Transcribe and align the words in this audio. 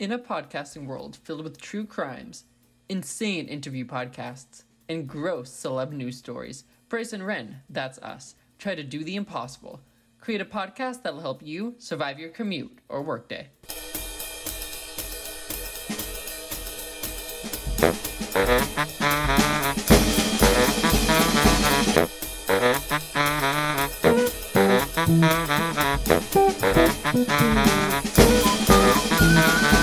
In 0.00 0.12
a 0.12 0.18
podcasting 0.18 0.86
world 0.86 1.18
filled 1.24 1.44
with 1.44 1.60
true 1.60 1.84
crimes, 1.84 2.44
insane 2.88 3.48
interview 3.48 3.84
podcasts, 3.84 4.62
and 4.88 5.06
gross 5.06 5.50
celeb 5.50 5.92
news 5.92 6.16
stories, 6.16 6.64
Bryce 6.88 7.12
and 7.12 7.26
Ren, 7.26 7.60
that's 7.68 7.98
us, 7.98 8.34
try 8.58 8.74
to 8.74 8.82
do 8.82 9.04
the 9.04 9.14
impossible. 9.14 9.82
Create 10.18 10.40
a 10.40 10.46
podcast 10.46 11.02
that'll 11.02 11.20
help 11.20 11.42
you 11.42 11.74
survive 11.76 12.18
your 12.18 12.30
commute 12.30 12.78
or 12.88 13.02
workday. 13.02 13.48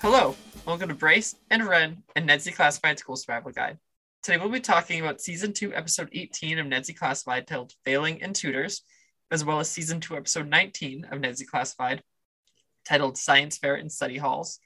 Hello, 0.00 0.34
welcome 0.64 0.88
to 0.88 0.94
Bryce 0.94 1.34
and 1.50 1.66
Ren 1.66 2.02
and 2.16 2.26
Ned's 2.26 2.46
Declassified 2.46 2.98
School 2.98 3.16
Survival 3.16 3.52
Guide. 3.52 3.76
Today 4.22 4.38
we'll 4.38 4.48
be 4.48 4.60
talking 4.60 5.02
about 5.02 5.20
Season 5.20 5.52
2, 5.52 5.74
Episode 5.74 6.08
18 6.12 6.58
of 6.58 6.66
Ned's 6.66 6.88
Declassified 6.88 7.44
titled 7.46 7.74
Failing 7.84 8.20
in 8.20 8.32
Tutors, 8.32 8.84
as 9.30 9.44
well 9.44 9.60
as 9.60 9.68
Season 9.68 10.00
2, 10.00 10.16
Episode 10.16 10.48
19 10.48 11.04
of 11.12 11.20
Ned's 11.20 11.42
Declassified 11.42 12.00
titled 12.86 13.18
Science 13.18 13.58
Fair 13.58 13.74
and 13.74 13.92
Study 13.92 14.16
Halls. 14.16 14.60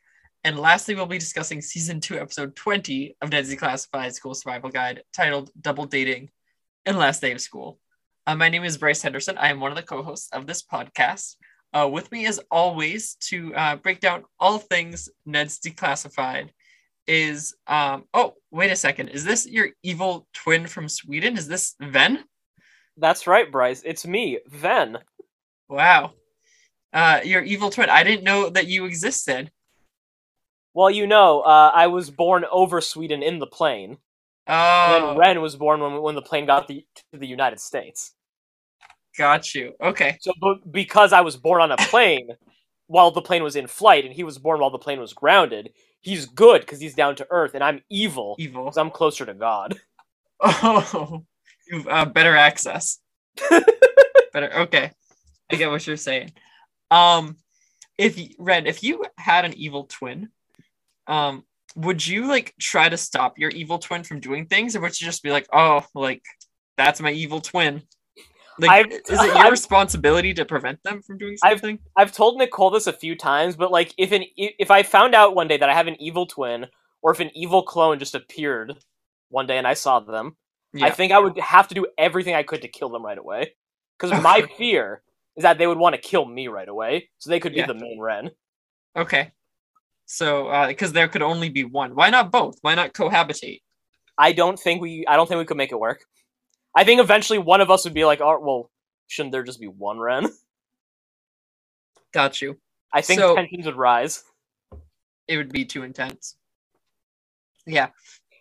And 0.44 0.60
lastly, 0.60 0.94
we'll 0.94 1.06
be 1.06 1.18
discussing 1.18 1.60
Season 1.60 1.98
2, 1.98 2.20
Episode 2.20 2.54
20 2.54 3.16
of 3.20 3.30
Nedzy 3.30 3.58
Classified 3.58 4.14
School 4.14 4.34
Survival 4.34 4.70
Guide 4.70 5.02
titled 5.12 5.50
Double 5.60 5.86
Dating 5.86 6.30
and 6.86 6.96
Last 6.96 7.20
Day 7.20 7.32
of 7.32 7.40
School. 7.40 7.80
Uh, 8.26 8.36
my 8.36 8.48
name 8.48 8.64
is 8.64 8.78
Bryce 8.78 9.02
Henderson. 9.02 9.36
I 9.38 9.48
am 9.48 9.60
one 9.60 9.72
of 9.72 9.76
the 9.76 9.82
co 9.82 10.02
hosts 10.02 10.28
of 10.32 10.46
this 10.46 10.62
podcast. 10.62 11.36
Uh, 11.74 11.88
with 11.90 12.10
me, 12.12 12.26
as 12.26 12.38
always, 12.50 13.14
to 13.16 13.54
uh, 13.54 13.76
break 13.76 14.00
down 14.00 14.24
all 14.38 14.58
things 14.58 15.08
Ned's 15.26 15.58
Declassified 15.58 16.50
is 17.08 17.56
um 17.66 18.04
oh 18.14 18.32
wait 18.52 18.70
a 18.70 18.76
second 18.76 19.08
is 19.08 19.24
this 19.24 19.44
your 19.44 19.66
evil 19.82 20.24
twin 20.32 20.68
from 20.68 20.88
sweden 20.88 21.36
is 21.36 21.48
this 21.48 21.74
ven 21.80 22.22
That's 22.96 23.26
right, 23.26 23.50
Bryce. 23.50 23.82
It's 23.84 24.06
me, 24.06 24.38
Ven. 24.46 24.98
wow 25.68 26.12
uh 26.92 27.18
your 27.24 27.42
evil 27.42 27.70
twin 27.70 27.90
i 27.90 28.04
didn't 28.04 28.22
know 28.22 28.50
that 28.50 28.68
you 28.68 28.84
existed 28.84 29.50
Well, 30.74 30.90
you 30.92 31.08
know, 31.08 31.40
uh, 31.40 31.72
I 31.74 31.88
was 31.88 32.08
born 32.10 32.44
over 32.50 32.80
Sweden 32.80 33.22
in 33.22 33.38
the 33.40 33.46
plane, 33.46 33.98
and 34.52 35.04
oh. 35.04 35.08
Then 35.08 35.18
Ren 35.18 35.40
was 35.40 35.56
born 35.56 35.80
when 35.80 36.02
when 36.02 36.14
the 36.14 36.22
plane 36.22 36.46
got 36.46 36.68
the, 36.68 36.84
to 37.12 37.18
the 37.18 37.26
United 37.26 37.60
States. 37.60 38.12
got 39.16 39.54
you. 39.54 39.72
Okay. 39.80 40.18
So, 40.20 40.32
but 40.40 40.70
because 40.70 41.12
I 41.12 41.22
was 41.22 41.36
born 41.36 41.62
on 41.62 41.72
a 41.72 41.76
plane 41.76 42.28
while 42.86 43.10
the 43.10 43.22
plane 43.22 43.42
was 43.42 43.56
in 43.56 43.66
flight, 43.66 44.04
and 44.04 44.12
he 44.12 44.24
was 44.24 44.38
born 44.38 44.60
while 44.60 44.70
the 44.70 44.78
plane 44.78 45.00
was 45.00 45.14
grounded, 45.14 45.70
he's 46.00 46.26
good 46.26 46.60
because 46.60 46.80
he's 46.80 46.94
down 46.94 47.16
to 47.16 47.26
earth, 47.30 47.54
and 47.54 47.64
I'm 47.64 47.82
evil 47.88 48.36
evil. 48.38 48.64
because 48.64 48.76
I'm 48.76 48.90
closer 48.90 49.24
to 49.24 49.34
God. 49.34 49.78
oh 50.40 51.24
you've 51.70 51.86
uh, 51.88 52.04
better 52.04 52.36
access. 52.36 52.98
Better 54.32 54.52
okay. 54.62 54.90
I 55.50 55.56
get 55.56 55.70
what 55.70 55.86
you're 55.86 55.96
saying. 55.96 56.32
Um 56.90 57.36
if 57.96 58.18
Ren, 58.38 58.66
if 58.66 58.82
you 58.82 59.04
had 59.16 59.44
an 59.44 59.54
evil 59.54 59.84
twin 59.84 60.30
um 61.06 61.44
would 61.76 62.06
you 62.06 62.26
like 62.26 62.54
try 62.60 62.88
to 62.88 62.96
stop 62.96 63.38
your 63.38 63.50
evil 63.50 63.78
twin 63.78 64.02
from 64.04 64.20
doing 64.20 64.46
things 64.46 64.76
or 64.76 64.80
would 64.80 64.98
you 65.00 65.04
just 65.04 65.22
be 65.22 65.30
like 65.30 65.46
oh 65.52 65.84
like 65.94 66.22
that's 66.76 67.00
my 67.00 67.10
evil 67.12 67.40
twin 67.40 67.82
like 68.58 68.70
I've- 68.70 68.94
is 68.94 69.00
it 69.08 69.26
your 69.26 69.36
I've- 69.36 69.50
responsibility 69.50 70.34
to 70.34 70.44
prevent 70.44 70.82
them 70.82 71.00
from 71.02 71.16
doing 71.16 71.36
something? 71.38 71.74
I've- 71.76 71.82
I've 71.96 72.12
told 72.12 72.36
Nicole 72.36 72.68
this 72.70 72.86
a 72.86 72.92
few 72.92 73.16
times, 73.16 73.56
but 73.56 73.70
like 73.72 73.94
if 73.96 74.12
an 74.12 74.24
if 74.36 74.70
I 74.70 74.82
found 74.82 75.14
out 75.14 75.34
one 75.34 75.48
day 75.48 75.56
that 75.56 75.70
I 75.70 75.74
have 75.74 75.86
an 75.86 75.96
evil 76.00 76.26
twin, 76.26 76.66
or 77.00 77.12
if 77.12 77.20
an 77.20 77.30
evil 77.34 77.62
clone 77.62 77.98
just 77.98 78.14
appeared 78.14 78.74
one 79.30 79.46
day 79.46 79.56
and 79.56 79.66
I 79.66 79.72
saw 79.72 80.00
them, 80.00 80.36
I 80.82 80.90
think 80.90 81.12
I 81.12 81.18
would 81.18 81.38
have 81.38 81.66
to 81.68 81.74
do 81.74 81.86
everything 81.96 82.34
I 82.34 82.42
could 82.42 82.60
to 82.62 82.68
kill 82.68 82.90
them 82.90 83.04
right 83.04 83.16
away. 83.16 83.54
Because 83.98 84.12
my 84.22 84.42
fear 84.58 85.02
is 85.34 85.42
that 85.44 85.56
they 85.56 85.66
would 85.66 85.78
want 85.78 85.94
to 85.94 86.00
kill 86.00 86.26
me 86.26 86.48
right 86.48 86.68
away, 86.68 87.08
so 87.18 87.30
they 87.30 87.40
could 87.40 87.52
be 87.54 87.60
Yeah. 87.60 87.66
the 87.68 87.74
main 87.74 87.98
Ren. 87.98 88.30
okay 88.96 89.32
so 90.06 90.48
uh 90.48 90.66
because 90.66 90.92
there 90.92 91.08
could 91.08 91.22
only 91.22 91.48
be 91.48 91.64
one 91.64 91.94
why 91.94 92.10
not 92.10 92.30
both 92.32 92.58
why 92.62 92.74
not 92.74 92.92
cohabitate 92.92 93.62
I 94.18 94.32
don't 94.32 94.58
think 94.58 94.82
we 94.82 95.04
I 95.08 95.16
don't 95.16 95.26
think 95.26 95.38
we 95.38 95.46
could 95.46 95.56
make 95.56 95.72
it 95.72 95.80
work. 95.80 96.04
I 96.76 96.84
think 96.84 97.00
eventually 97.00 97.38
one 97.38 97.60
of 97.62 97.70
us 97.70 97.84
would 97.84 97.94
be 97.94 98.04
like, 98.04 98.20
oh 98.20 98.38
well, 98.40 98.70
shouldn't 99.08 99.32
there 99.32 99.42
just 99.42 99.58
be 99.60 99.68
one 99.68 99.98
Ren? 99.98 100.28
got 102.12 102.40
you 102.42 102.58
I 102.92 103.00
think 103.00 103.20
So- 103.20 103.34
tensions 103.34 103.66
would 103.66 103.76
rise. 103.76 104.22
it 105.28 105.36
would 105.38 105.50
be 105.52 105.64
too 105.64 105.82
intense 105.82 106.36
yeah 107.66 107.88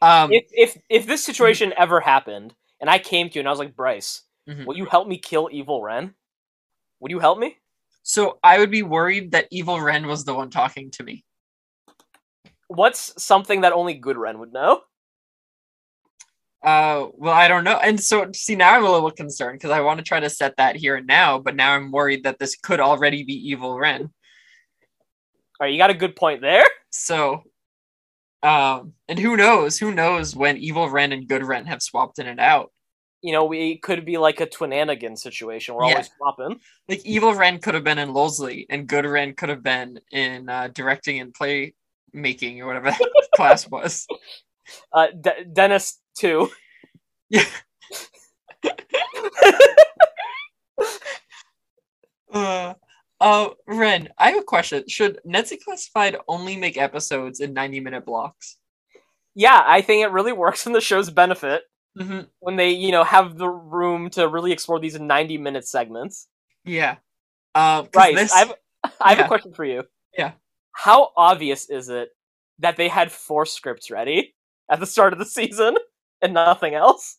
um 0.01 0.31
If 0.33 0.45
if 0.51 0.77
if 0.89 1.05
this 1.05 1.23
situation 1.23 1.73
ever 1.77 1.99
happened 2.01 2.53
and 2.79 2.89
I 2.89 2.97
came 2.99 3.29
to 3.29 3.35
you 3.35 3.41
and 3.41 3.47
I 3.47 3.51
was 3.51 3.59
like, 3.59 3.75
Bryce, 3.75 4.23
Mhm. 4.49 4.65
will 4.65 4.75
you 4.75 4.85
help 4.85 5.07
me 5.07 5.19
kill 5.19 5.47
evil 5.51 5.83
Ren? 5.83 6.15
Would 6.99 7.11
you 7.11 7.19
help 7.19 7.37
me? 7.37 7.57
So 8.03 8.39
I 8.43 8.57
would 8.57 8.71
be 8.71 8.81
worried 8.81 9.31
that 9.33 9.47
Evil 9.51 9.79
Ren 9.79 10.07
was 10.07 10.25
the 10.25 10.33
one 10.33 10.49
talking 10.49 10.89
to 10.91 11.03
me. 11.03 11.23
What's 12.71 13.21
something 13.21 13.61
that 13.61 13.73
only 13.73 13.95
good 13.95 14.17
Ren 14.17 14.39
would 14.39 14.53
know? 14.53 14.81
Uh, 16.63 17.07
well, 17.13 17.33
I 17.33 17.49
don't 17.49 17.65
know. 17.65 17.77
And 17.77 17.99
so, 17.99 18.29
see, 18.33 18.55
now 18.55 18.75
I'm 18.75 18.85
a 18.85 18.91
little 18.91 19.11
concerned 19.11 19.59
because 19.59 19.71
I 19.71 19.81
want 19.81 19.97
to 19.97 20.05
try 20.05 20.21
to 20.21 20.29
set 20.29 20.55
that 20.55 20.77
here 20.77 20.95
and 20.95 21.05
now, 21.05 21.37
but 21.37 21.55
now 21.55 21.73
I'm 21.73 21.91
worried 21.91 22.23
that 22.23 22.39
this 22.39 22.55
could 22.55 22.79
already 22.79 23.23
be 23.23 23.33
Evil 23.33 23.77
Ren. 23.77 24.03
All 24.03 24.09
right, 25.59 25.73
you 25.73 25.77
got 25.77 25.89
a 25.89 25.95
good 25.95 26.15
point 26.15 26.39
there. 26.39 26.63
So, 26.91 27.43
um, 28.41 28.93
and 29.09 29.19
who 29.19 29.35
knows? 29.35 29.77
Who 29.77 29.91
knows 29.91 30.33
when 30.33 30.55
Evil 30.57 30.89
Ren 30.89 31.11
and 31.11 31.27
Good 31.27 31.43
Ren 31.43 31.65
have 31.65 31.81
swapped 31.81 32.19
in 32.19 32.27
and 32.27 32.39
out? 32.39 32.71
You 33.21 33.33
know, 33.33 33.43
we 33.45 33.79
could 33.79 34.05
be 34.05 34.17
like 34.17 34.39
a 34.39 34.47
twinanigan 34.47 35.17
situation. 35.17 35.75
We're 35.75 35.85
Yeah. 35.85 35.93
always 35.95 36.09
swapping. 36.17 36.61
Like 36.87 37.05
Evil 37.05 37.33
Ren 37.35 37.59
could 37.59 37.73
have 37.73 37.83
been 37.83 37.99
in 37.99 38.13
Lesley, 38.13 38.65
and 38.69 38.87
Good 38.87 39.05
Ren 39.05 39.33
could 39.33 39.49
have 39.49 39.61
been 39.61 39.99
in 40.11 40.47
uh, 40.47 40.69
directing 40.69 41.19
and 41.19 41.33
play 41.33 41.73
making 42.13 42.61
or 42.61 42.67
whatever 42.67 42.91
that 42.91 43.27
class 43.35 43.67
was. 43.67 44.07
Uh, 44.93 45.07
De- 45.19 45.43
Dennis 45.51 45.99
too. 46.17 46.49
Yeah. 47.29 47.43
Uh, 52.33 52.73
uh, 53.19 53.49
Ren, 53.67 54.09
I 54.17 54.31
have 54.31 54.39
a 54.39 54.43
question. 54.43 54.83
Should 54.87 55.19
Ned's 55.25 55.51
Declassified 55.51 56.15
only 56.27 56.55
make 56.55 56.77
episodes 56.77 57.39
in 57.39 57.53
90 57.53 57.79
minute 57.81 58.05
blocks? 58.05 58.57
Yeah, 59.35 59.61
I 59.65 59.81
think 59.81 60.03
it 60.03 60.11
really 60.11 60.33
works 60.33 60.65
in 60.65 60.73
the 60.73 60.81
show's 60.81 61.09
benefit 61.09 61.63
Mm-hmm. 61.99 62.21
when 62.39 62.55
they, 62.55 62.69
you 62.69 62.93
know, 62.93 63.03
have 63.03 63.37
the 63.37 63.49
room 63.49 64.09
to 64.11 64.25
really 64.29 64.53
explore 64.53 64.79
these 64.79 64.97
ninety-minute 64.97 65.67
segments. 65.67 66.29
Yeah. 66.63 66.95
Uh, 67.53 67.83
Right. 67.93 68.15
This, 68.15 68.31
I 68.31 68.37
have, 68.39 68.53
I 69.01 69.09
have 69.09 69.17
Yeah. 69.19 69.25
a 69.25 69.27
question 69.27 69.53
for 69.53 69.65
you. 69.65 69.83
Yeah. 70.17 70.31
How 70.73 71.11
obvious 71.17 71.69
is 71.69 71.89
it 71.89 72.09
that 72.59 72.77
they 72.77 72.87
had 72.87 73.11
four 73.11 73.45
scripts 73.45 73.89
ready 73.91 74.33
at 74.69 74.79
the 74.79 74.85
start 74.85 75.13
of 75.13 75.19
the 75.19 75.25
season 75.25 75.77
and 76.21 76.33
nothing 76.33 76.73
else? 76.73 77.17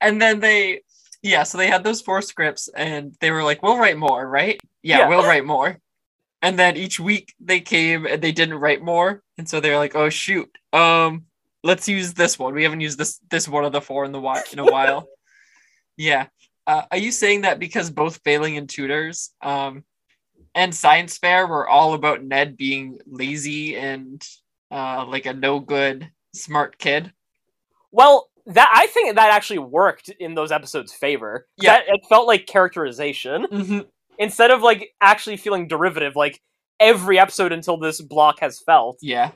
and 0.00 0.20
then 0.20 0.40
they, 0.40 0.82
yeah, 1.22 1.42
so 1.42 1.58
they 1.58 1.66
had 1.66 1.84
those 1.84 2.00
four 2.00 2.22
scripts 2.22 2.68
and 2.68 3.16
they 3.20 3.30
were 3.30 3.42
like, 3.42 3.62
we'll 3.62 3.78
write 3.78 3.96
more, 3.98 4.26
right? 4.28 4.60
Yeah, 4.82 4.98
Yeah. 4.98 5.08
we'll 5.08 5.24
write 5.24 5.44
more. 5.44 5.78
And 6.40 6.58
then 6.58 6.76
each 6.76 7.00
week 7.00 7.34
they 7.40 7.60
came 7.60 8.06
and 8.06 8.22
they 8.22 8.30
didn't 8.32 8.58
write 8.58 8.80
more. 8.82 9.22
And 9.38 9.48
so 9.48 9.58
they 9.60 9.70
were 9.70 9.76
like, 9.76 9.96
oh, 9.96 10.08
shoot. 10.08 10.48
Um, 10.72 11.24
let's 11.64 11.88
use 11.88 12.14
this 12.14 12.38
one. 12.38 12.54
We 12.54 12.62
haven't 12.62 12.80
used 12.80 12.96
this 12.98 13.18
this 13.28 13.48
one 13.48 13.64
of 13.64 13.72
the 13.72 13.80
four 13.80 14.04
in 14.04 14.12
the 14.12 14.20
while 14.20 14.42
in 14.52 14.60
a 14.60 14.64
while. 14.64 15.08
yeah. 15.96 16.26
Uh, 16.68 16.84
are 16.90 16.98
you 16.98 17.10
saying 17.10 17.40
that 17.40 17.58
because 17.58 17.90
both 17.90 18.20
failing 18.24 18.56
in 18.56 18.66
tutors 18.66 19.30
um, 19.40 19.82
and 20.54 20.74
science 20.74 21.16
fair 21.16 21.46
were 21.46 21.66
all 21.66 21.94
about 21.94 22.22
Ned 22.22 22.58
being 22.58 22.98
lazy 23.06 23.74
and 23.74 24.22
uh, 24.70 25.06
like 25.08 25.24
a 25.24 25.32
no 25.32 25.60
good 25.60 26.10
smart 26.34 26.76
kid? 26.76 27.10
Well, 27.90 28.28
that 28.46 28.70
I 28.70 28.86
think 28.88 29.14
that 29.14 29.32
actually 29.32 29.60
worked 29.60 30.10
in 30.10 30.34
those 30.34 30.52
episodes' 30.52 30.92
favor. 30.92 31.46
Yeah. 31.56 31.78
That, 31.78 31.84
it 31.88 32.00
felt 32.06 32.26
like 32.26 32.46
characterization 32.46 33.46
Mm-hmm. 33.50 33.78
instead 34.18 34.50
of 34.50 34.60
like 34.60 34.90
actually 35.00 35.38
feeling 35.38 35.68
derivative, 35.68 36.16
like 36.16 36.38
every 36.78 37.18
episode 37.18 37.52
until 37.52 37.78
this 37.78 38.00
block 38.02 38.40
has 38.40 38.60
felt. 38.60 38.98
Yeah. 39.00 39.30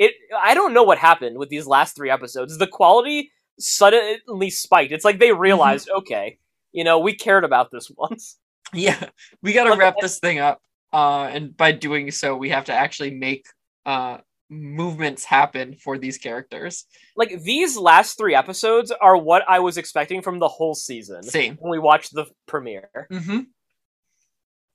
It. 0.00 0.14
I 0.36 0.54
don't 0.54 0.74
know 0.74 0.82
what 0.82 0.98
happened 0.98 1.38
with 1.38 1.48
these 1.48 1.66
last 1.68 1.94
three 1.94 2.10
episodes. 2.10 2.58
The 2.58 2.66
quality 2.66 3.30
suddenly 3.60 4.50
spiked. 4.50 4.90
It's 4.90 5.04
like 5.04 5.20
they 5.20 5.32
realized, 5.32 5.88
okay, 5.98 6.38
you 6.72 6.84
know, 6.84 6.98
we 6.98 7.14
cared 7.14 7.44
about 7.44 7.70
this 7.70 7.90
once. 7.96 8.38
Yeah. 8.72 9.08
We 9.42 9.52
got 9.52 9.64
to 9.64 9.76
wrap 9.76 9.96
this 10.00 10.18
thing 10.18 10.38
up. 10.38 10.60
Uh, 10.92 11.24
and 11.32 11.56
by 11.56 11.72
doing 11.72 12.10
so, 12.10 12.36
we 12.36 12.50
have 12.50 12.66
to 12.66 12.72
actually 12.72 13.10
make 13.12 13.46
uh, 13.86 14.18
movements 14.50 15.24
happen 15.24 15.74
for 15.74 15.96
these 15.98 16.18
characters. 16.18 16.84
Like 17.16 17.42
these 17.42 17.76
last 17.78 18.18
three 18.18 18.34
episodes 18.34 18.90
are 18.92 19.16
what 19.16 19.42
I 19.48 19.60
was 19.60 19.78
expecting 19.78 20.20
from 20.22 20.38
the 20.38 20.48
whole 20.48 20.74
season 20.74 21.22
Same. 21.22 21.56
when 21.60 21.70
we 21.70 21.78
watched 21.78 22.14
the 22.14 22.26
premiere. 22.46 22.90
Mm-hmm. 23.10 23.40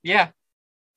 Yeah. 0.04 0.30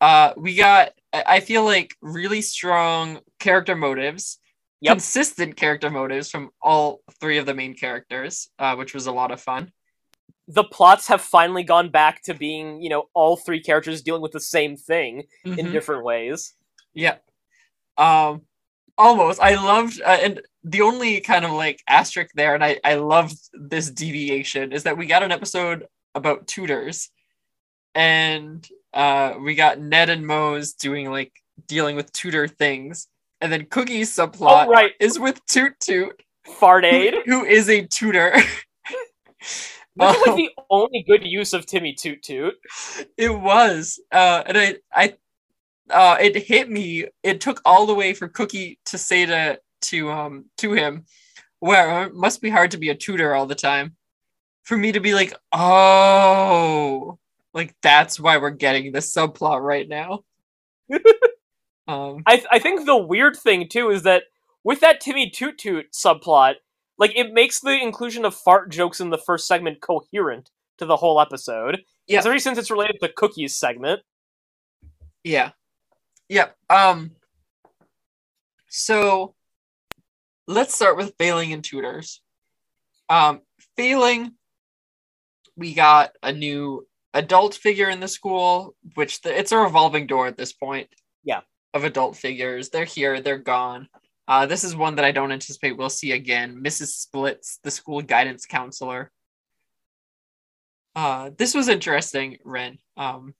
Uh, 0.00 0.32
we 0.36 0.54
got. 0.54 0.92
I 1.12 1.40
feel 1.40 1.64
like 1.64 1.94
really 2.00 2.40
strong 2.40 3.18
character 3.38 3.74
motives, 3.74 4.38
Yep. 4.80 4.92
consistent 4.94 5.56
character 5.56 5.90
motives 5.90 6.30
from 6.30 6.50
all 6.62 7.00
three 7.20 7.36
of 7.38 7.44
the 7.46 7.52
main 7.52 7.74
characters, 7.74 8.48
uh, 8.58 8.76
which 8.76 8.94
was 8.94 9.06
a 9.06 9.12
lot 9.12 9.32
of 9.32 9.40
fun. 9.40 9.72
The 10.52 10.64
plots 10.64 11.06
have 11.08 11.20
finally 11.20 11.62
gone 11.62 11.90
back 11.90 12.22
to 12.24 12.34
being, 12.34 12.80
you 12.82 12.88
know, 12.90 13.08
all 13.14 13.36
three 13.36 13.60
characters 13.60 14.02
dealing 14.02 14.22
with 14.22 14.32
the 14.32 14.40
same 14.40 14.76
thing 14.76 15.24
in 15.44 15.54
Mhm. 15.66 15.72
different 15.72 16.04
ways. 16.04 16.54
Yeah. 16.92 17.16
Um, 17.96 18.42
almost. 18.98 19.40
I 19.40 19.54
loved, 19.54 20.00
uh, 20.02 20.18
and 20.20 20.40
the 20.64 20.80
only 20.82 21.20
kind 21.20 21.44
of 21.44 21.52
like 21.52 21.80
asterisk 21.88 22.30
there, 22.34 22.54
and 22.54 22.64
I 22.64 22.80
I 22.84 22.94
loved 22.94 23.36
this 23.54 23.90
deviation 23.90 24.72
is 24.72 24.82
that 24.84 24.96
we 24.98 25.06
got 25.06 25.22
an 25.22 25.32
episode 25.32 25.86
about 26.14 26.46
tutors, 26.48 27.10
and 27.94 28.66
uh, 28.92 29.34
we 29.40 29.54
got 29.54 29.78
Ned 29.78 30.10
and 30.10 30.26
Moze 30.26 30.72
doing 30.74 31.10
like 31.10 31.32
dealing 31.66 31.94
with 31.96 32.12
tutor 32.12 32.48
things, 32.48 33.06
and 33.40 33.52
then 33.52 33.66
Cookie's 33.66 34.10
subplot 34.14 34.66
Oh, 34.66 34.70
right. 34.70 34.92
is 35.00 35.18
with 35.18 35.40
Toot 35.46 35.78
Toot, 35.80 36.20
Fart 36.58 36.84
who, 36.84 37.22
who 37.26 37.44
is 37.44 37.68
a 37.68 37.86
tutor. 37.86 38.34
Is 40.00 40.16
Oh. 40.16 40.24
like 40.26 40.36
the 40.36 40.50
only 40.70 41.04
good 41.06 41.24
use 41.24 41.52
of 41.52 41.66
Timmy 41.66 41.92
Toot 41.94 42.22
Toot. 42.22 42.54
It 43.16 43.30
was, 43.30 44.00
uh, 44.12 44.42
and 44.46 44.56
I, 44.58 44.76
I, 44.94 45.14
uh, 45.90 46.16
it 46.20 46.36
hit 46.36 46.70
me. 46.70 47.06
It 47.22 47.40
took 47.40 47.60
all 47.64 47.86
the 47.86 47.94
way 47.94 48.14
for 48.14 48.28
Cookie 48.28 48.78
to 48.86 48.98
say 48.98 49.26
to 49.26 49.60
to 49.82 50.10
um 50.10 50.44
to 50.58 50.72
him, 50.72 51.04
"Well, 51.60 52.04
it 52.06 52.14
must 52.14 52.40
be 52.42 52.50
hard 52.50 52.70
to 52.72 52.78
be 52.78 52.90
a 52.90 52.94
tutor 52.94 53.34
all 53.34 53.46
the 53.46 53.54
time." 53.54 53.96
For 54.64 54.76
me 54.76 54.92
to 54.92 55.00
be 55.00 55.14
like, 55.14 55.34
"Oh, 55.52 57.18
like 57.54 57.74
that's 57.82 58.20
why 58.20 58.38
we're 58.38 58.50
getting 58.50 58.92
this 58.92 59.12
subplot 59.14 59.60
right 59.62 59.88
now." 59.88 60.24
um, 61.88 62.22
I 62.26 62.44
I 62.50 62.58
think 62.58 62.86
the 62.86 62.96
weird 62.96 63.36
thing 63.36 63.68
too 63.68 63.90
is 63.90 64.04
that 64.04 64.24
with 64.64 64.80
that 64.80 65.00
Timmy 65.00 65.30
Toot 65.30 65.58
Toot 65.58 65.92
subplot, 65.92 66.54
like 67.00 67.16
it 67.16 67.32
makes 67.32 67.60
the 67.60 67.76
inclusion 67.82 68.24
of 68.24 68.34
fart 68.34 68.70
jokes 68.70 69.00
in 69.00 69.08
the 69.10 69.18
first 69.18 69.48
segment 69.48 69.80
coherent 69.80 70.50
to 70.78 70.84
the 70.84 70.96
whole 70.96 71.20
episode. 71.20 71.82
Yeah. 72.06 72.18
Especially 72.18 72.40
since 72.40 72.58
it's 72.58 72.70
related 72.70 72.98
to 73.00 73.08
Cookie's 73.08 73.56
segment. 73.56 74.02
Yeah. 75.24 75.50
Yep. 76.28 76.54
Um 76.68 77.12
so 78.68 79.34
let's 80.46 80.74
start 80.74 80.96
with 80.96 81.14
failing 81.18 81.50
in 81.50 81.62
tutors. 81.62 82.20
Um 83.08 83.40
failing 83.76 84.34
we 85.56 85.74
got 85.74 86.12
a 86.22 86.32
new 86.32 86.86
adult 87.14 87.54
figure 87.54 87.88
in 87.88 88.00
the 88.00 88.08
school, 88.08 88.76
which 88.94 89.22
the, 89.22 89.36
it's 89.36 89.52
a 89.52 89.58
revolving 89.58 90.06
door 90.06 90.26
at 90.26 90.36
this 90.36 90.52
point. 90.52 90.88
Yeah. 91.24 91.40
Of 91.72 91.84
adult 91.84 92.16
figures. 92.16 92.68
They're 92.68 92.84
here, 92.84 93.20
they're 93.20 93.38
gone. 93.38 93.88
Uh, 94.30 94.46
this 94.46 94.62
is 94.62 94.76
one 94.76 94.94
that 94.94 95.04
I 95.04 95.10
don't 95.10 95.32
anticipate 95.32 95.76
we'll 95.76 95.90
see 95.90 96.12
again. 96.12 96.62
Mrs. 96.62 96.86
Splits, 96.92 97.58
the 97.64 97.70
school 97.72 98.00
guidance 98.00 98.46
counselor. 98.46 99.10
Uh, 100.94 101.30
this 101.36 101.52
was 101.52 101.68
interesting, 101.68 102.38
Ren. 102.44 102.78
Um, 102.96 103.34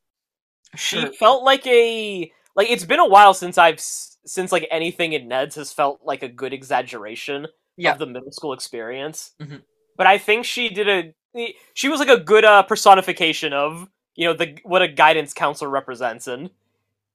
She 0.77 1.01
sure. 1.01 1.13
felt 1.13 1.45
like 1.45 1.65
a 1.69 2.33
like 2.57 2.69
it's 2.71 2.85
been 2.85 2.99
a 2.99 3.07
while 3.09 3.35
since 3.35 3.57
I've 3.57 3.79
since 3.81 4.51
like 4.51 4.67
anything 4.71 5.13
in 5.13 5.29
Ned's 5.29 5.55
has 5.55 5.73
felt 5.73 6.01
like 6.05 6.25
a 6.25 6.29
good 6.29 6.53
exaggeration 6.53 7.47
Yeah. 7.77 7.93
of 7.93 8.01
the 8.01 8.07
middle 8.07 8.33
school 8.33 8.53
experience. 8.53 9.33
Mhm. 9.41 9.63
But 9.97 10.09
I 10.09 10.19
think 10.19 10.45
she 10.45 10.69
did 10.71 10.89
a 11.37 11.55
she 11.75 11.89
was 11.89 12.01
like 12.01 12.09
a 12.09 12.19
good 12.19 12.45
uh, 12.45 12.65
personification 12.65 13.53
of 13.53 13.89
you 14.17 14.27
know 14.27 14.33
the 14.35 14.59
what 14.65 14.83
a 14.83 14.89
guidance 14.89 15.33
counselor 15.35 15.71
represents 15.71 16.27
and 16.27 16.51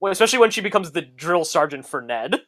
especially 0.01 0.39
when 0.39 0.51
she 0.51 0.62
becomes 0.62 0.92
the 0.92 1.01
drill 1.01 1.44
sergeant 1.44 1.86
for 1.86 2.01
Ned. 2.01 2.42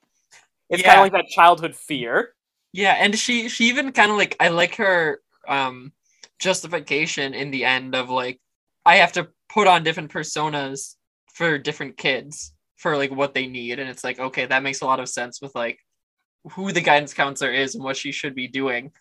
It's 0.69 0.83
kind 0.83 0.99
of 0.99 1.03
like 1.03 1.13
that 1.13 1.27
childhood 1.29 1.75
fear. 1.75 2.33
Yeah, 2.73 2.95
and 2.99 3.17
she 3.17 3.49
she 3.49 3.65
even 3.69 3.91
kind 3.91 4.11
of 4.11 4.17
like 4.17 4.35
I 4.39 4.49
like 4.49 4.75
her 4.75 5.21
um 5.47 5.93
justification 6.39 7.33
in 7.33 7.51
the 7.51 7.65
end 7.65 7.95
of 7.95 8.09
like 8.09 8.39
I 8.85 8.97
have 8.97 9.13
to 9.13 9.29
put 9.49 9.67
on 9.67 9.83
different 9.83 10.11
personas 10.11 10.95
for 11.33 11.57
different 11.57 11.97
kids 11.97 12.53
for 12.75 12.95
like 12.97 13.11
what 13.11 13.33
they 13.33 13.47
need 13.47 13.79
and 13.79 13.89
it's 13.89 14.03
like 14.03 14.19
okay 14.19 14.45
that 14.45 14.61
makes 14.61 14.81
a 14.81 14.85
lot 14.85 14.99
of 14.99 15.09
sense 15.09 15.41
with 15.41 15.55
like 15.55 15.79
who 16.51 16.71
the 16.71 16.81
guidance 16.81 17.13
counselor 17.13 17.51
is 17.51 17.75
and 17.75 17.83
what 17.83 17.97
she 17.97 18.11
should 18.11 18.35
be 18.35 18.47
doing. 18.47 18.91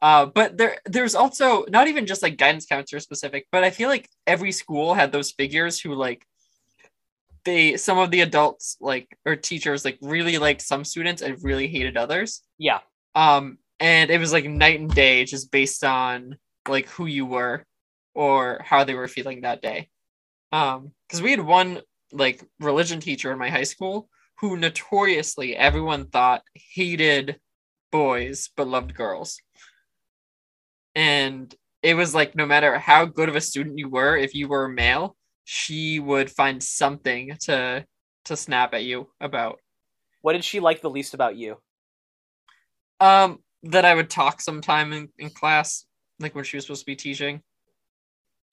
Uh, 0.00 0.26
but 0.26 0.56
there 0.56 0.78
there's 0.86 1.14
also 1.14 1.64
not 1.68 1.88
even 1.88 2.06
just 2.06 2.22
like 2.22 2.36
guidance 2.36 2.66
counselor 2.66 3.00
specific, 3.00 3.46
but 3.50 3.64
I 3.64 3.70
feel 3.70 3.88
like 3.88 4.08
every 4.26 4.52
school 4.52 4.94
had 4.94 5.10
those 5.12 5.32
figures 5.32 5.80
who 5.80 5.94
like 5.94 6.24
they 7.44 7.76
some 7.76 7.98
of 7.98 8.10
the 8.10 8.20
adults 8.20 8.76
like 8.80 9.16
or 9.24 9.36
teachers 9.36 9.84
like 9.84 9.98
really 10.00 10.38
liked 10.38 10.62
some 10.62 10.84
students 10.84 11.22
and 11.22 11.42
really 11.42 11.68
hated 11.68 11.96
others. 11.96 12.42
Yeah. 12.58 12.80
um 13.14 13.58
and 13.80 14.10
it 14.10 14.18
was 14.18 14.32
like 14.32 14.44
night 14.44 14.80
and 14.80 14.92
day 14.92 15.24
just 15.24 15.50
based 15.52 15.84
on 15.84 16.36
like 16.68 16.88
who 16.88 17.06
you 17.06 17.26
were 17.26 17.64
or 18.14 18.60
how 18.64 18.84
they 18.84 18.94
were 18.94 19.08
feeling 19.08 19.42
that 19.42 19.62
day. 19.62 19.88
Um 20.52 20.92
because 21.06 21.22
we 21.22 21.30
had 21.30 21.40
one 21.40 21.80
like 22.12 22.42
religion 22.60 23.00
teacher 23.00 23.30
in 23.32 23.38
my 23.38 23.50
high 23.50 23.64
school 23.64 24.08
who 24.40 24.56
notoriously 24.56 25.56
everyone 25.56 26.06
thought 26.06 26.42
hated 26.54 27.38
boys 27.90 28.50
but 28.56 28.68
loved 28.68 28.94
girls. 28.94 29.38
And 30.94 31.54
it 31.82 31.94
was 31.94 32.14
like 32.14 32.34
no 32.34 32.46
matter 32.46 32.78
how 32.78 33.04
good 33.04 33.28
of 33.28 33.36
a 33.36 33.40
student 33.40 33.78
you 33.78 33.88
were 33.88 34.16
if 34.16 34.34
you 34.34 34.48
were 34.48 34.64
a 34.64 34.70
male 34.70 35.16
she 35.50 35.98
would 35.98 36.30
find 36.30 36.62
something 36.62 37.34
to 37.40 37.82
to 38.26 38.36
snap 38.36 38.74
at 38.74 38.84
you 38.84 39.08
about 39.18 39.58
What 40.20 40.34
did 40.34 40.44
she 40.44 40.60
like 40.60 40.82
the 40.82 40.90
least 40.90 41.14
about 41.14 41.36
you? 41.36 41.56
Um, 43.00 43.38
that 43.62 43.86
I 43.86 43.94
would 43.94 44.10
talk 44.10 44.42
sometime 44.42 44.92
in, 44.92 45.08
in 45.18 45.30
class, 45.30 45.86
like 46.20 46.34
when 46.34 46.44
she 46.44 46.58
was 46.58 46.66
supposed 46.66 46.82
to 46.82 46.86
be 46.86 46.96
teaching. 46.96 47.40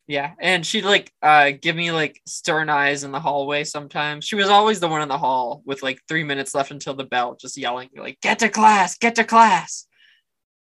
Yeah, 0.08 0.36
and 0.40 0.66
she'd 0.66 0.86
like 0.86 1.12
uh 1.22 1.52
give 1.62 1.76
me 1.76 1.92
like 1.92 2.22
stern 2.26 2.70
eyes 2.70 3.04
in 3.04 3.12
the 3.12 3.20
hallway 3.20 3.66
sometimes. 3.66 4.24
She 4.24 4.36
was 4.38 4.48
always 4.48 4.80
the 4.80 4.88
one 4.88 5.02
in 5.02 5.10
the 5.10 5.18
hall 5.18 5.64
with 5.66 5.84
like 5.84 6.00
three 6.08 6.24
minutes 6.24 6.56
left 6.56 6.72
until 6.72 6.94
the 6.94 7.04
bell, 7.04 7.36
just 7.36 7.58
yelling 7.58 7.90
like 7.98 8.22
"Get 8.22 8.40
to 8.40 8.48
class, 8.48 8.98
get 8.98 9.16
to 9.16 9.26
class." 9.26 9.86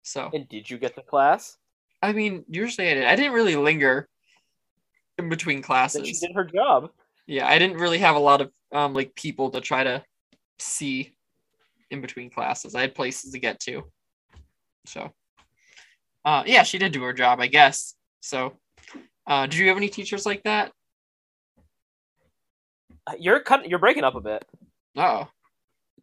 So 0.02 0.30
And 0.32 0.48
did 0.48 0.70
you 0.70 0.78
get 0.78 0.94
to 0.94 1.02
class? 1.02 1.58
I 2.00 2.14
mean, 2.14 2.46
usually 2.48 2.88
I 2.90 2.94
did. 2.94 3.04
I 3.04 3.16
didn't 3.16 3.34
really 3.34 3.56
linger 3.56 4.08
in 5.18 5.28
between 5.28 5.62
Then 5.62 6.04
she 6.04 6.14
did 6.14 6.34
her 6.34 6.44
job. 6.44 6.90
Yeah, 7.26 7.46
I 7.46 7.58
didn't 7.58 7.76
really 7.76 7.98
have 7.98 8.16
a 8.16 8.20
lot 8.20 8.40
of 8.40 8.50
um 8.72 8.94
like 8.94 9.14
people 9.14 9.50
to 9.50 9.60
try 9.60 9.84
to 9.84 10.02
see 10.58 11.14
in 11.90 12.00
between 12.00 12.30
classes. 12.30 12.74
I 12.74 12.80
had 12.80 12.94
places 12.94 13.32
to 13.32 13.38
get 13.38 13.60
to. 13.60 13.84
So 14.86 15.12
uh 16.24 16.42
yeah, 16.46 16.62
she 16.62 16.78
did 16.78 16.92
do 16.92 17.02
her 17.02 17.12
job, 17.12 17.40
I 17.40 17.46
guess. 17.46 17.94
So 18.20 18.58
uh 19.26 19.46
did 19.46 19.54
you 19.54 19.68
have 19.68 19.76
any 19.76 19.88
teachers 19.88 20.26
like 20.26 20.42
that? 20.44 20.72
Uh, 23.06 23.14
You're 23.18 23.40
cut, 23.40 23.68
you're 23.68 23.78
breaking 23.80 24.04
up 24.04 24.14
a 24.14 24.20
bit. 24.20 24.44
Oh. 24.96 25.28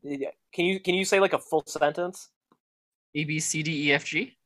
Can 0.04 0.66
you 0.66 0.80
can 0.80 0.96
you 0.96 1.06
say 1.06 1.20
like 1.20 1.34
a 1.34 1.40
full 1.40 1.64
sentence? 1.66 2.30
A 3.16 3.24
B 3.24 3.40
C 3.40 3.64
D 3.64 3.90
E 3.90 3.94
F 3.94 4.06
G. 4.06 4.38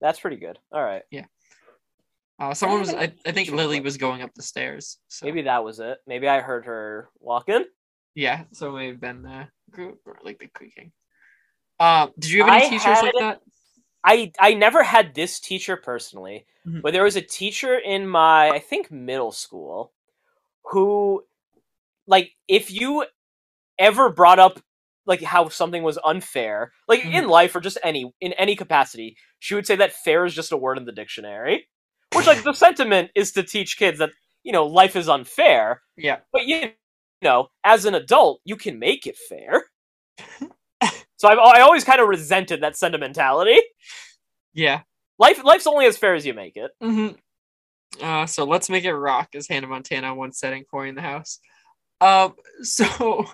That's 0.00 0.20
pretty 0.20 0.36
good. 0.36 0.58
All 0.72 0.82
right. 0.82 1.02
Uh 2.38 2.52
someone 2.54 2.80
was 2.80 2.92
I, 2.94 3.12
I 3.26 3.32
think 3.32 3.50
Lily 3.50 3.80
was 3.80 3.96
going 3.96 4.22
up 4.22 4.34
the 4.34 4.42
stairs. 4.42 4.98
So 5.08 5.26
Maybe 5.26 5.42
that 5.42 5.62
was 5.64 5.78
it. 5.80 5.98
Maybe 6.06 6.28
I 6.28 6.40
heard 6.40 6.64
her 6.66 7.08
walking. 7.20 7.64
yeah, 8.14 8.44
so 8.52 8.70
it 8.74 8.78
may 8.78 8.86
have 8.88 9.00
been 9.00 9.22
the 9.22 9.48
group 9.70 10.00
or 10.06 10.18
like 10.22 10.38
the 10.38 10.48
creaking. 10.48 10.92
Uh 11.78 12.08
did 12.18 12.30
you 12.30 12.42
have 12.44 12.52
any 12.54 12.66
I 12.66 12.68
teachers 12.68 13.02
like 13.02 13.12
that? 13.20 13.40
I 14.04 14.32
I 14.40 14.54
never 14.54 14.82
had 14.82 15.14
this 15.14 15.40
teacher 15.40 15.76
personally, 15.76 16.46
Mhm. 16.66 16.82
but 16.82 16.92
there 16.92 17.04
was 17.04 17.16
a 17.16 17.22
teacher 17.22 17.78
in 17.78 18.06
my 18.08 18.50
I 18.50 18.58
think 18.58 18.90
middle 18.90 19.32
school 19.32 19.92
who 20.70 21.24
like 22.06 22.32
if 22.48 22.70
you 22.70 23.06
ever 23.78 24.10
brought 24.10 24.38
up 24.38 24.60
like 25.06 25.22
how 25.22 25.48
something 25.48 25.82
was 25.82 25.98
unfair, 26.04 26.72
like 26.88 27.00
Mhm. 27.02 27.14
in 27.14 27.28
life 27.28 27.54
or 27.54 27.60
just 27.60 27.78
any 27.82 28.12
in 28.20 28.32
any 28.34 28.56
capacity, 28.56 29.16
she 29.38 29.54
would 29.54 29.66
say 29.66 29.76
that 29.76 29.92
fair 29.92 30.24
is 30.24 30.34
just 30.34 30.52
a 30.52 30.56
word 30.56 30.78
in 30.78 30.84
the 30.84 30.92
dictionary. 30.92 31.68
Which 32.14 32.26
like 32.26 32.42
the 32.42 32.52
sentiment 32.52 33.10
is 33.14 33.32
to 33.32 33.42
teach 33.42 33.76
kids 33.78 33.98
that, 33.98 34.10
you 34.42 34.52
know, 34.52 34.66
life 34.66 34.96
is 34.96 35.08
unfair, 35.08 35.82
Yeah. 35.96 36.18
but 36.32 36.46
you 36.46 36.70
know, 37.22 37.48
as 37.64 37.84
an 37.84 37.94
adult, 37.94 38.40
you 38.44 38.56
can 38.56 38.78
make 38.78 39.06
it 39.06 39.16
fair. 39.16 39.64
so 41.16 41.28
I've 41.28 41.38
I 41.38 41.60
always 41.60 41.84
kind 41.84 42.00
of 42.00 42.08
resented 42.08 42.62
that 42.62 42.76
sentimentality. 42.76 43.58
Yeah. 44.52 44.82
Life 45.18 45.42
life's 45.44 45.66
only 45.66 45.86
as 45.86 45.96
fair 45.96 46.14
as 46.14 46.26
you 46.26 46.34
make 46.34 46.56
it. 46.56 46.70
Mm-hmm. 46.82 47.16
Uh, 48.04 48.26
so 48.26 48.44
let's 48.44 48.68
make 48.68 48.84
it 48.84 48.92
rock, 48.92 49.28
as 49.34 49.46
Hannah 49.48 49.68
Montana 49.68 50.14
once 50.14 50.38
said 50.40 50.52
in 50.52 50.64
Cory 50.64 50.88
in 50.88 50.94
the 50.94 51.00
House. 51.02 51.38
Um, 52.00 52.34
so 52.62 53.24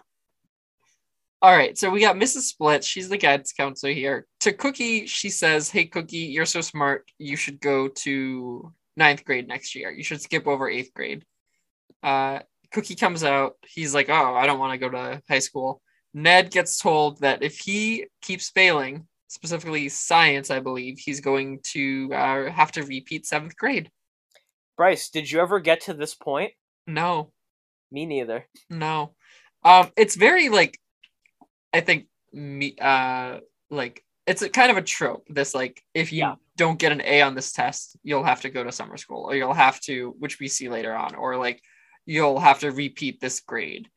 All 1.42 1.56
right, 1.56 1.76
so 1.78 1.90
we 1.90 2.00
got 2.00 2.16
Mrs. 2.16 2.42
Split. 2.42 2.84
She's 2.84 3.08
the 3.08 3.16
guidance 3.16 3.52
counselor 3.52 3.92
here. 3.92 4.26
To 4.40 4.52
Cookie, 4.52 5.06
she 5.06 5.30
says, 5.30 5.70
"Hey, 5.70 5.86
Cookie, 5.86 6.18
you're 6.18 6.44
so 6.44 6.60
smart. 6.60 7.10
You 7.18 7.36
should 7.36 7.60
go 7.60 7.88
to 7.88 8.72
ninth 8.96 9.24
grade 9.24 9.48
next 9.48 9.74
year. 9.74 9.90
You 9.90 10.02
should 10.04 10.20
skip 10.20 10.46
over 10.46 10.68
eighth 10.68 10.92
grade." 10.94 11.24
Uh, 12.02 12.40
Cookie 12.72 12.94
comes 12.94 13.24
out. 13.24 13.54
He's 13.66 13.94
like, 13.94 14.10
"Oh, 14.10 14.34
I 14.34 14.46
don't 14.46 14.58
want 14.58 14.72
to 14.74 14.78
go 14.78 14.90
to 14.90 15.22
high 15.28 15.38
school." 15.38 15.80
Ned 16.12 16.50
gets 16.50 16.78
told 16.78 17.20
that 17.20 17.42
if 17.42 17.58
he 17.58 18.06
keeps 18.20 18.50
failing, 18.50 19.06
specifically 19.28 19.88
science, 19.88 20.50
I 20.50 20.60
believe, 20.60 20.98
he's 20.98 21.20
going 21.20 21.60
to 21.72 22.10
uh, 22.12 22.50
have 22.50 22.72
to 22.72 22.82
repeat 22.82 23.24
seventh 23.26 23.56
grade. 23.56 23.90
Bryce, 24.76 25.08
did 25.08 25.30
you 25.30 25.40
ever 25.40 25.60
get 25.60 25.82
to 25.82 25.94
this 25.94 26.14
point? 26.14 26.52
No, 26.86 27.32
Me 27.92 28.06
neither. 28.06 28.46
no. 28.68 29.14
Um, 29.62 29.90
it's 29.96 30.16
very 30.16 30.48
like, 30.48 30.78
I 31.72 31.80
think 31.80 32.06
me, 32.32 32.76
uh, 32.80 33.40
like 33.70 34.04
it's 34.26 34.42
a 34.42 34.48
kind 34.48 34.70
of 34.70 34.76
a 34.76 34.82
trope. 34.82 35.26
This 35.28 35.54
like, 35.54 35.82
if 35.94 36.12
you 36.12 36.20
Yeah. 36.20 36.34
don't 36.56 36.78
get 36.78 36.92
an 36.92 37.02
A 37.02 37.22
on 37.22 37.34
this 37.34 37.52
test, 37.52 37.96
you'll 38.02 38.24
have 38.24 38.40
to 38.42 38.50
go 38.50 38.64
to 38.64 38.72
summer 38.72 38.96
school, 38.96 39.24
or 39.30 39.34
you'll 39.34 39.54
have 39.54 39.80
to, 39.82 40.14
which 40.18 40.38
we 40.40 40.48
see 40.48 40.68
later 40.68 40.94
on, 40.94 41.14
or 41.14 41.36
like 41.36 41.62
you'll 42.06 42.40
have 42.40 42.60
to 42.60 42.70
repeat 42.72 43.20
this 43.20 43.40
grade. 43.40 43.88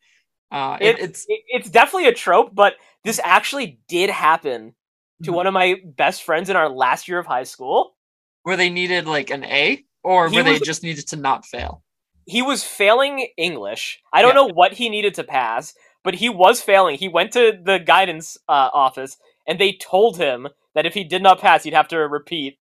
Uh, 0.51 0.77
it, 0.81 0.99
It's 0.99 1.25
it's 1.27 1.27
it's 1.47 1.69
definitely 1.69 2.07
a 2.09 2.13
trope, 2.13 2.53
but 2.53 2.75
this 3.03 3.19
actually 3.23 3.79
did 3.87 4.09
happen 4.09 4.75
to 5.23 5.31
Mhm. 5.31 5.37
one 5.37 5.47
of 5.47 5.53
my 5.53 5.75
best 5.85 6.23
friends 6.23 6.49
in 6.49 6.55
our 6.55 6.69
last 6.69 7.07
year 7.07 7.19
of 7.19 7.25
high 7.25 7.43
school. 7.43 7.95
where 8.43 8.55
they 8.57 8.69
needed 8.69 9.05
like 9.05 9.29
an 9.29 9.43
A, 9.43 9.83
or 10.03 10.29
He 10.29 10.35
where 10.35 10.43
they 10.43 10.59
just 10.59 10.83
needed 10.83 11.07
to 11.09 11.15
not 11.17 11.45
fail. 11.45 11.83
He 12.25 12.41
was 12.41 12.63
failing 12.63 13.27
English. 13.37 14.01
I 14.13 14.21
don't 14.21 14.33
Yeah. 14.33 14.35
know 14.35 14.45
what 14.47 14.73
he 14.73 14.89
needed 14.89 15.13
to 15.15 15.23
pass, 15.23 15.73
but 16.03 16.15
he 16.15 16.29
was 16.29 16.61
failing. 16.61 16.97
He 16.97 17.07
went 17.07 17.31
to 17.33 17.57
the 17.63 17.79
guidance 17.79 18.37
uh, 18.47 18.69
office, 18.73 19.17
and 19.47 19.59
they 19.59 19.73
told 19.73 20.17
him 20.17 20.47
that 20.75 20.85
if 20.85 20.93
he 20.93 21.03
did 21.03 21.23
not 21.23 21.39
pass, 21.39 21.63
he'd 21.63 21.73
have 21.73 21.87
to 21.89 21.97
repeat 21.97 22.57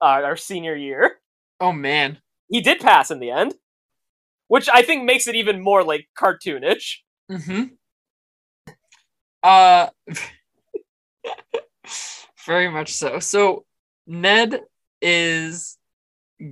uh, 0.00 0.22
our 0.24 0.36
senior 0.36 0.76
year. 0.76 1.18
Oh 1.60 1.72
man. 1.72 2.18
He 2.48 2.60
did 2.60 2.80
pass 2.80 3.10
in 3.10 3.18
the 3.18 3.30
end, 3.30 3.54
which 4.48 4.68
I 4.72 4.82
think 4.82 5.04
makes 5.04 5.26
it 5.26 5.34
even 5.34 5.60
more 5.60 5.82
like 5.82 6.08
cartoonish. 6.16 6.98
Mm-hmm. 7.30 7.64
Uh, 9.42 9.88
very 12.46 12.68
much 12.68 12.92
so. 12.92 13.18
So 13.18 13.64
Ned 14.06 14.60
is 15.02 15.76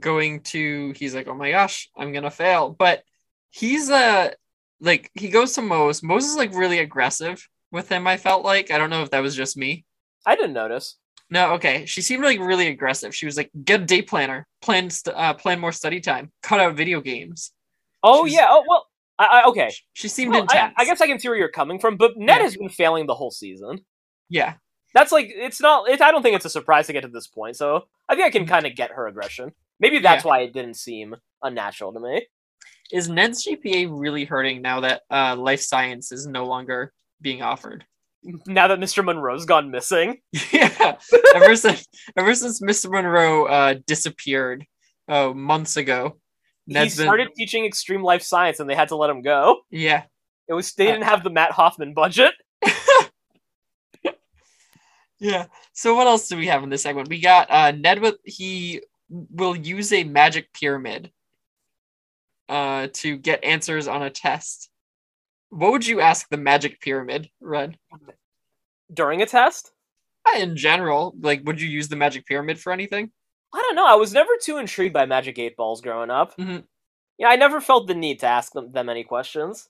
going 0.00 0.40
to. 0.40 0.92
He's 0.96 1.14
like, 1.14 1.28
oh 1.28 1.34
my 1.34 1.50
gosh, 1.52 1.90
I'm 1.96 2.12
gonna 2.12 2.30
fail. 2.30 2.70
But 2.70 3.04
he's 3.50 3.90
uh 3.90 4.30
like 4.84 5.10
he 5.14 5.28
goes 5.28 5.52
to 5.54 5.62
Moze. 5.62 6.02
Moze 6.02 6.24
is 6.26 6.36
like 6.36 6.54
really 6.54 6.78
aggressive 6.78 7.46
with 7.72 7.88
him. 7.88 8.06
I 8.06 8.16
felt 8.16 8.44
like 8.44 8.70
I 8.70 8.78
don't 8.78 8.90
know 8.90 9.02
if 9.02 9.10
that 9.10 9.22
was 9.22 9.34
just 9.34 9.56
me. 9.56 9.84
I 10.26 10.36
didn't 10.36 10.52
notice. 10.52 10.96
No, 11.30 11.52
okay. 11.54 11.86
She 11.86 12.02
seemed 12.02 12.22
like 12.22 12.38
really 12.38 12.68
aggressive. 12.68 13.14
She 13.14 13.26
was 13.26 13.36
like, 13.36 13.50
get 13.64 13.80
a 13.82 13.84
day 13.84 14.02
planner, 14.02 14.46
plan 14.62 14.90
st- 14.90 15.16
uh, 15.16 15.34
plan 15.34 15.58
more 15.58 15.72
study 15.72 16.00
time, 16.00 16.30
cut 16.42 16.60
out 16.60 16.76
video 16.76 17.00
games. 17.00 17.52
Oh 18.02 18.26
She's- 18.26 18.38
yeah. 18.40 18.46
Oh 18.50 18.64
well. 18.68 18.86
I, 19.18 19.26
I, 19.26 19.44
okay. 19.50 19.72
She 19.92 20.08
seemed 20.08 20.32
Well, 20.32 20.42
intense. 20.42 20.74
I 20.76 20.84
guess 20.84 21.00
I 21.00 21.06
can 21.06 21.20
see 21.20 21.28
where 21.28 21.38
you're 21.38 21.48
coming 21.48 21.78
from, 21.78 21.96
but 21.96 22.16
Ned 22.16 22.38
Yeah. 22.38 22.42
has 22.42 22.56
been 22.56 22.68
failing 22.68 23.06
the 23.06 23.14
whole 23.14 23.30
season. 23.30 23.78
Yeah. 24.28 24.54
That's 24.92 25.12
like 25.12 25.28
it's 25.30 25.60
not. 25.60 25.88
It, 25.88 26.00
I 26.02 26.10
don't 26.10 26.22
think 26.22 26.34
it's 26.36 26.44
a 26.44 26.50
surprise 26.50 26.86
to 26.88 26.92
get 26.92 27.02
to 27.02 27.08
this 27.08 27.26
point. 27.28 27.56
So 27.56 27.84
I 28.08 28.14
think 28.16 28.26
I 28.26 28.30
can 28.30 28.46
kind 28.46 28.66
of 28.66 28.74
get 28.74 28.90
her 28.90 29.06
aggression. 29.06 29.52
Maybe 29.80 29.98
that's 30.00 30.24
why 30.24 30.40
it 30.40 30.52
didn't 30.52 30.74
seem 30.74 31.14
unnatural 31.42 31.92
to 31.92 32.00
me. 32.00 32.26
Is 32.94 33.08
Ned's 33.08 33.44
GPA 33.44 33.88
really 33.90 34.24
hurting 34.24 34.62
now 34.62 34.78
that 34.80 35.02
uh, 35.10 35.34
life 35.34 35.60
science 35.60 36.12
is 36.12 36.28
no 36.28 36.46
longer 36.46 36.92
being 37.20 37.42
offered? 37.42 37.84
Now 38.46 38.68
that 38.68 38.78
Mr. 38.78 39.04
Monroe's 39.04 39.46
gone 39.46 39.72
missing, 39.72 40.20
yeah. 40.52 40.96
ever 41.34 41.56
since 41.64 41.88
ever 42.16 42.36
since 42.36 42.60
Mr. 42.60 42.90
Monroe 42.90 43.46
uh, 43.46 43.74
disappeared 43.84 44.64
uh, 45.08 45.30
months 45.34 45.76
ago, 45.76 46.18
he 46.66 46.74
Ned's 46.74 46.96
been 46.96 47.06
started 47.06 47.28
teaching 47.36 47.64
extreme 47.64 48.04
life 48.04 48.22
science, 48.22 48.60
and 48.60 48.70
they 48.70 48.76
had 48.76 48.88
to 48.88 48.96
let 48.96 49.10
him 49.10 49.22
go. 49.22 49.62
yeah. 49.70 50.04
It 50.46 50.54
was 50.54 50.72
they 50.74 50.86
didn't 50.86 51.02
have 51.02 51.24
the 51.24 51.30
Matt 51.30 51.50
Hoffman 51.50 51.94
budget. 51.94 52.34
Yeah. 55.20 55.46
So 55.72 55.94
what 55.94 56.06
else 56.06 56.28
do 56.28 56.36
we 56.36 56.48
have 56.48 56.62
in 56.62 56.68
this 56.68 56.82
segment? 56.82 57.08
We 57.08 57.18
got 57.20 57.50
uh 57.50 57.70
Ned 57.70 58.00
with 58.00 58.16
he 58.24 58.82
will 59.08 59.56
use 59.56 59.90
a 59.92 60.04
magic 60.04 60.52
pyramid 60.52 61.10
uh 62.48 62.88
to 62.94 63.16
get 63.16 63.42
answers 63.44 63.88
on 63.88 64.02
a 64.02 64.10
test. 64.10 64.68
What 65.50 65.72
would 65.72 65.86
you 65.86 66.00
ask 66.00 66.28
the 66.28 66.36
magic 66.36 66.80
pyramid, 66.80 67.30
Red? 67.40 67.78
during 68.92 69.22
a 69.22 69.26
test. 69.26 69.72
Uh, 70.26 70.38
In 70.38 70.56
general, 70.56 71.14
like 71.20 71.42
would 71.44 71.60
you 71.60 71.68
use 71.68 71.88
the 71.88 71.96
magic 71.96 72.26
pyramid 72.26 72.58
for 72.60 72.72
anything? 72.72 73.10
I 73.52 73.58
don't 73.62 73.76
know. 73.76 73.86
I 73.86 73.94
was 73.94 74.12
never 74.12 74.32
too 74.40 74.56
intrigued 74.58 74.92
by 74.94 75.06
Magic 75.06 75.38
Eight 75.38 75.56
Balls 75.56 75.80
growing 75.80 76.10
up. 76.10 76.36
Mhm. 76.36 76.64
Yeah, 77.18 77.28
I 77.28 77.36
never 77.36 77.60
felt 77.60 77.86
the 77.86 77.94
need 77.94 78.18
to 78.20 78.26
ask 78.26 78.52
them, 78.52 78.72
them 78.72 78.88
any 78.88 79.04
questions. 79.04 79.68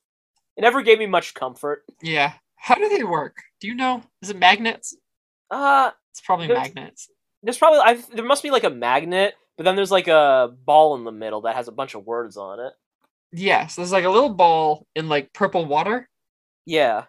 It 0.57 0.63
never 0.63 0.81
gave 0.83 0.99
me 0.99 1.07
much 1.07 1.35
comfort. 1.35 1.85
Yeah. 2.01 2.33
How 2.57 2.77
do 2.77 2.89
they 2.89 3.05
work? 3.05 3.37
Do 3.61 3.67
you 3.69 3.75
know? 3.75 4.03
Is 4.23 4.31
it 4.31 4.39
magnets? 4.39 4.97
Uh, 5.51 5.91
It's 6.13 6.21
probably 6.23 6.47
There's- 6.47 6.73
magnets. 6.75 7.11
there's 7.43 7.59
probably 7.59 7.81
I, 7.81 7.95
there 8.15 8.25
must 8.25 8.43
be 8.43 8.51
like 8.51 8.65
a 8.65 8.71
magnet, 8.71 9.35
but 9.57 9.65
then 9.65 9.77
there's 9.77 9.91
like 9.91 10.09
a 10.09 10.51
ball 10.65 10.95
in 10.97 11.05
the 11.05 11.13
middle 11.13 11.43
that 11.43 11.57
has 11.57 11.69
a 11.69 11.73
bunch 11.73 11.95
of 11.95 12.05
words 12.07 12.37
on 12.37 12.61
it. 12.61 12.73
Yeah, 13.33 13.67
so 13.67 13.81
there's 13.83 13.93
like 13.93 14.05
a 14.05 14.11
little 14.11 14.33
ball 14.35 14.87
in 14.95 15.09
like 15.09 15.33
purple 15.33 15.65
water, 15.65 16.09
Yeah, 16.67 17.05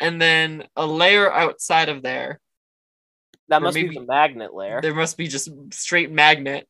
and 0.00 0.20
then 0.22 0.64
a 0.76 0.86
layer 0.86 1.32
outside 1.32 1.88
of 1.88 2.02
there. 2.02 2.40
that 3.48 3.60
must 3.62 3.74
maybe- 3.74 3.88
be 3.90 3.94
the 3.98 4.04
magnet 4.06 4.54
layer. 4.54 4.80
There 4.80 4.94
must 4.94 5.16
be 5.16 5.26
just 5.28 5.48
straight 5.72 6.10
magnet. 6.12 6.68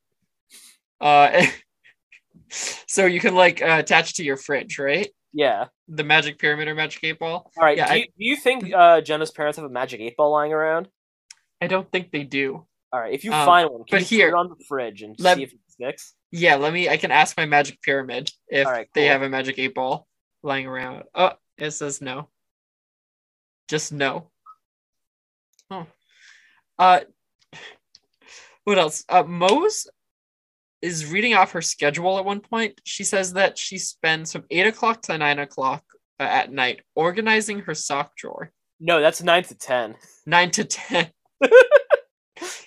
Uh, 1.00 1.44
so 2.50 3.06
you 3.06 3.20
can 3.20 3.34
like 3.34 3.60
uh, 3.62 3.76
attach 3.80 4.14
to 4.14 4.24
your 4.24 4.36
fridge, 4.36 4.78
right? 4.78 5.08
Yeah. 5.32 5.66
The 5.88 6.04
magic 6.04 6.38
pyramid 6.38 6.68
or 6.68 6.74
magic 6.74 7.02
eight 7.04 7.18
ball. 7.18 7.50
All 7.58 7.64
right. 7.64 7.76
Yeah, 7.76 7.86
do, 7.88 7.92
I- 7.92 7.96
you, 7.96 8.04
do 8.04 8.12
you 8.16 8.36
think 8.36 8.72
uh, 8.72 9.00
Jenna's 9.00 9.30
parents 9.30 9.56
have 9.56 9.66
a 9.66 9.70
Magic 9.70 10.00
Eight 10.00 10.16
Ball 10.16 10.30
lying 10.30 10.52
around? 10.52 10.88
I 11.60 11.66
don't 11.66 11.90
think 11.90 12.10
they 12.12 12.22
do. 12.24 12.66
All 12.94 13.00
right. 13.00 13.12
If 13.12 13.24
you 13.24 13.32
Um, 13.32 13.44
find 13.44 13.68
one, 13.70 13.84
can 13.84 13.98
but 13.98 14.10
you 14.12 14.18
here- 14.18 14.30
put 14.30 14.36
it 14.36 14.38
on 14.38 14.48
the 14.50 14.64
fridge 14.68 15.02
and 15.02 15.16
let- 15.18 15.36
see 15.36 15.42
if 15.42 15.52
it 15.52 15.58
sticks? 15.66 16.14
Yeah, 16.30 16.54
let 16.54 16.72
me. 16.72 16.88
I 16.88 16.96
can 16.96 17.10
ask 17.10 17.36
my 17.36 17.44
magic 17.44 17.82
pyramid 17.82 18.30
if 18.46 18.66
right, 18.66 18.88
they 18.94 19.06
have 19.06 19.22
a 19.22 19.28
magic 19.28 19.58
eight 19.58 19.74
ball 19.74 20.06
lying 20.44 20.66
around. 20.66 21.02
Oh, 21.12 21.32
it 21.58 21.72
says 21.72 22.00
no. 22.00 22.30
Just 23.68 23.92
no. 23.92 24.30
Oh. 25.72 25.86
Uh, 26.78 27.00
what 28.62 28.78
else? 28.78 29.04
Uh, 29.08 29.24
Moze 29.24 29.88
is 30.80 31.10
reading 31.10 31.34
off 31.34 31.50
her 31.52 31.62
schedule 31.62 32.16
at 32.18 32.24
one 32.24 32.40
point. 32.40 32.80
She 32.84 33.02
says 33.02 33.32
that 33.32 33.58
she 33.58 33.76
spends 33.78 34.30
from 34.32 34.44
eight 34.50 34.68
o'clock 34.68 35.02
to 35.02 35.18
nine 35.18 35.40
o'clock 35.40 35.82
uh, 36.20 36.24
at 36.24 36.52
night 36.52 36.82
organizing 36.94 37.60
her 37.60 37.74
sock 37.74 38.16
drawer. 38.16 38.52
No, 38.78 39.00
that's 39.00 39.20
nine 39.20 39.42
to 39.44 39.54
ten. 39.56 39.96
Nine 40.26 40.52
to 40.52 40.64
ten. 40.64 41.10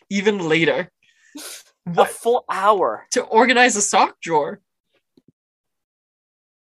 Even 0.09 0.39
later. 0.39 0.89
A 1.95 2.05
full 2.05 2.43
hour. 2.49 3.05
to 3.11 3.23
organize 3.23 3.75
a 3.75 3.81
sock 3.81 4.19
drawer? 4.21 4.59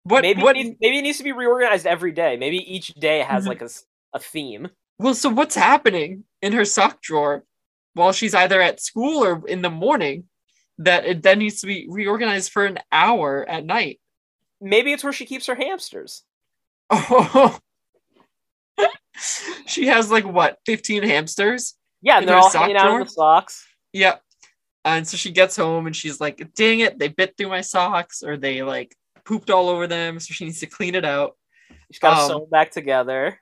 What? 0.03 0.21
maybe 0.23 0.41
what? 0.41 0.55
it 0.57 0.63
needs, 0.63 0.77
maybe 0.81 0.97
it 0.97 1.01
needs 1.03 1.17
to 1.19 1.23
be 1.23 1.31
reorganized 1.31 1.85
every 1.85 2.11
day. 2.11 2.38
Maybe 2.38 2.57
each 2.57 2.88
day 2.95 3.19
has 3.19 3.43
Mhm. 3.45 3.47
like 3.47 3.61
a 4.13 4.19
theme. 4.19 4.69
Well, 4.97 5.13
so 5.13 5.29
what's 5.29 5.55
happening 5.55 6.23
in 6.41 6.53
her 6.53 6.65
sock 6.65 7.01
drawer 7.01 7.43
while 7.93 8.11
she's 8.13 8.33
either 8.33 8.61
at 8.61 8.79
school 8.81 9.23
or 9.23 9.47
in 9.47 9.61
the 9.61 9.69
morning 9.69 10.29
that 10.77 11.05
it 11.05 11.21
then 11.23 11.39
needs 11.39 11.61
to 11.61 11.67
be 11.67 11.88
reorganized 11.89 12.51
for 12.51 12.65
an 12.65 12.79
hour 12.91 13.45
at 13.47 13.65
night? 13.65 14.00
Maybe 14.59 14.91
it's 14.93 15.03
where 15.03 15.13
she 15.13 15.25
keeps 15.25 15.47
her 15.47 15.55
hamsters. 15.55 16.23
Oh, 16.89 17.57
she 19.65 19.88
has 19.88 20.09
like 20.11 20.25
what, 20.25 20.59
15 20.65 21.03
hamsters? 21.03 21.75
Yeah, 22.01 22.17
and 22.17 22.27
they're 22.27 22.38
all 22.38 22.50
hanging 22.50 22.77
out 22.77 22.93
in 22.93 23.00
the 23.01 23.10
socks. 23.10 23.65
Yep. 23.93 24.22
And 24.84 25.08
so 25.08 25.17
she 25.17 25.31
gets 25.31 25.55
home 25.55 25.86
and 25.86 25.96
she's 25.96 26.20
like, 26.20 26.53
dang 26.55 26.79
it, 26.79 26.98
they 26.98 27.08
bit 27.08 27.36
through 27.38 27.50
my 27.50 27.62
socks 27.62 28.24
or 28.24 28.38
they 28.38 28.63
like 28.63 28.96
pooped 29.25 29.51
all 29.51 29.70
over 29.70 29.86
them. 29.86 30.20
So 30.20 30.34
she 30.34 30.46
needs 30.46 30.60
to 30.62 30.65
clean 30.65 30.96
it 30.96 31.05
out. 31.05 31.38
She's 31.91 32.00
got 32.00 32.15
to 32.15 32.22
Um, 32.22 32.27
sew 32.27 32.39
them 32.39 32.50
back 32.50 32.72
together. 32.72 33.39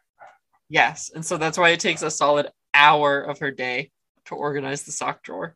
Yes. 0.68 1.12
And 1.14 1.26
so 1.26 1.38
that's 1.38 1.58
why 1.58 1.70
it 1.70 1.80
takes 1.80 2.02
a 2.02 2.12
solid 2.12 2.48
hour 2.74 3.22
of 3.22 3.40
her 3.40 3.52
day 3.52 3.92
to 4.26 4.36
organize 4.36 4.84
the 4.84 4.92
sock 4.92 5.24
drawer. 5.24 5.56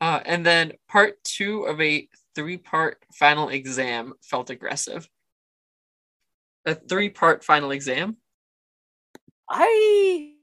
Uh, 0.00 0.20
and 0.26 0.44
then 0.44 0.72
part 0.88 1.22
two 1.24 1.62
of 1.62 1.80
a 1.80 2.06
three 2.34 2.58
part 2.58 2.98
final 3.14 3.48
exam 3.48 4.12
felt 4.22 4.50
aggressive. 4.50 5.08
A 6.66 6.74
three 6.74 7.08
part 7.08 7.42
final 7.42 7.70
exam? 7.70 8.18
I 9.48 10.35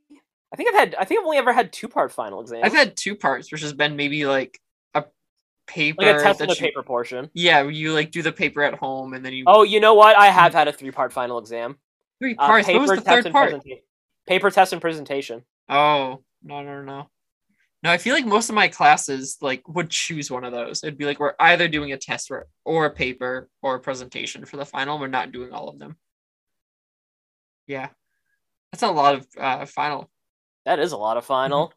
I 0.54 0.56
think 0.56 0.70
I've 0.70 0.76
had 0.80 0.96
I 1.00 1.06
think 1.06 1.20
I've 1.22 1.26
only 1.26 1.38
ever 1.38 1.52
had 1.52 1.74
two 1.74 1.88
part 1.88 2.12
final 2.12 2.40
exams. 2.40 2.62
I've 2.64 2.74
had 2.74 2.96
two 2.96 3.16
parts, 3.16 3.52
which 3.52 3.62
has 3.62 3.74
been 3.74 3.96
maybe 3.96 4.26
like 4.28 4.60
a 4.94 5.04
paper. 5.66 6.04
like 6.04 6.16
a 6.18 6.22
test 6.22 6.42
in 6.42 6.48
the 6.48 6.54
you- 6.54 6.60
paper 6.60 6.84
portion. 6.84 7.30
Yeah, 7.34 7.62
where 7.64 7.72
you 7.72 7.92
like 7.94 8.12
do 8.12 8.22
the 8.22 8.32
paper 8.32 8.62
at 8.62 8.76
home 8.76 9.14
and 9.14 9.26
then 9.26 9.34
you. 9.34 9.46
Oh, 9.48 9.64
you 9.64 9.80
know 9.80 9.96
what? 9.96 10.16
I 10.18 10.28
have 10.28 10.54
had 10.54 10.68
a 10.68 10.72
three 10.74 10.92
part 10.92 11.12
final 11.12 11.40
exam. 11.40 11.78
Three 12.20 12.36
Uh, 12.38 12.46
parts. 12.48 12.68
What 12.68 12.80
was 12.82 12.90
the 12.92 12.96
test, 12.98 13.08
third 13.08 13.26
and 13.26 13.34
part? 13.34 13.64
paper 14.28 14.52
test 14.52 14.74
and 14.74 14.82
presentation. 14.82 15.44
Oh 15.70 16.24
no 16.44 16.62
no 16.62 16.84
no. 16.84 17.10
No, 17.82 17.92
I 17.92 17.98
feel 17.98 18.14
like 18.16 18.26
most 18.26 18.48
of 18.48 18.56
my 18.56 18.70
classes 18.70 19.38
like 19.42 19.68
would 19.68 19.90
choose 19.90 20.32
one 20.32 20.46
of 20.46 20.54
those. 20.54 20.84
It'd 20.84 20.98
be 20.98 21.06
like 21.06 21.20
we're 21.20 21.34
either 21.40 21.68
doing 21.68 21.92
a 21.92 21.98
test 21.98 22.32
or, 22.32 22.48
or 22.64 22.86
a 22.86 22.92
paper 22.92 23.50
or 23.62 23.76
a 23.76 23.80
presentation 23.82 24.46
for 24.46 24.56
the 24.56 24.66
final. 24.66 25.00
We're 25.00 25.08
not 25.08 25.34
doing 25.34 25.52
all 25.52 25.68
of 25.68 25.80
them. 25.80 25.98
Yeah, 27.68 27.90
that's 28.72 28.84
a 28.84 28.92
lot 28.92 29.16
of 29.16 29.28
uh, 29.38 29.66
final. 29.66 30.10
That 30.66 30.80
is 30.80 30.92
a 30.92 30.98
lot 30.98 31.18
of 31.18 31.26
final. 31.26 31.74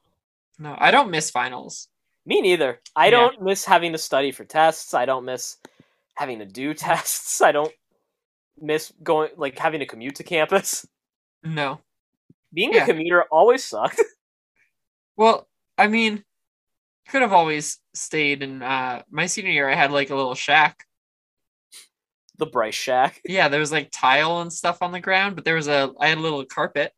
No, 0.59 0.75
I 0.79 0.91
don't 0.91 1.11
miss 1.11 1.31
finals. 1.31 1.89
Me 2.25 2.41
neither. 2.41 2.81
I 2.95 3.07
Yeah. 3.07 3.11
don't 3.11 3.43
miss 3.43 3.65
having 3.65 3.93
to 3.93 3.99
study 3.99 4.33
for 4.33 4.45
tests. 4.45 4.95
I 4.95 5.05
don't 5.05 5.25
miss 5.25 5.57
having 6.15 6.39
to 6.41 6.45
do 6.47 6.73
tests. 6.75 7.41
I 7.41 7.53
don't 7.53 7.73
miss 8.59 8.93
going 9.03 9.31
like 9.37 9.59
having 9.59 9.81
to 9.81 9.87
commute 9.87 10.17
to 10.17 10.25
campus. 10.25 10.87
No. 11.45 11.81
Being 12.55 12.73
Yeah. 12.73 12.85
a 12.85 12.87
commuter 12.87 13.25
always 13.31 13.65
sucked. 13.65 14.01
Well, 15.19 15.49
I 15.79 15.87
mean, 15.87 16.25
could 17.09 17.23
have 17.23 17.33
always 17.33 17.79
stayed 17.95 18.43
in 18.43 18.63
uh, 18.63 19.03
my 19.11 19.25
senior 19.27 19.51
year. 19.51 19.69
I 19.71 19.75
had 19.75 19.91
like 19.91 20.11
a 20.11 20.15
little 20.15 20.35
shack. 20.35 20.85
the 22.37 22.45
Bryce 22.47 22.75
Shack. 22.75 23.23
Yeah, 23.25 23.49
there 23.49 23.61
was 23.61 23.73
like 23.73 23.89
tile 23.91 24.43
and 24.43 24.53
stuff 24.53 24.83
on 24.83 24.93
the 24.93 25.01
ground, 25.01 25.35
but 25.35 25.45
there 25.47 25.55
was 25.55 25.69
a 25.69 25.91
I 25.99 26.09
had 26.09 26.19
a 26.19 26.21
little 26.21 26.45
carpet. 26.45 26.93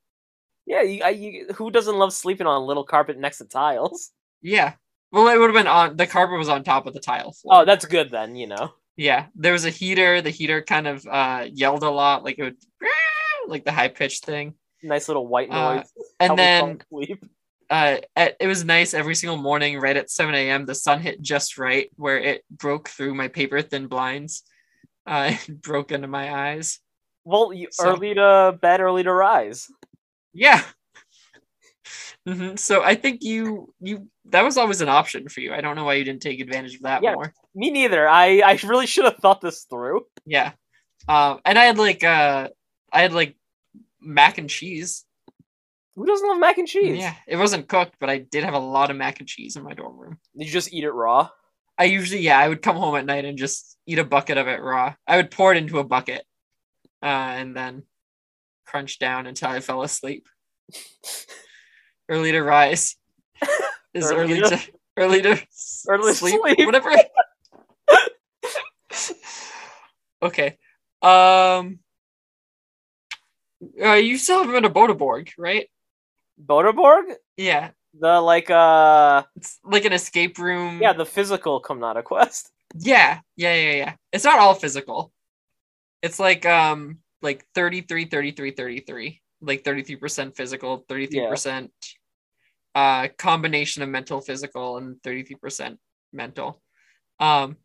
Yeah, 0.69 0.83
you, 0.83 1.03
I, 1.03 1.09
you, 1.09 1.47
who 1.55 1.71
doesn't 1.71 1.97
love 1.97 2.13
sleeping 2.13 2.47
on 2.47 2.61
a 2.61 2.65
little 2.65 2.85
carpet 2.85 3.19
next 3.19 3.39
to 3.39 3.47
tiles? 3.47 4.11
Yeah. 4.43 4.75
Well, 5.11 5.29
it 5.29 5.39
would 5.39 5.49
have 5.49 5.55
been 5.55 5.67
on 5.67 5.97
the 5.97 6.07
carpet 6.07 6.39
was 6.39 6.51
on 6.51 6.63
top 6.63 6.87
of 6.87 6.93
the 6.93 7.01
tiles. 7.01 7.41
Oh, 7.49 7.65
that's 7.65 7.87
good 7.87 8.11
then. 8.11 8.37
You 8.37 8.49
know. 8.49 8.73
Yeah, 8.95 9.27
there 9.35 9.55
was 9.55 9.65
a 9.65 9.71
heater. 9.71 10.21
The 10.21 10.29
heater 10.29 10.61
kind 10.61 10.87
of 10.87 11.07
uh, 11.07 11.47
yelled 11.51 11.85
a 11.85 11.91
lot, 11.91 12.23
like 12.23 12.39
it 12.39 12.43
would, 12.43 12.57
like 13.49 13.65
the 13.65 13.73
high 13.73 13.89
pitched 13.89 14.27
thing. 14.27 14.55
Nice 14.83 15.09
little 15.09 15.27
white 15.27 15.51
Uh, 15.51 15.77
noise. 15.77 15.93
And 16.21 16.33
me 16.33 16.37
fall 16.37 16.37
then 16.37 16.79
uh, 17.71 17.97
at, 18.15 18.37
it 18.39 18.47
was 18.47 18.63
nice 18.65 18.93
every 18.93 19.15
single 19.15 19.39
morning, 19.39 19.81
right 19.81 19.97
at 19.97 20.11
seven 20.11 20.35
a.m. 20.35 20.67
The 20.67 20.75
sun 20.75 21.01
hit 21.01 21.23
just 21.23 21.57
right 21.57 21.89
where 21.97 22.19
it 22.19 22.45
broke 22.51 22.91
through 22.91 23.15
my 23.15 23.29
paper 23.29 23.63
thin 23.63 23.87
blinds, 23.87 24.43
uh, 25.07 25.33
and 25.49 25.63
broke 25.63 25.93
into 25.93 26.09
my 26.09 26.51
eyes. 26.51 26.79
Well, 27.25 27.55
you, 27.55 27.69
so- 27.71 27.93
early 27.93 28.15
to 28.15 28.59
bed, 28.61 28.81
early 28.81 29.05
to 29.05 29.13
rise. 29.15 29.67
Yeah. 30.33 30.63
hmm 32.27 32.57
So 32.57 32.83
I 32.83 32.95
think 32.95 33.23
you 33.23 33.73
you 33.81 34.09
that 34.27 34.43
was 34.43 34.57
always 34.59 34.81
an 34.81 34.89
option 34.89 35.29
for 35.29 35.41
you. 35.41 35.53
I 35.53 35.61
don't 35.61 35.77
know 35.77 35.85
why 35.85 35.95
you 35.95 36.05
didn't 36.05 36.23
take 36.23 36.41
advantage 36.41 36.77
of 36.77 36.83
that 36.83 37.03
Yeah. 37.03 37.15
more. 37.15 37.33
Me 37.55 37.71
neither. 37.71 38.09
I 38.09 38.41
I 38.41 38.59
really 38.65 38.87
should 38.87 39.05
have 39.05 39.17
thought 39.17 39.41
this 39.41 39.65
through. 39.65 40.07
Yeah. 40.27 40.53
Um, 41.09 41.41
and 41.45 41.59
I 41.59 41.65
had 41.65 41.79
like 41.79 42.05
uh, 42.05 42.49
I 42.93 43.01
had 43.01 43.13
like 43.13 43.37
mac 44.01 44.39
and 44.39 44.51
cheese. 44.51 45.05
Who 45.97 46.07
doesn't 46.07 46.29
love 46.29 46.39
mac 46.39 46.59
and 46.59 46.69
cheese? 46.69 46.99
Yeah, 46.99 47.15
it 47.27 47.37
wasn't 47.37 47.69
cooked, 47.69 47.97
but 47.99 48.09
I 48.11 48.19
did 48.19 48.45
have 48.45 48.55
a 48.55 48.59
lot 48.59 48.91
of 48.91 48.97
mac 48.97 49.19
and 49.19 49.29
cheese 49.29 49.57
in 49.57 49.65
my 49.65 49.75
dorm 49.75 49.97
room. 49.99 50.19
Did 50.37 50.47
you 50.47 50.53
just 50.53 50.73
eat 50.73 50.85
it 50.85 50.93
raw? 50.93 51.29
I 51.77 51.85
usually, 51.85 52.21
yeah, 52.21 52.39
I 52.39 52.49
would 52.49 52.63
come 52.63 52.77
home 52.77 52.95
at 52.97 53.07
night 53.07 53.25
and 53.25 53.39
just 53.39 53.77
eat 53.87 53.99
a 53.99 54.05
bucket 54.05 54.39
of 54.39 54.47
it 54.49 54.61
raw. 54.61 54.95
I 55.07 55.17
would 55.17 55.31
pour 55.31 55.51
it 55.53 55.59
into 55.59 55.79
a 55.79 55.85
bucket, 55.85 56.25
uh, 57.03 57.07
and 57.07 57.57
then 57.57 57.83
crunch 58.69 58.99
down 58.99 59.27
until 59.27 59.49
I 59.49 59.61
fell 59.61 59.83
asleep. 59.83 60.29
early 62.09 62.33
to 62.33 62.43
rise 62.43 62.97
is 63.95 64.11
Early 64.13 64.41
early, 64.41 64.51
to- 64.51 64.61
early 64.97 65.23
to 65.23 65.47
Early 65.89 66.13
to 66.13 66.17
sleep, 66.17 66.41
sleep. 66.43 66.67
whatever. 66.67 66.93
okay, 70.23 70.57
um, 71.03 71.79
uh, 73.83 73.93
you 73.95 74.19
still 74.19 74.39
haven't 74.39 74.53
been 74.55 74.63
to 74.65 74.71
Bodeborg, 74.71 75.31
right? 75.39 75.69
Boderborg? 76.45 77.15
Yeah, 77.37 77.71
The 77.99 78.21
like 78.21 78.51
uh 78.51 79.25
it's 79.37 79.59
like 79.65 79.85
an 79.85 79.93
escape 79.93 80.39
room. 80.39 80.81
yeah, 80.83 80.93
the 80.93 81.07
physical 81.07 81.63
Komnata 81.63 82.03
Quest. 82.05 82.51
Yeah, 82.75 83.21
yeah, 83.37 83.55
yeah, 83.55 83.73
yeah. 83.73 83.95
It's 84.13 84.25
not 84.25 84.39
all 84.39 84.55
physical. 84.55 85.13
It's 86.03 86.19
like 86.21 86.45
um 86.47 86.99
like 87.23 87.45
33 87.55 88.07
33 88.07 88.51
33. 88.53 89.23
Like 89.41 89.63
33% 89.63 90.35
physical, 90.37 90.85
33% 90.89 91.71
uh 92.75 93.09
combination 93.17 93.83
of 93.83 93.89
mental 93.89 94.21
physical 94.21 94.77
and 94.77 94.97
33% 95.03 95.79
mental. 96.13 96.61
Um 97.21 97.57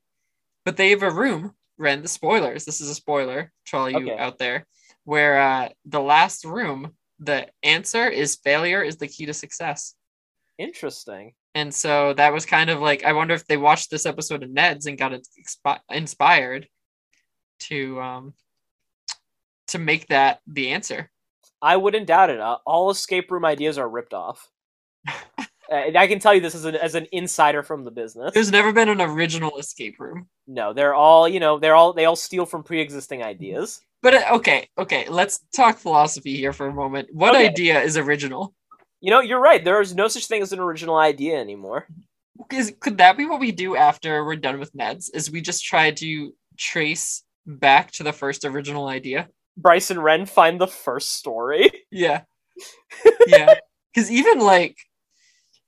but 0.65 0.77
they 0.77 0.91
have 0.91 1.03
a 1.03 1.11
room, 1.11 1.53
Ren, 1.77 2.01
the 2.01 2.07
spoilers. 2.07 2.63
This 2.63 2.79
is 2.79 2.89
a 2.89 2.95
spoiler 2.95 3.51
to 3.67 3.77
all 3.77 3.89
you 3.89 4.11
Okay. 4.11 4.17
out 4.17 4.37
there, 4.37 4.65
where 5.03 5.41
uh 5.41 5.69
the 5.85 5.99
last 5.99 6.45
room, 6.45 6.93
the 7.19 7.47
answer 7.63 8.07
is 8.07 8.35
failure 8.43 8.83
is 8.83 8.97
the 8.97 9.07
key 9.07 9.25
to 9.25 9.33
success. 9.33 9.95
Interesting. 10.57 11.33
And 11.55 11.73
so 11.73 12.13
that 12.13 12.33
was 12.33 12.45
kind 12.45 12.69
of 12.69 12.79
like 12.81 13.03
I 13.03 13.13
wonder 13.13 13.33
if 13.33 13.45
they 13.47 13.57
watched 13.57 13.89
this 13.89 14.05
episode 14.05 14.43
of 14.43 14.51
Ned's 14.51 14.85
and 14.85 14.97
got 14.97 15.13
it 15.13 15.27
expi- 15.39 15.81
inspired 15.89 16.67
to 17.61 17.99
um 17.99 18.33
to 19.73 19.79
make 19.79 20.07
that 20.07 20.39
the 20.47 20.69
answer. 20.69 21.11
I 21.61 21.77
wouldn't 21.77 22.07
doubt 22.07 22.29
it. 22.29 22.39
Uh, 22.39 22.57
all 22.65 22.89
escape 22.89 23.29
room 23.31 23.45
ideas 23.45 23.77
are 23.77 23.87
ripped 23.87 24.13
off. 24.13 24.49
Uh, 25.07 25.13
and 25.71 25.97
I 25.97 26.07
can 26.07 26.19
tell 26.19 26.33
you 26.33 26.41
this 26.41 26.55
as 26.55 26.65
an 26.65 26.75
as 26.75 26.95
an 26.95 27.07
insider 27.11 27.63
from 27.63 27.83
the 27.83 27.91
business. 27.91 28.33
There's 28.33 28.51
never 28.51 28.71
been 28.71 28.89
an 28.89 29.01
original 29.01 29.57
escape 29.57 29.99
room. 29.99 30.27
No, 30.47 30.73
they're 30.73 30.93
all 30.95 31.27
you 31.27 31.39
know. 31.39 31.59
They're 31.59 31.75
all 31.75 31.93
they 31.93 32.05
all 32.05 32.15
steal 32.15 32.45
from 32.45 32.63
pre-existing 32.63 33.23
ideas. 33.23 33.81
But 34.01 34.15
uh, 34.15 34.23
okay, 34.33 34.67
okay, 34.77 35.07
let's 35.09 35.39
talk 35.55 35.77
philosophy 35.77 36.35
here 36.35 36.51
for 36.53 36.67
a 36.67 36.73
moment. 36.73 37.09
What 37.13 37.35
Okay. 37.35 37.47
idea 37.47 37.81
is 37.81 37.97
original? 37.97 38.53
You 38.99 39.11
know, 39.11 39.21
you're 39.21 39.39
right. 39.41 39.63
There 39.63 39.81
is 39.81 39.95
no 39.95 40.07
such 40.07 40.27
thing 40.27 40.41
as 40.41 40.51
an 40.53 40.59
original 40.59 40.95
idea 40.97 41.39
anymore. 41.39 41.87
Is 42.51 42.73
could 42.81 42.97
that 42.97 43.15
be 43.17 43.25
what 43.25 43.39
we 43.39 43.51
do 43.53 43.75
after 43.77 44.25
we're 44.25 44.35
done 44.35 44.59
with 44.59 44.75
Ned's? 44.75 45.09
Is 45.09 45.31
we 45.31 45.39
just 45.39 45.63
try 45.63 45.91
to 45.91 46.33
trace 46.57 47.23
back 47.45 47.91
to 47.91 48.03
the 48.03 48.11
first 48.13 48.43
original 48.43 48.87
idea? 48.87 49.29
Bryce 49.57 49.91
and 49.91 50.03
Ren 50.03 50.25
find 50.25 50.59
the 50.59 50.67
first 50.67 51.13
story. 51.13 51.69
Yeah. 51.91 52.21
Yeah. 53.27 53.55
Cause 53.95 54.09
even 54.11 54.39
like 54.39 54.77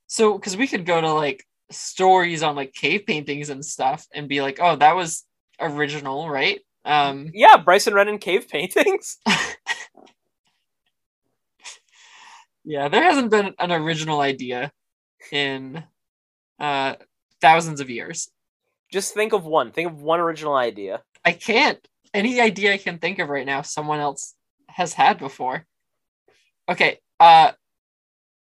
so 0.08 0.38
because 0.38 0.58
we 0.58 0.68
could 0.68 0.86
go 0.86 1.00
to 1.02 1.12
like 1.14 1.46
stories 1.72 2.44
on 2.44 2.56
like 2.56 2.74
cave 2.74 3.06
paintings 3.06 3.50
and 3.50 3.64
stuff 3.66 4.08
and 4.14 4.28
be 4.30 4.42
like, 4.42 4.60
oh, 4.62 4.76
that 4.78 4.96
was 4.96 5.24
original, 5.60 6.30
right? 6.30 6.60
Um 6.84 7.32
Yeah, 7.34 7.58
Bryce 7.58 7.88
and 7.88 7.96
Ren 7.96 8.08
in 8.08 8.18
cave 8.20 8.48
paintings. 8.50 9.18
yeah, 12.64 12.88
there 12.90 13.04
hasn't 13.04 13.32
been 13.32 13.54
an 13.60 13.72
original 13.72 14.20
idea 14.22 14.72
in 15.32 15.84
uh 16.60 16.96
thousands 17.42 17.82
of 17.82 17.90
years. 17.90 18.30
Just 18.92 19.14
think 19.14 19.34
of 19.34 19.46
one. 19.46 19.72
Think 19.72 19.90
of 19.92 20.02
one 20.02 20.20
original 20.20 20.56
idea. 20.56 21.04
I 21.24 21.32
can't. 21.34 21.86
Any 22.16 22.40
idea 22.40 22.72
I 22.72 22.78
can 22.78 22.98
think 22.98 23.20
of 23.20 23.28
right 23.28 23.46
now, 23.46 23.62
someone 23.62 24.00
else 24.00 24.36
has 24.70 24.94
had 24.94 25.20
before. 25.20 25.66
Okay, 26.70 27.00
uh 27.20 27.52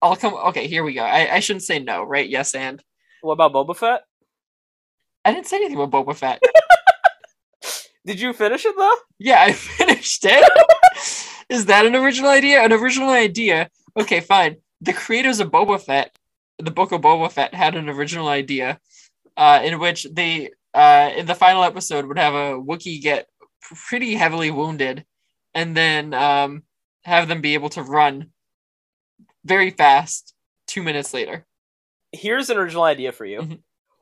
I'll 0.02 0.16
come 0.16 0.34
okay, 0.50 0.66
here 0.66 0.84
we 0.84 0.96
go. 0.96 1.04
I, 1.04 1.36
I 1.36 1.40
shouldn't 1.42 1.62
say 1.62 1.78
no, 1.78 2.04
right? 2.04 2.28
Yes 2.28 2.56
and 2.56 2.82
What 3.22 3.34
about 3.34 3.54
Boba 3.54 3.78
Fett? 3.78 4.02
I 5.24 5.32
didn't 5.32 5.46
say 5.46 5.58
anything 5.58 5.80
about 5.80 5.92
Boba 5.92 6.16
Fett. 6.16 6.42
Did 8.06 8.20
you 8.20 8.34
finish 8.34 8.66
it 8.66 8.76
though? 8.76 8.96
Yeah, 9.20 9.42
I 9.42 9.52
finished 9.78 10.26
it. 10.26 10.44
Is 11.48 11.68
that 11.68 11.86
an 11.86 11.96
original 11.96 12.32
idea? 12.32 12.64
An 12.64 12.74
original 12.74 13.10
idea. 13.12 13.70
Okay, 13.96 14.22
fine. 14.22 14.56
The 14.82 14.94
creators 14.94 15.40
of 15.40 15.52
Boba 15.52 15.80
Fett, 15.80 16.18
the 16.58 16.72
book 16.72 16.92
of 16.92 17.02
Boba 17.02 17.32
Fett, 17.32 17.54
had 17.54 17.76
an 17.76 17.90
original 17.90 18.28
idea, 18.28 18.80
uh, 19.38 19.62
in 19.64 19.78
which 19.78 20.08
they, 20.12 20.50
uh, 20.74 21.12
in 21.16 21.28
the 21.28 21.36
final 21.36 21.64
episode, 21.64 22.06
would 22.08 22.18
have 22.18 22.34
a 22.34 22.58
Wookiee 22.60 23.00
get 23.00 23.28
pretty 23.62 24.16
heavily 24.16 24.52
wounded, 24.52 25.06
and 25.54 25.76
then 25.76 26.14
um, 26.14 26.64
have 27.04 27.28
them 27.28 27.42
be 27.42 27.54
able 27.54 27.70
to 27.70 27.84
run 27.84 28.32
very 29.46 29.72
fast 29.72 30.34
two 30.68 30.84
minutes 30.84 31.14
later. 31.14 31.46
Here's 32.12 32.50
an 32.50 32.58
original 32.58 32.84
idea 32.84 33.12
for 33.12 33.26
you. 33.26 33.40
Mhm. 33.42 33.60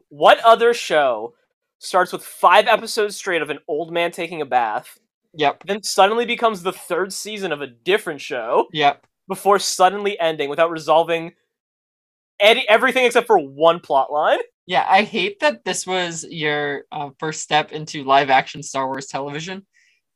What 0.09 0.39
other 0.39 0.73
show 0.73 1.35
starts 1.79 2.11
with 2.11 2.23
five 2.23 2.67
episodes 2.67 3.15
straight 3.15 3.41
of 3.41 3.49
an 3.49 3.59
old 3.67 3.91
man 3.91 4.11
taking 4.11 4.41
a 4.41 4.45
bath, 4.45 4.97
Yep. 5.33 5.63
then 5.65 5.83
suddenly 5.83 6.25
becomes 6.25 6.63
the 6.63 6.73
third 6.73 7.13
season 7.13 7.51
of 7.51 7.61
a 7.61 7.67
different 7.67 8.19
show 8.21 8.67
Yep. 8.73 9.05
before 9.27 9.59
suddenly 9.59 10.19
ending 10.19 10.49
without 10.49 10.71
resolving 10.71 11.33
any, 12.39 12.67
everything 12.67 13.05
except 13.05 13.27
for 13.27 13.37
one 13.37 13.79
plot 13.79 14.11
line? 14.11 14.39
Yeah, 14.69 14.85
I 14.87 15.01
hate 15.01 15.39
that 15.39 15.65
this 15.65 15.87
was 15.87 16.23
your 16.29 16.83
uh, 16.91 17.09
first 17.17 17.41
step 17.41 17.71
into 17.71 18.03
live 18.03 18.29
action 18.29 18.61
Star 18.61 18.85
Wars 18.85 19.07
television 19.07 19.65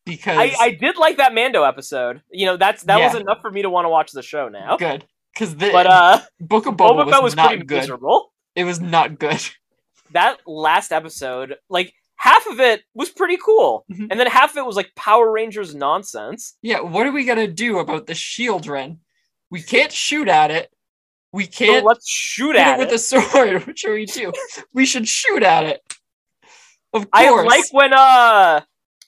because 0.06 0.38
I, 0.38 0.54
I 0.60 0.72
did 0.80 0.96
like 0.96 1.18
that 1.18 1.34
Mando 1.34 1.64
episode. 1.64 2.22
You 2.32 2.46
know, 2.46 2.58
that's 2.58 2.84
that 2.84 3.00
was 3.00 3.16
enough 3.20 3.40
for 3.42 3.50
me 3.50 3.64
to 3.64 3.70
want 3.72 3.86
to 3.86 3.90
watch 3.90 4.12
the 4.12 4.22
show 4.22 4.50
now. 4.50 4.78
good 4.78 5.06
because 5.34 5.56
the 5.56 5.72
But 5.72 5.88
uh, 5.88 6.20
Book 6.40 6.68
of 6.68 6.76
Boba, 6.76 7.04
Boba 7.04 7.10
Fett 7.10 7.24
was 7.24 7.32
was, 7.32 7.36
not 7.36 7.48
pretty 7.48 7.66
good. 7.66 7.78
miserable. 7.80 8.32
It 8.56 8.64
was 8.66 8.80
not 8.80 9.18
good. 9.20 9.42
That 10.12 10.38
last 10.46 10.92
episode, 10.92 11.56
like 11.70 11.92
half 12.18 12.46
of 12.46 12.60
it 12.60 12.84
was 12.94 13.10
pretty 13.10 13.38
cool, 13.44 13.84
Mhm. 13.92 14.10
and 14.12 14.20
then 14.20 14.28
half 14.28 14.52
of 14.52 14.58
it 14.58 14.66
was 14.68 14.76
like 14.76 14.94
Power 14.96 15.32
Rangers 15.32 15.74
nonsense. 15.74 16.56
Yeah, 16.62 16.82
what 16.82 17.08
are 17.08 17.12
we 17.12 17.26
gonna 17.26 17.48
do 17.48 17.80
about 17.80 18.06
the 18.06 18.14
shield, 18.14 18.68
Ren? 18.68 19.00
We 19.50 19.64
can't 19.64 19.92
shoot 19.92 20.28
at 20.28 20.52
it. 20.52 20.72
We 21.34 21.48
can't 21.48 21.84
let's 21.86 22.08
shoot 22.08 22.56
at 22.56 22.76
it 22.76 22.80
with 22.80 22.90
it. 22.90 22.96
a 22.96 23.00
sword. 23.00 23.64
What 23.68 23.78
should 23.78 23.94
we 23.94 24.06
do? 24.06 24.32
we 24.74 24.86
should 24.86 25.08
shoot 25.08 25.42
at 25.44 25.64
it. 25.66 25.82
Of 26.94 27.10
course. 27.10 27.12
I 27.14 27.30
like 27.44 27.66
when 27.72 27.94
uh, 27.94 28.62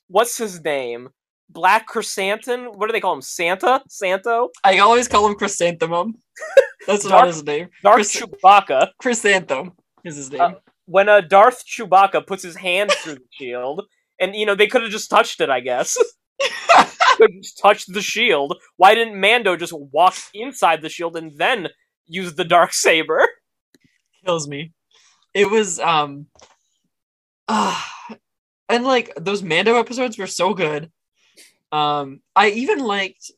what's 0.07 0.37
his 0.37 0.63
name? 0.63 1.09
Black 1.49 1.85
Chrysanthemum. 1.85 2.73
What 2.73 2.87
do 2.87 2.93
they 2.93 2.99
call 2.99 3.13
him? 3.13 3.21
Santa? 3.21 3.81
Santo? 3.87 4.49
I 4.63 4.79
always 4.79 5.07
call 5.07 5.27
him 5.27 5.35
Chrysanthemum. 5.35 6.15
That's 6.87 7.05
not 7.05 7.27
his 7.27 7.43
name. 7.43 7.69
Darth 7.83 8.01
Chrysa- 8.01 8.23
Chewbacca. 8.43 8.89
Chrysanthemum 8.99 9.73
is 10.03 10.15
his 10.17 10.31
name. 10.31 10.41
Uh, 10.41 10.51
When 10.85 11.07
uh, 11.07 11.21
Darth 11.21 11.63
Chewbacca 11.65 12.25
puts 12.25 12.41
his 12.43 12.55
hand 12.55 12.91
through 12.91 13.15
the 13.15 13.21
shield, 13.31 13.83
and 14.19 14.35
you 14.35 14.45
know 14.47 14.55
they 14.55 14.67
could 14.67 14.81
have 14.81 14.91
just 14.91 15.09
touched 15.09 15.39
it. 15.41 15.49
I 15.49 15.59
guess 15.59 15.95
could 17.17 17.31
have 17.31 17.41
just 17.41 17.59
touched 17.59 17.93
the 17.93 18.01
shield. 18.01 18.57
Why 18.77 18.95
didn't 18.95 19.19
Mando 19.19 19.55
just 19.55 19.73
walk 19.73 20.15
inside 20.33 20.81
the 20.81 20.89
shield 20.89 21.15
and 21.17 21.31
then 21.37 21.69
use 22.07 22.35
the 22.35 22.45
dark 22.45 22.73
saber? 22.73 23.27
Kills 24.25 24.47
me. 24.47 24.71
It 25.33 25.49
was 25.49 25.79
um 25.79 26.27
ah 27.47 27.91
and 28.69 28.83
like 28.85 29.13
those 29.17 29.43
Mando 29.43 29.75
episodes 29.75 30.17
were 30.17 30.27
so 30.27 30.53
good. 30.53 30.91
Um 31.71 32.21
I 32.35 32.49
even 32.51 32.79
liked 32.79 33.31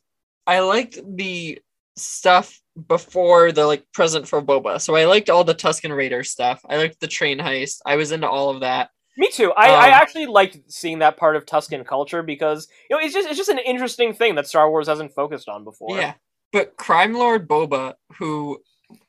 I 0.46 0.60
liked 0.60 0.98
the 1.16 1.58
stuff 1.96 2.60
before 2.86 3.52
the 3.52 3.66
like 3.66 3.84
present 3.92 4.28
for 4.28 4.40
Boba. 4.40 4.80
So 4.80 4.94
I 4.94 5.04
liked 5.04 5.28
all 5.28 5.44
the 5.44 5.54
Tusken 5.54 5.94
Raider 5.94 6.22
stuff. 6.24 6.60
I 6.68 6.76
liked 6.76 7.00
the 7.00 7.08
train 7.08 7.38
heist. 7.38 7.80
I 7.84 7.96
was 7.96 8.12
into 8.12 8.28
all 8.28 8.50
of 8.50 8.60
that. 8.60 8.90
Me 9.16 9.28
too. 9.32 9.52
I, 9.56 9.66
I 9.70 9.86
Um, 9.88 9.94
actually 9.94 10.26
liked 10.26 10.58
seeing 10.68 11.00
that 11.00 11.16
part 11.16 11.34
of 11.34 11.44
Tusken 11.44 11.84
culture 11.84 12.22
because 12.22 12.68
you 12.88 12.96
know 12.96 13.04
it's 13.04 13.12
just 13.12 13.28
it's 13.28 13.36
just 13.36 13.50
an 13.50 13.58
interesting 13.58 14.14
thing 14.14 14.36
that 14.36 14.46
Star 14.46 14.70
Wars 14.70 14.86
hasn't 14.86 15.12
focused 15.12 15.48
on 15.48 15.64
before. 15.64 15.98
Yeah. 15.98 16.14
But 16.52 16.76
Crime 16.76 17.14
Lord 17.14 17.46
Boba, 17.48 17.94
who 18.18 18.62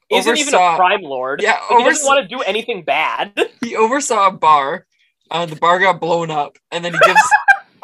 isn't 0.09 0.37
even 0.37 0.53
a 0.53 0.75
crime 0.75 1.01
lord. 1.01 1.41
Yeah, 1.41 1.59
Like, 1.69 1.79
he 1.79 1.83
doesn't 1.85 2.05
want 2.05 2.21
to 2.21 2.35
do 2.35 2.41
anything 2.41 2.83
bad. 2.83 3.31
he 3.61 3.75
oversaw 3.75 4.27
a 4.27 4.31
bar. 4.31 4.85
Uh, 5.31 5.45
the 5.45 5.55
bar 5.55 5.79
got 5.79 6.01
blown 6.01 6.31
up, 6.31 6.57
and 6.71 6.83
then 6.83 6.93
he 6.93 6.99
gives 7.05 7.21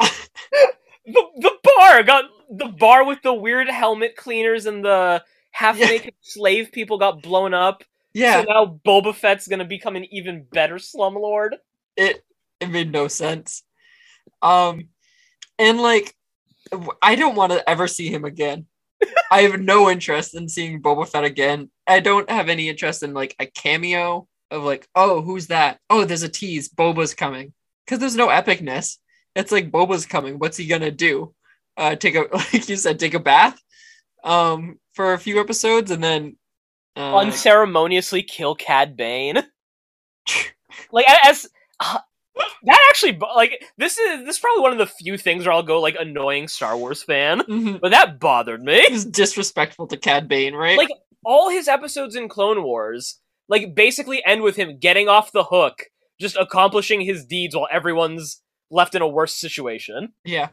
the 1.06 1.22
the 1.36 1.52
bar 1.62 2.02
got 2.02 2.24
the 2.50 2.66
bar 2.66 3.04
with 3.04 3.22
the 3.22 3.32
weird 3.32 3.68
helmet 3.68 4.16
cleaners 4.16 4.66
and 4.66 4.84
the 4.84 5.22
half 5.52 5.78
naked 5.78 6.14
slave 6.20 6.70
people 6.72 6.98
got 6.98 7.22
blown 7.22 7.54
up. 7.54 7.84
yeah. 8.12 8.42
So 8.42 8.46
now 8.48 8.80
Boba 8.84 9.14
Fett's 9.14 9.46
gonna 9.46 9.64
become 9.64 9.96
an 9.96 10.12
even 10.12 10.44
better 10.52 10.76
slumlord. 10.76 11.50
it 11.96 12.24
it 12.60 12.70
made 12.70 12.90
no 12.90 13.06
sense 13.06 13.62
um 14.42 14.88
and 15.58 15.78
like 15.80 16.14
I 17.02 17.14
don't 17.14 17.36
want 17.36 17.52
to 17.52 17.68
ever 17.68 17.86
see 17.86 18.08
him 18.08 18.24
again 18.24 18.66
i 19.30 19.42
have 19.42 19.60
no 19.60 19.90
interest 19.90 20.34
in 20.34 20.48
seeing 20.48 20.82
boba 20.82 21.08
fett 21.08 21.24
again. 21.24 21.70
I 21.86 22.00
don't 22.00 22.30
have 22.30 22.48
any 22.48 22.68
interest 22.68 23.02
in 23.02 23.14
like 23.14 23.34
a 23.38 23.46
cameo 23.46 24.26
of 24.50 24.62
like 24.62 24.88
oh 24.94 25.22
who's 25.22 25.48
that? 25.48 25.78
Oh 25.90 26.04
there's 26.04 26.22
a 26.22 26.28
tease. 26.28 26.68
Boba's 26.68 27.14
coming. 27.14 27.52
Because 27.84 28.00
there's 28.00 28.16
no 28.16 28.28
epicness. 28.28 28.98
It's 29.34 29.52
like 29.52 29.70
boba's 29.70 30.06
coming. 30.06 30.38
What's 30.38 30.56
he 30.56 30.66
gonna 30.66 30.90
do? 30.90 31.34
Uh 31.76 31.94
take 31.94 32.14
a 32.14 32.26
like 32.32 32.68
you 32.68 32.76
said 32.76 32.98
take 32.98 33.14
a 33.14 33.20
bath 33.20 33.60
um 34.24 34.78
for 34.94 35.12
a 35.12 35.18
few 35.18 35.40
episodes 35.40 35.90
and 35.90 36.02
then 36.02 36.36
uh, 36.96 37.18
Unceremoniously 37.18 38.22
kill 38.22 38.54
Cad 38.54 38.96
Bane. 38.96 39.42
like 40.90 41.06
as 41.24 41.46
uh, 41.78 41.98
that 42.64 42.78
actually 42.90 43.18
like 43.34 43.64
this 43.78 43.98
is 43.98 44.24
this 44.24 44.36
is 44.36 44.40
probably 44.40 44.62
one 44.62 44.72
of 44.72 44.78
the 44.78 44.86
few 44.86 45.16
things 45.16 45.44
where 45.46 45.52
I'll 45.52 45.62
go 45.62 45.80
like 45.80 45.96
annoying 45.98 46.48
Star 46.48 46.76
Wars 46.76 47.02
fan, 47.02 47.40
mhm. 47.40 47.80
but 47.80 47.90
that 47.90 48.18
bothered 48.20 48.62
me. 48.62 48.82
He 48.86 48.92
was 48.92 49.04
disrespectful 49.04 49.86
to 49.88 49.96
Cad 49.96 50.28
Bane, 50.28 50.54
right? 50.54 50.76
Like- 50.78 50.90
All 51.24 51.50
his 51.50 51.68
episodes 51.68 52.14
in 52.16 52.28
Clone 52.28 52.62
Wars 52.62 53.20
like 53.48 53.74
basically 53.74 54.24
end 54.24 54.42
with 54.42 54.56
him 54.56 54.78
getting 54.78 55.08
off 55.08 55.32
the 55.32 55.44
hook, 55.44 55.84
just 56.20 56.36
accomplishing 56.36 57.00
his 57.00 57.24
deeds 57.24 57.54
while 57.54 57.68
everyone's 57.70 58.42
left 58.70 58.94
in 58.94 59.02
a 59.02 59.08
worse 59.08 59.34
situation. 59.34 60.12
yeah. 60.24 60.48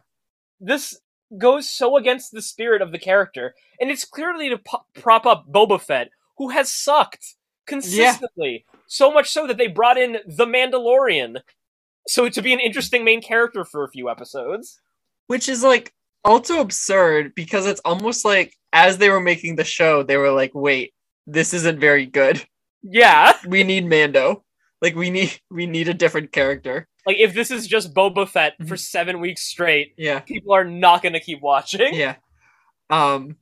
This 0.60 1.00
goes 1.38 1.68
so 1.70 1.98
against 1.98 2.32
the 2.32 2.42
spirit 2.42 2.82
of 2.82 2.92
the 2.92 3.00
character, 3.00 3.56
and 3.82 3.90
it's 3.90 4.06
clearly 4.06 4.50
to 4.50 4.58
po- 4.60 4.86
prop 4.94 5.26
up 5.26 5.46
Boba 5.52 5.82
Fett, 5.82 6.10
who 6.38 6.50
has 6.50 6.72
sucked 6.72 7.36
consistently. 7.66 8.66
So 8.88 9.12
much 9.12 9.30
so 9.32 9.48
that 9.48 9.58
they 9.58 9.68
brought 9.68 9.98
in 9.98 10.18
the 10.28 10.46
Mandalorian, 10.46 11.38
so 12.08 12.30
to 12.30 12.42
be 12.42 12.54
an 12.54 12.60
interesting 12.60 13.04
main 13.06 13.22
character 13.22 13.64
for 13.66 13.84
a 13.84 13.90
few 13.92 14.10
episodes. 14.10 14.80
which 15.28 15.48
is 15.50 15.64
like 15.64 15.94
also 16.26 16.60
absurd 16.62 17.34
because 17.36 17.66
it's 17.66 17.82
almost 17.86 18.24
like 18.26 18.54
as 18.74 18.98
they 18.98 19.10
were 19.10 19.20
making 19.20 19.56
the 19.56 19.64
show 19.64 20.04
they 20.04 20.18
were 20.18 20.32
like 20.32 20.52
wait 20.54 20.94
this 21.28 21.54
isn't 21.54 21.80
very 21.80 22.06
good. 22.06 22.44
Yeah, 22.82 23.32
we 23.48 23.64
need 23.64 23.86
mando. 23.88 24.44
Like 24.82 24.96
we 24.96 25.10
need 25.10 25.40
we 25.50 25.66
need 25.66 25.88
a 25.88 25.94
different 25.94 26.32
character. 26.34 26.88
Like 27.06 27.18
if 27.18 27.34
this 27.34 27.50
is 27.52 27.66
just 27.68 27.94
Boba 27.94 28.28
Fett 28.28 28.54
for 28.68 28.76
Mhm. 28.76 28.80
seven 28.80 29.20
weeks 29.22 29.42
straight, 29.44 29.94
yeah. 29.98 30.20
people 30.20 30.54
are 30.54 30.66
not 30.66 31.02
going 31.02 31.14
to 31.14 31.20
keep 31.22 31.42
watching. 31.42 31.94
yeah. 31.94 32.16
Um 32.90 33.38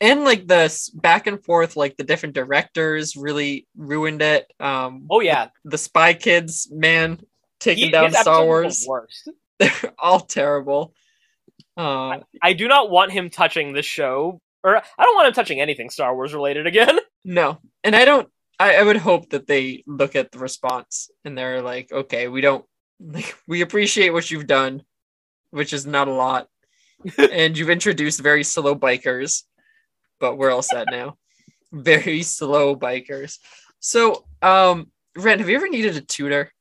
and 0.00 0.24
like 0.24 0.46
this 0.48 0.88
back 0.90 1.26
and 1.26 1.42
forth 1.44 1.76
like 1.76 1.96
the 1.96 2.04
different 2.04 2.34
directors 2.34 3.14
really 3.16 3.66
ruined 3.76 4.22
it. 4.22 4.50
Um 4.58 5.06
Oh 5.10 5.20
yeah, 5.20 5.48
the 5.64 5.78
spy 5.78 6.14
kids 6.14 6.68
man 6.72 7.20
taking 7.62 7.86
He- 7.86 7.90
down 7.90 8.12
star 8.12 8.44
wars 8.44 8.84
the 8.84 9.06
they're 9.58 9.92
all 9.98 10.20
terrible 10.20 10.92
uh 11.76 12.18
I 12.42 12.52
do 12.52 12.68
not 12.68 12.90
want 12.90 13.12
him 13.12 13.30
touching 13.30 13.72
this 13.72 13.86
show, 13.86 14.40
or 14.62 14.76
I 14.76 15.02
don't 15.04 15.14
want 15.14 15.28
him 15.28 15.32
touching 15.34 15.60
anything 15.60 15.88
Star 15.90 16.14
Wars 16.14 16.34
related 16.34 16.66
again. 16.66 16.98
No, 17.24 17.58
and 17.84 17.94
I 17.94 18.04
don't. 18.04 18.28
I, 18.58 18.74
I 18.76 18.82
would 18.82 18.96
hope 18.96 19.30
that 19.30 19.46
they 19.46 19.84
look 19.86 20.16
at 20.16 20.32
the 20.32 20.40
response 20.40 21.08
and 21.24 21.38
they're 21.38 21.62
like, 21.62 21.92
okay, 21.92 22.26
we 22.26 22.40
don't 22.40 22.64
like 23.00 23.36
we 23.46 23.60
appreciate 23.62 24.10
what 24.10 24.28
you've 24.28 24.48
done, 24.48 24.82
which 25.50 25.72
is 25.72 25.86
not 25.86 26.08
a 26.08 26.12
lot, 26.12 26.48
and 27.16 27.56
you've 27.56 27.70
introduced 27.70 28.20
very 28.20 28.44
slow 28.44 28.74
bikers, 28.74 29.44
but 30.20 30.36
we're 30.36 30.50
all 30.50 30.62
set 30.62 30.88
now. 30.90 31.16
Very 31.72 32.22
slow 32.22 32.76
bikers. 32.76 33.38
So, 33.78 34.26
um, 34.42 34.90
Ren, 35.16 35.38
have 35.38 35.48
you 35.48 35.56
ever 35.56 35.68
needed 35.68 35.96
a 35.96 36.00
tutor? 36.02 36.51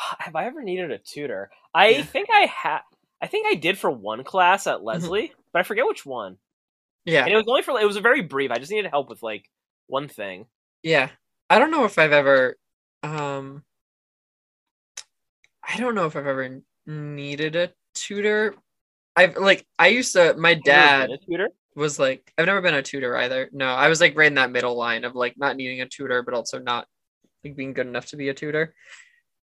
Have 0.18 0.36
I 0.36 0.46
ever 0.46 0.62
needed 0.62 0.90
a 0.90 0.98
tutor? 0.98 1.50
I 1.74 1.88
Yeah. 1.88 2.02
think 2.02 2.28
I 2.32 2.46
had. 2.46 2.80
I 3.22 3.26
think 3.26 3.46
I 3.46 3.54
did 3.54 3.78
for 3.78 3.90
one 3.90 4.24
class 4.24 4.66
at 4.66 4.82
Leslie, 4.82 5.32
but 5.52 5.60
I 5.60 5.62
forget 5.62 5.86
which 5.86 6.06
one. 6.06 6.38
Yeah, 7.04 7.24
And 7.24 7.32
it 7.32 7.36
was 7.36 7.44
only 7.48 7.62
for. 7.62 7.78
It 7.80 7.86
was 7.86 7.96
a 7.96 8.00
very 8.00 8.22
brief. 8.22 8.50
I 8.50 8.58
just 8.58 8.70
needed 8.70 8.90
help 8.90 9.08
with 9.08 9.22
like 9.22 9.44
one 9.86 10.08
thing. 10.08 10.46
yeah. 10.82 11.10
I 11.52 11.58
don't 11.58 11.72
know 11.72 11.84
if 11.84 11.98
I've 11.98 12.12
ever, 12.12 12.56
um, 13.02 13.64
I 15.68 15.76
don't 15.78 15.94
know 15.96 16.06
if 16.06 16.14
I've 16.14 16.26
ever 16.26 16.60
needed 16.86 17.56
a 17.56 17.72
tutor. 17.94 18.54
I've 19.16 19.36
like 19.36 19.66
I 19.78 19.88
used 19.88 20.12
to. 20.12 20.34
My 20.38 20.50
Have 20.50 20.60
you 20.64 20.72
ever 20.72 21.08
dad. 21.08 21.10
was 21.74 21.98
like 21.98 22.32
I've 22.38 22.46
never 22.46 22.60
been 22.62 22.74
a 22.74 22.82
tutor 22.82 23.16
either. 23.16 23.48
No, 23.52 23.66
I 23.66 23.88
was 23.88 24.00
like 24.00 24.16
right 24.16 24.28
in 24.28 24.34
that 24.34 24.52
middle 24.52 24.76
line 24.76 25.04
of 25.04 25.14
like 25.16 25.34
not 25.36 25.56
needing 25.56 25.80
a 25.80 25.88
tutor, 25.88 26.22
but 26.22 26.34
also 26.34 26.58
not 26.58 26.86
like 27.44 27.56
being 27.56 27.72
good 27.72 27.86
enough 27.88 28.06
to 28.06 28.16
be 28.16 28.28
a 28.28 28.34
tutor. 28.34 28.74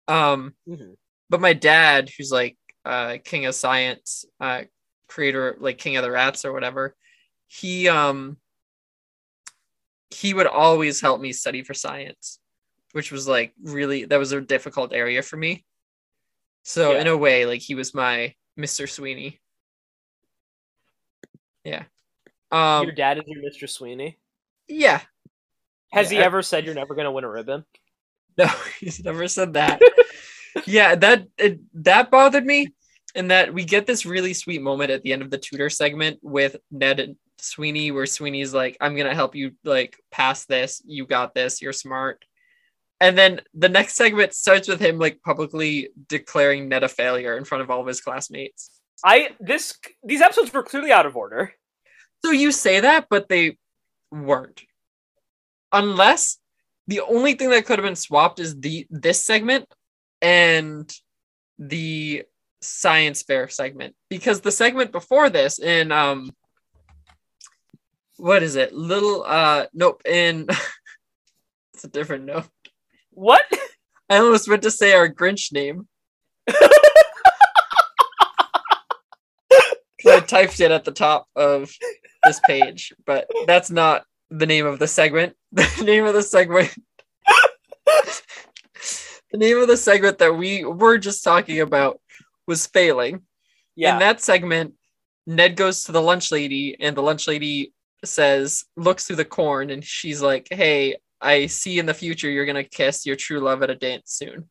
Um, 0.07 0.55
Mhm. 0.67 0.95
but 1.29 1.41
my 1.41 1.53
dad, 1.53 2.09
who's 2.09 2.31
like 2.31 2.57
uh 2.85 3.17
king 3.23 3.45
of 3.45 3.55
science, 3.55 4.25
uh 4.39 4.63
creator 5.07 5.55
like 5.59 5.77
king 5.77 5.97
of 5.97 6.03
the 6.03 6.11
rats 6.11 6.45
or 6.45 6.53
whatever, 6.53 6.95
he 7.47 7.87
um 7.87 8.37
he 10.11 10.33
would 10.33 10.47
always 10.47 11.01
help 11.01 11.19
me 11.19 11.33
study 11.33 11.63
for 11.63 11.73
science, 11.73 12.39
which 12.93 13.11
was 13.11 13.27
like 13.27 13.53
really 13.61 14.05
that 14.05 14.17
was 14.19 14.31
a 14.31 14.41
difficult 14.41 14.93
area 14.93 15.21
for 15.23 15.37
me. 15.37 15.65
So 16.63 16.93
Yeah. 16.93 17.01
in 17.01 17.07
a 17.07 17.17
way, 17.17 17.45
like 17.45 17.61
he 17.61 17.75
was 17.75 17.93
my 17.93 18.35
Mr. 18.57 18.87
Sweeney. 18.89 19.41
Yeah. 21.63 21.85
Um 22.51 22.83
Your 22.85 22.93
dad 22.93 23.17
is 23.17 23.23
your 23.27 23.41
Mr. 23.43 23.67
Sweeney. 23.69 24.19
yeah. 24.67 25.01
Has 25.91 26.11
Yeah. 26.11 26.19
he 26.19 26.23
ever 26.25 26.41
said 26.41 26.65
you're 26.65 26.75
never 26.75 26.93
gonna 26.95 27.11
win 27.11 27.23
a 27.23 27.29
ribbon? 27.29 27.65
No, 28.37 28.47
he's 28.81 29.01
never 29.01 29.29
said 29.29 29.53
that. 29.53 29.79
yeah, 30.65 30.95
that 30.95 31.27
it, 31.37 31.59
that 31.75 32.11
bothered 32.11 32.45
me, 32.45 32.67
and 33.15 33.31
that 33.31 33.53
we 33.53 33.63
get 33.63 33.85
this 33.85 34.05
really 34.05 34.33
sweet 34.33 34.61
moment 34.61 34.91
at 34.91 35.03
the 35.03 35.13
end 35.13 35.21
of 35.21 35.29
the 35.31 35.37
tutor 35.37 35.69
segment 35.69 36.19
with 36.21 36.57
Ned 36.69 36.99
and 36.99 37.15
Sweeney, 37.39 37.91
where 37.91 38.05
Sweeney's 38.05 38.53
like, 38.53 38.75
"I'm 38.81 38.97
gonna 38.97 39.15
help 39.15 39.35
you 39.35 39.51
like 39.63 39.95
pass 40.11 40.45
this. 40.45 40.81
You 40.85 41.05
got 41.05 41.33
this. 41.33 41.61
You're 41.61 41.71
smart." 41.71 42.25
And 43.01 43.17
then 43.17 43.41
the 43.53 43.69
next 43.69 43.95
segment 43.95 44.33
starts 44.33 44.67
with 44.67 44.79
him 44.79 44.99
like 44.99 45.21
publicly 45.21 45.89
declaring 46.07 46.69
Ned 46.69 46.83
a 46.83 46.89
failure 46.89 47.37
in 47.37 47.45
front 47.45 47.61
of 47.61 47.69
all 47.69 47.81
of 47.81 47.87
his 47.87 48.01
classmates. 48.01 48.69
I 49.03 49.29
this 49.39 49.77
these 50.03 50.21
episodes 50.21 50.53
were 50.53 50.63
clearly 50.63 50.91
out 50.91 51.05
of 51.05 51.15
order. 51.15 51.53
So 52.23 52.31
you 52.31 52.51
say 52.51 52.79
that, 52.79 53.07
but 53.09 53.29
they 53.29 53.57
weren't. 54.11 54.61
Unless 55.71 56.39
the 56.87 57.01
only 57.01 57.33
thing 57.33 57.49
that 57.49 57.65
could 57.65 57.79
have 57.79 57.85
been 57.85 57.95
swapped 57.95 58.39
is 58.39 58.59
the 58.59 58.85
this 58.89 59.23
segment 59.23 59.65
and 60.21 60.91
the 61.57 62.23
science 62.61 63.23
fair 63.23 63.47
segment. 63.47 63.95
Because 64.09 64.41
the 64.41 64.51
segment 64.51 64.91
before 64.91 65.29
this 65.29 65.59
in 65.59 65.91
um 65.91 66.31
what 68.17 68.43
is 68.43 68.55
it? 68.55 68.73
Little 68.73 69.23
uh 69.23 69.65
nope 69.73 70.01
in 70.05 70.47
it's 71.73 71.83
a 71.83 71.89
different 71.89 72.25
note. 72.25 72.47
What? 73.11 73.45
i 74.09 74.17
almost 74.17 74.47
meant 74.47 74.61
to 74.63 74.71
say 74.71 74.93
our 74.93 75.09
grinch 75.09 75.51
name. 75.51 75.87
I 80.07 80.19
typed 80.19 80.59
it 80.59 80.69
at 80.69 80.83
the 80.85 80.91
top 80.91 81.27
of 81.35 81.71
this 82.23 82.39
page 82.45 82.93
but 83.05 83.27
that's 83.47 83.71
not 83.71 84.03
the 84.29 84.45
name 84.45 84.65
of 84.65 84.79
the 84.79 84.87
segment 84.87 85.35
the 85.51 85.83
name 85.83 86.05
of 86.05 86.13
the 86.13 86.23
segment 86.23 86.73
the 89.31 89.37
name 89.37 89.57
of 89.57 89.67
the 89.67 89.77
segment 89.77 90.17
that 90.17 90.35
we 90.35 90.63
were 90.63 90.97
just 90.97 91.23
talking 91.23 91.61
about 91.61 91.99
was 92.47 92.67
failing 92.67 93.21
Yeah. 93.75 93.93
in 93.93 93.99
that 93.99 94.21
segment, 94.21 94.73
Ned 95.27 95.55
goes 95.55 95.83
to 95.85 95.91
the 95.91 96.01
lunch 96.01 96.31
lady, 96.31 96.75
and 96.79 96.95
the 96.95 97.01
lunch 97.01 97.27
lady 97.27 97.73
says, 98.03 98.63
looks 98.77 99.05
through 99.07 99.15
the 99.15 99.25
corn, 99.25 99.71
and 99.71 99.83
she's 99.83 100.21
like, 100.21 100.47
Hey, 100.51 100.97
I 101.19 101.47
see 101.47 101.79
in 101.79 101.85
the 101.87 101.93
future 101.93 102.29
you're 102.29 102.45
going 102.45 102.63
to 102.63 102.69
kiss 102.69 103.05
your 103.05 103.15
true 103.15 103.39
love 103.39 103.63
at 103.63 103.69
a 103.71 103.75
dance 103.75 104.11
soon. 104.13 104.47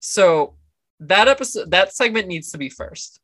So 0.00 0.56
that 1.00 1.28
episode, 1.28 1.70
that 1.70 1.94
segment 1.94 2.26
needs 2.26 2.50
to 2.52 2.58
be 2.58 2.68
first. 2.68 3.20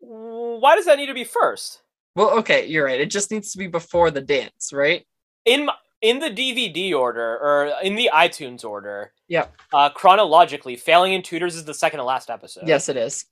Why 0.00 0.74
does 0.76 0.86
that 0.86 0.98
need 0.98 1.06
to 1.06 1.14
be 1.14 1.24
first? 1.24 1.82
Well, 2.18 2.30
okay, 2.40 2.66
you're 2.66 2.84
right. 2.84 3.00
It 3.00 3.10
just 3.10 3.30
needs 3.30 3.52
to 3.52 3.58
be 3.58 3.68
before 3.68 4.10
the 4.10 4.20
dance, 4.20 4.72
right? 4.72 5.06
In 5.44 5.66
my, 5.66 5.74
in 6.02 6.18
the 6.18 6.30
DVD 6.30 6.92
order 6.92 7.38
or 7.38 7.72
in 7.82 7.94
the 7.94 8.10
iTunes 8.12 8.64
order, 8.64 9.12
Yep. 9.28 9.54
uh, 9.72 9.90
chronologically, 9.90 10.74
Failing 10.74 11.12
in 11.12 11.22
Tutors 11.22 11.54
is 11.54 11.64
the 11.64 11.74
second 11.74 11.98
to 11.98 12.04
last 12.04 12.28
episode. 12.28 12.66
Yes, 12.66 12.88
it 12.88 12.96
is. 12.96 13.24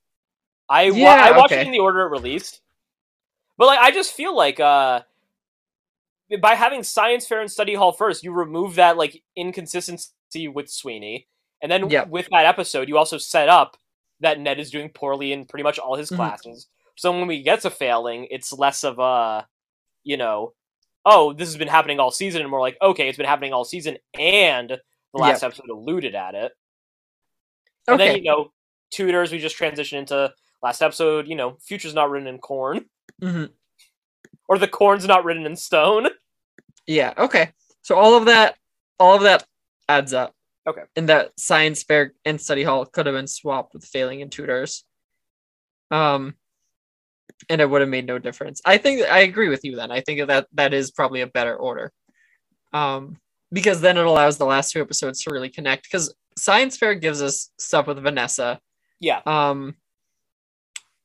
I, 0.69 0.91
wa- 0.91 0.97
Yeah, 0.97 1.15
I 1.21 1.37
watched 1.37 1.51
okay. 1.51 1.61
it 1.61 1.67
in 1.67 1.73
the 1.73 1.79
order 1.79 2.01
it 2.03 2.09
released. 2.11 2.61
But 3.57 3.65
like 3.67 3.79
I 3.79 3.91
just 3.91 4.13
feel 4.13 4.33
like 4.35 4.59
uh 4.59 5.01
by 6.41 6.55
having 6.55 6.83
science 6.83 7.25
fair 7.27 7.41
and 7.41 7.51
study 7.51 7.73
hall 7.73 7.91
first, 7.91 8.23
you 8.23 8.31
remove 8.31 8.75
that 8.75 8.95
like 8.97 9.21
inconsistency 9.35 10.47
with 10.47 10.69
Sweeney. 10.69 11.27
And 11.61 11.71
then 11.71 11.89
Yep. 11.89 12.09
with 12.09 12.27
that 12.31 12.45
episode, 12.45 12.87
you 12.87 12.97
also 12.97 13.17
set 13.17 13.49
up 13.49 13.75
that 14.19 14.39
Ned 14.39 14.59
is 14.59 14.71
doing 14.71 14.89
poorly 14.89 15.31
in 15.33 15.45
pretty 15.45 15.63
much 15.63 15.79
all 15.79 15.95
his 15.95 16.09
Mhm. 16.11 16.15
classes. 16.17 16.67
So 16.97 17.11
when 17.11 17.27
we 17.27 17.41
get 17.41 17.61
to 17.61 17.69
failing, 17.69 18.27
it's 18.29 18.51
less 18.51 18.83
of 18.83 18.99
a 18.99 19.47
you 20.03 20.17
know, 20.17 20.53
oh, 21.05 21.33
this 21.33 21.47
has 21.49 21.57
been 21.57 21.67
happening 21.67 21.99
all 21.99 22.11
season, 22.11 22.41
and 22.41 22.49
more 22.49 22.61
like, 22.61 22.77
okay, 22.81 23.07
it's 23.07 23.17
been 23.17 23.27
happening 23.27 23.53
all 23.53 23.65
season, 23.65 23.97
and 24.17 24.69
the 24.69 24.79
last 25.19 25.43
episode 25.43 25.69
alluded 25.69 26.15
at 26.15 26.35
it. 26.35 26.51
Okay. 27.89 27.93
And 27.93 27.99
then, 27.99 28.17
you 28.17 28.23
know, 28.23 28.51
tutors, 28.91 29.31
we 29.31 29.39
just 29.39 29.55
transition 29.55 29.99
into 29.99 30.33
last 30.61 30.81
episode, 30.81 31.27
you 31.27 31.35
know, 31.35 31.57
future's 31.61 31.93
not 31.93 32.09
written 32.09 32.27
in 32.27 32.37
corn. 32.39 32.85
Mhm. 33.21 33.51
Or 34.47 34.57
the 34.57 34.67
corn's 34.67 35.07
not 35.07 35.23
written 35.23 35.45
in 35.45 35.55
stone. 35.55 36.07
Yeah. 36.85 37.13
Okay. 37.17 37.51
So 37.81 37.97
all 37.97 38.15
of 38.15 38.25
that, 38.25 38.57
all 38.99 39.15
of 39.15 39.23
that 39.23 39.45
adds 39.87 40.13
up. 40.13 40.35
Okay. 40.67 40.83
And 40.95 41.07
that 41.09 41.39
science 41.39 41.83
fair 41.83 42.13
and 42.25 42.39
study 42.39 42.63
hall 42.63 42.85
could 42.85 43.05
have 43.05 43.15
been 43.15 43.27
swapped 43.27 43.73
with 43.73 43.85
failing 43.85 44.19
in 44.19 44.29
tutors. 44.29 44.83
Um, 45.91 46.35
and 47.49 47.61
it 47.61 47.69
would 47.69 47.81
have 47.81 47.89
made 47.89 48.05
no 48.07 48.19
difference. 48.19 48.61
I 48.65 48.77
think 48.77 49.01
I 49.09 49.19
agree 49.19 49.49
with 49.49 49.63
you. 49.63 49.75
Then 49.75 49.91
I 49.91 50.01
think 50.01 50.27
that 50.27 50.47
that 50.53 50.73
is 50.73 50.91
probably 50.91 51.21
a 51.21 51.27
better 51.27 51.55
order. 51.55 51.91
Um, 52.73 53.17
because 53.51 53.79
then 53.81 53.97
it 53.97 54.05
allows 54.05 54.37
the 54.37 54.45
last 54.45 54.71
two 54.71 54.81
episodes 54.81 55.23
to 55.23 55.31
really 55.31 55.49
connect. 55.49 55.83
Because 55.83 56.13
science 56.37 56.77
fair 56.77 56.95
gives 56.95 57.21
us 57.21 57.49
stuff 57.57 57.87
with 57.87 58.01
Vanessa. 58.01 58.59
Yeah. 58.99 59.21
Um, 59.25 59.75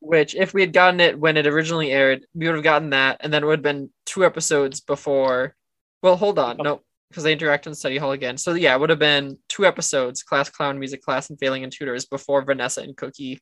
which 0.00 0.34
if 0.34 0.52
we 0.52 0.60
had 0.62 0.72
gotten 0.72 0.98
it 1.00 1.18
when 1.18 1.36
it 1.36 1.46
originally 1.46 1.92
aired, 1.92 2.26
we 2.34 2.46
would 2.46 2.56
have 2.56 2.64
gotten 2.64 2.90
that, 2.90 3.18
and 3.20 3.32
then 3.32 3.42
it 3.42 3.46
would 3.46 3.58
have 3.60 3.62
been 3.62 3.90
two 4.04 4.24
episodes 4.24 4.80
before. 4.80 5.54
Well, 6.02 6.16
hold 6.16 6.40
on, 6.40 6.56
Oh. 6.58 6.62
no, 6.64 6.82
because 7.08 7.22
they 7.22 7.32
interact 7.32 7.68
in 7.68 7.74
study 7.74 7.98
hall 7.98 8.10
again. 8.10 8.36
So 8.36 8.54
yeah, 8.54 8.74
it 8.74 8.80
would 8.80 8.90
have 8.90 8.98
been 8.98 9.38
two 9.48 9.64
episodes: 9.64 10.24
class 10.24 10.50
clown, 10.50 10.80
music 10.80 11.02
class, 11.02 11.30
and 11.30 11.38
failing 11.38 11.62
in 11.62 11.70
tutors 11.70 12.04
before 12.06 12.42
Vanessa 12.42 12.80
and 12.80 12.96
Cookie 12.96 13.40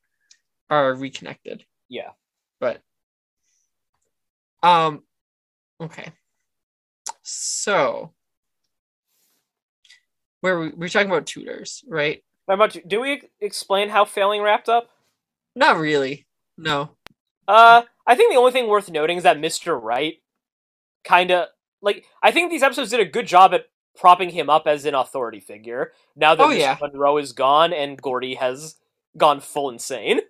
are 0.69 0.93
reconnected. 0.93 1.65
Yeah. 1.89 2.09
But, 2.61 2.81
um, 4.63 5.01
okay. 5.81 6.11
So, 7.23 8.13
where 10.41 10.59
we 10.59 10.69
we're 10.69 10.87
talking 10.87 11.09
about 11.09 11.25
tutors, 11.25 11.83
right? 11.87 12.23
How 12.47 12.53
about 12.53 12.75
you? 12.75 12.81
Do 12.85 13.01
we 13.01 13.23
explain 13.39 13.89
how 13.89 14.05
failing 14.05 14.41
wrapped 14.41 14.69
up? 14.69 14.89
Not 15.55 15.77
really. 15.77 16.27
No. 16.57 16.91
Uh, 17.47 17.81
I 18.05 18.15
think 18.15 18.31
the 18.31 18.39
only 18.39 18.51
thing 18.51 18.67
worth 18.67 18.89
noting 18.89 19.17
is 19.17 19.23
that 19.23 19.37
Mr. 19.37 19.81
Wright 19.81 20.21
kind 21.03 21.31
of 21.31 21.47
like 21.81 22.05
I 22.21 22.31
think 22.31 22.51
these 22.51 22.63
episodes 22.63 22.91
did 22.91 22.99
a 22.99 23.05
good 23.05 23.25
job 23.27 23.53
at 23.53 23.65
propping 23.97 24.29
him 24.29 24.49
up 24.49 24.67
as 24.67 24.85
an 24.85 24.93
authority 24.95 25.39
figure. 25.39 25.93
Now 26.15 26.35
that 26.35 26.43
Oh, 26.43 26.49
Mr. 26.49 26.59
yeah. 26.59 26.77
Monroe 26.79 27.17
is 27.17 27.33
gone 27.33 27.73
and 27.73 27.99
Gordy 28.01 28.35
has 28.35 28.75
gone 29.17 29.39
full 29.39 29.69
insane. 29.69 30.21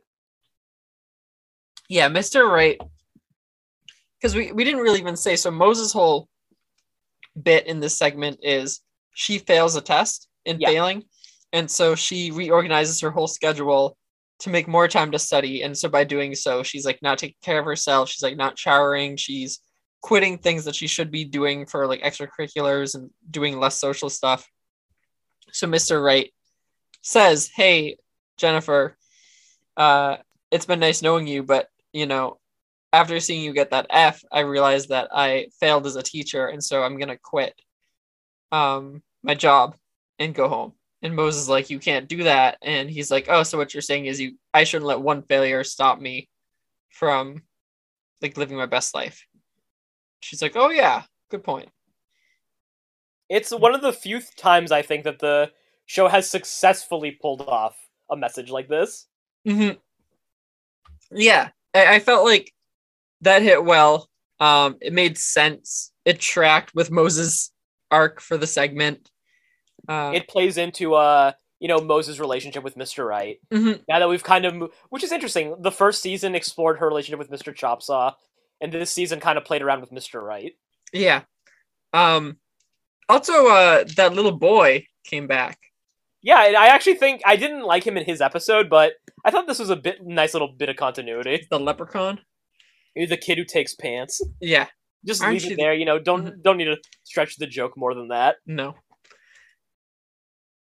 Yeah, 1.91 2.07
Mr. 2.07 2.49
Wright. 2.49 2.79
Because 4.17 4.33
we, 4.33 4.53
we 4.53 4.63
didn't 4.63 4.79
really 4.79 5.01
even 5.01 5.17
say 5.17 5.35
so 5.35 5.51
Moze's 5.51 5.91
whole 5.91 6.29
bit 7.43 7.67
in 7.67 7.81
this 7.81 7.97
segment 7.97 8.39
is 8.41 8.79
she 9.13 9.39
fails 9.39 9.75
a 9.75 9.81
test 9.81 10.29
in 10.45 10.57
Yeah. 10.61 10.69
failing. 10.69 11.03
And 11.51 11.69
so 11.69 11.95
she 11.95 12.31
reorganizes 12.31 13.01
her 13.01 13.11
whole 13.11 13.27
schedule 13.27 13.97
to 14.39 14.49
make 14.49 14.69
more 14.69 14.87
time 14.87 15.11
to 15.11 15.19
study. 15.19 15.63
And 15.63 15.77
so 15.77 15.89
by 15.89 16.05
doing 16.05 16.33
so, 16.33 16.63
she's 16.63 16.85
like 16.85 17.01
not 17.01 17.17
taking 17.17 17.35
care 17.43 17.59
of 17.59 17.65
herself. 17.65 18.07
She's 18.07 18.23
like 18.23 18.37
not 18.37 18.57
showering. 18.57 19.17
She's 19.17 19.59
quitting 20.01 20.37
things 20.37 20.63
that 20.63 20.75
she 20.75 20.87
should 20.87 21.11
be 21.11 21.25
doing 21.25 21.65
for 21.65 21.87
like 21.87 22.01
extracurriculars 22.03 22.95
and 22.95 23.09
doing 23.29 23.59
less 23.59 23.77
social 23.77 24.09
stuff. 24.09 24.47
So 25.51 25.67
Mr. 25.67 26.01
Wright 26.01 26.31
says, 27.01 27.51
Hey, 27.53 27.97
Jennifer, 28.37 28.95
uh, 29.75 30.17
it's 30.51 30.65
been 30.65 30.79
nice 30.79 31.01
knowing 31.01 31.27
you, 31.27 31.43
but 31.43 31.67
you 31.93 32.05
know, 32.05 32.39
after 32.93 33.19
seeing 33.19 33.43
you 33.43 33.53
get 33.53 33.71
that 33.71 33.87
F, 33.89 34.23
I 34.31 34.41
realized 34.41 34.89
that 34.89 35.09
I 35.13 35.47
failed 35.59 35.85
as 35.85 35.95
a 35.95 36.03
teacher, 36.03 36.47
and 36.47 36.63
so 36.63 36.83
I'm 36.83 36.99
gonna 36.99 37.17
quit 37.17 37.53
um 38.51 39.01
my 39.23 39.35
job 39.35 39.75
and 40.19 40.35
go 40.35 40.47
home. 40.47 40.73
And 41.03 41.15
Moze 41.15 41.37
is 41.37 41.49
like, 41.49 41.69
you 41.69 41.79
can't 41.79 42.07
do 42.07 42.23
that, 42.23 42.57
and 42.61 42.89
he's 42.89 43.11
like, 43.11 43.27
oh, 43.29 43.43
so 43.43 43.57
what 43.57 43.73
you're 43.73 43.81
saying 43.81 44.05
is 44.05 44.19
you 44.19 44.37
I 44.53 44.63
shouldn't 44.63 44.87
let 44.87 45.01
one 45.01 45.23
failure 45.23 45.63
stop 45.63 45.99
me 45.99 46.29
from 46.89 47.43
like 48.21 48.37
living 48.37 48.57
my 48.57 48.65
best 48.65 48.93
life. 48.93 49.25
She's 50.19 50.41
like, 50.41 50.55
oh 50.55 50.69
yeah, 50.69 51.03
good 51.29 51.43
point. 51.43 51.69
It's 53.29 53.51
one 53.51 53.73
of 53.73 53.81
the 53.81 53.93
few 53.93 54.21
times 54.37 54.71
I 54.71 54.81
think 54.81 55.05
that 55.05 55.19
the 55.19 55.51
show 55.85 56.07
has 56.07 56.29
successfully 56.29 57.11
pulled 57.11 57.41
off 57.41 57.75
a 58.11 58.17
message 58.17 58.51
like 58.51 58.67
this. 58.67 59.07
Mm-hmm. 59.47 59.77
Yeah, 61.13 61.49
I, 61.73 61.95
I 61.95 61.99
felt 61.99 62.25
like 62.25 62.53
that 63.21 63.41
hit 63.41 63.63
well. 63.63 64.09
Um, 64.39 64.77
it 64.81 64.93
made 64.93 65.17
sense. 65.17 65.91
It 66.05 66.19
tracked 66.19 66.73
with 66.73 66.89
Moze's 66.89 67.51
arc 67.91 68.19
for 68.21 68.37
the 68.37 68.47
segment. 68.47 69.09
Uh, 69.87 70.11
It 70.15 70.27
plays 70.27 70.57
into 70.57 70.95
uh, 70.95 71.33
you 71.59 71.67
know, 71.67 71.77
Moze's 71.79 72.19
relationship 72.19 72.63
with 72.63 72.75
Mr. 72.75 73.05
Wright. 73.07 73.37
mhm. 73.53 73.81
Now 73.87 73.99
that 73.99 74.09
we've 74.09 74.23
kind 74.23 74.45
of, 74.45 74.71
which 74.89 75.03
is 75.03 75.11
interesting. 75.11 75.55
The 75.59 75.71
first 75.71 76.01
season 76.01 76.33
explored 76.33 76.79
her 76.79 76.87
relationship 76.87 77.19
with 77.19 77.29
Mr. 77.29 77.53
Chopsaw, 77.53 78.15
and 78.59 78.71
this 78.71 78.89
season 78.91 79.19
kind 79.19 79.37
of 79.37 79.45
played 79.45 79.61
around 79.61 79.81
with 79.81 79.91
Mr. 79.91 80.21
Wright. 80.21 80.53
Yeah. 80.91 81.21
Um. 81.93 82.37
Also, 83.09 83.47
uh, 83.47 83.83
that 83.97 84.13
little 84.13 84.31
boy 84.31 84.85
came 85.05 85.27
back. 85.27 85.59
Yeah, 86.23 86.37
I 86.37 86.67
actually 86.67 86.95
think 86.95 87.21
I 87.25 87.35
didn't 87.35 87.63
like 87.63 87.83
him 87.85 87.97
in 87.97 88.05
his 88.05 88.21
episode, 88.21 88.69
but 88.69 88.93
I 89.25 89.31
thought 89.31 89.47
this 89.47 89.59
was 89.59 89.71
a 89.71 89.75
bit 89.75 90.05
nice 90.05 90.33
little 90.33 90.49
bit 90.55 90.69
of 90.69 90.75
continuity. 90.75 91.47
The 91.49 91.59
leprechaun. 91.59 92.19
The 92.95 93.17
kid 93.17 93.37
who 93.37 93.45
takes 93.45 93.73
pants. 93.73 94.21
Yeah. 94.39 94.67
Just 95.05 95.23
Aren't 95.23 95.33
leave 95.33 95.43
you 95.45 95.51
it 95.51 95.55
the- 95.55 95.63
there, 95.63 95.73
you 95.73 95.85
know. 95.85 95.97
Don't 95.97 96.43
don't 96.43 96.57
need 96.57 96.65
to 96.65 96.77
stretch 97.03 97.37
the 97.37 97.47
joke 97.47 97.73
more 97.75 97.95
than 97.95 98.09
that. 98.09 98.35
No. 98.45 98.75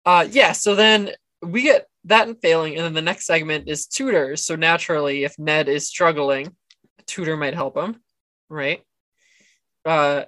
Uh. 0.05 0.27
Yeah. 0.29 0.51
So 0.51 0.75
then 0.75 1.11
we 1.41 1.61
get 1.61 1.87
that 2.05 2.27
and 2.27 2.39
failing, 2.41 2.75
and 2.75 2.83
then 2.83 2.93
the 2.93 3.01
next 3.01 3.25
segment 3.25 3.69
is 3.69 3.87
tutors. 3.87 4.45
So 4.45 4.55
naturally, 4.55 5.23
if 5.23 5.37
Ned 5.39 5.69
is 5.69 5.87
struggling, 5.87 6.47
a 6.99 7.03
tutor 7.03 7.37
might 7.37 7.53
help 7.53 7.77
him, 7.77 7.97
right? 8.49 8.81
Uh. 9.85 10.23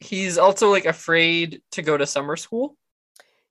He's 0.00 0.36
also 0.36 0.70
like 0.70 0.84
afraid 0.84 1.62
to 1.72 1.82
go 1.82 1.96
to 1.96 2.06
summer 2.06 2.36
school. 2.36 2.76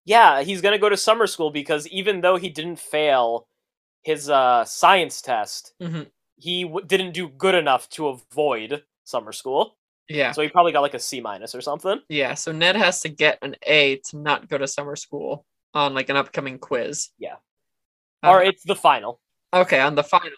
Yeah, 0.06 0.42
he's 0.44 0.62
gonna 0.62 0.78
go 0.80 0.90
to 0.90 0.98
summer 0.98 1.28
school 1.28 1.50
because 1.52 1.88
even 1.88 2.22
though 2.22 2.36
he 2.38 2.50
didn't 2.50 2.78
fail 2.80 3.48
his 4.04 4.30
uh, 4.30 4.66
science 4.66 5.22
test, 5.22 5.74
Mhm. 5.82 6.12
he 6.38 6.64
w- 6.64 6.86
didn't 6.86 7.14
do 7.14 7.30
good 7.30 7.56
enough 7.56 7.88
to 7.92 8.08
avoid 8.10 8.84
summer 9.06 9.32
school. 9.32 9.78
Yeah. 10.10 10.34
So 10.34 10.42
he 10.42 10.50
probably 10.50 10.74
got 10.74 10.82
like 10.82 10.94
a 10.94 11.00
C 11.00 11.22
minus 11.22 11.56
or 11.56 11.62
something. 11.62 12.02
Yeah. 12.10 12.34
So 12.34 12.52
Ned 12.52 12.76
has 12.76 13.00
to 13.02 13.10
get 13.10 13.40
an 13.42 13.56
A 13.66 13.98
to 14.10 14.18
not 14.18 14.50
go 14.50 14.58
to 14.58 14.68
summer 14.68 14.96
school. 14.96 15.46
on 15.76 15.96
like 15.96 16.10
an 16.10 16.16
upcoming 16.18 16.60
quiz. 16.60 17.10
Yeah. 17.18 17.38
Uh, 18.24 18.30
or 18.30 18.44
it's 18.44 18.62
the 18.64 18.76
final. 18.76 19.20
Okay, 19.54 19.80
on 19.80 19.96
the 19.96 20.04
final. 20.04 20.38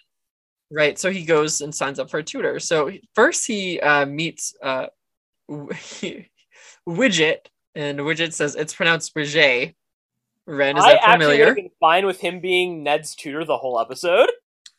Right. 0.71 0.97
So 0.97 1.11
he 1.11 1.25
goes 1.25 1.59
and 1.61 1.75
signs 1.75 1.99
up 1.99 2.09
for 2.09 2.19
a 2.19 2.23
tutor. 2.23 2.57
So 2.61 2.89
first 3.15 3.45
he 3.45 3.79
uh, 3.81 4.05
meets 4.05 4.55
uh, 4.63 4.87
Widget, 6.87 7.47
and 7.75 7.99
Widget 7.99 8.33
says 8.33 8.55
it's 8.55 8.73
pronounced 8.73 9.13
Widget. 9.15 9.75
Ren, 10.47 10.77
is 10.77 10.83
I 10.83 10.93
that 10.93 11.11
familiar? 11.11 11.55
fine 11.79 12.05
with 12.05 12.19
him 12.19 12.39
being 12.39 12.83
Ned's 12.83 13.15
tutor 13.15 13.45
the 13.45 13.57
whole 13.57 13.79
episode. 13.79 14.29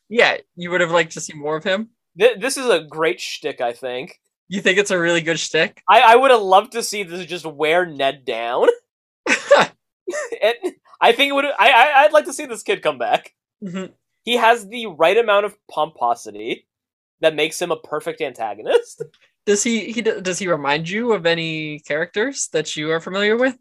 Yeah, 0.08 0.36
you 0.54 0.70
would 0.70 0.80
have 0.80 0.92
liked 0.92 1.12
to 1.12 1.20
see 1.20 1.34
more 1.34 1.56
of 1.56 1.64
him. 1.64 1.90
Th- 2.18 2.38
this 2.38 2.56
is 2.56 2.68
a 2.68 2.84
great 2.84 3.20
shtick, 3.20 3.60
I 3.60 3.72
think. 3.72 4.20
You 4.48 4.60
think 4.60 4.78
it's 4.78 4.92
a 4.92 4.98
really 4.98 5.20
good 5.22 5.40
shtick? 5.40 5.82
I, 5.88 6.00
I 6.00 6.16
would 6.16 6.30
have 6.30 6.40
loved 6.40 6.72
to 6.72 6.82
see 6.82 7.02
this 7.02 7.26
just 7.26 7.44
wear 7.44 7.84
Ned 7.84 8.24
down. 8.24 8.68
and 10.42 10.54
I 11.00 11.12
think 11.12 11.30
it 11.30 11.34
would. 11.34 11.44
I, 11.44 11.50
I 11.58 12.04
I'd 12.04 12.12
like 12.12 12.26
to 12.26 12.32
see 12.32 12.46
this 12.46 12.62
kid 12.62 12.82
come 12.82 12.98
back. 12.98 13.34
Mhm. 13.62 13.92
He 14.22 14.36
has 14.36 14.66
the 14.68 14.86
right 14.86 15.16
amount 15.16 15.46
of 15.46 15.56
pomposity 15.68 16.66
that 17.20 17.34
makes 17.34 17.60
him 17.60 17.70
a 17.70 17.76
perfect 17.76 18.20
antagonist. 18.20 19.02
Does 19.46 19.62
he 19.62 19.92
he 19.92 20.02
does 20.02 20.38
he 20.38 20.48
remind 20.48 20.88
you 20.88 21.12
of 21.12 21.24
any 21.24 21.78
characters 21.80 22.48
that 22.52 22.76
you 22.76 22.90
are 22.90 23.00
familiar 23.00 23.36
with? 23.36 23.56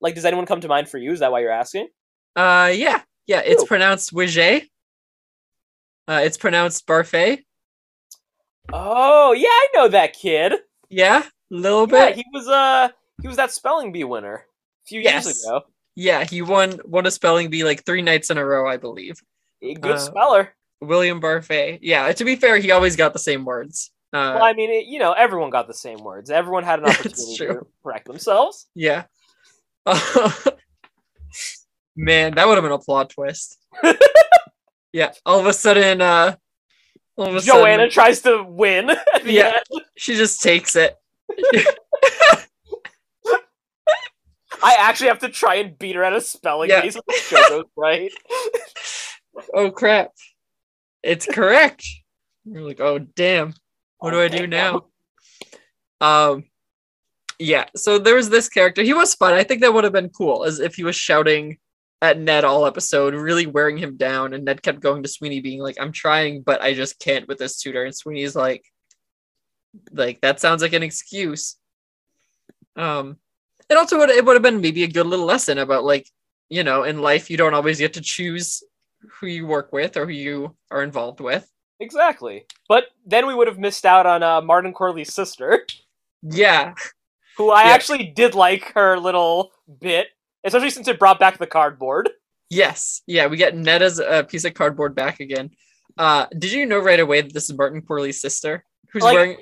Like, 0.00 0.14
does 0.14 0.24
anyone 0.26 0.44
come 0.46 0.60
to 0.60 0.68
mind 0.68 0.88
for 0.88 0.98
you? 0.98 1.12
Is 1.12 1.20
that 1.20 1.32
why 1.32 1.40
you're 1.40 1.50
asking? 1.50 1.88
Uh, 2.36 2.70
yeah, 2.74 3.00
yeah. 3.26 3.40
It's 3.44 3.62
Who? 3.62 3.66
pronounced 3.66 4.12
Widget. 4.12 4.68
Uh, 6.06 6.20
it's 6.22 6.36
pronounced 6.36 6.86
Barfay. 6.86 7.38
Oh 8.72 9.32
yeah, 9.32 9.48
I 9.48 9.68
know 9.74 9.88
that 9.88 10.12
kid. 10.14 10.52
Yeah, 10.90 11.22
a 11.22 11.54
little 11.54 11.86
Yeah, 11.88 12.10
bit. 12.10 12.16
he 12.16 12.24
was 12.32 12.46
uh 12.48 12.88
he 13.22 13.28
was 13.28 13.36
that 13.38 13.52
spelling 13.52 13.92
bee 13.92 14.04
winner 14.04 14.34
a 14.34 14.86
few 14.86 15.00
Yes. 15.00 15.24
years 15.24 15.44
ago. 15.44 15.62
Yeah, 15.96 16.24
he 16.24 16.42
won 16.42 16.80
won 16.84 17.06
a 17.06 17.10
spelling 17.10 17.50
bee 17.50 17.64
like 17.64 17.84
three 17.86 18.02
nights 18.02 18.30
in 18.30 18.36
a 18.38 18.44
row, 18.44 18.68
I 18.68 18.76
believe. 18.76 19.20
A 19.62 19.74
good 19.74 19.92
Uh, 19.92 19.98
speller. 19.98 20.54
William 20.80 21.20
Barfay. 21.20 21.78
Yeah, 21.80 22.12
to 22.12 22.24
be 22.24 22.36
fair, 22.36 22.58
he 22.58 22.70
always 22.70 22.96
got 22.96 23.12
the 23.14 23.18
same 23.18 23.44
words. 23.46 23.90
Uh, 24.14 24.34
Well, 24.36 24.44
I 24.44 24.52
mean, 24.52 24.70
it, 24.70 24.86
you 24.86 25.00
know, 25.00 25.12
everyone 25.12 25.50
got 25.50 25.66
the 25.66 25.74
same 25.74 25.98
words. 25.98 26.30
Everyone 26.30 26.62
had 26.62 26.78
an 26.78 26.84
opportunity 26.90 27.36
to 27.38 27.66
correct 27.82 28.06
themselves. 28.06 28.68
yeah. 28.74 29.04
Man, 31.96 32.34
that 32.34 32.46
would 32.48 32.54
have 32.56 32.62
been 32.64 32.72
a 32.72 32.78
plot 32.78 33.10
twist. 33.10 33.58
yeah, 34.92 35.12
all 35.26 35.38
of 35.38 35.46
a 35.46 35.52
sudden, 35.52 36.00
uh, 36.00 36.34
all 37.16 37.26
of 37.28 37.36
a 37.36 37.40
Joanna 37.40 37.82
sudden, 37.82 37.90
tries 37.90 38.20
to 38.22 38.42
win 38.42 38.90
Yeah. 39.24 39.52
end. 39.72 39.82
she 39.96 40.16
just 40.16 40.42
takes 40.42 40.74
it. 40.76 40.96
I 44.62 44.76
actually 44.78 45.08
have 45.08 45.18
to 45.20 45.28
try 45.28 45.56
and 45.56 45.78
beat 45.78 45.94
her 45.96 46.02
at 46.04 46.12
a 46.14 46.20
spelling 46.20 46.70
Yeah. 46.70 46.80
bee 46.82 46.90
so 46.90 47.00
the 47.06 47.14
show 47.14 47.48
goes 47.48 47.64
right. 47.76 48.12
Oh 49.52 49.70
crap! 49.70 50.10
It's 51.02 51.26
correct. 51.26 51.84
You're 52.44 52.62
like, 52.62 52.80
oh 52.80 52.98
damn. 53.00 53.54
What 54.04 54.10
do 54.10 54.20
I 54.20 54.28
do 54.28 54.46
now? 54.46 54.84
Um, 55.98 56.44
yeah. 57.38 57.64
So 57.74 57.98
there 57.98 58.16
was 58.16 58.28
this 58.28 58.50
character. 58.50 58.82
He 58.82 58.92
was 58.92 59.14
fun. 59.14 59.32
I 59.32 59.44
think 59.44 59.62
that 59.62 59.72
would 59.72 59.84
have 59.84 59.94
been 59.94 60.10
cool, 60.10 60.44
as 60.44 60.60
if 60.60 60.74
he 60.74 60.84
was 60.84 60.94
shouting 60.94 61.56
at 62.02 62.18
Ned 62.18 62.44
all 62.44 62.66
episode, 62.66 63.14
really 63.14 63.46
wearing 63.46 63.78
him 63.78 63.96
down, 63.96 64.34
and 64.34 64.44
Ned 64.44 64.62
kept 64.62 64.80
going 64.80 65.02
to 65.02 65.08
Sweeney, 65.08 65.40
being 65.40 65.60
like, 65.60 65.80
"I'm 65.80 65.90
trying, 65.90 66.42
but 66.42 66.60
I 66.60 66.74
just 66.74 66.98
can't 66.98 67.26
with 67.26 67.38
this 67.38 67.58
tutor." 67.58 67.82
And 67.82 67.96
Sweeney's 67.96 68.36
like, 68.36 68.62
"Like 69.90 70.20
that 70.20 70.38
sounds 70.38 70.60
like 70.60 70.74
an 70.74 70.82
excuse." 70.82 71.56
Um, 72.76 73.16
it 73.70 73.78
also 73.78 73.96
would 73.96 74.10
it 74.10 74.26
would 74.26 74.36
have 74.36 74.42
been 74.42 74.60
maybe 74.60 74.84
a 74.84 74.88
good 74.88 75.06
little 75.06 75.24
lesson 75.24 75.56
about 75.56 75.82
like, 75.82 76.06
you 76.50 76.62
know, 76.62 76.82
in 76.82 77.00
life 77.00 77.30
you 77.30 77.38
don't 77.38 77.54
always 77.54 77.78
get 77.78 77.94
to 77.94 78.02
choose 78.02 78.62
who 79.12 79.28
you 79.28 79.46
work 79.46 79.72
with 79.72 79.96
or 79.96 80.04
who 80.04 80.12
you 80.12 80.54
are 80.70 80.82
involved 80.82 81.20
with. 81.20 81.50
Exactly. 81.80 82.46
But 82.68 82.84
then 83.04 83.26
we 83.26 83.34
would 83.34 83.48
have 83.48 83.58
missed 83.58 83.84
out 83.84 84.06
on 84.06 84.22
uh, 84.22 84.40
Martin 84.40 84.72
Qwerly's 84.72 85.12
sister, 85.12 85.66
Yeah, 86.22 86.74
who 87.36 87.50
I 87.50 87.64
Yeah. 87.64 87.70
actually 87.72 88.04
did 88.04 88.34
like 88.34 88.72
her 88.74 88.98
little 88.98 89.52
bit, 89.80 90.08
especially 90.44 90.70
since 90.70 90.88
it 90.88 90.98
brought 90.98 91.18
back 91.18 91.38
the 91.38 91.46
cardboard. 91.46 92.10
Yes. 92.50 93.02
Yeah, 93.06 93.26
we 93.26 93.36
get 93.36 93.56
Ned 93.56 93.82
as 93.82 93.98
a 93.98 94.24
piece 94.24 94.44
of 94.44 94.54
cardboard 94.54 94.94
back 94.94 95.20
again. 95.20 95.50
Uh, 95.98 96.26
did 96.38 96.52
you 96.52 96.66
know 96.66 96.78
right 96.78 97.00
away 97.00 97.20
that 97.20 97.32
this 97.32 97.50
is 97.50 97.56
Martin 97.56 97.82
Qwerly's 97.82 98.20
sister? 98.20 98.64
Who's 98.92 99.02
Like- 99.02 99.14
wearing 99.14 99.36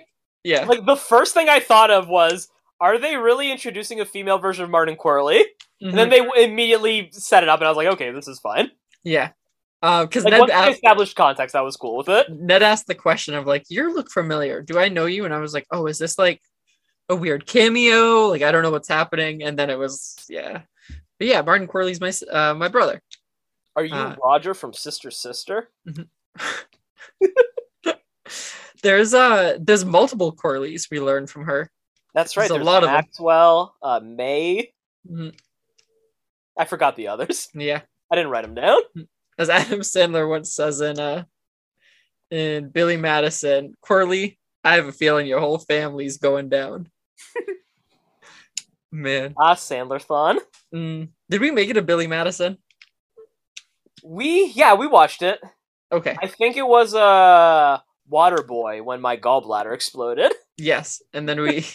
Yeah. 0.45 0.65
Like 0.65 0.85
the 0.87 0.97
first 0.97 1.35
thing 1.35 1.49
I 1.49 1.61
thought 1.61 1.91
of 1.91 2.09
was, 2.09 2.49
are 2.81 2.99
they 2.99 3.17
really 3.17 3.53
introducing 3.53 4.01
a 4.01 4.05
female 4.05 4.39
version 4.39 4.65
of 4.65 4.71
Martin 4.71 4.97
Qwerly? 4.97 5.45
And 5.81 5.97
then 5.97 6.11
Mhm. 6.11 6.35
they 6.35 6.45
immediately 6.45 7.11
set 7.13 7.43
it 7.45 7.49
up, 7.49 7.61
and 7.61 7.67
I 7.67 7.71
was 7.71 7.77
like, 7.77 7.87
okay, 7.89 8.11
this 8.11 8.27
is 8.29 8.41
fine. 8.41 8.71
Yeah. 9.05 9.31
Uh, 9.83 10.05
because 10.07 10.25
Like 10.25 10.33
Ned 10.33 10.41
once 10.41 10.53
asked, 10.53 10.75
established 10.75 11.17
context, 11.17 11.57
I 11.57 11.61
was 11.63 11.77
cool 11.77 11.97
with 11.97 12.09
it. 12.09 12.31
Ned 12.31 12.63
asked 12.63 12.87
the 12.87 12.95
question 12.95 13.35
of 13.35 13.47
like, 13.47 13.65
"You 13.69 13.93
look 13.93 14.11
familiar. 14.11 14.63
Do 14.63 14.79
I 14.79 14.89
know 14.89 15.07
you?" 15.07 15.25
And 15.25 15.35
I 15.35 15.39
was 15.39 15.53
like, 15.53 15.67
"Oh, 15.73 15.87
is 15.87 15.99
this 15.99 16.19
like 16.19 16.41
a 17.09 17.17
weird 17.17 17.47
cameo? 17.47 18.29
Like, 18.29 18.43
I 18.43 18.53
don't 18.53 18.63
know 18.63 18.71
what's 18.71 18.89
happening." 18.89 19.43
And 19.43 19.59
then 19.59 19.71
it 19.71 19.79
was, 19.79 20.15
yeah, 20.29 20.63
but 21.19 21.27
yeah, 21.27 21.43
Martin 21.43 21.67
Qwerly's 21.67 22.01
my 22.01 22.13
uh, 22.33 22.55
my 22.55 22.69
brother. 22.69 23.03
Are 23.75 23.85
you 23.85 23.95
Uh, 23.95 24.15
Roger 24.23 24.55
from 24.55 24.73
Sister 24.73 25.11
Sister? 25.11 25.69
There's 28.83 29.15
uh, 29.15 29.59
there's 29.61 29.85
multiple 29.85 30.35
Qwerlys 30.35 30.91
we 30.91 31.01
learned 31.01 31.31
from 31.31 31.45
her. 31.45 31.71
That's 32.15 32.37
right. 32.37 32.49
There's 32.49 32.61
a 32.61 32.65
lot 32.65 32.83
lot 32.83 32.85
of. 32.85 32.91
Maxwell, 32.91 33.77
uh, 33.81 34.01
May. 34.03 34.73
Mhm. 35.09 35.35
I 36.59 36.65
forgot 36.65 36.97
the 36.97 37.09
others. 37.09 37.49
Yeah. 37.55 37.83
I 38.11 38.17
didn't 38.17 38.31
write 38.31 38.43
them 38.43 38.55
down. 38.55 38.81
As 39.43 39.51
Adam 39.51 39.81
Sandler 39.81 40.29
once 40.29 40.55
says 40.55 40.81
in 40.81 41.01
uh 41.01 41.25
in 42.31 42.69
Billy 42.71 42.97
Madison, 42.97 43.75
Qwerly, 43.85 44.39
I 44.65 44.77
have 44.77 44.87
a 44.87 44.93
feeling 44.93 45.27
your 45.27 45.41
whole 45.41 45.59
family's 45.59 46.19
going 46.19 46.49
down. 46.49 46.89
Man, 48.93 49.35
Ah, 49.39 49.55
Sandler-thon. 49.55 50.39
Mm. 50.73 51.09
did 51.29 51.41
we 51.41 51.51
make 51.51 51.71
it 51.71 51.77
a 51.77 51.83
Billy 51.83 52.07
Madison? 52.07 52.59
We 54.05 54.53
yeah, 54.55 54.75
we 54.75 54.87
watched 54.87 55.23
it. 55.23 55.41
Okay, 55.91 56.17
I 56.23 56.27
think 56.29 56.57
it 56.57 56.67
was 56.67 56.95
uh 56.95 57.79
Waterboy 58.11 58.85
when 58.85 59.01
my 59.01 59.17
gallbladder 59.17 59.75
exploded. 59.75 60.33
yes, 60.57 61.03
and 61.13 61.29
then 61.29 61.41
we, 61.41 61.67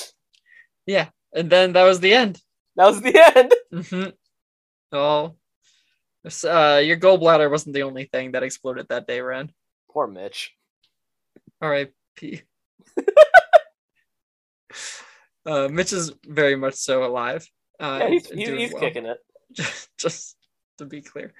yeah, 0.86 1.08
and 1.32 1.48
then 1.50 1.72
that 1.72 1.84
was 1.84 2.00
the 2.00 2.12
end. 2.12 2.40
That 2.76 2.86
was 2.86 3.00
the 3.00 3.16
end. 3.36 3.54
hmm 3.88 4.04
Oh, 4.92 5.34
uh, 6.24 6.80
your 6.82 6.96
gallbladder 6.96 7.50
wasn't 7.50 7.74
the 7.74 7.82
only 7.82 8.04
thing 8.04 8.32
that 8.32 8.42
exploded 8.42 8.86
that 8.88 9.06
day, 9.06 9.20
Ren. 9.20 9.52
Poor 9.90 10.06
Mitch. 10.06 10.52
R.I.P. 11.60 12.42
uh, 15.46 15.68
Mitch 15.68 15.92
is 15.92 16.12
very 16.26 16.56
much 16.56 16.74
so 16.74 17.04
alive. 17.04 17.46
Uh, 17.80 17.98
Yeah, 18.02 18.08
he's 18.08 18.28
he's, 18.28 18.48
he's 18.48 18.72
well. 18.72 18.80
kicking 18.82 19.06
it. 19.06 19.18
just, 19.52 19.88
just 19.98 20.36
to 20.78 20.86
be 20.86 21.02
clear. 21.02 21.34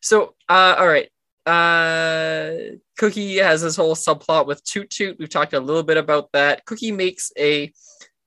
So, 0.00 0.34
uh, 0.48 0.76
all 0.78 0.88
right. 0.88 1.08
Uh, 1.46 2.76
Cookie 2.98 3.38
has 3.38 3.62
this 3.62 3.76
whole 3.76 3.94
subplot 3.94 4.46
with 4.46 4.62
Toot 4.64 4.90
Toot. 4.90 5.16
We've 5.18 5.30
talked 5.30 5.54
a 5.54 5.60
little 5.60 5.82
bit 5.82 5.96
about 5.96 6.30
that. 6.32 6.64
Cookie 6.66 6.92
makes 6.92 7.32
a, 7.38 7.72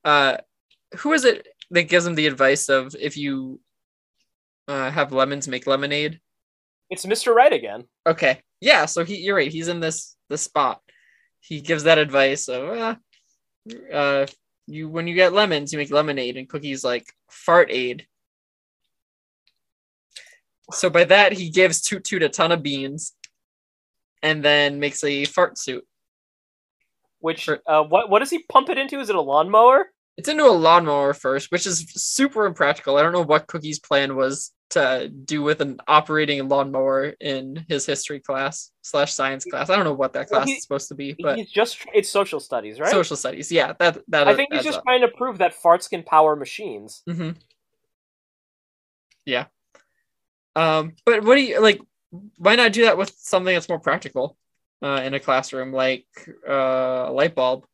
uh, 0.04 0.38
who 0.98 1.14
is 1.14 1.24
it 1.24 1.48
that 1.70 1.84
gives 1.84 2.06
him 2.06 2.16
the 2.16 2.28
advice 2.28 2.68
of 2.68 2.96
if 3.00 3.16
you 3.16 3.60
uh, 4.68 4.92
have 4.92 5.12
lemons, 5.12 5.48
make 5.48 5.68
lemonade? 5.68 6.20
It's 6.90 7.06
Mr. 7.06 7.34
Wright 7.34 7.54
again. 7.54 7.86
Okay, 8.06 8.42
yeah. 8.60 8.86
So 8.86 9.06
he, 9.06 9.18
you're 9.18 9.36
right. 9.36 9.52
He's 9.52 9.70
in 9.70 9.80
this 9.80 10.16
this 10.30 10.42
spot. 10.42 10.82
He 11.40 11.62
gives 11.62 11.84
that 11.84 11.98
advice 11.98 12.48
of, 12.48 12.64
uh, 12.78 12.96
uh, 13.92 14.26
you 14.68 14.90
when 14.90 15.08
you 15.08 15.16
get 15.16 15.34
lemons, 15.34 15.72
you 15.72 15.80
make 15.80 15.92
lemonade, 15.92 16.38
and 16.38 16.50
Cookie's 16.50 16.84
like 16.84 17.06
fart 17.30 17.70
aid. 17.72 18.06
So 20.72 20.90
by 20.90 21.06
that, 21.06 21.34
he 21.34 21.50
gives 21.50 21.82
Toot 21.82 22.04
Toot 22.04 22.24
a 22.24 22.30
ton 22.30 22.52
of 22.52 22.62
beans, 22.62 23.14
and 24.22 24.44
then 24.44 24.80
makes 24.80 25.04
a 25.04 25.26
fart 25.26 25.58
suit. 25.58 25.86
Which 27.20 27.50
uh, 27.50 27.84
what 27.84 28.10
what 28.10 28.20
does 28.20 28.30
he 28.30 28.44
pump 28.44 28.70
it 28.70 28.78
into? 28.78 29.00
Is 29.00 29.10
it 29.10 29.16
a 29.16 29.22
lawnmower? 29.22 29.92
It's 30.18 30.28
into 30.30 30.46
a 30.46 30.52
lawnmower 30.52 31.14
first, 31.14 31.52
which 31.52 31.66
is 31.66 31.86
super 31.96 32.46
impractical. 32.46 32.98
I 32.98 33.02
don't 33.02 33.14
know 33.14 33.24
what 33.24 33.48
Cookie's 33.48 33.80
plan 33.80 34.16
was 34.16 34.52
to 34.72 35.10
do 35.10 35.42
with 35.42 35.62
an 35.62 35.80
operating 35.88 36.48
lawnmower 36.48 37.14
in 37.20 37.66
his 37.68 37.86
history 37.86 38.20
class 38.20 38.72
slash 38.82 39.14
science 39.14 39.46
class. 39.46 39.70
I 39.70 39.76
don't 39.76 39.84
know 39.86 39.94
what 39.94 40.14
that 40.14 40.28
class 40.30 40.48
he- 40.48 40.54
is 40.54 40.64
supposed 40.64 40.90
to 40.90 40.96
be, 40.96 41.16
but 41.20 41.38
he's 41.38 41.50
just 41.52 41.78
it's 41.94 42.10
social 42.10 42.40
studies, 42.40 42.80
right? 42.80 42.92
social 42.92 43.16
studies. 43.16 43.52
Yeah, 43.52 43.74
that 43.80 44.00
that. 44.10 44.28
I 44.28 44.36
think 44.36 44.54
he's 44.54 44.64
just 44.64 44.80
up. 44.80 44.84
trying 44.84 45.02
to 45.02 45.10
prove 45.10 45.40
that 45.40 45.54
farts 45.56 45.90
can 45.90 46.04
power 46.04 46.36
machines. 46.36 47.04
Mhm. 47.08 47.36
Yeah. 49.26 49.46
Um, 50.56 50.94
but 51.06 51.24
what 51.24 51.36
do 51.36 51.42
you 51.42 51.62
like? 51.62 51.80
Why 52.38 52.56
not 52.56 52.74
do 52.74 52.84
that 52.84 52.98
with 52.98 53.14
something 53.18 53.54
that's 53.54 53.70
more 53.70 53.80
practical 53.80 54.38
uh, 54.82 55.02
in 55.04 55.14
a 55.14 55.20
classroom, 55.20 55.72
like 55.72 56.06
uh, 56.48 57.06
a 57.08 57.12
light 57.12 57.36
bulb 57.36 57.66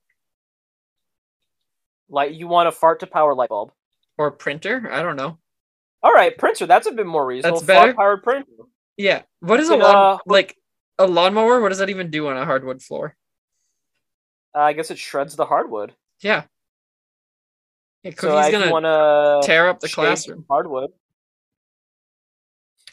Like 2.10 2.34
you 2.34 2.48
want 2.48 2.68
a 2.68 2.72
fart 2.72 3.00
to 3.02 3.08
power 3.08 3.34
light 3.36 3.50
bulb. 3.50 3.72
or 4.18 4.28
a 4.28 4.32
printer? 4.32 4.90
I 4.92 5.02
don't 5.04 5.16
know. 5.16 5.38
All 6.04 6.14
right, 6.14 6.38
printer. 6.38 6.66
That's 6.66 6.88
a 6.88 6.92
bit 6.92 7.06
more 7.06 7.26
reasonable. 7.26 7.60
That's 7.60 7.68
better? 7.68 7.94
Powered 7.94 8.24
printer. 8.24 8.46
Yeah. 8.96 9.24
What 9.42 9.60
is 9.60 9.70
a 9.70 9.76
lawn 9.76 9.96
uh, 9.96 10.18
like 10.26 10.56
a 10.98 11.06
lawnmower? 11.08 11.60
What 11.62 11.70
does 11.70 11.80
that 11.80 11.90
even 11.90 12.10
do 12.10 12.28
on 12.28 12.38
a 12.38 12.46
hardwood 12.46 12.82
floor? 12.82 13.16
Uh, 14.56 14.60
I 14.60 14.74
guess 14.74 14.90
it 14.92 14.98
shreds 14.98 15.36
the 15.36 15.46
hardwood. 15.46 15.94
Yeah. 16.22 16.44
Yeah, 18.04 18.12
So 18.12 18.30
Cookie's 18.30 18.46
if 18.48 18.52
gonna 18.54 18.72
want 18.72 18.86
to 18.86 19.46
tear 19.46 19.68
up 19.70 19.80
the 19.80 19.90
classroom. 19.90 20.46
hardwood. 20.50 20.92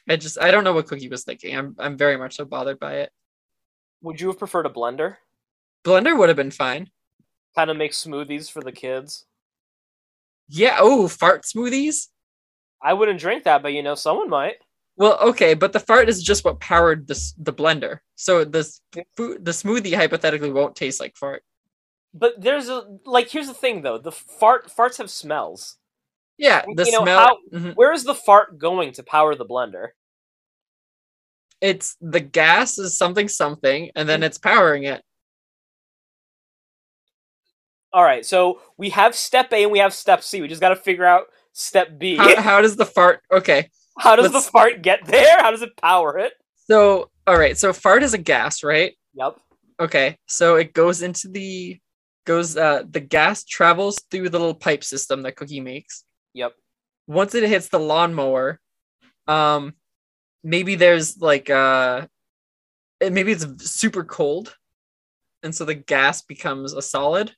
I 0.08 0.16
just 0.16 0.38
I 0.40 0.50
don't 0.50 0.64
know 0.64 0.72
what 0.72 0.86
Cookie 0.86 1.08
was 1.08 1.24
thinking. 1.24 1.56
I'm 1.56 1.76
I'm 1.78 1.96
very 1.96 2.16
much 2.16 2.36
so 2.36 2.44
bothered 2.44 2.78
by 2.78 2.94
it. 2.96 3.12
Would 4.02 4.20
you 4.20 4.28
have 4.28 4.38
preferred 4.38 4.66
a 4.66 4.70
blender? 4.70 5.16
Blender 5.84 6.18
would 6.18 6.28
have 6.28 6.36
been 6.36 6.50
fine. 6.50 6.90
Kind 7.54 7.70
of 7.70 7.76
make 7.76 7.92
smoothies 7.92 8.50
for 8.50 8.60
the 8.62 8.72
kids. 8.72 9.26
Yeah. 10.48 10.76
Oh, 10.80 11.08
fart 11.08 11.42
smoothies. 11.44 12.08
I 12.82 12.92
wouldn't 12.92 13.20
drink 13.20 13.44
that, 13.44 13.62
but 13.62 13.72
you 13.72 13.82
know, 13.82 13.94
someone 13.94 14.28
might. 14.28 14.56
Well, 14.96 15.18
okay, 15.20 15.54
but 15.54 15.72
the 15.72 15.80
fart 15.80 16.08
is 16.08 16.22
just 16.22 16.44
what 16.44 16.60
powered 16.60 17.08
this 17.08 17.32
the 17.38 17.52
blender. 17.52 17.98
So 18.16 18.44
this 18.44 18.80
food, 19.16 19.44
the 19.44 19.50
smoothie 19.50 19.94
hypothetically 19.96 20.52
won't 20.52 20.76
taste 20.76 21.00
like 21.00 21.16
fart. 21.16 21.42
But 22.12 22.40
there's 22.40 22.68
a 22.68 22.84
like. 23.04 23.28
Here's 23.30 23.48
the 23.48 23.54
thing, 23.54 23.82
though. 23.82 23.98
The 23.98 24.12
fart 24.12 24.68
farts 24.68 24.98
have 24.98 25.10
smells. 25.10 25.78
Yeah, 26.38 26.64
the 26.74 26.84
You 26.84 26.92
know, 26.92 27.02
smell. 27.02 27.18
how- 27.18 27.38
Mhm. 27.52 27.74
Where 27.76 27.92
is 27.92 28.04
the 28.04 28.14
fart 28.14 28.58
going 28.58 28.92
to 28.92 29.02
power 29.02 29.34
the 29.34 29.46
blender? 29.46 29.88
It's 31.60 31.96
the 32.00 32.20
gas 32.20 32.78
is 32.78 32.96
something 32.98 33.28
something, 33.28 33.90
and 33.96 34.04
Mm. 34.04 34.08
then 34.08 34.22
it's 34.22 34.38
powering 34.38 34.84
it. 34.84 35.02
All 37.94 38.02
right, 38.02 38.26
so 38.26 38.60
we 38.76 38.90
have 38.90 39.14
step 39.14 39.52
A 39.52 39.62
and 39.62 39.70
we 39.70 39.78
have 39.78 39.94
step 39.94 40.24
C. 40.24 40.40
We 40.42 40.48
just 40.48 40.60
got 40.60 40.70
to 40.70 40.76
figure 40.76 41.04
out 41.04 41.26
step 41.52 41.96
B. 41.96 42.16
How, 42.16 42.40
how 42.42 42.60
does 42.60 42.74
the 42.74 42.84
fart? 42.84 43.20
Okay, 43.32 43.70
How 43.96 44.16
does 44.16 44.32
let's- 44.32 44.46
the 44.46 44.50
fart 44.50 44.82
get 44.82 45.04
there? 45.06 45.38
How 45.38 45.52
does 45.52 45.62
it 45.62 45.76
power 45.76 46.18
it? 46.18 46.32
so 46.68 47.08
all 47.26 47.38
right, 47.38 47.56
so 47.56 47.72
fart 47.72 48.02
is 48.02 48.12
a 48.12 48.18
gas, 48.18 48.62
right? 48.64 48.94
Yep. 49.14 49.36
Okay, 49.80 50.18
so 50.26 50.56
it 50.56 50.72
goes 50.74 51.02
into 51.02 51.28
the 51.28 51.78
goes 52.26 52.56
uh 52.56 52.82
the 52.90 53.00
gas 53.00 53.44
travels 53.44 54.00
through 54.10 54.28
the 54.28 54.38
little 54.38 54.54
pipe 54.54 54.82
system 54.82 55.22
that 55.22 55.36
Cookie 55.36 55.60
makes. 55.60 56.02
Yep. 56.32 56.52
Once 57.06 57.34
it 57.36 57.48
hits 57.48 57.68
the 57.68 57.78
lawnmower, 57.78 58.60
um 59.28 59.72
maybe 60.42 60.74
there's 60.74 61.18
like 61.20 61.48
uh 61.48 62.06
maybe 63.00 63.30
it's 63.32 63.70
super 63.70 64.02
cold 64.04 64.56
and 65.44 65.54
so 65.54 65.64
the 65.64 65.74
gas 65.74 66.22
becomes 66.22 66.72
a 66.72 66.82
solid. 66.82 67.32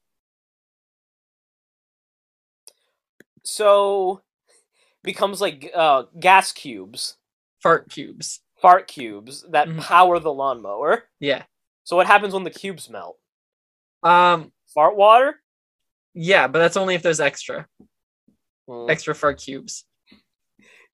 So 3.47 4.23
becomes 5.05 5.41
like 5.41 5.71
uh, 5.75 6.05
gas 6.19 6.53
cubes, 6.53 7.17
Fart 7.63 7.89
cubes. 7.89 8.41
fart 8.61 8.89
cubes 8.89 9.45
that 9.51 9.69
Mhm. 9.69 9.81
power 9.81 10.19
the 10.19 10.33
lawnmower. 10.33 11.05
Yeah. 11.21 11.45
So 11.85 11.95
what 11.97 12.07
happens 12.09 12.35
when 12.35 12.43
the 12.45 12.51
cubes 12.51 12.91
melt? 12.91 13.19
Um 14.03 14.53
Fart 14.75 14.97
water? 14.97 15.41
yeah, 16.15 16.49
but 16.49 16.59
that's 16.59 16.77
only 16.77 16.95
if 16.97 17.03
there's 17.03 17.21
extra. 17.21 17.67
Hmm. 18.69 18.91
Extra 18.91 19.15
fart 19.15 19.39
cubes. 19.41 19.85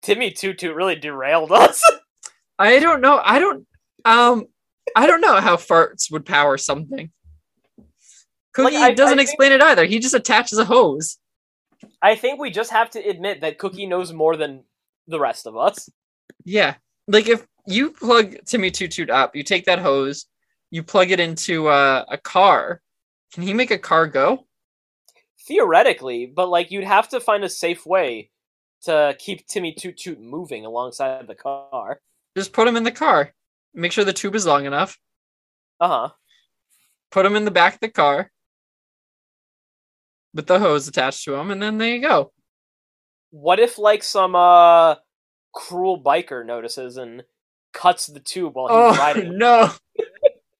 Timmy 0.01 0.31
Toot 0.31 0.61
really 0.63 0.95
derailed 0.95 1.51
us. 1.63 1.81
I 2.59 2.79
don't 2.79 2.99
know. 3.01 3.21
I 3.23 3.39
don't 3.39 3.65
um 4.03 4.45
I 4.95 5.07
don't 5.07 5.21
know 5.21 5.39
how 5.39 5.55
farts 5.55 6.11
would 6.11 6.25
power 6.25 6.57
something. 6.57 7.11
Cookie 8.53 8.75
I- 8.75 8.87
I 8.87 8.93
doesn't 8.93 9.17
think- 9.17 9.29
explain 9.29 9.53
it 9.53 9.61
either. 9.61 9.85
He 9.85 9.99
just 9.99 10.13
attaches 10.15 10.57
a 10.57 10.65
hose. 10.65 11.17
I 12.01 12.15
think 12.15 12.39
we 12.39 12.51
just 12.51 12.71
have 12.71 12.89
to 12.91 12.99
admit 12.99 13.41
that 13.41 13.57
Cookie 13.57 13.85
knows 13.85 14.13
more 14.13 14.35
than 14.35 14.63
the 15.07 15.19
rest 15.19 15.47
of 15.47 15.57
us. 15.57 15.89
Yeah. 16.45 16.75
Like 17.07 17.27
if 17.27 17.45
you 17.67 17.91
plug 17.91 18.35
Timmy 18.45 18.71
Toot 18.71 18.91
Toot 18.91 19.09
up, 19.09 19.35
you 19.35 19.43
take 19.43 19.65
that 19.65 19.79
hose, 19.79 20.25
you 20.69 20.83
plug 20.83 21.11
it 21.11 21.19
into 21.19 21.67
uh, 21.67 22.05
a 22.07 22.17
car. 22.17 22.81
Can 23.33 23.43
he 23.43 23.53
make 23.53 23.71
a 23.71 23.77
car 23.77 24.07
go? 24.07 24.47
Theoretically, 25.47 26.25
but 26.27 26.49
like 26.49 26.71
you'd 26.71 26.83
have 26.83 27.09
to 27.09 27.19
find 27.19 27.43
a 27.43 27.49
safe 27.49 27.85
way 27.85 28.29
to 28.83 29.15
keep 29.19 29.47
Timmy 29.47 29.73
Toot 29.73 29.97
Toot 29.97 30.19
moving 30.19 30.65
alongside 30.65 31.27
the 31.27 31.35
car. 31.35 31.99
Just 32.35 32.53
put 32.53 32.67
him 32.67 32.77
in 32.77 32.83
the 32.83 32.91
car. 32.91 33.33
Make 33.73 33.91
sure 33.91 34.03
the 34.03 34.13
tube 34.13 34.35
is 34.35 34.45
long 34.45 34.65
enough. 34.65 34.97
Uh 35.79 35.87
huh. 35.87 36.09
Put 37.11 37.25
him 37.25 37.35
in 37.35 37.45
the 37.45 37.51
back 37.51 37.75
of 37.75 37.79
the 37.79 37.89
car 37.89 38.31
with 40.33 40.47
the 40.47 40.59
hose 40.59 40.87
attached 40.87 41.23
to 41.25 41.35
him, 41.35 41.51
and 41.51 41.61
then 41.61 41.77
there 41.77 41.93
you 41.93 42.01
go. 42.01 42.31
What 43.31 43.59
if 43.59 43.77
like 43.77 44.03
some 44.03 44.35
uh 44.35 44.95
cruel 45.53 46.01
biker 46.01 46.45
notices 46.45 46.97
and 46.97 47.23
cuts 47.73 48.07
the 48.07 48.19
tube 48.19 48.55
while 48.55 48.67
he's 48.67 48.97
Oh 48.97 48.99
riding? 48.99 49.37
no. 49.37 49.71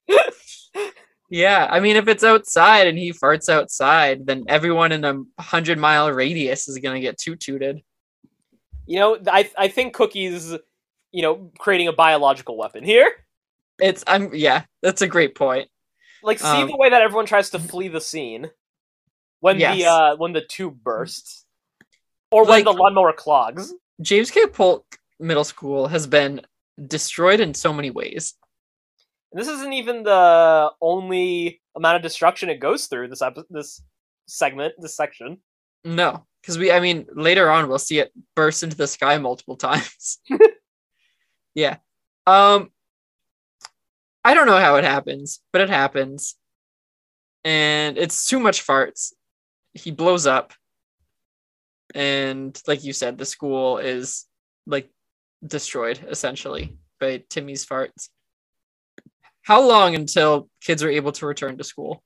yeah, 1.30 1.68
I 1.70 1.80
mean, 1.80 1.96
if 1.96 2.08
it's 2.08 2.24
outside 2.24 2.88
and 2.88 2.98
he 2.98 3.12
farts 3.12 3.50
outside, 3.50 4.26
then 4.26 4.46
everyone 4.48 4.92
in 4.92 5.04
a 5.06 5.42
hundred 5.42 5.78
mile 5.78 6.12
radius 6.12 6.68
is 6.68 6.78
gonna 6.78 7.02
get 7.02 7.18
toot 7.18 7.40
tooted. 7.40 7.82
You 8.86 9.00
know, 9.00 9.18
I 9.28 9.50
I 9.58 9.68
think 9.68 9.96
Cookie's, 9.96 10.56
you 11.12 11.22
know, 11.22 11.52
creating 11.60 11.88
a 11.88 11.94
biological 11.94 12.58
weapon 12.58 12.84
here. 12.84 13.12
It's 13.80 14.04
I'm 14.08 14.34
yeah, 14.34 14.64
that's 14.82 15.02
a 15.02 15.08
great 15.08 15.36
point. 15.36 15.70
Like, 16.24 16.40
see 16.40 16.46
Um, 16.46 16.68
the 16.68 16.78
way 16.78 16.90
that 16.90 17.02
everyone 17.02 17.26
tries 17.26 17.50
to 17.52 17.60
flee 17.60 17.88
the 17.88 18.02
scene 18.02 18.52
when 19.42 19.58
the 19.58 19.86
uh 19.86 20.16
when 20.16 20.32
the 20.34 20.42
tube 20.42 20.78
bursts, 20.82 21.46
or 22.32 22.46
Like- 22.46 22.66
when 22.66 22.76
the 22.76 22.82
lawnmower 22.82 23.14
clogs. 23.14 23.74
James 24.02 24.32
K. 24.32 24.48
Polk 24.48 24.98
Middle 25.20 25.44
School 25.44 25.88
has 25.88 26.08
been 26.08 26.42
destroyed 26.88 27.40
in 27.40 27.54
so 27.54 27.72
many 27.72 27.92
ways. 27.92 28.34
And 29.32 29.40
this 29.40 29.48
isn't 29.48 29.74
even 29.74 30.04
the 30.04 30.72
only 30.82 31.62
amount 31.76 31.98
of 31.98 32.02
destruction 32.02 32.50
it 32.50 32.60
goes 32.60 32.88
through 32.88 33.10
this 33.10 33.22
this 33.50 33.82
segment, 34.28 34.74
this 34.80 34.96
section. 34.96 35.38
No, 35.84 36.26
because 36.42 36.58
we, 36.58 36.72
I 36.72 36.80
mean, 36.80 37.06
later 37.14 37.50
on 37.50 37.68
we'll 37.70 37.80
see 37.80 38.00
it 38.00 38.12
burst 38.36 38.64
into 38.64 38.76
the 38.78 38.88
sky 38.88 39.18
multiple 39.20 39.56
times. 39.70 40.20
yeah. 41.56 41.78
Um, 42.28 42.72
I 44.24 44.34
don't 44.34 44.46
know 44.48 44.58
how 44.60 44.76
it 44.76 44.84
happens, 44.84 45.40
but 45.52 45.62
it 45.62 45.70
happens, 45.70 46.36
and 47.44 47.98
it's 47.98 48.28
too 48.28 48.40
much 48.40 48.66
farts. 48.66 49.14
He 49.74 49.92
blows 49.92 50.28
up, 50.28 50.54
and 51.96 52.60
like 52.68 52.84
you 52.84 52.94
said, 52.94 53.18
the 53.18 53.26
school 53.26 53.78
is 53.78 54.26
like 54.68 54.90
destroyed 55.46 56.06
essentially 56.10 56.78
by 57.00 57.24
Timmy's 57.30 57.66
farts. 57.66 58.10
How 59.44 59.66
long 59.66 59.96
until 59.96 60.50
kids 60.62 60.84
are 60.84 60.90
able 60.90 61.12
to 61.14 61.26
return 61.26 61.58
to 61.58 61.64
school? 61.64 62.04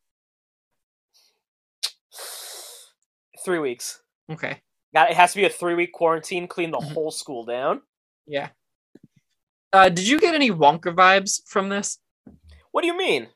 Three 3.43 3.59
weeks. 3.59 4.01
Okay. 4.31 4.61
Got 4.93 5.11
it 5.11 5.17
has 5.17 5.33
to 5.33 5.37
be 5.37 5.45
a 5.45 5.49
three 5.49 5.75
week 5.75 5.91
quarantine. 5.91 6.47
Clean 6.47 6.71
the 6.71 6.77
Mhm. 6.79 6.93
whole 6.93 7.11
school 7.11 7.45
down. 7.45 7.81
Yeah. 8.25 8.49
Uh, 9.73 9.89
did 9.89 10.07
you 10.07 10.19
get 10.19 10.33
any 10.33 10.49
Wonka 10.49 10.95
vibes 10.95 11.41
from 11.47 11.69
this? 11.69 11.99
What 12.71 12.81
do 12.81 12.87
you 12.87 12.97
mean? 12.97 13.29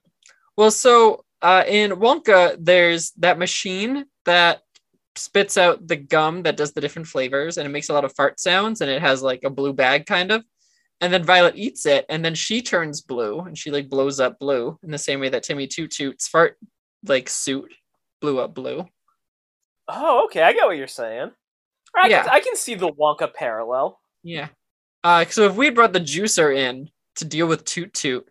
Well, 0.55 0.71
so 0.71 1.25
uh, 1.41 1.63
in 1.67 1.91
Wonka, 1.91 2.57
there's 2.59 3.11
that 3.17 3.37
machine 3.39 4.05
that 4.25 4.61
spits 5.15 5.57
out 5.57 5.87
the 5.87 5.95
gum 5.95 6.43
that 6.43 6.57
does 6.57 6.73
the 6.73 6.81
different 6.81 7.07
flavors, 7.07 7.57
and 7.57 7.65
it 7.65 7.71
makes 7.71 7.89
a 7.89 7.93
lot 7.93 8.05
of 8.05 8.13
fart 8.15 8.39
sounds, 8.39 8.81
and 8.81 8.89
it 8.89 9.01
has 9.01 9.21
like 9.21 9.43
a 9.43 9.49
blue 9.49 9.73
bag 9.73 10.05
kind 10.05 10.31
of. 10.31 10.43
And 11.01 11.13
then 11.13 11.23
Violet 11.23 11.55
eats 11.55 11.85
it, 11.85 12.05
and 12.09 12.23
then 12.23 12.35
she 12.35 12.61
turns 12.61 13.01
blue, 13.01 13.39
and 13.41 13.57
she 13.57 13.71
like 13.71 13.89
blows 13.89 14.19
up 14.19 14.37
blue 14.39 14.77
in 14.83 14.91
the 14.91 14.97
same 14.97 15.19
way 15.19 15.29
that 15.29 15.43
Timmy 15.43 15.67
Toot 15.67 15.91
Toot's 15.91 16.27
fart 16.27 16.57
like 17.05 17.29
suit 17.29 17.73
blew 18.21 18.39
up 18.39 18.53
blue. 18.53 18.85
Oh, 19.87 20.25
okay. 20.25 20.43
I 20.43 20.53
get 20.53 20.65
what 20.65 20.77
you're 20.77 20.87
saying. 20.87 21.31
I, 21.95 22.09
Yeah. 22.09 22.23
can, 22.23 22.31
I 22.33 22.39
can 22.41 22.55
see 22.55 22.75
the 22.75 22.91
Wonka 22.91 23.33
parallel. 23.33 23.99
Yeah. 24.23 24.49
Uh, 25.03 25.25
so 25.25 25.45
if 25.45 25.55
we 25.55 25.65
had 25.65 25.75
brought 25.75 25.93
the 25.93 26.01
juicer 26.01 26.55
in 26.55 26.89
to 27.15 27.25
deal 27.25 27.47
with 27.47 27.63
Toot 27.63 27.93
Toot, 27.93 28.27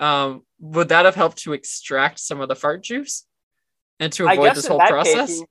um, 0.00 0.42
would 0.60 0.88
that 0.90 1.04
have 1.04 1.14
helped 1.14 1.38
to 1.38 1.52
extract 1.52 2.18
some 2.20 2.40
of 2.40 2.48
the 2.48 2.54
fart 2.54 2.82
juice 2.82 3.26
and 3.98 4.12
to 4.12 4.28
avoid 4.28 4.54
this 4.54 4.66
whole 4.66 4.78
process? 4.78 5.28
case, 5.28 5.44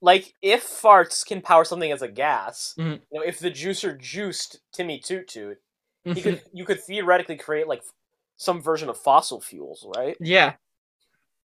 like 0.00 0.32
if 0.40 0.64
farts 0.64 1.26
can 1.26 1.42
power 1.42 1.64
something 1.64 1.90
as 1.92 2.02
a 2.02 2.08
gas, 2.08 2.74
Mhm. 2.78 3.00
you 3.10 3.18
know, 3.18 3.22
if 3.24 3.38
the 3.40 3.50
juicer 3.50 3.98
juiced 3.98 4.60
Timmy 4.72 4.98
Toot 5.00 5.28
Toot, 5.28 5.58
he 6.04 6.12
Mhm. 6.12 6.22
could 6.22 6.42
you 6.52 6.64
could 6.64 6.82
theoretically 6.82 7.36
create 7.36 7.66
like 7.66 7.82
some 8.36 8.62
version 8.62 8.88
of 8.88 8.96
fossil 8.96 9.40
fuels, 9.40 9.84
right? 9.96 10.16
yeah. 10.20 10.54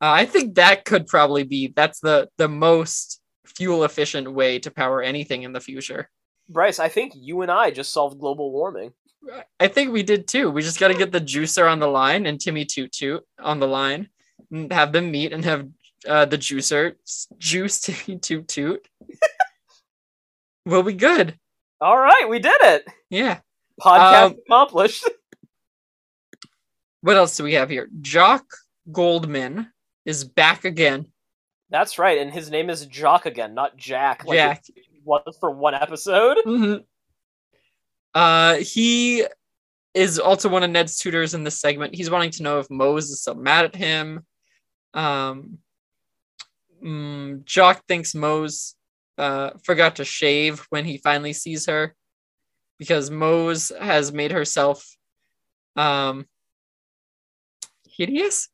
Uh, 0.02 0.10
I 0.10 0.24
think 0.26 0.54
that 0.54 0.84
could 0.84 1.06
probably 1.06 1.44
be 1.44 1.68
that's 1.76 2.00
the 2.00 2.28
the 2.38 2.48
most 2.48 3.20
fuel 3.44 3.84
efficient 3.84 4.32
way 4.32 4.58
to 4.58 4.70
power 4.70 5.02
anything 5.02 5.42
in 5.42 5.52
the 5.52 5.60
future. 5.60 6.10
Bryce, 6.48 6.80
I 6.80 6.88
think 6.88 7.12
you 7.14 7.42
and 7.42 7.50
I 7.50 7.70
just 7.70 7.92
solved 7.92 8.18
global 8.18 8.50
warming. 8.50 8.92
I 9.58 9.68
think 9.68 9.92
we 9.92 10.02
did 10.02 10.26
too. 10.26 10.50
We 10.50 10.62
just 10.62 10.80
got 10.80 10.88
to 10.88 10.94
get 10.94 11.12
the 11.12 11.20
juicer 11.20 11.70
on 11.70 11.78
the 11.78 11.86
line 11.86 12.26
and 12.26 12.40
Timmy 12.40 12.64
Toot 12.64 12.90
Toot 12.92 13.22
on 13.38 13.60
the 13.60 13.68
line, 13.68 14.08
and 14.50 14.72
have 14.72 14.92
them 14.92 15.10
meet 15.10 15.32
and 15.32 15.44
have 15.44 15.68
uh, 16.08 16.24
the 16.24 16.38
juicer 16.38 16.94
juice 17.38 17.80
Timmy 17.82 18.18
Toot 18.18 18.48
Toot. 18.48 18.86
we'll 20.66 20.82
be 20.82 20.94
good. 20.94 21.38
All 21.80 21.98
right, 21.98 22.26
we 22.28 22.38
did 22.38 22.56
it. 22.62 22.84
Yeah. 23.10 23.40
Podcast 23.80 24.26
Um, 24.26 24.36
accomplished. 24.46 25.08
What 27.02 27.16
else 27.16 27.34
do 27.36 27.44
we 27.44 27.54
have 27.54 27.70
here? 27.70 27.88
Jock 28.02 28.44
Goldman 28.92 29.68
is 30.04 30.22
back 30.24 30.66
again. 30.66 31.06
That's 31.70 31.98
right, 31.98 32.18
and 32.18 32.30
his 32.30 32.50
name 32.50 32.68
is 32.68 32.84
Jock 32.84 33.24
again, 33.24 33.54
not 33.54 33.74
Jack. 33.78 34.26
Like 34.26 34.36
Jack. 34.36 34.64
was 35.02 35.22
for 35.40 35.50
one 35.50 35.72
episode. 35.72 36.36
hmm 36.44 36.74
Uh, 38.14 38.56
he 38.56 39.24
is 39.94 40.18
also 40.18 40.48
one 40.48 40.62
of 40.62 40.70
Ned's 40.70 40.96
tutors 40.96 41.34
in 41.34 41.44
this 41.44 41.60
segment. 41.60 41.94
He's 41.94 42.10
wanting 42.10 42.30
to 42.32 42.42
know 42.42 42.58
if 42.58 42.70
Moze 42.70 43.10
is 43.10 43.22
so 43.22 43.34
mad 43.34 43.64
at 43.66 43.76
him. 43.76 44.24
Um, 44.94 45.58
mm, 46.82 47.44
Jock 47.44 47.84
thinks 47.86 48.14
Moze 48.14 48.74
uh, 49.18 49.50
forgot 49.62 49.96
to 49.96 50.04
shave 50.04 50.66
when 50.70 50.84
he 50.84 50.98
finally 50.98 51.32
sees 51.32 51.66
her 51.66 51.94
because 52.78 53.10
Moze 53.10 53.70
has 53.78 54.12
made 54.12 54.32
herself 54.32 54.96
um, 55.76 56.26
hideous. 57.86 58.48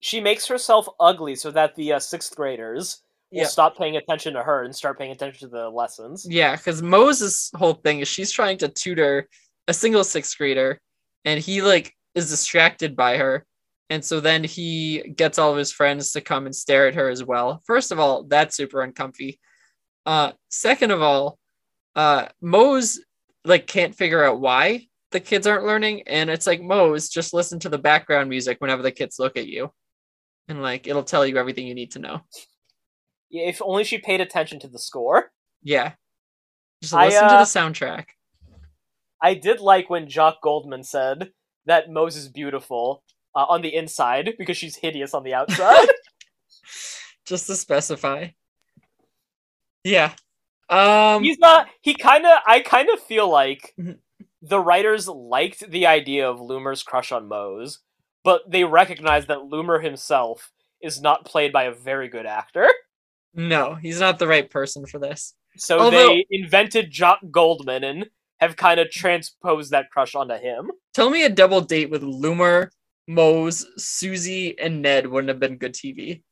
She 0.00 0.20
makes 0.20 0.46
herself 0.46 0.86
ugly 1.00 1.34
so 1.34 1.50
that 1.50 1.74
the 1.74 1.94
uh, 1.94 1.98
sixth 1.98 2.36
graders 2.36 3.02
will 3.30 3.40
Yeah. 3.40 3.46
stop 3.46 3.76
paying 3.76 3.96
attention 3.96 4.34
to 4.34 4.42
her 4.42 4.62
and 4.64 4.74
start 4.74 4.98
paying 4.98 5.10
attention 5.12 5.48
to 5.48 5.54
the 5.54 5.68
lessons. 5.68 6.26
Yeah, 6.28 6.56
because 6.56 6.82
Moze's 6.82 7.50
whole 7.56 7.74
thing 7.74 8.00
is 8.00 8.08
she's 8.08 8.30
trying 8.30 8.58
to 8.58 8.68
tutor 8.68 9.28
a 9.68 9.74
single 9.74 10.04
sixth 10.04 10.36
grader, 10.38 10.80
and 11.24 11.40
he 11.40 11.62
like 11.62 11.92
is 12.14 12.30
distracted 12.30 12.94
by 12.96 13.16
her, 13.16 13.44
and 13.90 14.04
so 14.04 14.20
then 14.20 14.44
he 14.44 15.12
gets 15.16 15.38
all 15.38 15.50
of 15.52 15.58
his 15.58 15.72
friends 15.72 16.12
to 16.12 16.20
come 16.20 16.46
and 16.46 16.54
stare 16.54 16.86
at 16.88 16.94
her 16.94 17.08
as 17.08 17.22
well. 17.24 17.62
First 17.66 17.90
of 17.92 17.98
all, 17.98 18.22
that's 18.24 18.56
super 18.56 18.82
uncomfy. 18.82 19.40
Uh, 20.06 20.32
second 20.48 20.92
of 20.92 21.02
all, 21.02 21.38
uh, 21.96 22.26
Moze 22.40 23.00
like 23.44 23.66
can't 23.66 23.94
figure 23.94 24.24
out 24.24 24.40
why 24.40 24.86
the 25.10 25.20
kids 25.20 25.46
aren't 25.46 25.66
learning, 25.66 26.02
and 26.06 26.30
it's 26.30 26.46
like 26.46 26.60
Moze 26.62 27.08
just 27.08 27.34
listen 27.34 27.58
to 27.60 27.68
the 27.68 27.78
background 27.78 28.28
music 28.30 28.58
whenever 28.60 28.82
the 28.82 28.92
kids 28.92 29.18
look 29.18 29.36
at 29.36 29.46
you, 29.48 29.72
and 30.48 30.62
like 30.62 30.86
it'll 30.86 31.02
tell 31.02 31.26
you 31.26 31.36
everything 31.38 31.66
you 31.66 31.74
need 31.74 31.90
to 31.92 31.98
know. 31.98 32.20
If 33.30 33.60
only 33.62 33.84
she 33.84 33.98
paid 33.98 34.20
attention 34.20 34.58
to 34.60 34.68
the 34.68 34.78
score. 34.78 35.30
Yeah, 35.62 35.92
just 36.82 36.94
I, 36.94 37.06
listen 37.06 37.24
uh, 37.24 37.28
to 37.28 37.34
the 37.52 37.58
soundtrack. 37.60 38.06
I 39.22 39.34
did 39.34 39.60
like 39.60 39.90
when 39.90 40.08
Jock 40.08 40.42
Goldman 40.42 40.84
said 40.84 41.30
that 41.64 41.90
Moze 41.90 42.16
is 42.16 42.28
beautiful 42.28 43.02
uh, 43.34 43.46
on 43.48 43.62
the 43.62 43.74
inside 43.74 44.34
because 44.38 44.56
she's 44.56 44.76
hideous 44.76 45.14
on 45.14 45.24
the 45.24 45.34
outside. 45.34 45.88
just 47.26 47.46
to 47.48 47.56
specify. 47.56 48.28
Yeah. 49.84 50.12
Um 50.68 51.22
He's 51.22 51.38
not. 51.38 51.68
He 51.82 51.94
kind 51.94 52.24
of. 52.26 52.38
I 52.46 52.60
kind 52.60 52.88
of 52.90 53.00
feel 53.00 53.28
like 53.28 53.72
Mhm. 53.78 53.98
the 54.42 54.60
writers 54.60 55.06
liked 55.08 55.68
the 55.70 55.86
idea 55.86 56.28
of 56.28 56.38
Loomer's 56.40 56.82
crush 56.82 57.12
on 57.12 57.28
Moze, 57.28 57.80
but 58.24 58.42
they 58.50 58.64
recognize 58.64 59.26
that 59.26 59.38
Loomer 59.38 59.82
himself 59.82 60.52
is 60.82 61.00
not 61.00 61.24
played 61.24 61.52
by 61.52 61.64
a 61.64 61.72
very 61.72 62.08
good 62.08 62.26
actor. 62.26 62.68
No, 63.36 63.74
he's 63.74 64.00
not 64.00 64.18
the 64.18 64.26
right 64.26 64.50
person 64.50 64.86
for 64.86 64.98
this. 64.98 65.34
So 65.56 65.78
Although- 65.78 66.08
they 66.08 66.26
invented 66.30 66.90
Jock 66.90 67.20
Goldman 67.30 67.84
and 67.84 68.06
have 68.40 68.56
kind 68.56 68.80
of 68.80 68.90
transposed 68.90 69.70
that 69.70 69.90
crush 69.90 70.14
onto 70.14 70.34
him. 70.34 70.70
Tell 70.92 71.10
me 71.10 71.24
a 71.24 71.30
double 71.30 71.60
date 71.60 71.90
with 71.90 72.02
Loomer, 72.02 72.68
Moze, 73.06 73.66
Suzie, 73.78 74.54
and 74.60 74.82
Ned 74.82 75.06
wouldn't 75.06 75.28
have 75.28 75.40
been 75.40 75.56
good 75.56 75.74
TV. 75.74 76.22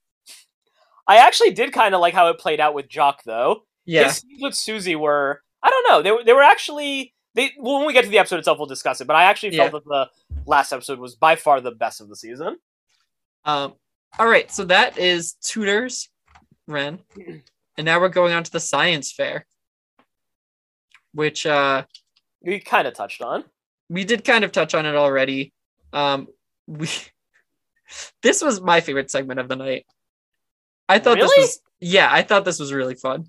I 1.06 1.18
actually 1.18 1.52
did 1.52 1.72
kind 1.72 1.94
of 1.94 2.00
like 2.00 2.14
how 2.14 2.28
it 2.28 2.38
played 2.38 2.60
out 2.60 2.74
with 2.74 2.88
Jock, 2.88 3.22
though. 3.24 3.64
Yeah. 3.84 4.04
His 4.04 4.16
scenes 4.18 4.42
with 4.42 4.54
Suzie 4.54 4.98
were 4.98 5.42
I 5.62 5.70
don't 5.70 5.88
know 5.88 6.02
they 6.02 6.10
were 6.10 6.24
they 6.24 6.32
were 6.32 6.42
actually 6.42 7.14
they 7.34 7.52
well, 7.58 7.78
when 7.78 7.86
we 7.86 7.92
get 7.92 8.04
to 8.04 8.10
the 8.10 8.18
episode 8.18 8.38
itself 8.38 8.58
we'll 8.58 8.66
discuss 8.66 9.00
it 9.00 9.06
but 9.06 9.16
I 9.16 9.24
actually 9.24 9.56
felt 9.56 9.72
that 9.72 9.84
the 9.84 10.08
last 10.46 10.72
episode 10.72 10.98
was 10.98 11.16
by 11.16 11.36
far 11.36 11.60
the 11.60 11.70
best 11.72 12.00
of 12.00 12.08
the 12.08 12.16
season. 12.16 12.56
Um 13.44 13.74
all 14.18 14.28
right, 14.28 14.50
so 14.50 14.64
that 14.66 14.96
is 14.96 15.34
tutors, 15.42 16.08
Ren. 16.66 16.98
And 17.76 17.84
now 17.84 18.00
we're 18.00 18.08
going 18.08 18.32
on 18.32 18.44
to 18.44 18.50
the 18.52 18.60
science 18.60 19.12
fair. 19.12 19.46
Which 21.12 21.46
uh 21.46 21.84
We 22.42 22.60
kind 22.60 22.86
of 22.86 22.94
touched 22.94 23.22
on. 23.22 23.44
we 23.88 24.04
did 24.04 24.24
kind 24.24 24.44
of 24.44 24.52
touch 24.52 24.74
on 24.74 24.86
it 24.86 24.94
already. 24.96 25.52
Um, 25.92 26.28
we 26.66 26.88
this 28.22 28.42
was 28.42 28.60
my 28.60 28.80
favorite 28.80 29.10
segment 29.10 29.40
of 29.40 29.48
the 29.48 29.56
night. 29.56 29.86
I 30.88 30.98
thought 30.98 31.18
this 31.18 31.32
was 31.36 31.60
yeah, 31.80 32.08
I 32.10 32.22
thought 32.22 32.44
this 32.44 32.58
was 32.58 32.72
really 32.72 32.94
fun. 32.94 33.26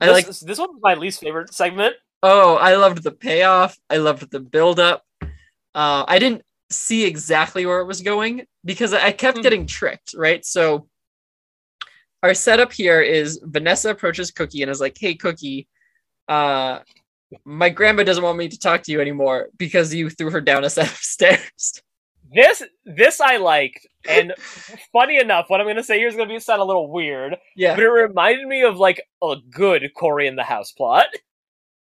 I 0.00 0.06
This, 0.06 0.14
like 0.14 0.26
this, 0.26 0.40
this 0.40 0.58
one 0.58 0.70
was 0.72 0.80
my 0.82 0.94
least 0.94 1.20
favorite 1.20 1.52
segment. 1.52 1.94
oh, 2.22 2.56
I 2.56 2.76
loved 2.76 3.02
the 3.02 3.10
payoff. 3.12 3.78
I 3.88 3.98
loved 3.98 4.30
the 4.30 4.40
build 4.40 4.80
up. 4.80 5.04
Uh, 5.74 6.04
I 6.08 6.18
didn't 6.18 6.42
see 6.70 7.04
exactly 7.04 7.66
where 7.66 7.80
it 7.80 7.86
was 7.86 8.00
going 8.00 8.46
because 8.64 8.92
I 8.94 9.12
kept 9.12 9.38
Hmm. 9.38 9.42
getting 9.42 9.66
tricked, 9.66 10.14
right? 10.16 10.44
So 10.44 10.88
our 12.22 12.34
setup 12.34 12.72
here 12.72 13.00
is 13.00 13.40
Vanessa 13.44 13.90
approaches 13.90 14.30
Cookie 14.30 14.62
and 14.62 14.70
is 14.70 14.80
like, 14.80 14.96
"Hey, 14.98 15.14
Cookie, 15.14 15.68
uh, 16.28 16.80
my 17.44 17.68
grandma 17.70 18.02
doesn't 18.02 18.24
want 18.24 18.38
me 18.38 18.48
to 18.48 18.58
talk 18.58 18.82
to 18.84 18.92
you 18.92 19.00
anymore 19.00 19.48
because 19.56 19.94
you 19.94 20.10
threw 20.10 20.30
her 20.30 20.40
down 20.40 20.64
a 20.64 20.70
set 20.70 20.86
of 20.90 20.96
stairs." 20.96 21.82
This 22.32 22.62
this 22.84 23.20
I 23.20 23.38
liked, 23.38 23.86
and 24.08 24.34
funny 24.92 25.18
enough, 25.18 25.46
what 25.48 25.60
I'm 25.60 25.66
gonna 25.66 25.82
say 25.82 25.98
here 25.98 26.08
is 26.08 26.14
gonna 26.16 26.28
be 26.32 26.38
sound 26.40 26.60
a 26.62 26.64
little 26.64 26.90
weird, 26.90 27.36
Yeah, 27.56 27.74
but 27.74 27.82
it 27.82 27.88
reminded 27.90 28.46
me 28.46 28.62
of 28.62 28.76
like 28.78 29.02
a 29.22 29.36
good 29.50 29.90
Cory 29.96 30.28
in 30.28 30.36
the 30.36 30.44
house 30.44 30.70
plot. 30.72 31.06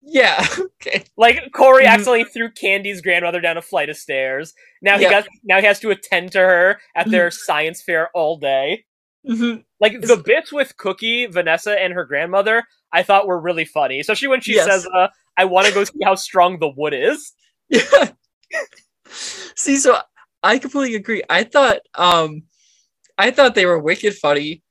yeah, 0.03 0.47
okay, 0.59 1.03
Like 1.16 1.51
Cory 1.53 1.84
Mhm. 1.84 1.89
accidentally 1.89 2.24
threw 2.24 2.51
Candy's 2.53 3.01
grandmother 3.03 3.41
down 3.41 3.57
a 3.57 3.62
flight 3.62 3.89
of 3.89 3.97
stairs. 3.97 4.55
Now 4.82 4.99
he 4.99 5.03
Yeah. 5.05 5.11
got 5.11 5.28
now 5.43 5.59
he 5.61 5.66
has 5.66 5.80
to 5.80 5.91
attend 5.91 6.30
to 6.32 6.39
her 6.39 6.80
at 6.95 7.11
their 7.11 7.30
science 7.32 7.82
fair 7.82 8.11
all 8.14 8.39
day. 8.39 8.86
Mhm. 9.29 9.64
Like 9.81 9.95
It's- 9.95 10.09
the 10.09 10.16
bits 10.22 10.53
with 10.53 10.77
Cookie, 10.77 11.27
Vanessa, 11.27 11.79
and 11.81 11.93
her 11.93 12.05
grandmother, 12.05 12.62
I 12.93 13.03
thought 13.03 13.27
were 13.27 13.41
really 13.41 13.64
funny. 13.64 13.99
Especially 14.01 14.29
when 14.29 14.41
she 14.41 14.55
Yes. 14.55 14.66
says, 14.66 14.87
uh, 14.95 15.09
"I 15.37 15.45
want 15.47 15.66
to 15.66 15.74
go 15.74 15.85
see 15.85 15.99
how 16.05 16.14
strong 16.14 16.59
the 16.59 16.68
wood 16.68 16.95
is." 16.95 17.33
Yeah. 17.68 18.11
See, 19.09 19.77
so 19.77 19.99
I 20.43 20.59
completely 20.59 20.97
agree. 20.97 21.22
I 21.31 21.45
thought 21.45 21.79
um 21.95 22.43
I 23.18 23.31
thought 23.31 23.55
they 23.55 23.66
were 23.66 23.79
wicked 23.79 24.14
funny 24.16 24.62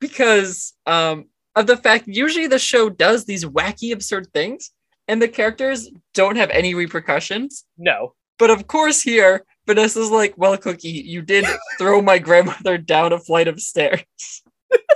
because 0.00 0.74
um 0.86 1.26
of 1.56 1.66
the 1.66 1.76
fact 1.76 2.04
usually 2.06 2.46
the 2.46 2.58
show 2.58 2.88
does 2.90 3.24
these 3.24 3.44
wacky 3.44 3.92
absurd 3.92 4.32
things 4.32 4.70
and 5.08 5.20
the 5.22 5.28
characters 5.28 5.90
don't 6.14 6.36
have 6.36 6.50
any 6.50 6.74
repercussions. 6.74 7.64
No, 7.78 8.14
But 8.38 8.50
of 8.50 8.66
course 8.66 9.00
here 9.02 9.44
Vanessa's 9.66 10.10
like, 10.10 10.34
"Well, 10.36 10.56
Cookie, 10.58 10.88
you 10.90 11.22
did 11.22 11.44
throw 11.78 12.02
my 12.02 12.18
grandmother 12.18 12.78
down 12.78 13.12
a 13.12 13.18
flight 13.18 13.48
of 13.48 13.60
stairs." 13.60 14.02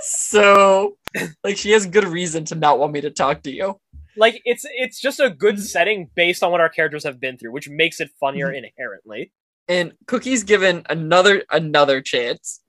so, 0.01 0.97
like 1.43 1.57
she 1.57 1.71
has 1.71 1.85
good 1.85 2.05
reason 2.05 2.45
to 2.45 2.55
not 2.55 2.79
want 2.79 2.93
me 2.93 3.01
to 3.01 3.09
talk 3.11 3.43
to 3.43 3.51
you. 3.51 3.79
like 4.17 4.41
it's 4.43 4.65
it's 4.71 4.99
just 4.99 5.19
a 5.19 5.29
good 5.29 5.55
Mhm. 5.55 5.59
setting 5.61 6.09
based 6.15 6.43
on 6.43 6.51
what 6.51 6.59
our 6.61 6.67
characters 6.69 7.03
have 7.05 7.19
been 7.21 7.37
through, 7.37 7.51
which 7.53 7.69
makes 7.69 7.99
it 8.01 8.09
funnier 8.19 8.47
Mm-hmm. 8.47 8.65
inherently. 8.65 9.31
and 9.67 9.93
Cookie's 10.07 10.43
given 10.43 10.83
another 10.89 11.43
another 11.51 12.01
chance 12.01 12.61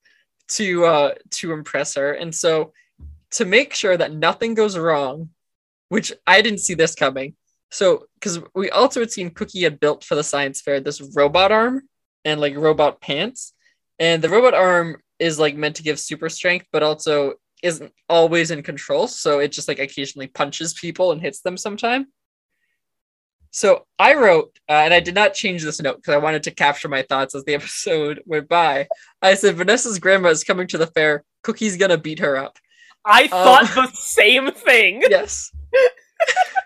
to 0.49 0.85
uh 0.85 1.15
to 1.31 1.53
impress 1.53 1.95
her 1.95 2.13
and 2.13 2.35
so 2.35 2.73
to 3.33 3.45
make 3.45 3.73
sure 3.75 3.97
that 3.97 4.13
nothing 4.13 4.53
goes 4.55 4.77
wrong 4.77 5.31
which 5.89 6.13
I 6.27 6.43
didn't 6.43 6.61
see 6.61 6.75
this 6.75 6.95
coming 6.95 7.35
so 7.71 8.07
because 8.15 8.41
we 8.55 8.71
also 8.71 9.01
had 9.01 9.11
seen 9.11 9.31
Cookie 9.31 9.63
had 9.63 9.81
built 9.81 10.05
for 10.05 10.15
the 10.15 10.25
science 10.25 10.61
fair 10.61 10.81
this 10.81 11.01
robot 11.15 11.53
arm 11.53 11.83
and 12.25 12.41
like 12.41 12.57
robot 12.57 13.01
pants 13.01 13.53
and 13.99 14.23
the 14.23 14.29
robot 14.29 14.55
arm 14.55 14.97
is 15.19 15.39
like 15.39 15.57
meant 15.57 15.77
to 15.77 15.83
give 15.83 15.99
super 15.99 16.29
strength 16.29 16.67
but 16.73 16.83
also 16.83 17.35
isn't 17.63 17.93
always 18.09 18.51
in 18.51 18.63
control 18.63 19.07
so 19.07 19.39
it 19.39 19.53
just 19.53 19.69
like 19.69 19.79
occasionally 19.79 20.27
punches 20.27 20.75
people 20.75 21.13
and 21.13 21.21
hits 21.21 21.41
them 21.41 21.57
sometime 21.57 22.07
so 23.53 23.85
I 23.99 24.15
wrote, 24.15 24.57
uh, 24.69 24.75
and 24.75 24.95
I 24.95 25.01
did 25.01 25.17
not 25.17 25.35
change 25.35 25.65
this 25.65 25.83
note 25.83 25.97
because 25.97 26.15
I 26.15 26.19
wanted 26.19 26.45
to 26.45 26.53
capture 26.53 26.87
my 26.89 27.03
thoughts 27.03 27.35
as 27.35 27.43
the 27.43 27.55
episode 27.61 28.23
went 28.25 28.49
by. 28.49 28.87
I 29.21 29.35
said, 29.35 29.57
Vanessa's 29.57 29.99
grandma 29.99 30.29
is 30.29 30.45
coming 30.45 30.69
to 30.69 30.79
the 30.79 30.87
fair. 30.87 31.25
Cookie's 31.43 31.77
gonna 31.77 31.99
beat 31.99 32.21
her 32.21 32.37
up. 32.37 32.59
I 33.05 33.23
Um, 33.25 33.29
thought 33.31 33.75
the 33.75 33.91
same 33.97 34.53
thing. 34.53 35.03
Yes. 35.11 35.51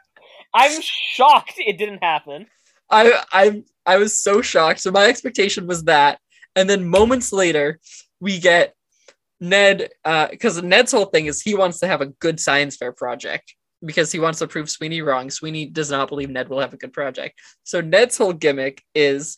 I'm 0.55 0.81
shocked 0.81 1.55
it 1.59 1.79
didn't 1.79 2.03
happen. 2.03 2.47
I 2.91 3.25
I 3.33 3.63
I 3.85 3.97
was 3.99 4.23
so 4.23 4.41
shocked. 4.41 4.81
So 4.81 4.91
my 4.91 5.07
expectation 5.07 5.67
was 5.67 5.85
that, 5.85 6.19
and 6.55 6.69
then 6.71 6.87
moments 6.89 7.33
later, 7.33 7.81
we 8.21 8.39
get 8.39 8.75
Ned, 9.41 9.91
because 10.31 10.63
Ned's 10.63 10.93
whole 10.93 11.07
thing 11.07 11.27
is 11.27 11.43
he 11.43 11.55
wants 11.55 11.81
to 11.81 11.87
have 11.87 12.01
a 12.01 12.07
good 12.07 12.41
science 12.41 12.77
fair 12.77 12.93
project 12.93 13.55
because 13.85 14.11
he 14.11 14.19
wants 14.19 14.39
to 14.39 14.47
prove 14.47 14.71
Sweeney 14.71 15.03
wrong. 15.03 15.31
Sweeney 15.31 15.67
does 15.67 15.91
not 15.91 16.09
believe 16.09 16.31
Ned 16.31 16.49
will 16.49 16.61
have 16.61 16.73
a 16.73 16.79
good 16.79 16.93
project. 16.93 17.39
So 17.65 17.81
Ned's 17.81 18.17
whole 18.17 18.33
gimmick 18.33 18.83
is, 18.95 19.37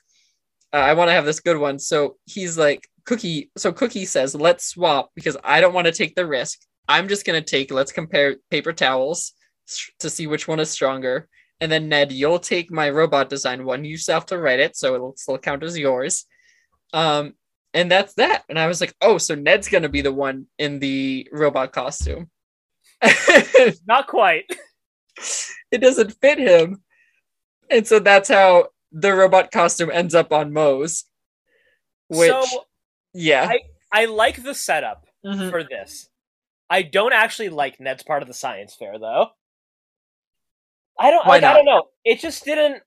uh, 0.73 0.77
I 0.77 0.93
want 0.93 1.09
to 1.09 1.15
have 1.15 1.25
this 1.25 1.41
good 1.41 1.59
one. 1.59 1.79
So 1.81 2.17
he's 2.27 2.57
like, 2.57 2.89
Cookie. 3.05 3.51
So 3.57 3.73
Cookie 3.73 4.05
says, 4.05 4.35
let's 4.35 4.67
swap 4.67 5.11
because 5.15 5.37
I 5.43 5.61
don't 5.61 5.75
want 5.75 5.87
to 5.87 5.93
take 5.93 6.15
the 6.15 6.27
risk. 6.27 6.61
I'm 6.89 7.09
just 7.09 7.27
gonna 7.27 7.43
take. 7.43 7.73
Let's 7.73 7.93
compare 7.93 8.37
paper 8.51 8.73
towels 8.73 9.33
to 10.01 10.11
see 10.11 10.27
which 10.27 10.47
one 10.49 10.61
is 10.61 10.71
stronger. 10.71 11.29
And 11.61 11.73
then 11.73 11.89
Ned, 11.89 12.13
you'll 12.13 12.39
take 12.39 12.71
my 12.71 12.91
robot 12.91 13.31
design 13.31 13.65
one. 13.65 13.85
You 13.85 13.97
still 13.97 14.15
have 14.15 14.27
to 14.27 14.39
write 14.39 14.61
it, 14.61 14.77
so 14.77 14.95
it'll 14.95 15.17
still 15.17 15.39
count 15.39 15.63
as 15.63 15.79
yours. 15.79 16.27
Um, 16.93 17.35
and 17.73 17.91
that's 17.91 18.15
that. 18.15 18.45
And 18.49 18.59
I 18.59 18.67
was 18.67 18.81
like, 18.81 18.95
oh, 19.01 19.19
so 19.19 19.35
Ned's 19.35 19.69
gonna 19.69 19.89
be 19.89 20.03
the 20.03 20.13
one 20.13 20.47
in 20.59 20.79
the 20.79 21.29
robot 21.33 21.73
costume. 21.73 22.31
Not 23.87 24.07
quite. 24.07 24.45
It 25.71 25.79
doesn't 25.79 26.13
fit 26.21 26.39
him. 26.39 26.83
And 27.71 27.87
so 27.87 27.99
that's 27.99 28.29
how 28.29 28.69
the 28.93 29.13
robot 29.15 29.51
costume 29.51 29.91
ends 29.91 30.15
up 30.15 30.33
on 30.33 30.53
Moze's. 30.53 31.05
Which 32.09 32.31
so 32.31 32.45
yeah. 33.13 33.51
I 33.93 34.05
like 34.05 34.43
the 34.43 34.55
setup 34.55 35.07
Mhm. 35.25 35.51
for 35.51 35.65
this. 35.65 36.09
I 36.71 36.83
don't 36.83 37.13
actually 37.13 37.49
like 37.49 37.81
Ned's 37.81 38.03
part 38.03 38.23
of 38.23 38.29
the 38.29 38.35
science 38.35 38.75
fair 38.79 38.99
though. 38.99 39.29
I 40.99 41.11
don't 41.11 41.27
Why 41.27 41.35
like, 41.37 41.45
I 41.45 41.53
don't 41.55 41.65
know. 41.67 41.85
It 42.05 42.21
just 42.21 42.45
didn't 42.45 42.83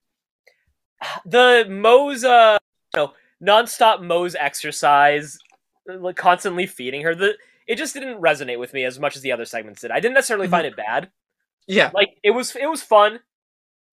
the 1.24 1.64
Moze's 1.68 2.24
uh 2.24 2.58
you 2.94 3.00
know, 3.00 3.12
nonstop 3.42 4.00
Moze's 4.00 4.36
exercise 4.38 5.38
like 5.86 6.16
constantly 6.16 6.66
feeding 6.66 7.02
her 7.02 7.14
the 7.14 7.34
it 7.66 7.76
just 7.76 7.94
didn't 7.94 8.20
resonate 8.20 8.58
with 8.58 8.72
me 8.74 8.84
as 8.84 8.98
much 8.98 9.16
as 9.16 9.22
the 9.22 9.32
other 9.32 9.44
segments 9.44 9.80
did. 9.82 9.90
I 9.90 10.00
didn't 10.00 10.14
necessarily 10.14 10.48
Mhm. 10.48 10.50
find 10.50 10.66
it 10.66 10.76
bad. 10.76 11.10
Yeah. 11.66 11.90
Like 11.94 12.10
it 12.22 12.30
was 12.32 12.54
it 12.56 12.66
was 12.68 12.82
fun. 12.82 13.20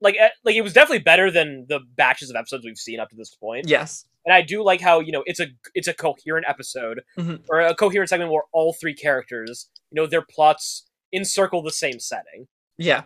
Like 0.01 0.15
eh, 0.19 0.29
like 0.43 0.55
it 0.55 0.61
was 0.61 0.73
definitely 0.73 0.99
better 1.03 1.31
than 1.31 1.65
the 1.69 1.79
batches 1.95 2.29
of 2.29 2.35
episodes 2.35 2.65
we've 2.65 2.77
seen 2.77 2.99
up 2.99 3.09
to 3.09 3.15
this 3.15 3.33
point 3.35 3.67
Yes. 3.67 4.05
and 4.25 4.33
I 4.33 4.41
do 4.41 4.63
like 4.63 4.81
how 4.81 4.99
you 4.99 5.11
know 5.11 5.23
it's 5.25 5.39
a 5.39 5.47
it's 5.73 5.87
a 5.87 5.93
coherent 5.93 6.45
episode 6.47 7.01
Mhm. 7.17 7.43
or 7.49 7.61
a 7.61 7.73
coherent 7.75 8.09
segment 8.09 8.31
where 8.31 8.43
all 8.51 8.73
three 8.73 8.93
characters 8.93 9.69
you 9.91 9.95
know 9.95 10.05
their 10.07 10.21
plots 10.23 10.85
encircle 11.13 11.61
the 11.63 11.71
same 11.71 11.99
setting. 11.99 12.47
Yeah. 12.77 13.03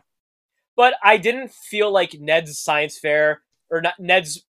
But 0.76 0.96
I 1.04 1.18
didn't 1.18 1.52
feel 1.52 1.92
like 1.92 2.16
Ned's 2.20 2.60
science 2.60 2.98
fair 2.98 3.42
or 3.70 3.82
not, 3.82 3.96
Ned's 4.00 4.46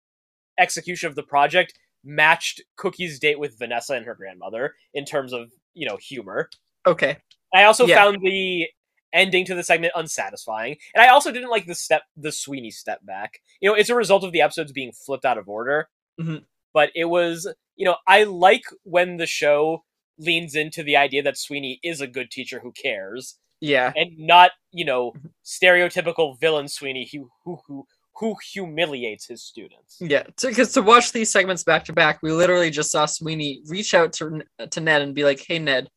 execution 0.60 1.08
of 1.10 1.16
the 1.16 1.24
project 1.24 1.78
matched 2.04 2.62
Cookie's 2.78 3.20
date 3.20 3.40
with 3.40 3.58
Vanessa 3.58 3.94
and 3.94 4.06
her 4.06 4.16
grandmother 4.16 4.76
in 4.94 5.06
terms 5.06 5.34
of 5.34 5.52
you 5.74 5.88
know 5.88 5.98
humor. 5.98 6.50
Okay. 6.86 7.18
I 7.54 7.64
also 7.64 7.88
Yeah. 7.88 7.96
found 7.96 8.20
the 8.22 8.68
ending 9.12 9.44
to 9.46 9.56
the 9.56 9.64
segment 9.64 9.94
unsatisfying, 9.96 10.78
and 10.94 11.02
I 11.04 11.10
also 11.10 11.32
didn't 11.32 11.50
like 11.50 11.66
the 11.66 11.76
step 11.76 12.04
the 12.16 12.32
Sweeney 12.32 12.72
step 12.72 13.00
back. 13.06 13.42
You 13.60 13.70
know, 13.70 13.76
it's 13.76 13.90
a 13.90 13.96
result 13.96 14.24
of 14.24 14.32
the 14.32 14.42
episodes 14.42 14.72
being 14.72 14.92
flipped 14.92 15.26
out 15.26 15.38
of 15.38 15.50
order. 15.50 15.90
Mhm. 16.20 16.46
But 16.74 16.92
it 16.96 17.06
was, 17.06 17.52
you 17.76 17.86
know, 17.86 17.98
I 18.08 18.24
like 18.24 18.64
when 18.84 19.18
the 19.18 19.26
show 19.26 19.84
leans 20.18 20.54
into 20.56 20.84
the 20.84 20.96
idea 20.98 21.24
that 21.24 21.38
Sweeney 21.38 21.80
is 21.82 22.02
a 22.02 22.08
good 22.08 22.30
teacher 22.30 22.60
who 22.60 22.72
cares, 22.72 23.40
Yeah. 23.62 23.92
and 23.96 24.18
not, 24.18 24.52
you 24.72 24.86
know, 24.86 25.12
mm-hmm. 25.12 25.28
stereotypical 25.44 26.40
villain 26.40 26.68
Sweeney 26.68 27.10
who 27.12 27.30
who 27.44 27.60
who 27.68 27.86
who 28.20 28.36
humiliates 28.52 29.28
his 29.28 29.44
students. 29.44 29.98
Yeah, 30.02 30.24
because 30.42 30.74
to, 30.74 30.82
watch 30.82 31.14
these 31.14 31.32
segments 31.32 31.64
back 31.64 31.86
to 31.86 31.94
back, 31.94 32.20
we 32.22 32.32
literally 32.32 32.70
just 32.70 32.92
saw 32.92 33.06
Sweeney 33.06 33.62
reach 33.68 33.94
out 33.94 34.14
to 34.14 34.44
to 34.72 34.82
Ned 34.82 35.02
and 35.02 35.16
be 35.16 35.24
like, 35.24 35.44
"Hey, 35.46 35.58
Ned, 35.58 35.90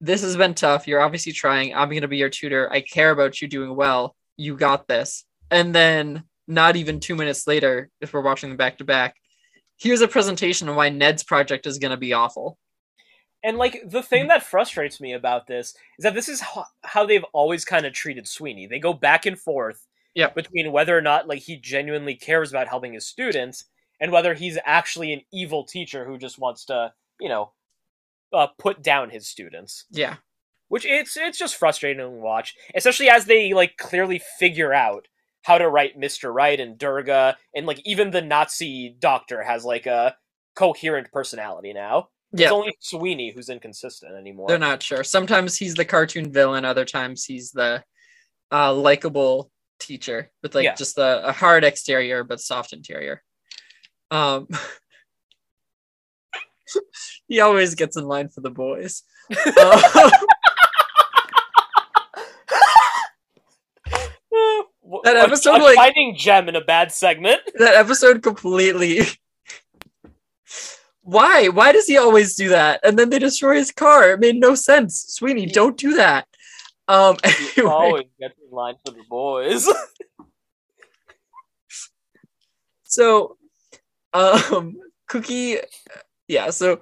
this 0.00 0.22
has 0.22 0.36
been 0.36 0.54
tough. 0.54 0.88
You're 0.88 1.00
obviously 1.00 1.32
trying. 1.32 1.74
I'm 1.74 1.90
gonna 1.90 2.08
be 2.08 2.16
your 2.16 2.28
tutor. 2.28 2.70
I 2.72 2.80
care 2.80 3.12
about 3.12 3.40
you 3.40 3.46
doing 3.46 3.76
well. 3.76 4.16
You 4.36 4.56
got 4.56 4.88
this." 4.88 5.24
And 5.50 5.72
then, 5.72 6.24
not 6.48 6.74
even 6.74 6.98
two 6.98 7.14
minutes 7.14 7.46
later, 7.46 7.88
if 8.00 8.12
we're 8.12 8.20
watching 8.20 8.50
them 8.50 8.56
back 8.56 8.78
to 8.78 8.84
back, 8.84 9.14
here's 9.78 10.00
a 10.00 10.08
presentation 10.08 10.68
on 10.68 10.74
why 10.74 10.88
Ned's 10.88 11.22
project 11.22 11.66
is 11.66 11.78
gonna 11.78 11.96
be 11.96 12.14
awful. 12.14 12.58
And 13.44 13.58
like 13.58 13.82
the 13.84 14.02
thing 14.02 14.26
that 14.28 14.42
frustrates 14.42 15.00
me 15.00 15.12
about 15.12 15.46
this 15.46 15.74
is 15.98 16.02
that 16.02 16.14
this 16.14 16.28
is 16.28 16.40
ho- 16.40 16.64
how 16.82 17.06
they've 17.06 17.24
always 17.32 17.64
kind 17.64 17.86
of 17.86 17.92
treated 17.92 18.26
Sweeney. 18.26 18.66
They 18.66 18.78
go 18.80 18.92
back 18.92 19.24
and 19.26 19.38
forth 19.38 19.86
between 20.34 20.72
whether 20.72 20.96
or 20.96 21.02
not 21.02 21.28
like 21.28 21.40
he 21.40 21.56
genuinely 21.56 22.14
cares 22.14 22.50
about 22.50 22.68
helping 22.68 22.94
his 22.94 23.06
students 23.06 23.64
and 24.00 24.10
whether 24.12 24.34
he's 24.34 24.58
actually 24.64 25.12
an 25.12 25.20
evil 25.32 25.64
teacher 25.64 26.04
who 26.06 26.18
just 26.18 26.38
wants 26.38 26.64
to, 26.66 26.92
you 27.20 27.28
know, 27.28 27.52
uh, 28.32 28.48
put 28.58 28.82
down 28.82 29.10
his 29.10 29.28
students. 29.28 29.84
Yeah, 29.90 30.16
Which 30.68 30.84
it's 30.84 31.16
it's 31.16 31.38
just 31.38 31.54
frustrating 31.56 32.00
to 32.00 32.10
watch, 32.10 32.54
especially 32.74 33.08
as 33.08 33.26
they 33.26 33.52
like 33.54 33.76
clearly 33.76 34.20
figure 34.38 34.72
out 34.74 35.06
how 35.42 35.58
to 35.58 35.68
write 35.68 35.98
Mr. 36.00 36.34
Wright 36.34 36.58
and 36.58 36.76
Durga 36.76 37.36
and 37.54 37.66
like 37.66 37.80
even 37.84 38.10
the 38.10 38.20
Nazi 38.22 38.96
doctor 38.98 39.44
has 39.44 39.64
like 39.64 39.86
a 39.86 40.16
coherent 40.56 41.12
personality 41.12 41.72
now. 41.72 42.08
Yeah. 42.32 42.46
It's 42.46 42.52
only 42.52 42.76
Sweeney 42.80 43.30
who's 43.30 43.48
inconsistent 43.48 44.14
anymore. 44.14 44.48
They're 44.48 44.58
not 44.58 44.82
sure. 44.82 45.04
Sometimes 45.04 45.56
he's 45.56 45.74
the 45.74 45.84
cartoon 45.84 46.32
villain. 46.32 46.64
Other 46.64 46.84
times 46.84 47.24
he's 47.24 47.52
the 47.52 47.82
uh, 48.52 48.74
likable 48.74 49.50
teacher 49.78 50.30
with 50.42 50.54
like 50.54 50.64
Yeah. 50.64 50.74
just 50.74 50.98
a, 50.98 51.28
a 51.28 51.32
hard 51.32 51.64
exterior 51.64 52.24
but 52.24 52.40
soft 52.40 52.72
interior. 52.72 53.22
Um, 54.10 54.48
he 57.28 57.40
always 57.40 57.74
gets 57.74 57.96
in 57.96 58.04
line 58.04 58.28
for 58.28 58.40
the 58.40 58.50
boys. 58.50 59.02
Uh, 59.58 60.10
That 65.04 65.16
episode, 65.16 65.60
a 65.60 65.64
like- 65.64 65.76
finding 65.76 66.14
gem 66.16 66.48
in 66.48 66.56
a 66.56 66.60
bad 66.60 66.92
segment. 66.92 67.40
that 67.58 67.74
episode 67.74 68.22
completely. 68.22 69.00
Why? 71.06 71.46
Why 71.46 71.70
does 71.70 71.86
he 71.86 71.96
always 71.98 72.34
do 72.34 72.48
that? 72.48 72.80
And 72.82 72.98
then 72.98 73.10
they 73.10 73.20
destroy 73.20 73.54
his 73.54 73.70
car. 73.70 74.10
It 74.10 74.18
made 74.18 74.34
no 74.40 74.56
sense. 74.56 75.04
Sweeney, 75.10 75.46
don't 75.46 75.76
do 75.76 75.94
that. 75.94 76.26
Um, 76.88 77.16
He 77.24 77.60
anyway. 77.62 77.72
always 77.72 78.04
gets 78.18 78.34
in 78.44 78.50
line 78.50 78.74
for 78.84 78.92
the 78.92 79.04
boys. 79.08 79.68
So, 82.88 83.36
um, 84.14 84.76
Cookie, 85.08 85.56
yeah. 86.28 86.48
So, 86.50 86.80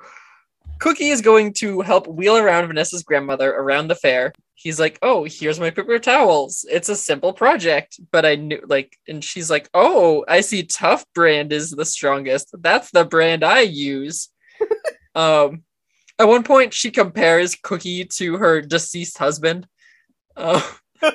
Cookie 0.79 1.09
is 1.09 1.22
going 1.22 1.55
to 1.55 1.81
help 1.81 2.07
wheel 2.07 2.37
around 2.37 2.68
Vanessa's 2.68 3.03
grandmother 3.03 3.51
around 3.51 3.89
the 3.89 3.97
fair. 3.97 4.33
He's 4.55 4.78
like, 4.78 4.98
"Oh, 5.02 5.24
here's 5.24 5.61
my 5.61 5.70
paper 5.70 5.98
towels. 5.98 6.64
It's 6.70 6.88
a 6.88 6.96
simple 6.96 7.32
project, 7.32 8.00
but 8.12 8.24
I 8.24 8.36
knew 8.36 8.62
like." 8.66 8.96
And 9.09 9.22
she's 9.22 9.50
like, 9.50 9.68
"Oh, 9.74 10.24
I 10.28 10.40
see. 10.40 10.62
Tough 10.62 11.05
brand 11.14 11.52
is 11.52 11.70
the 11.70 11.84
strongest. 11.84 12.55
That's 12.61 12.90
the 12.90 13.05
brand 13.05 13.44
I 13.44 13.61
use." 13.61 14.28
um, 15.14 15.64
at 16.18 16.28
one 16.28 16.44
point, 16.44 16.72
she 16.72 16.90
compares 16.90 17.57
Cookie 17.57 18.05
to 18.05 18.36
her 18.36 18.61
deceased 18.61 19.18
husband. 19.18 19.66
Uh, 20.36 20.62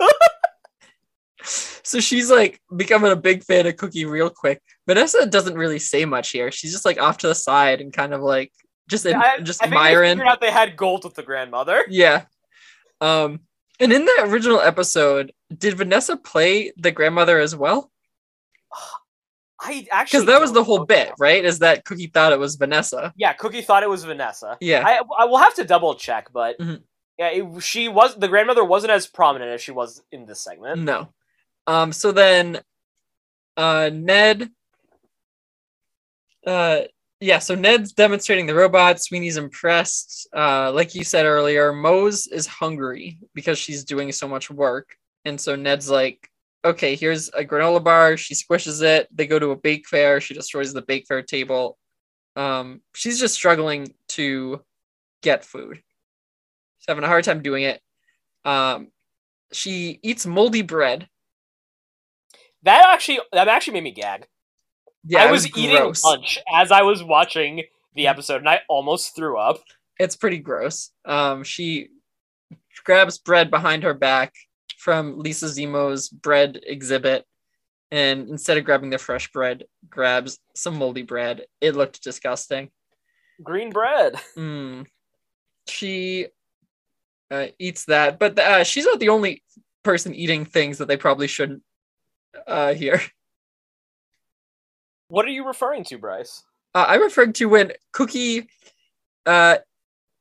so 1.43 1.99
she's 1.99 2.29
like 2.29 2.59
becoming 2.75 3.11
a 3.11 3.15
big 3.15 3.43
fan 3.43 3.65
of 3.65 3.77
Cookie 3.77 4.05
real 4.05 4.29
quick. 4.29 4.61
Vanessa 4.87 5.25
doesn't 5.25 5.55
really 5.55 5.79
say 5.79 6.05
much 6.05 6.31
here. 6.31 6.51
She's 6.51 6.71
just 6.71 6.85
like 6.85 7.01
off 7.01 7.17
to 7.19 7.27
the 7.27 7.35
side 7.35 7.81
and 7.81 7.93
kind 7.93 8.13
of 8.13 8.21
like 8.21 8.51
just 8.89 9.05
I, 9.05 9.39
just 9.39 9.61
I 9.61 9.65
think 9.65 9.75
they 9.75 9.77
admiring. 9.77 10.11
figured 10.17 10.27
out 10.27 10.41
they 10.41 10.51
had 10.51 10.75
gold 10.75 11.03
with 11.03 11.13
the 11.13 11.23
grandmother. 11.23 11.85
Yeah. 11.89 12.25
Um, 13.01 13.41
and 13.79 13.91
in 13.93 14.05
the 14.05 14.17
original 14.23 14.59
episode, 14.59 15.31
did 15.55 15.75
Vanessa 15.77 16.17
play 16.17 16.71
the 16.77 16.91
grandmother 16.91 17.39
as 17.39 17.55
well? 17.55 17.91
I 19.61 19.85
actually 19.91 20.19
Because 20.19 20.25
that 20.27 20.41
was 20.41 20.53
the 20.53 20.63
whole 20.63 20.85
bit, 20.85 21.09
now. 21.09 21.13
right? 21.19 21.43
Is 21.43 21.59
that 21.59 21.83
Cookie 21.85 22.07
thought 22.07 22.31
it 22.31 22.39
was 22.39 22.55
Vanessa? 22.55 23.13
Yeah, 23.17 23.33
Cookie 23.33 23.61
thought 23.61 23.83
it 23.83 23.89
was 23.89 24.03
Vanessa. 24.05 24.57
Yeah. 24.61 24.83
I 24.85 25.01
I 25.17 25.25
will 25.25 25.37
have 25.37 25.53
to 25.55 25.65
double 25.65 25.95
check, 25.95 26.29
but 26.31 26.57
Mhm. 26.59 26.81
yeah, 27.17 27.27
it, 27.29 27.61
she 27.63 27.87
was 27.89 28.15
the 28.15 28.27
grandmother 28.29 28.63
wasn't 28.63 28.91
as 28.91 29.05
prominent 29.07 29.51
as 29.51 29.61
she 29.61 29.71
was 29.71 30.01
in 30.11 30.25
this 30.25 30.41
segment. 30.41 30.81
No. 30.81 31.13
Um, 31.67 31.91
so 31.91 32.11
then 32.13 32.61
uh 33.57 33.89
Ned 33.93 34.49
uh 36.47 36.81
yeah, 37.21 37.39
so 37.39 37.55
Ned's 37.55 37.91
demonstrating 37.91 38.45
the 38.45 38.55
robot, 38.55 39.01
Sweeney's 39.01 39.37
impressed. 39.37 40.27
Uh 40.35 40.71
like 40.71 40.95
you 40.95 41.03
said 41.03 41.25
earlier, 41.25 41.73
Moze 41.73 42.27
is 42.27 42.47
hungry 42.47 43.19
because 43.33 43.57
she's 43.57 43.83
doing 43.83 44.11
so 44.11 44.27
much 44.27 44.49
work. 44.49 44.95
And 45.25 45.39
so 45.39 45.55
Ned's 45.55 45.89
like, 45.89 46.29
okay, 46.65 46.95
here's 46.95 47.29
a 47.29 47.43
granola 47.43 47.83
bar. 47.83 48.17
She 48.17 48.33
squishes 48.33 48.81
it. 48.81 49.07
They 49.15 49.27
go 49.27 49.39
to 49.39 49.51
a 49.51 49.55
bake 49.55 49.87
fair. 49.87 50.21
She 50.21 50.33
destroys 50.33 50.73
the 50.73 50.81
bake 50.81 51.05
fair 51.07 51.21
table. 51.21 51.77
Um, 52.35 52.81
she's 52.95 53.19
just 53.19 53.33
struggling 53.33 53.93
to 54.09 54.61
get 55.21 55.45
food. 55.45 55.77
She's 56.77 56.85
having 56.87 57.03
a 57.03 57.07
hard 57.07 57.25
time 57.25 57.41
doing 57.41 57.63
it. 57.63 57.81
Um, 58.45 58.89
she 59.51 59.99
eats 60.03 60.25
moldy 60.25 60.61
bread. 60.61 61.07
That 62.63 62.85
actually 62.89 63.19
that 63.31 63.47
actually 63.47 63.73
made 63.73 63.83
me 63.83 63.91
gag. 63.91 64.27
Yeah, 65.05 65.23
I 65.23 65.27
it 65.27 65.31
was, 65.31 65.47
eating 65.57 65.77
gross. 65.77 66.03
lunch 66.03 66.39
as 66.53 66.71
I 66.71 66.81
was 66.81 67.03
watching 67.03 67.63
the 67.95 68.07
episode, 68.07 68.37
and 68.37 68.49
I 68.49 68.61
almost 68.67 69.15
threw 69.15 69.37
up. 69.37 69.61
It's 69.99 70.15
pretty 70.15 70.39
gross. 70.39 70.91
Um, 71.05 71.43
she 71.43 71.89
grabs 72.83 73.17
bread 73.17 73.49
behind 73.49 73.83
her 73.83 73.93
back 73.93 74.33
from 74.77 75.19
Lisa 75.19 75.47
Zemo's 75.47 76.09
bread 76.09 76.59
exhibit, 76.65 77.25
and 77.91 78.29
instead 78.29 78.57
of 78.57 78.65
grabbing 78.65 78.89
the 78.89 78.97
fresh 78.97 79.31
bread, 79.31 79.63
grabs 79.89 80.39
some 80.55 80.77
moldy 80.77 81.03
bread. 81.03 81.45
It 81.61 81.75
looked 81.75 82.03
disgusting. 82.03 82.69
Green 83.43 83.71
bread. 83.71 84.15
Mm. 84.37 84.85
She 85.67 86.27
uh, 87.29 87.47
eats 87.59 87.85
that, 87.85 88.17
but 88.17 88.39
uh, 88.39 88.63
she's 88.63 88.85
not 88.85 88.99
the 88.99 89.09
only 89.09 89.43
person 89.83 90.15
eating 90.15 90.45
things 90.45 90.79
that 90.79 90.87
they 90.87 90.97
probably 90.97 91.27
shouldn't 91.27 91.61
uh, 92.47 92.73
hear. 92.73 93.01
What 95.09 95.25
are 95.25 95.29
you 95.29 95.45
referring 95.45 95.83
to, 95.85 95.97
Bryce? 95.97 96.43
Uh, 96.73 96.85
I 96.87 96.95
referred 96.95 97.35
to 97.35 97.45
when 97.49 97.71
Cookie 97.91 98.47
uh, 99.25 99.57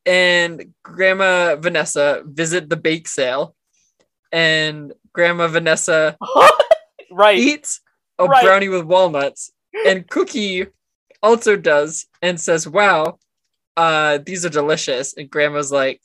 and 0.07 0.72
Grandma 0.82 1.57
Vanessa 1.57 2.22
visit 2.26 2.68
the 2.68 2.76
bake 2.76 3.07
sale, 3.07 3.55
and 4.32 4.93
Grandma 5.12 5.49
Vanessa 5.49 6.16
right. 7.11 7.39
eats 7.39 7.80
a 8.18 8.24
Right. 8.24 8.43
brownie 8.45 8.68
with 8.68 8.84
walnuts, 8.84 9.53
and 9.86 10.09
Cookie 10.09 10.66
also 11.22 11.57
does 11.57 12.07
and 12.22 12.41
says, 12.41 12.66
"Wow, 12.66 13.18
uh, 13.76 14.18
these 14.24 14.45
are 14.47 14.51
delicious." 14.51 15.12
And 15.14 15.28
Grandma's 15.30 15.70
like, 15.70 16.01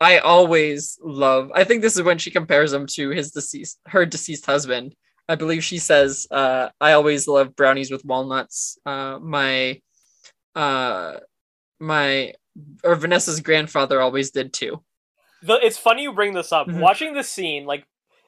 "I 0.00 0.18
always 0.18 0.98
love." 1.02 1.50
I 1.54 1.64
think 1.64 1.80
this 1.80 1.96
is 1.96 2.02
when 2.02 2.18
she 2.18 2.30
compares 2.30 2.72
him 2.74 2.86
to 2.94 3.08
his 3.08 3.30
deceased, 3.30 3.78
her 3.86 4.04
deceased 4.04 4.44
husband. 4.46 4.94
I 5.28 5.34
believe 5.34 5.62
she 5.64 5.78
says, 5.78 6.26
uh, 6.30 6.70
"I 6.80 6.92
always 6.92 7.28
love 7.28 7.54
brownies 7.54 7.90
with 7.90 8.04
walnuts." 8.04 8.78
Uh, 8.86 9.18
my, 9.20 9.80
uh, 10.54 11.18
my, 11.80 12.32
or 12.82 12.94
Vanessa's 12.96 13.40
grandfather 13.40 14.00
always 14.00 14.30
did 14.30 14.52
too. 14.52 14.82
The, 15.42 15.54
it's 15.64 15.78
funny 15.78 16.02
you 16.02 16.12
bring 16.12 16.32
this 16.34 16.50
up. 16.52 16.66
Mhm. 16.66 16.80
Watching 16.80 17.12
this 17.14 17.30
scene, 17.30 17.64
like 17.66 17.84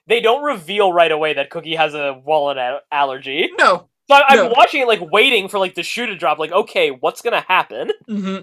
they 0.07 0.21
don't 0.21 0.43
reveal 0.43 0.93
right 0.93 1.11
away 1.11 1.33
that 1.33 1.49
Cookie 1.49 1.75
has 1.75 1.93
a 1.93 2.13
walnut 2.23 2.57
a- 2.57 2.81
allergy. 2.91 3.49
No. 3.57 3.89
So 4.09 4.15
I- 4.15 4.23
I'm 4.29 4.37
No. 4.37 4.53
watching 4.55 4.81
it, 4.81 4.87
like 4.87 5.01
waiting 5.11 5.47
for 5.47 5.59
like 5.59 5.75
the 5.75 5.83
shoe 5.83 6.05
to 6.05 6.15
drop. 6.15 6.37
Like, 6.39 6.51
okay, 6.51 6.91
what's 6.91 7.21
gonna 7.21 7.41
happen? 7.47 7.91
hmm 8.07 8.37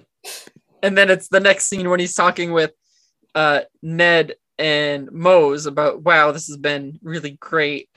And 0.82 0.96
then 0.96 1.10
it's 1.10 1.28
the 1.28 1.40
next 1.40 1.66
scene 1.66 1.88
when 1.90 1.98
he's 2.00 2.14
talking 2.14 2.52
with 2.52 2.72
uh, 3.34 3.62
Ned 3.82 4.34
and 4.58 5.10
Moze 5.12 5.66
about, 5.66 6.02
wow, 6.02 6.32
this 6.32 6.46
has 6.48 6.56
been 6.56 6.98
really 7.02 7.32
great. 7.40 7.88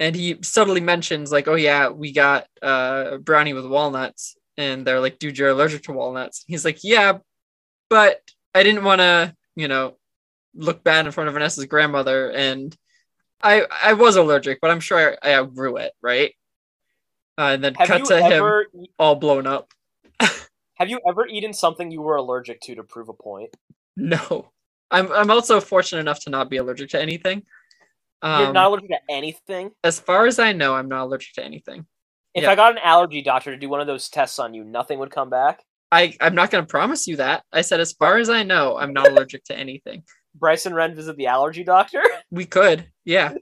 And 0.00 0.14
he 0.14 0.38
subtly 0.42 0.80
mentions, 0.80 1.32
like, 1.32 1.48
oh, 1.48 1.56
yeah, 1.56 1.88
we 1.88 2.12
got 2.12 2.46
uh, 2.62 3.16
brownie 3.18 3.52
with 3.52 3.66
walnuts. 3.66 4.36
And 4.56 4.84
they're 4.84 5.00
like, 5.00 5.18
dude, 5.18 5.38
you're 5.38 5.50
allergic 5.50 5.84
to 5.84 5.92
walnuts. 5.92 6.44
He's 6.46 6.64
like, 6.64 6.78
yeah, 6.82 7.18
but 7.90 8.20
I 8.54 8.62
didn't 8.62 8.84
want 8.84 9.00
to, 9.00 9.34
you 9.56 9.68
know, 9.68 9.96
look 10.54 10.82
bad 10.84 11.06
in 11.06 11.12
front 11.12 11.28
of 11.28 11.34
Vanessa's 11.34 11.66
grandmother. 11.66 12.30
And 12.30 12.76
I 13.42 13.66
I 13.82 13.92
was 13.92 14.16
allergic, 14.16 14.60
but 14.60 14.70
I'm 14.70 14.80
sure 14.80 15.16
I, 15.22 15.30
I 15.30 15.34
outgrew 15.34 15.76
it, 15.76 15.92
right? 16.02 16.34
Uh, 17.38 17.52
and 17.52 17.64
then 17.64 17.74
Have 17.74 17.88
cut 17.88 18.04
to 18.06 18.20
him 18.20 18.86
all 18.98 19.14
blown 19.14 19.46
up. 19.46 19.72
have 20.20 20.88
you 20.88 21.00
ever 21.06 21.26
eaten 21.26 21.52
something 21.52 21.90
you 21.90 22.02
were 22.02 22.16
allergic 22.16 22.60
to 22.62 22.74
to 22.74 22.82
prove 22.82 23.08
a 23.08 23.12
point? 23.12 23.56
No, 23.96 24.50
I'm 24.90 25.10
I'm 25.12 25.30
also 25.30 25.60
fortunate 25.60 26.00
enough 26.00 26.20
to 26.24 26.30
not 26.30 26.50
be 26.50 26.56
allergic 26.56 26.90
to 26.90 27.00
anything. 27.00 27.44
Um, 28.22 28.42
You're 28.42 28.52
not 28.52 28.66
allergic 28.66 28.90
to 28.90 28.98
anything. 29.10 29.70
as 29.84 30.00
far 30.00 30.26
as 30.26 30.38
I 30.38 30.52
know, 30.52 30.74
I'm 30.74 30.88
not 30.88 31.04
allergic 31.04 31.34
to 31.34 31.44
anything. 31.44 31.86
If 32.34 32.42
yeah. 32.42 32.50
I 32.50 32.54
got 32.56 32.72
an 32.72 32.78
allergy 32.78 33.22
doctor 33.22 33.50
to 33.50 33.56
do 33.56 33.68
one 33.68 33.80
of 33.80 33.86
those 33.86 34.08
tests 34.08 34.38
on 34.38 34.54
you, 34.54 34.64
nothing 34.64 34.98
would 34.98 35.10
come 35.10 35.30
back. 35.30 35.62
I 35.90 36.14
I'm 36.20 36.34
not 36.34 36.50
going 36.50 36.64
to 36.64 36.70
promise 36.70 37.06
you 37.06 37.16
that. 37.16 37.44
I 37.52 37.62
said 37.62 37.80
as 37.80 37.92
far 37.92 38.18
as 38.18 38.28
I 38.28 38.42
know, 38.42 38.76
I'm 38.76 38.92
not 38.92 39.10
allergic 39.10 39.44
to 39.44 39.56
anything. 39.56 40.02
Bryson 40.34 40.74
Wren 40.74 40.94
visit 40.94 41.16
the 41.16 41.26
allergy 41.26 41.64
doctor. 41.64 42.02
We 42.30 42.44
could, 42.44 42.86
yeah. 43.06 43.32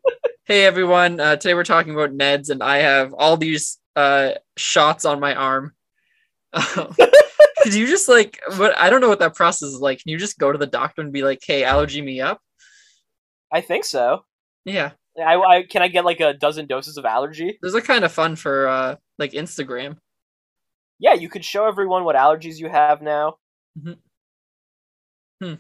hey 0.45 0.65
everyone, 0.65 1.19
uh, 1.19 1.35
today 1.35 1.55
we're 1.55 1.65
talking 1.65 1.93
about 1.93 2.17
Neds, 2.17 2.51
and 2.51 2.63
I 2.63 2.77
have 2.77 3.13
all 3.13 3.37
these 3.37 3.79
uh, 3.97 4.33
shots 4.57 5.05
on 5.05 5.19
my 5.19 5.35
arm. 5.35 5.73
Could 6.55 7.75
you 7.75 7.89
just 7.89 8.09
like 8.09 8.39
what? 8.57 8.79
I 8.79 8.91
don't 8.91 9.01
know 9.01 9.09
what 9.09 9.19
that 9.19 9.35
process 9.35 9.71
is 9.71 9.81
like. 9.81 10.01
Can 10.01 10.13
you 10.13 10.19
just 10.19 10.39
go 10.39 10.53
to 10.53 10.59
the 10.59 10.69
doctor 10.69 11.03
and 11.03 11.13
be 11.13 11.23
like, 11.23 11.41
"Hey, 11.45 11.65
allergy 11.65 12.01
me 12.01 12.21
up"? 12.21 12.41
I 13.53 13.61
think 13.61 13.85
so. 13.85 14.25
Yeah, 14.67 14.91
I, 15.19 15.37
I 15.37 15.63
can 15.63 15.81
I 15.81 15.89
get 15.89 16.05
like 16.05 16.21
a 16.21 16.35
dozen 16.35 16.67
doses 16.67 16.99
of 16.99 17.05
allergy? 17.07 17.59
those 17.63 17.75
are 17.75 17.81
kind 17.81 18.05
of 18.05 18.13
fun 18.13 18.37
for 18.37 18.69
uh, 18.69 18.97
like 19.19 19.33
Instagram. 19.33 19.97
Yeah, 20.99 21.15
you 21.15 21.29
could 21.29 21.45
show 21.45 21.67
everyone 21.67 22.05
what 22.05 22.17
allergies 22.17 22.59
you 22.59 22.69
have 22.69 23.01
now. 23.01 23.37
Hmm. 25.41 25.55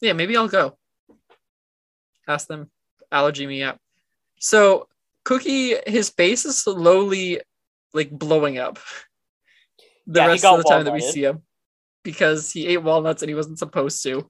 Yeah, 0.00 0.12
maybe 0.12 0.36
I'll 0.36 0.48
go. 0.48 0.76
Ask 2.26 2.48
them, 2.48 2.70
allergy 3.10 3.46
me 3.46 3.62
up. 3.62 3.78
So 4.40 4.88
Cookie, 5.24 5.74
his 5.86 6.10
face 6.10 6.44
is 6.44 6.58
slowly 6.58 7.40
like 7.92 8.10
blowing 8.10 8.58
up. 8.58 8.78
The 10.06 10.20
Yeah, 10.20 10.26
rest 10.26 10.44
of 10.44 10.58
the 10.58 10.64
time 10.64 10.84
that 10.84 10.92
we 10.94 11.00
see 11.00 11.24
him, 11.24 11.42
because 12.02 12.50
he 12.50 12.66
ate 12.66 12.82
walnuts 12.82 13.22
and 13.22 13.28
he 13.28 13.34
wasn't 13.34 13.58
supposed 13.58 14.02
to. 14.04 14.28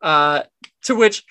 Uh, 0.00 0.42
to 0.84 0.94
which 0.94 1.24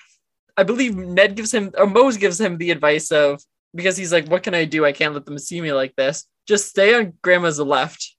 I 0.58 0.64
believe 0.64 0.96
Ned 0.96 1.36
gives 1.36 1.54
him 1.54 1.72
or 1.78 1.86
Moze 1.86 2.16
gives 2.16 2.40
him 2.40 2.58
the 2.58 2.72
advice 2.72 3.12
of 3.12 3.40
because 3.72 3.96
he's 3.96 4.12
like, 4.12 4.26
"What 4.26 4.42
can 4.42 4.54
I 4.54 4.64
do? 4.64 4.84
I 4.84 4.90
can't 4.90 5.14
let 5.14 5.24
them 5.24 5.38
see 5.38 5.60
me 5.60 5.72
like 5.72 5.94
this. 5.94 6.24
Just 6.48 6.68
stay 6.68 6.94
on 6.94 7.12
Grandma's 7.22 7.60
left, 7.60 8.16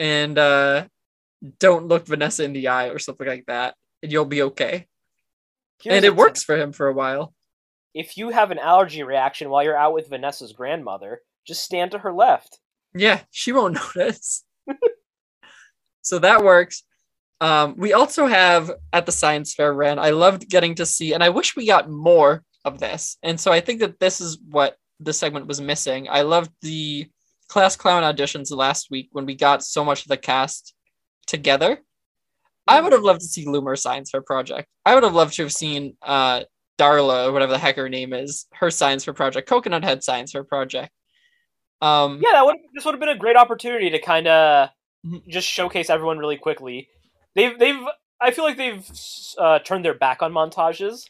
and 0.00 0.36
uh, 0.36 0.86
don't 1.60 1.86
look 1.86 2.06
Vanessa 2.08 2.42
in 2.42 2.52
the 2.52 2.66
eye 2.66 2.88
or 2.88 2.98
something 2.98 3.28
like 3.28 3.46
that, 3.46 3.76
and 4.02 4.10
you'll 4.10 4.24
be 4.24 4.42
okay." 4.42 4.88
Here's 5.80 5.94
and 5.94 6.04
it 6.04 6.08
tip. 6.08 6.18
works 6.18 6.42
for 6.42 6.56
him 6.56 6.72
for 6.72 6.88
a 6.88 6.92
while. 6.92 7.32
If 7.94 8.16
you 8.16 8.30
have 8.30 8.50
an 8.50 8.58
allergy 8.58 9.04
reaction 9.04 9.50
while 9.50 9.62
you're 9.62 9.76
out 9.76 9.94
with 9.94 10.08
Vanessa's 10.08 10.52
grandmother, 10.52 11.20
just 11.46 11.62
stand 11.62 11.92
to 11.92 11.98
her 11.98 12.12
left. 12.12 12.58
Yeah, 12.92 13.20
she 13.30 13.52
won't 13.52 13.78
notice. 13.96 14.44
so 16.02 16.18
that 16.18 16.42
works. 16.42 16.82
Um, 17.40 17.74
we 17.76 17.92
also 17.92 18.26
have 18.26 18.70
at 18.92 19.06
the 19.06 19.12
science 19.12 19.54
fair, 19.54 19.72
Ren. 19.72 19.98
I 19.98 20.10
loved 20.10 20.48
getting 20.48 20.74
to 20.76 20.86
see, 20.86 21.12
and 21.12 21.22
I 21.22 21.28
wish 21.28 21.54
we 21.56 21.66
got 21.66 21.88
more 21.90 22.42
of 22.64 22.80
this. 22.80 23.16
And 23.22 23.38
so 23.38 23.52
I 23.52 23.60
think 23.60 23.80
that 23.80 24.00
this 24.00 24.20
is 24.20 24.38
what 24.50 24.76
the 25.00 25.12
segment 25.12 25.46
was 25.46 25.60
missing. 25.60 26.08
I 26.10 26.22
loved 26.22 26.50
the 26.62 27.06
class 27.48 27.76
clown 27.76 28.02
auditions 28.02 28.50
last 28.50 28.90
week 28.90 29.08
when 29.12 29.24
we 29.26 29.34
got 29.34 29.62
so 29.62 29.84
much 29.84 30.02
of 30.02 30.08
the 30.08 30.16
cast 30.16 30.74
together. 31.26 31.78
I 32.66 32.80
would 32.80 32.92
have 32.92 33.02
loved 33.02 33.20
to 33.20 33.26
see 33.26 33.46
Loomer 33.46 33.78
science 33.78 34.10
fair 34.10 34.20
project. 34.20 34.68
I 34.84 34.94
would 34.94 35.04
have 35.04 35.14
loved 35.14 35.34
to 35.34 35.42
have 35.42 35.52
seen 35.52 35.96
uh, 36.02 36.42
Darla, 36.78 37.28
or 37.28 37.32
whatever 37.32 37.52
the 37.52 37.58
heck 37.58 37.76
her 37.76 37.88
name 37.88 38.12
is, 38.12 38.46
her 38.52 38.70
science 38.70 39.04
fair 39.04 39.14
project, 39.14 39.48
Coconut 39.48 39.84
Head 39.84 40.02
science 40.04 40.32
fair 40.32 40.44
project. 40.44 40.90
Um, 41.80 42.20
Yeah, 42.22 42.32
that 42.32 42.44
would 42.44 42.56
this 42.74 42.84
would 42.84 42.92
have 42.92 43.00
been 43.00 43.08
a 43.08 43.16
great 43.16 43.36
opportunity 43.36 43.88
to 43.90 43.98
kind 44.00 44.26
of 44.26 44.68
Mhm. 45.06 45.26
just 45.28 45.48
showcase 45.48 45.88
everyone 45.88 46.18
really 46.18 46.36
quickly. 46.36 46.88
They've 47.38 47.56
they've 47.56 47.80
I 48.20 48.32
feel 48.32 48.42
like 48.44 48.56
they've 48.56 48.84
uh, 49.38 49.60
turned 49.60 49.84
their 49.84 49.94
back 49.94 50.22
on 50.22 50.32
montages. 50.32 51.04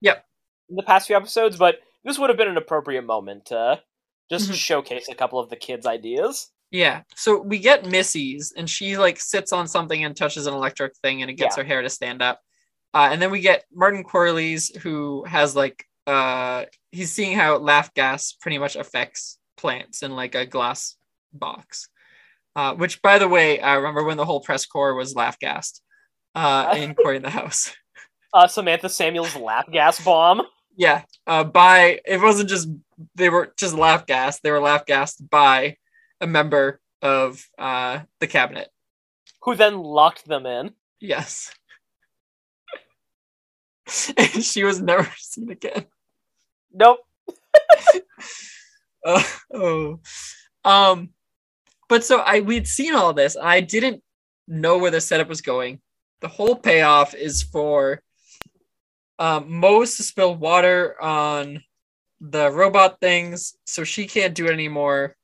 Yep. 0.00 0.24
In 0.70 0.76
the 0.76 0.82
past 0.82 1.06
few 1.06 1.14
episodes, 1.16 1.58
but 1.58 1.80
this 2.04 2.18
would 2.18 2.30
have 2.30 2.38
been 2.38 2.48
an 2.48 2.56
appropriate 2.56 3.02
moment 3.04 3.44
to 3.46 3.82
just 4.30 4.50
Mhm. 4.50 4.54
showcase 4.54 5.08
a 5.10 5.14
couple 5.14 5.38
of 5.38 5.50
the 5.50 5.56
kids' 5.56 5.84
ideas. 5.86 6.50
Yeah. 6.70 7.02
So 7.14 7.38
we 7.38 7.58
get 7.58 7.84
Missy's, 7.84 8.52
and 8.56 8.68
she 8.68 8.96
like 8.96 9.20
sits 9.20 9.52
on 9.52 9.68
something 9.68 10.02
and 10.02 10.16
touches 10.16 10.46
an 10.46 10.54
electric 10.54 10.96
thing, 11.02 11.20
and 11.20 11.30
it 11.30 11.34
gets 11.34 11.56
Yeah. 11.58 11.62
her 11.62 11.66
hair 11.68 11.82
to 11.82 11.90
stand 11.90 12.22
up. 12.22 12.40
Uh, 12.94 13.08
and 13.12 13.20
then 13.20 13.30
we 13.30 13.40
get 13.40 13.64
Martin 13.70 14.02
Qwerly's, 14.04 14.74
who 14.82 15.24
has 15.24 15.54
like 15.54 15.84
uh, 16.06 16.64
he's 16.92 17.12
seeing 17.12 17.36
how 17.36 17.56
laugh 17.58 17.92
gas 17.94 18.32
pretty 18.32 18.56
much 18.58 18.74
affects 18.76 19.38
plants 19.58 20.02
in 20.02 20.12
like 20.16 20.34
a 20.34 20.46
glass 20.46 20.96
box. 21.32 21.88
Uh, 22.56 22.74
which, 22.74 23.02
by 23.02 23.18
the 23.18 23.28
way, 23.28 23.60
I 23.60 23.74
remember 23.74 24.04
when 24.04 24.16
the 24.16 24.24
whole 24.24 24.40
press 24.40 24.64
corps 24.64 24.94
was 24.94 25.14
laugh 25.16 25.38
gassed 25.38 25.82
uh, 26.34 26.74
in 26.76 26.94
Cory 26.94 27.16
in 27.16 27.22
the 27.22 27.30
House. 27.30 27.74
Uh, 28.32 28.48
Samantha 28.48 28.88
Samuel's 28.88 29.36
lap 29.36 29.70
gas 29.70 30.04
bomb. 30.04 30.42
Yeah. 30.76 31.02
Uh, 31.24 31.44
by 31.44 32.00
it 32.04 32.20
wasn't 32.20 32.48
just 32.48 32.68
they 33.14 33.28
were 33.28 33.54
just 33.56 33.76
laugh 33.76 34.06
gassed; 34.06 34.42
they 34.42 34.50
were 34.50 34.58
laugh 34.58 34.84
gassed 34.86 35.30
by 35.30 35.76
a 36.20 36.26
member 36.26 36.80
of 37.00 37.46
uh, 37.56 38.00
the 38.18 38.26
cabinet. 38.26 38.70
Who 39.42 39.54
then 39.54 39.78
locked 39.78 40.26
them 40.26 40.46
in? 40.46 40.72
Yes. 41.00 41.52
and 44.16 44.28
she 44.44 44.64
was 44.64 44.80
never 44.82 45.08
seen 45.16 45.50
again. 45.50 45.86
Nope. 46.72 46.98
Uh, 49.06 49.22
oh. 49.52 50.00
Um 50.64 51.10
but 51.88 52.04
so 52.04 52.18
I 52.18 52.40
we'd 52.40 52.66
seen 52.66 52.94
all 52.94 53.12
this 53.12 53.36
I 53.40 53.60
didn't 53.60 54.02
know 54.46 54.78
where 54.78 54.90
the 54.90 55.00
setup 55.00 55.28
was 55.28 55.40
going. 55.40 55.80
The 56.20 56.28
whole 56.28 56.56
payoff 56.56 57.14
is 57.14 57.42
for 57.42 58.02
um 59.18 59.52
Moze 59.52 59.96
to 59.96 60.02
spill 60.02 60.34
water 60.34 61.00
on 61.00 61.62
the 62.20 62.50
robot 62.50 63.00
things 63.00 63.54
so 63.66 63.84
she 63.84 64.06
can't 64.06 64.34
do 64.34 64.46
it 64.46 64.52
anymore 64.52 65.16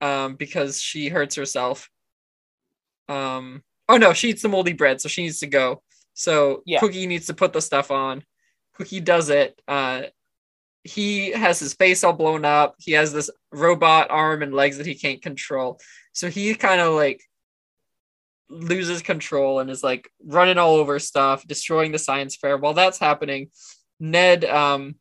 um 0.00 0.36
because 0.36 0.80
she 0.80 1.08
hurts 1.08 1.34
herself. 1.34 1.90
Um 3.08 3.62
oh 3.88 3.96
no, 3.96 4.12
she 4.12 4.30
eats 4.30 4.42
the 4.42 4.48
moldy 4.48 4.72
bread, 4.72 5.00
so 5.00 5.08
she 5.08 5.22
needs 5.22 5.40
to 5.40 5.46
go. 5.46 5.82
So 6.14 6.62
Yeah. 6.66 6.80
Cookie 6.80 7.06
needs 7.06 7.26
to 7.26 7.34
put 7.34 7.52
the 7.52 7.60
stuff 7.60 7.90
on. 7.90 8.24
Cookie 8.74 9.00
does 9.00 9.30
it. 9.30 9.60
Uh 9.68 10.04
he 10.84 11.30
has 11.30 11.58
his 11.58 11.72
face 11.74 12.04
all 12.04 12.12
blown 12.12 12.44
up. 12.44 12.76
He 12.78 12.92
has 12.92 13.12
this 13.12 13.30
robot 13.50 14.10
arm 14.10 14.42
and 14.42 14.54
legs 14.54 14.76
that 14.76 14.86
he 14.86 14.94
can't 14.94 15.22
control. 15.22 15.80
So 16.12 16.28
he 16.28 16.54
kind 16.54 16.80
of 16.80 16.92
like 16.92 17.22
loses 18.50 19.00
control 19.00 19.60
and 19.60 19.70
is 19.70 19.82
like 19.82 20.08
running 20.24 20.58
all 20.58 20.74
over 20.74 20.98
stuff, 20.98 21.46
destroying 21.46 21.90
the 21.90 21.98
science 21.98 22.36
fair. 22.36 22.58
While 22.58 22.74
that's 22.74 22.98
happening, 22.98 23.50
Ned 23.98 24.44
um 24.44 24.96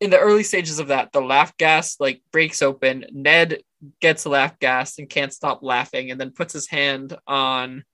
in 0.00 0.10
the 0.10 0.18
early 0.18 0.44
stages 0.44 0.78
of 0.78 0.88
that, 0.88 1.12
the 1.12 1.20
laugh 1.20 1.56
gas 1.56 1.96
like 1.98 2.22
breaks 2.30 2.62
open. 2.62 3.06
Ned 3.10 3.62
gets 4.00 4.26
laugh 4.26 4.58
gas 4.58 4.98
and 4.98 5.08
can't 5.08 5.32
stop 5.32 5.62
laughing, 5.62 6.10
and 6.10 6.20
then 6.20 6.30
puts 6.30 6.52
his 6.52 6.68
hand 6.68 7.16
on 7.26 7.84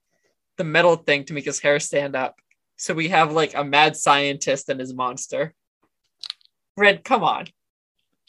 the 0.57 0.65
metal 0.65 0.97
thing 0.97 1.25
to 1.25 1.35
make 1.35 1.45
his 1.45 1.61
hair 1.61 1.79
stand 1.79 2.17
up. 2.17 2.35
So 2.77 2.95
we 2.95 3.09
have 3.09 3.33
like 3.33 3.55
a 3.55 3.65
mad 3.65 3.97
scientist 3.97 4.69
and 4.69 4.81
his 4.81 4.93
monster. 4.93 5.55
Red, 6.77 7.05
come 7.05 7.23
on. 7.23 7.47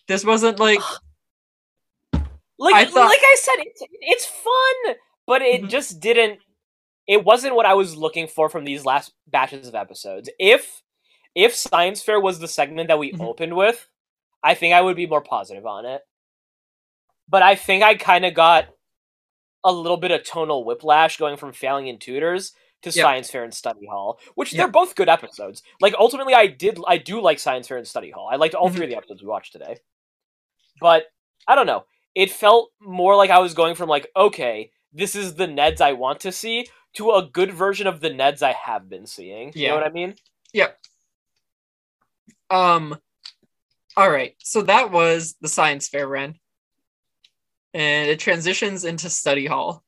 This 0.07 0.23
wasn't 0.25 0.59
like 0.59 0.79
like 2.59 2.75
I 2.75 2.85
thought- 2.85 3.09
like 3.09 3.19
I 3.23 3.35
said, 3.39 3.55
it's 3.59 3.81
it's 4.01 4.25
fun, 4.25 4.95
but 5.25 5.41
it 5.41 5.63
Mhm. 5.63 5.69
just 5.69 5.99
didn't. 5.99 6.39
It 7.07 7.23
wasn't 7.23 7.55
what 7.55 7.65
I 7.65 7.73
was 7.75 7.95
looking 7.95 8.27
for 8.27 8.49
from 8.49 8.65
these 8.65 8.85
last 8.85 9.13
batches 9.27 9.67
of 9.67 9.75
episodes. 9.75 10.29
If 10.39 10.81
if 11.35 11.53
Science 11.53 12.01
Fair 12.01 12.19
was 12.19 12.39
the 12.39 12.47
segment 12.47 12.87
that 12.87 12.99
we 12.99 13.11
Mhm. 13.11 13.21
opened 13.21 13.55
with, 13.57 13.89
I 14.41 14.53
think 14.55 14.73
I 14.73 14.81
would 14.81 14.95
be 14.95 15.05
more 15.07 15.21
positive 15.21 15.65
on 15.65 15.85
it. 15.85 16.01
But 17.27 17.41
I 17.41 17.55
think 17.55 17.83
I 17.83 17.95
kind 17.95 18.25
of 18.25 18.33
got 18.33 18.67
a 19.63 19.71
little 19.71 19.97
bit 19.97 20.11
of 20.11 20.23
tonal 20.23 20.63
whiplash 20.63 21.17
going 21.17 21.37
from 21.37 21.51
failing 21.51 21.87
in 21.87 21.97
tutors 21.99 22.53
to 22.85 22.91
Yeah. 22.91 23.03
Science 23.03 23.29
Fair 23.29 23.43
and 23.43 23.53
Study 23.53 23.85
Hall, 23.85 24.19
which 24.35 24.53
Yeah. 24.53 24.59
they're 24.63 24.71
both 24.71 24.95
good 24.95 25.09
episodes. 25.09 25.61
Like 25.81 25.93
ultimately, 25.99 26.33
I 26.33 26.47
did 26.47 26.79
I 26.87 26.97
do 26.97 27.21
like 27.21 27.39
Science 27.39 27.67
Fair 27.67 27.77
and 27.77 27.87
Study 27.87 28.09
Hall. 28.11 28.29
I 28.31 28.37
liked 28.37 28.55
all 28.55 28.69
Mhm. 28.69 28.75
three 28.75 28.85
of 28.85 28.89
the 28.89 28.97
episodes 28.97 29.21
we 29.21 29.27
watched 29.27 29.51
today. 29.51 29.77
But 30.79 31.07
I 31.47 31.55
don't 31.55 31.67
know. 31.67 31.85
It 32.15 32.31
felt 32.31 32.71
more 32.79 33.15
like 33.15 33.29
I 33.29 33.39
was 33.39 33.53
going 33.53 33.75
from 33.75 33.89
like, 33.89 34.09
okay, 34.15 34.71
this 34.93 35.15
is 35.15 35.35
the 35.35 35.47
Neds 35.47 35.81
I 35.81 35.93
want 35.93 36.21
to 36.21 36.31
see 36.31 36.67
to 36.93 37.11
a 37.11 37.23
good 37.23 37.51
version 37.53 37.87
of 37.87 37.99
the 37.99 38.09
Neds 38.09 38.41
I 38.41 38.53
have 38.53 38.87
been 38.89 39.05
seeing. 39.05 39.49
You 39.53 39.63
Yeah. 39.63 39.69
know 39.69 39.75
what 39.75 39.85
I 39.85 39.89
mean? 39.89 40.15
Yep. 40.53 40.79
Um, 42.49 43.01
all 43.97 44.09
right. 44.09 44.35
So 44.39 44.61
that 44.63 44.91
was 44.91 45.35
the 45.41 45.49
science 45.49 45.89
fair, 45.89 46.07
Ren, 46.07 46.39
and 47.73 48.09
it 48.09 48.19
transitions 48.19 48.85
into 48.85 49.09
study 49.09 49.47
hall. 49.47 49.83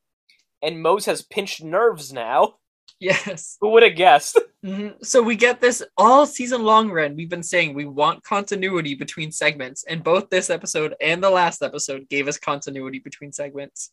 And 0.61 0.81
Moze 0.81 1.05
has 1.05 1.21
pinched 1.21 1.63
nerves 1.63 2.11
now. 2.11 2.57
Yes. 2.99 3.57
Who 3.61 3.69
would 3.69 3.83
have 3.83 3.95
guessed? 3.95 4.39
Mhm. 4.65 5.05
So 5.05 5.21
we 5.21 5.35
get 5.35 5.61
this 5.61 5.83
all 5.97 6.25
season 6.25 6.63
long, 6.63 6.91
Ren. 6.91 7.15
We've 7.15 7.29
been 7.29 7.43
saying 7.43 7.75
we 7.75 7.85
want 7.85 8.23
continuity 8.23 8.95
between 8.95 9.31
segments, 9.31 9.83
and 9.83 10.03
both 10.03 10.31
this 10.31 10.49
episode 10.49 10.95
and 10.99 11.23
the 11.23 11.29
last 11.29 11.61
episode 11.61 12.09
gave 12.09 12.27
us 12.27 12.39
continuity 12.39 12.97
between 12.97 13.31
segments. 13.31 13.91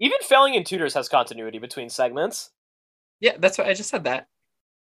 Even 0.00 0.16
failing 0.22 0.54
in 0.54 0.64
tutors 0.64 0.94
has 0.94 1.10
continuity 1.10 1.58
between 1.58 1.90
segments. 1.90 2.50
Yeah, 3.20 3.36
that's 3.38 3.58
what 3.58 3.66
I 3.66 3.74
just 3.74 3.90
said. 3.90 4.04
That. 4.04 4.26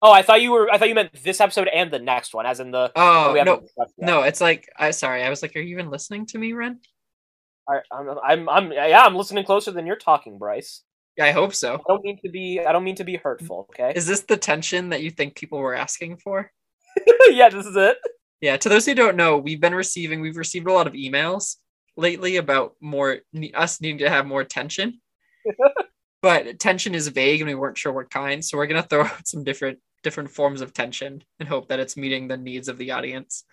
Oh, 0.01 0.13
I 0.13 0.21
thought 0.21 0.41
you 0.41 0.51
were. 0.51 0.71
I 0.71 0.77
thought 0.77 0.87
you 0.87 0.95
meant 0.95 1.11
this 1.23 1.41
episode 1.41 1.67
and 1.67 1.91
the 1.91 1.99
next 1.99 2.33
one, 2.33 2.45
as 2.45 2.61
in 2.61 2.71
the. 2.71 2.89
Oh 2.95 3.35
no, 3.45 3.67
no. 3.97 4.21
It's 4.23 4.39
like 4.39 4.69
I 4.77 4.91
sorry. 4.91 5.23
I 5.23 5.29
was 5.29 5.41
like, 5.41 5.55
are 5.57 5.59
you 5.59 5.77
even 5.77 5.91
listening 5.91 6.25
to 6.27 6.37
me, 6.37 6.53
Ren? 6.53 6.79
I, 7.67 7.81
I'm, 7.91 8.09
I'm, 8.23 8.49
I'm, 8.49 8.71
yeah, 8.71 9.03
I'm 9.05 9.15
listening 9.15 9.43
closer 9.43 9.71
than 9.71 9.85
you're 9.85 9.97
talking, 9.97 10.37
Bryce. 10.39 10.83
I 11.19 11.31
hope 11.31 11.53
so. 11.53 11.75
I 11.75 11.79
don't 11.87 12.03
mean 12.03 12.19
to 12.23 12.29
be. 12.29 12.59
I 12.65 12.71
don't 12.71 12.83
mean 12.83 12.95
to 12.95 13.03
be 13.03 13.17
hurtful. 13.17 13.67
Okay. 13.71 13.93
Is 13.95 14.07
this 14.07 14.21
the 14.21 14.37
tension 14.37 14.89
that 14.89 15.01
you 15.03 15.11
think 15.11 15.35
people 15.35 15.59
were 15.59 15.75
asking 15.75 16.17
for? 16.17 16.51
yeah, 17.29 17.49
this 17.49 17.65
is 17.65 17.75
it. 17.75 17.97
Yeah, 18.41 18.57
to 18.57 18.69
those 18.69 18.85
who 18.85 18.95
don't 18.95 19.17
know, 19.17 19.37
we've 19.37 19.59
been 19.59 19.75
receiving 19.75 20.21
we've 20.21 20.37
received 20.37 20.67
a 20.67 20.73
lot 20.73 20.87
of 20.87 20.93
emails 20.93 21.57
lately 21.97 22.37
about 22.37 22.75
more 22.79 23.19
us 23.53 23.81
needing 23.81 23.99
to 23.99 24.09
have 24.09 24.25
more 24.25 24.43
tension. 24.43 25.01
but 26.21 26.59
tension 26.59 26.95
is 26.95 27.07
vague 27.09 27.41
and 27.41 27.49
we 27.49 27.55
weren't 27.55 27.77
sure 27.77 27.91
what 27.91 28.09
kind, 28.09 28.43
so 28.43 28.57
we're 28.57 28.67
going 28.67 28.81
to 28.81 28.87
throw 28.87 29.01
out 29.03 29.27
some 29.27 29.43
different 29.43 29.79
different 30.03 30.31
forms 30.31 30.61
of 30.61 30.73
tension 30.73 31.21
and 31.39 31.49
hope 31.49 31.67
that 31.67 31.79
it's 31.79 31.97
meeting 31.97 32.27
the 32.27 32.37
needs 32.37 32.69
of 32.69 32.77
the 32.77 32.91
audience. 32.91 33.43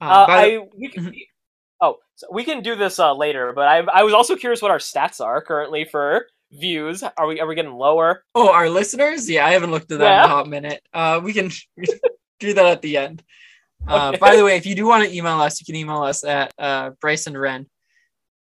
Uh, 0.00 0.04
Uh, 0.04 0.26
the- 0.26 0.32
I 0.32 0.66
we 0.74 0.88
can, 0.88 1.12
oh, 1.82 1.96
so 2.14 2.26
we 2.32 2.44
can 2.44 2.62
do 2.62 2.74
this 2.76 2.98
uh, 2.98 3.14
later, 3.14 3.52
but 3.54 3.68
I 3.68 3.78
I 3.80 4.02
was 4.02 4.14
also 4.14 4.36
curious 4.36 4.62
what 4.62 4.70
our 4.70 4.78
stats 4.78 5.20
are 5.20 5.42
currently 5.42 5.84
for 5.84 6.26
views. 6.52 7.02
Are 7.02 7.26
we 7.26 7.40
are 7.40 7.46
we 7.46 7.54
getting 7.54 7.72
lower? 7.72 8.24
oh, 8.34 8.50
our 8.52 8.68
listeners? 8.68 9.28
Yeah, 9.28 9.46
I 9.46 9.50
haven't 9.52 9.70
looked 9.70 9.90
at 9.92 9.98
that 10.00 10.24
in 10.24 10.30
a 10.30 10.34
hot 10.34 10.48
minute. 10.48 10.82
Uh, 10.92 11.20
we 11.22 11.32
can 11.32 11.50
do 12.40 12.54
that 12.54 12.66
at 12.66 12.82
the 12.82 12.96
end. 12.96 13.22
Uh, 13.88 14.08
Okay. 14.10 14.18
By 14.18 14.36
the 14.36 14.44
way, 14.44 14.56
if 14.56 14.66
you 14.66 14.74
do 14.74 14.86
want 14.86 15.04
to 15.04 15.14
email 15.14 15.40
us, 15.40 15.60
you 15.60 15.64
can 15.66 15.74
email 15.76 16.02
us 16.02 16.22
at 16.24 16.52
uh, 16.58 16.90
Bryson 17.00 17.34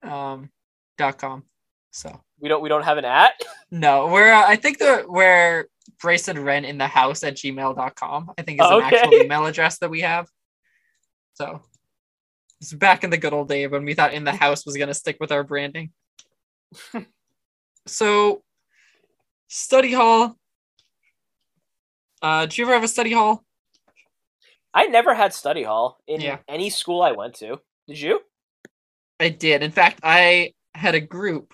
um, 0.03 0.51
dot 0.99 1.19
com. 1.19 1.45
So 1.93 2.21
We 2.41 2.49
don't 2.49 2.63
we 2.63 2.69
don't 2.69 2.83
have 2.85 2.99
an 2.99 3.05
at. 3.05 3.35
No, 3.71 4.09
we're 4.09 4.33
uh, 4.33 4.45
I 4.47 4.57
think 4.57 4.79
the 4.79 5.05
we're 5.07 5.67
Bryson 6.01 6.43
Wren 6.43 6.65
in 6.65 6.79
the 6.79 6.87
house 6.89 7.23
at 7.23 7.35
gmail.com. 7.37 8.33
I 8.37 8.43
think 8.43 8.61
is 8.61 8.67
an 8.67 8.73
Okay. 8.83 8.97
actual 8.97 9.15
email 9.15 9.47
address 9.47 9.79
that 9.79 9.91
we 9.91 10.01
have. 10.01 10.27
So 11.35 11.61
it's 12.61 12.73
back 12.73 13.05
in 13.05 13.11
the 13.11 13.19
good 13.19 13.33
old 13.33 13.49
day 13.49 13.67
when 13.67 13.85
we 13.85 13.95
thought 13.95 14.15
in 14.15 14.25
the 14.25 14.33
house 14.33 14.65
was 14.67 14.77
gonna 14.77 14.95
stick 14.95 15.19
with 15.21 15.31
our 15.33 15.45
branding. 15.45 15.91
so 17.87 18.43
study 19.49 19.93
hall. 19.93 20.37
Uh 22.21 22.47
did 22.47 22.59
you 22.59 22.65
ever 22.65 22.75
have 22.75 22.85
a 22.85 22.89
study 22.89 23.13
hall? 23.13 23.45
I 24.75 24.87
never 24.87 25.15
had 25.15 25.35
study 25.35 25.65
hall 25.65 25.99
in 26.07 26.21
Yeah. 26.21 26.39
any 26.49 26.71
school 26.71 27.03
I 27.03 27.13
went 27.13 27.35
to. 27.37 27.61
Did 27.89 28.01
you? 28.01 28.21
I 29.21 29.29
did. 29.29 29.63
In 29.63 29.71
fact, 29.71 30.01
I 30.03 30.53
had 30.75 30.95
a 30.95 31.01
group 31.01 31.53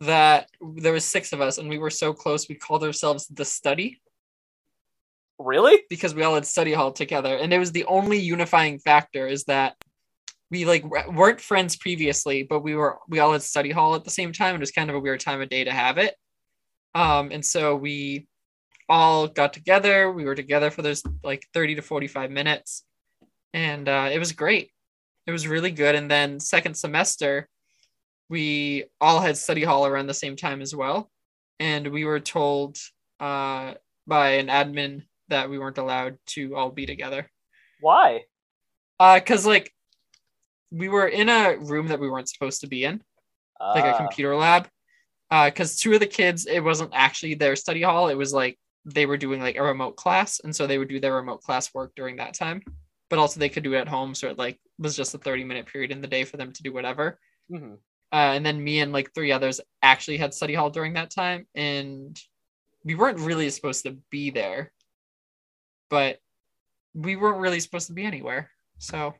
that 0.00 0.48
there 0.76 0.92
was 0.92 1.04
six 1.04 1.32
of 1.32 1.40
us 1.40 1.58
and 1.58 1.68
we 1.68 1.78
were 1.78 1.90
so 1.90 2.12
close 2.12 2.48
we 2.48 2.54
called 2.54 2.84
ourselves 2.84 3.26
the 3.26 3.44
study. 3.44 4.00
Really? 5.40 5.82
because 5.88 6.14
we 6.16 6.24
all 6.24 6.34
had 6.34 6.44
study 6.44 6.72
hall 6.72 6.90
together 6.92 7.36
and 7.36 7.52
it 7.52 7.58
was 7.58 7.70
the 7.72 7.84
only 7.84 8.18
unifying 8.18 8.78
factor 8.80 9.26
is 9.28 9.44
that 9.44 9.76
we 10.50 10.64
like 10.64 10.84
weren't 11.10 11.40
friends 11.40 11.76
previously 11.76 12.42
but 12.42 12.60
we 12.60 12.74
were 12.74 12.98
we 13.08 13.18
all 13.18 13.32
had 13.32 13.42
study 13.42 13.70
hall 13.70 13.94
at 13.94 14.04
the 14.04 14.10
same 14.10 14.32
time 14.32 14.54
and 14.54 14.60
it 14.60 14.60
was 14.60 14.70
kind 14.70 14.90
of 14.90 14.96
a 14.96 15.00
weird 15.00 15.20
time 15.20 15.40
of 15.40 15.48
day 15.48 15.64
to 15.64 15.72
have 15.72 15.98
it 15.98 16.14
um 16.94 17.30
and 17.30 17.44
so 17.44 17.76
we 17.76 18.26
all 18.88 19.26
got 19.26 19.52
together 19.52 20.10
we 20.10 20.24
were 20.24 20.34
together 20.34 20.70
for 20.70 20.82
those 20.82 21.02
like 21.22 21.46
30 21.52 21.76
to 21.76 21.82
45 21.82 22.30
minutes 22.30 22.84
and 23.52 23.88
uh, 23.88 24.08
it 24.12 24.18
was 24.18 24.32
great 24.32 24.70
it 25.26 25.32
was 25.32 25.46
really 25.46 25.70
good 25.70 25.94
and 25.94 26.10
then 26.10 26.40
second 26.40 26.74
semester 26.74 27.48
we 28.30 28.84
all 29.00 29.20
had 29.20 29.36
study 29.36 29.64
hall 29.64 29.86
around 29.86 30.06
the 30.06 30.14
same 30.14 30.36
time 30.36 30.62
as 30.62 30.74
well 30.74 31.10
and 31.60 31.88
we 31.88 32.04
were 32.04 32.20
told 32.20 32.78
uh, 33.20 33.74
by 34.06 34.30
an 34.30 34.46
admin 34.46 35.02
that 35.28 35.50
we 35.50 35.58
weren't 35.58 35.78
allowed 35.78 36.18
to 36.26 36.56
all 36.56 36.70
be 36.70 36.86
together. 36.86 37.30
Why? 37.80 38.24
Uh, 38.98 39.20
cause 39.24 39.46
like 39.46 39.72
we 40.70 40.88
were 40.88 41.06
in 41.08 41.28
a 41.28 41.56
room 41.58 41.88
that 41.88 42.00
we 42.00 42.08
weren't 42.10 42.28
supposed 42.28 42.60
to 42.62 42.66
be 42.68 42.84
in, 42.84 43.02
like 43.74 43.86
a 43.86 43.92
Ah, 43.92 43.96
computer 43.96 44.36
lab. 44.36 44.68
Uh, 45.30 45.50
cause 45.50 45.76
two 45.76 45.92
of 45.94 46.00
the 46.00 46.06
kids, 46.06 46.46
it 46.46 46.60
wasn't 46.60 46.90
actually 46.94 47.34
their 47.34 47.56
study 47.56 47.82
hall. 47.82 48.08
It 48.08 48.14
was 48.14 48.32
like 48.32 48.58
they 48.84 49.06
were 49.06 49.16
doing 49.18 49.40
like 49.40 49.56
a 49.56 49.62
remote 49.62 49.96
class, 49.96 50.40
and 50.40 50.54
so 50.54 50.66
they 50.66 50.78
would 50.78 50.88
do 50.88 51.00
their 51.00 51.14
remote 51.16 51.42
class 51.42 51.72
work 51.74 51.92
during 51.96 52.16
that 52.16 52.34
time. 52.34 52.62
But 53.10 53.18
also 53.18 53.40
they 53.40 53.48
could 53.50 53.62
do 53.64 53.74
it 53.74 53.80
at 53.80 53.88
home, 53.88 54.14
so 54.14 54.28
it 54.30 54.38
like 54.38 54.60
was 54.78 54.96
just 54.96 55.14
a 55.14 55.18
thirty 55.18 55.44
minute 55.44 55.66
period 55.66 55.90
in 55.92 56.00
the 56.00 56.06
day 56.08 56.24
for 56.24 56.36
them 56.38 56.52
to 56.52 56.62
do 56.62 56.72
whatever. 56.72 57.18
mhm. 57.50 57.78
Uh, 58.12 58.32
and 58.34 58.44
then 58.46 58.62
me 58.62 58.80
and 58.80 58.92
like 58.92 59.12
three 59.14 59.32
others 59.32 59.60
actually 59.82 60.16
had 60.16 60.32
study 60.32 60.54
hall 60.54 60.70
during 60.70 60.94
that 60.94 61.10
time, 61.10 61.46
and 61.54 62.18
we 62.84 62.94
weren't 62.94 63.20
really 63.20 63.50
supposed 63.50 63.84
to 63.84 63.98
be 64.10 64.30
there, 64.30 64.72
but 65.90 66.18
we 66.94 67.16
weren't 67.16 67.38
really 67.40 67.60
supposed 67.60 67.88
to 67.88 67.92
be 67.92 68.04
anywhere. 68.04 68.50
So 68.78 69.14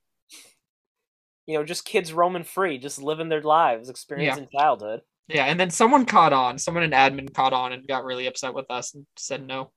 You 1.49 1.55
know, 1.59 1.65
just 1.65 1.85
kids 1.85 2.13
roaming 2.13 2.45
free, 2.45 2.79
just 2.79 3.03
living 3.03 3.29
their 3.31 3.41
lives, 3.43 3.89
experiencing 3.89 4.49
childhood. 4.57 5.01
yeah, 5.29 5.47
and 5.47 5.59
then 5.59 5.71
someone 5.71 6.05
caught 6.05 6.33
on. 6.35 6.59
Someone 6.59 6.85
in 6.85 6.91
admin 6.93 7.33
caught 7.35 7.53
on 7.55 7.73
and 7.73 7.89
got 7.89 8.05
really 8.05 8.27
upset 8.27 8.53
with 8.55 8.71
us 8.71 8.95
and 8.95 9.07
said 9.17 9.47
no, 9.47 9.71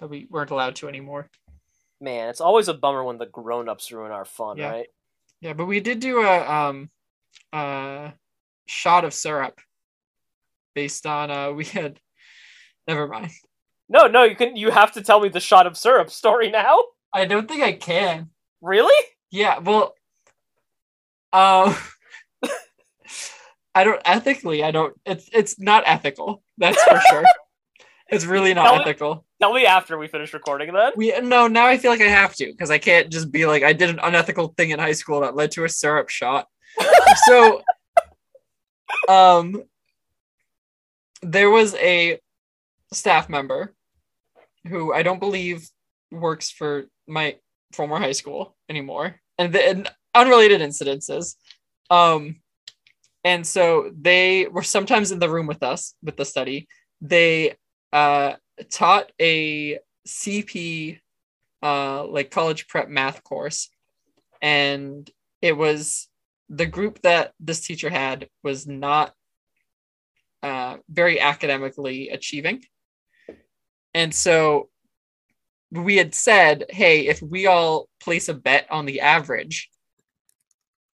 that 0.00 0.08
we 0.08 0.26
weren't 0.30 0.52
allowed 0.52 0.76
to 0.76 0.88
anymore. 0.88 1.28
Man, 2.00 2.28
it's 2.28 2.40
always 2.40 2.68
a 2.68 2.74
bummer 2.74 3.02
when 3.02 3.18
the 3.18 3.26
grown-ups 3.26 3.90
ruin 3.90 4.12
our 4.12 4.24
fun, 4.24 4.56
Yeah. 4.56 4.70
right? 4.70 4.86
Yeah, 5.40 5.52
but 5.54 5.66
we 5.66 5.80
did 5.80 5.98
do 6.00 6.20
a 6.22 6.48
um 6.48 6.90
uh 7.52 8.12
shot 8.66 9.04
of 9.04 9.12
syrup 9.12 9.60
based 10.74 11.06
on 11.06 11.30
uh 11.32 11.50
we 11.58 11.64
had 11.64 11.98
never 12.86 13.08
mind. 13.08 13.32
No, 13.88 14.06
no, 14.06 14.22
you 14.22 14.36
can. 14.36 14.54
You 14.54 14.70
have 14.70 14.92
to 14.92 15.02
tell 15.02 15.18
me 15.20 15.28
the 15.28 15.40
shot 15.40 15.66
of 15.66 15.76
syrup 15.76 16.10
story 16.10 16.50
now. 16.52 16.84
I 17.12 17.24
don't 17.24 17.48
think 17.48 17.62
I 17.64 17.72
can. 17.72 18.30
Really? 18.60 18.94
Yeah, 19.32 19.58
well, 19.58 19.95
um, 21.36 21.76
I 23.74 23.84
don't 23.84 24.00
ethically. 24.04 24.64
I 24.64 24.70
don't. 24.70 24.98
It's 25.04 25.28
it's 25.32 25.58
not 25.58 25.82
ethical. 25.86 26.42
That's 26.58 26.82
for 26.82 27.00
sure. 27.10 27.24
It's 28.08 28.24
really 28.24 28.54
Tell 28.54 28.62
not 28.62 28.74
me- 28.76 28.80
ethical. 28.82 29.24
Tell 29.42 29.52
me 29.52 29.66
after 29.66 29.98
we 29.98 30.06
finish 30.06 30.32
recording, 30.32 30.72
then. 30.72 30.92
We 30.94 31.12
no. 31.18 31.48
Now 31.48 31.66
I 31.66 31.76
feel 31.76 31.90
like 31.90 32.00
I 32.00 32.04
have 32.04 32.36
to 32.36 32.46
because 32.46 32.70
I 32.70 32.78
can't 32.78 33.10
just 33.10 33.32
be 33.32 33.46
like 33.46 33.64
I 33.64 33.72
did 33.72 33.90
an 33.90 33.98
unethical 34.00 34.54
thing 34.56 34.70
in 34.70 34.78
high 34.78 34.92
school 34.92 35.22
that 35.22 35.34
led 35.34 35.50
to 35.52 35.64
a 35.64 35.68
syrup 35.68 36.08
shot. 36.08 36.46
so, 37.26 37.62
um, 39.08 39.64
there 41.22 41.50
was 41.50 41.74
a 41.74 42.20
staff 42.92 43.28
member 43.28 43.74
who 44.68 44.92
I 44.92 45.02
don't 45.02 45.18
believe 45.18 45.68
works 46.12 46.48
for 46.48 46.84
my 47.08 47.38
former 47.72 47.98
high 47.98 48.12
school 48.12 48.56
anymore, 48.68 49.16
and, 49.36 49.52
the, 49.52 49.68
and 49.68 49.90
unrelated 50.16 50.60
incidences. 50.60 51.36
Um, 51.90 52.36
and 53.24 53.46
so 53.46 53.90
they 54.00 54.46
were 54.46 54.62
sometimes 54.62 55.12
in 55.12 55.18
the 55.18 55.30
room 55.30 55.46
with 55.46 55.62
us 55.62 55.94
with 56.02 56.16
the 56.16 56.24
study. 56.24 56.68
They 57.00 57.56
uh, 57.92 58.34
taught 58.70 59.10
a 59.20 59.78
CP, 60.06 61.00
uh, 61.62 62.06
like 62.06 62.30
college 62.30 62.68
prep 62.68 62.88
math 62.88 63.22
course, 63.24 63.68
and 64.40 65.10
it 65.42 65.56
was 65.56 66.08
the 66.48 66.66
group 66.66 67.02
that 67.02 67.32
this 67.40 67.66
teacher 67.66 67.90
had 67.90 68.28
was 68.44 68.66
not 68.66 69.12
uh, 70.42 70.76
very 70.88 71.20
academically 71.20 72.10
achieving. 72.10 72.62
And 73.94 74.14
so 74.14 74.68
we 75.72 75.96
had 75.96 76.14
said, 76.14 76.66
hey, 76.68 77.06
if 77.06 77.20
we 77.20 77.46
all 77.46 77.88
place 78.00 78.28
a 78.28 78.34
bet 78.34 78.66
on 78.70 78.86
the 78.86 79.00
average, 79.00 79.68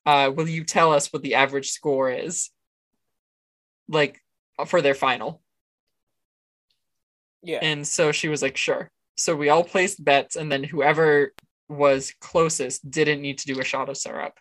uh, 0.07 0.30
will 0.34 0.48
you 0.48 0.64
tell 0.64 0.92
us 0.92 1.12
what 1.12 1.22
the 1.22 1.34
average 1.34 1.70
score 1.70 2.11
is? 2.11 2.50
Like 3.88 4.20
for 4.66 4.80
their 4.80 4.94
final. 4.94 5.42
Yeah. 7.42 7.59
And 7.62 7.86
so 7.86 8.12
she 8.12 8.28
was 8.28 8.42
like, 8.42 8.57
sure. 8.57 8.90
So 9.16 9.36
we 9.36 9.48
all 9.48 9.64
placed 9.64 10.03
bets, 10.03 10.36
and 10.36 10.50
then 10.50 10.64
whoever 10.64 11.32
was 11.68 12.14
closest 12.20 12.88
didn't 12.90 13.20
need 13.20 13.38
to 13.38 13.46
do 13.46 13.61
a 13.61 13.64
shot 13.64 13.88
of 13.88 13.96
syrup. 13.96 14.38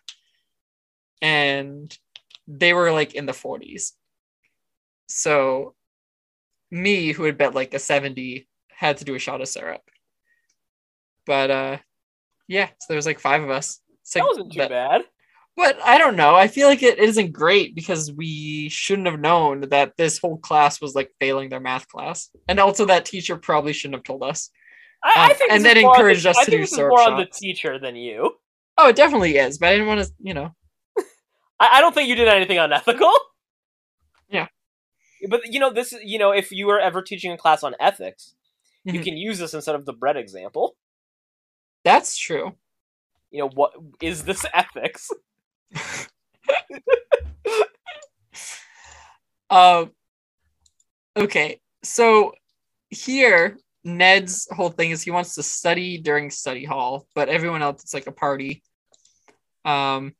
And 1.20 1.96
they 2.48 2.72
were 2.72 2.90
like 2.92 3.14
in 3.14 3.26
the 3.26 3.32
40s. 3.32 3.92
So 5.08 5.74
me, 6.70 7.12
who 7.12 7.24
had 7.24 7.38
bet 7.38 7.54
like 7.54 7.74
a 7.74 7.78
70, 7.78 8.48
had 8.70 8.96
to 8.98 9.04
do 9.04 9.14
a 9.14 9.18
shot 9.18 9.40
of 9.40 9.48
syrup. 9.48 9.82
But 11.26 11.50
uh 11.50 11.78
yeah, 12.48 12.66
so 12.66 12.86
there 12.88 12.96
was 12.96 13.06
like 13.06 13.20
five 13.20 13.42
of 13.42 13.50
us. 13.50 13.80
It's 14.02 14.14
that 14.14 14.24
wasn't 14.24 14.52
too 14.52 14.58
that- 14.58 14.70
bad. 14.70 15.02
But 15.56 15.78
I 15.84 15.98
don't 15.98 16.16
know. 16.16 16.34
I 16.34 16.48
feel 16.48 16.66
like 16.66 16.82
it 16.82 16.98
isn't 16.98 17.32
great 17.32 17.74
because 17.74 18.10
we 18.10 18.68
shouldn't 18.70 19.06
have 19.06 19.20
known 19.20 19.68
that 19.68 19.96
this 19.98 20.18
whole 20.18 20.38
class 20.38 20.80
was 20.80 20.94
like 20.94 21.10
failing 21.20 21.50
their 21.50 21.60
math 21.60 21.86
class. 21.88 22.30
And 22.48 22.58
also 22.58 22.86
that 22.86 23.04
teacher 23.04 23.36
probably 23.36 23.72
shouldn't 23.74 23.96
have 23.96 24.04
told 24.04 24.22
us. 24.22 24.50
I, 25.04 25.12
I 25.16 25.30
Um, 25.30 25.36
think 25.36 25.52
and 25.52 25.64
then 25.64 25.76
on 25.78 25.82
the- 25.82 25.88
encouraged 25.90 26.26
us 26.26 26.38
I 26.38 26.44
to 26.44 26.50
do 26.50 26.58
this 26.58 26.72
is 26.72 26.78
more 26.78 27.00
on 27.02 27.18
the 27.18 27.26
teacher 27.26 27.78
than 27.78 27.96
you. 27.96 28.34
Oh, 28.78 28.88
it 28.88 28.96
definitely 28.96 29.36
is, 29.36 29.58
but 29.58 29.68
I 29.68 29.72
didn't 29.72 29.88
want 29.88 30.00
to, 30.02 30.10
you 30.20 30.32
know. 30.32 30.54
I, 31.60 31.68
I 31.74 31.80
don't 31.82 31.94
think 31.94 32.08
you 32.08 32.14
did 32.14 32.28
anything 32.28 32.58
unethical. 32.58 33.12
Yeah. 34.30 34.46
But 35.28 35.42
you 35.52 35.60
know, 35.60 35.70
this 35.70 35.92
you 36.02 36.18
know, 36.18 36.30
if 36.32 36.50
you 36.50 36.66
were 36.66 36.80
ever 36.80 37.02
teaching 37.02 37.30
a 37.32 37.36
class 37.36 37.62
on 37.62 37.74
ethics, 37.78 38.34
you 38.84 38.94
Mhm. 39.00 39.04
can 39.04 39.16
use 39.18 39.38
this 39.38 39.52
instead 39.52 39.74
of 39.74 39.84
the 39.84 39.92
bread 39.92 40.16
example. 40.16 40.74
That's 41.84 42.16
true. 42.16 42.54
You 43.30 43.40
know, 43.40 43.48
what 43.50 43.72
is 44.00 44.24
this 44.24 44.46
ethics? 44.54 45.10
Uh, 49.50 49.86
okay, 51.16 51.60
so 51.82 52.32
here 52.90 53.56
Ned's 53.84 54.48
whole 54.50 54.70
thing 54.70 54.90
is 54.90 55.02
he 55.02 55.10
wants 55.10 55.34
to 55.34 55.42
study 55.42 55.98
during 55.98 56.30
study 56.30 56.64
hall, 56.64 57.06
but 57.14 57.28
everyone 57.28 57.62
else 57.62 57.82
it's 57.82 57.94
like 57.94 58.06
a 58.06 58.12
party. 58.12 58.62
Um, 59.64 60.14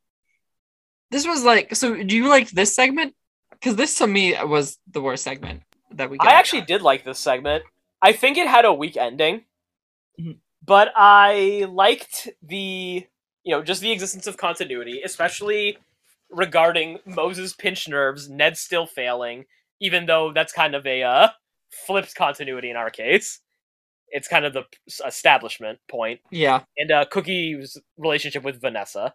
this 1.11 1.25
was 1.25 1.43
like 1.43 1.75
so. 1.75 1.95
Do 2.03 2.15
you 2.15 2.27
like 2.27 2.49
this 2.49 2.75
segment? 2.75 3.15
Because 3.51 3.75
this 3.75 3.97
to 3.99 4.07
me 4.07 4.35
was 4.43 4.77
the 4.91 5.01
worst 5.01 5.23
segment 5.23 5.61
that 5.91 6.09
we. 6.09 6.17
Got. 6.17 6.27
I 6.27 6.33
actually 6.33 6.61
did 6.61 6.81
like 6.81 7.03
this 7.03 7.19
segment. 7.19 7.63
I 8.01 8.11
think 8.11 8.37
it 8.37 8.47
had 8.47 8.65
a 8.65 8.73
weak 8.73 8.97
ending, 8.97 9.45
Mhm. 10.19 10.39
but 10.65 10.91
I 10.95 11.67
liked 11.69 12.29
the 12.41 13.07
you 13.43 13.55
know 13.55 13.63
just 13.63 13.81
the 13.81 13.91
existence 13.91 14.27
of 14.27 14.37
continuity, 14.37 15.01
especially 15.03 15.77
regarding 16.29 16.99
Moze's 17.07 17.53
pinch 17.53 17.87
nerves, 17.87 18.29
Ned 18.29 18.57
still 18.57 18.85
failing, 18.85 19.45
even 19.79 20.05
though 20.05 20.31
that's 20.33 20.53
kind 20.53 20.75
of 20.75 20.85
a 20.85 21.03
uh, 21.03 21.27
flipped 21.85 22.15
continuity 22.15 22.69
in 22.69 22.75
our 22.75 22.89
case. 22.89 23.39
It's 24.09 24.27
kind 24.27 24.45
of 24.45 24.53
the 24.53 24.63
establishment 25.05 25.79
point, 25.89 26.19
yeah, 26.31 26.61
and 26.77 26.91
uh, 26.91 27.05
Cookie's 27.05 27.77
relationship 27.97 28.43
with 28.43 28.61
Vanessa. 28.61 29.13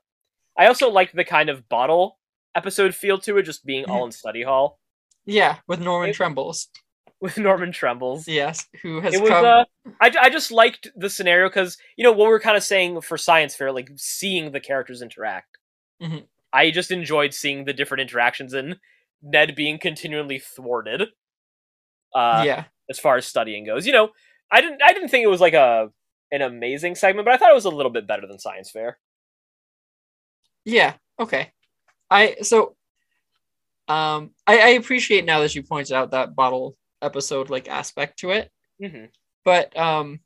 I 0.59 0.67
also 0.67 0.91
liked 0.91 1.15
the 1.15 1.25
kind 1.25 1.49
of 1.49 1.69
bottle 1.69 2.19
episode 2.55 2.95
feel 2.95 3.19
to 3.19 3.39
it, 3.39 3.45
just 3.45 3.65
being 3.65 3.85
all 3.85 4.05
in 4.05 4.11
study 4.23 4.43
hall 4.43 4.81
yeah, 5.29 5.59
with 5.69 5.81
Norman 5.81 6.11
It- 6.11 6.17
Trembles. 6.17 6.69
With 7.21 7.37
Norman 7.39 7.73
Trembles. 7.73 8.29
Yes, 8.29 8.67
who 8.83 9.01
has 9.01 9.15
it 9.15 9.21
was 9.21 9.31
come. 9.31 9.45
uh 9.45 9.65
I, 10.01 10.13
I 10.21 10.31
just 10.31 10.51
liked 10.53 10.89
the 10.97 11.11
scenario 11.11 11.49
because 11.49 11.77
you 11.97 12.05
know 12.05 12.13
what 12.13 12.29
we 12.29 12.33
are 12.35 12.41
kind 12.41 12.57
of 12.57 12.63
saying 12.63 13.01
for 13.01 13.17
science 13.19 13.57
fair 13.57 13.73
like 13.73 13.91
seeing 13.97 14.53
the 14.53 14.61
characters 14.61 15.03
interact 15.03 15.59
Mhm. 16.01 16.27
i 16.53 16.71
just 16.71 16.91
enjoyed 16.93 17.35
seeing 17.35 17.65
the 17.65 17.73
different 17.73 18.03
interactions 18.03 18.53
and 18.55 18.77
ned 19.21 19.57
being 19.57 19.79
continually 19.79 20.39
thwarted 20.39 21.09
uh 22.15 22.43
yeah, 22.47 22.65
as 22.89 23.01
far 23.01 23.17
as 23.17 23.27
studying 23.27 23.65
goes 23.67 23.85
you 23.87 23.93
know 23.93 24.11
i 24.53 24.61
didn't 24.61 24.81
i 24.85 24.93
didn't 24.93 25.09
think 25.09 25.25
it 25.25 25.29
was 25.29 25.41
like 25.41 25.55
a 25.55 25.91
an 26.31 26.41
amazing 26.43 26.95
segment 26.95 27.25
but 27.27 27.35
i 27.35 27.37
thought 27.37 27.51
it 27.51 27.55
was 27.55 27.65
a 27.65 27.71
little 27.71 27.91
bit 27.91 28.07
better 28.07 28.27
than 28.29 28.39
science 28.39 28.71
fair 28.71 28.99
Yeah. 30.65 30.95
Okay. 31.19 31.51
I 32.11 32.37
so 32.43 32.77
um 33.89 34.31
I, 34.47 34.59
I 34.59 34.69
appreciate 34.79 35.25
now 35.25 35.41
that 35.41 35.55
you 35.57 35.63
pointed 35.65 35.95
out 35.97 36.13
that 36.13 36.37
bottle 36.37 36.77
episode 37.03 37.51
like 37.51 37.69
aspect 37.69 38.19
to 38.21 38.31
it. 38.31 38.51
mm-hmm. 38.83 39.07
But 39.45 39.77
um 39.77 40.21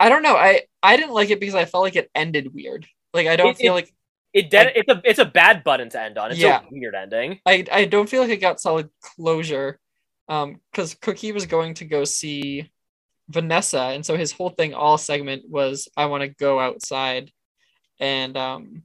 I 0.00 0.08
don't 0.08 0.22
know. 0.22 0.36
I 0.36 0.62
I 0.82 0.96
didn't 0.96 1.14
like 1.14 1.30
it 1.30 1.40
because 1.40 1.54
I 1.54 1.64
felt 1.64 1.84
like 1.84 1.96
it 1.96 2.10
ended 2.14 2.52
weird. 2.54 2.86
Like 3.12 3.26
I 3.26 3.36
don't 3.36 3.50
It- 3.50 3.58
feel 3.58 3.72
it- 3.72 3.76
like 3.76 3.94
it 4.32 4.50
did 4.50 4.72
it's 4.74 4.88
a 4.88 5.00
it's 5.04 5.18
a 5.20 5.24
bad 5.24 5.62
button 5.62 5.88
to 5.90 6.00
end 6.02 6.18
on 6.18 6.32
it's 6.32 6.40
Yeah. 6.40 6.60
a 6.62 6.68
weird 6.70 6.94
ending 6.96 7.40
I 7.46 7.64
I 7.70 7.84
don't 7.84 8.08
feel 8.08 8.20
like 8.22 8.30
it 8.30 8.38
got 8.40 8.60
solid 8.60 8.90
closure. 9.00 9.78
Um 10.28 10.60
cuz 10.72 10.94
Cookie 10.94 11.32
was 11.32 11.46
going 11.46 11.74
to 11.74 11.84
go 11.84 12.02
see 12.04 12.70
Vanessa 13.28 13.80
and 13.94 14.04
so 14.04 14.16
his 14.16 14.32
whole 14.32 14.50
thing 14.50 14.74
all 14.74 14.98
segment 14.98 15.48
was 15.48 15.88
I 15.96 16.06
want 16.06 16.22
to 16.22 16.28
go 16.28 16.58
outside 16.60 17.30
and 18.00 18.36
um 18.36 18.82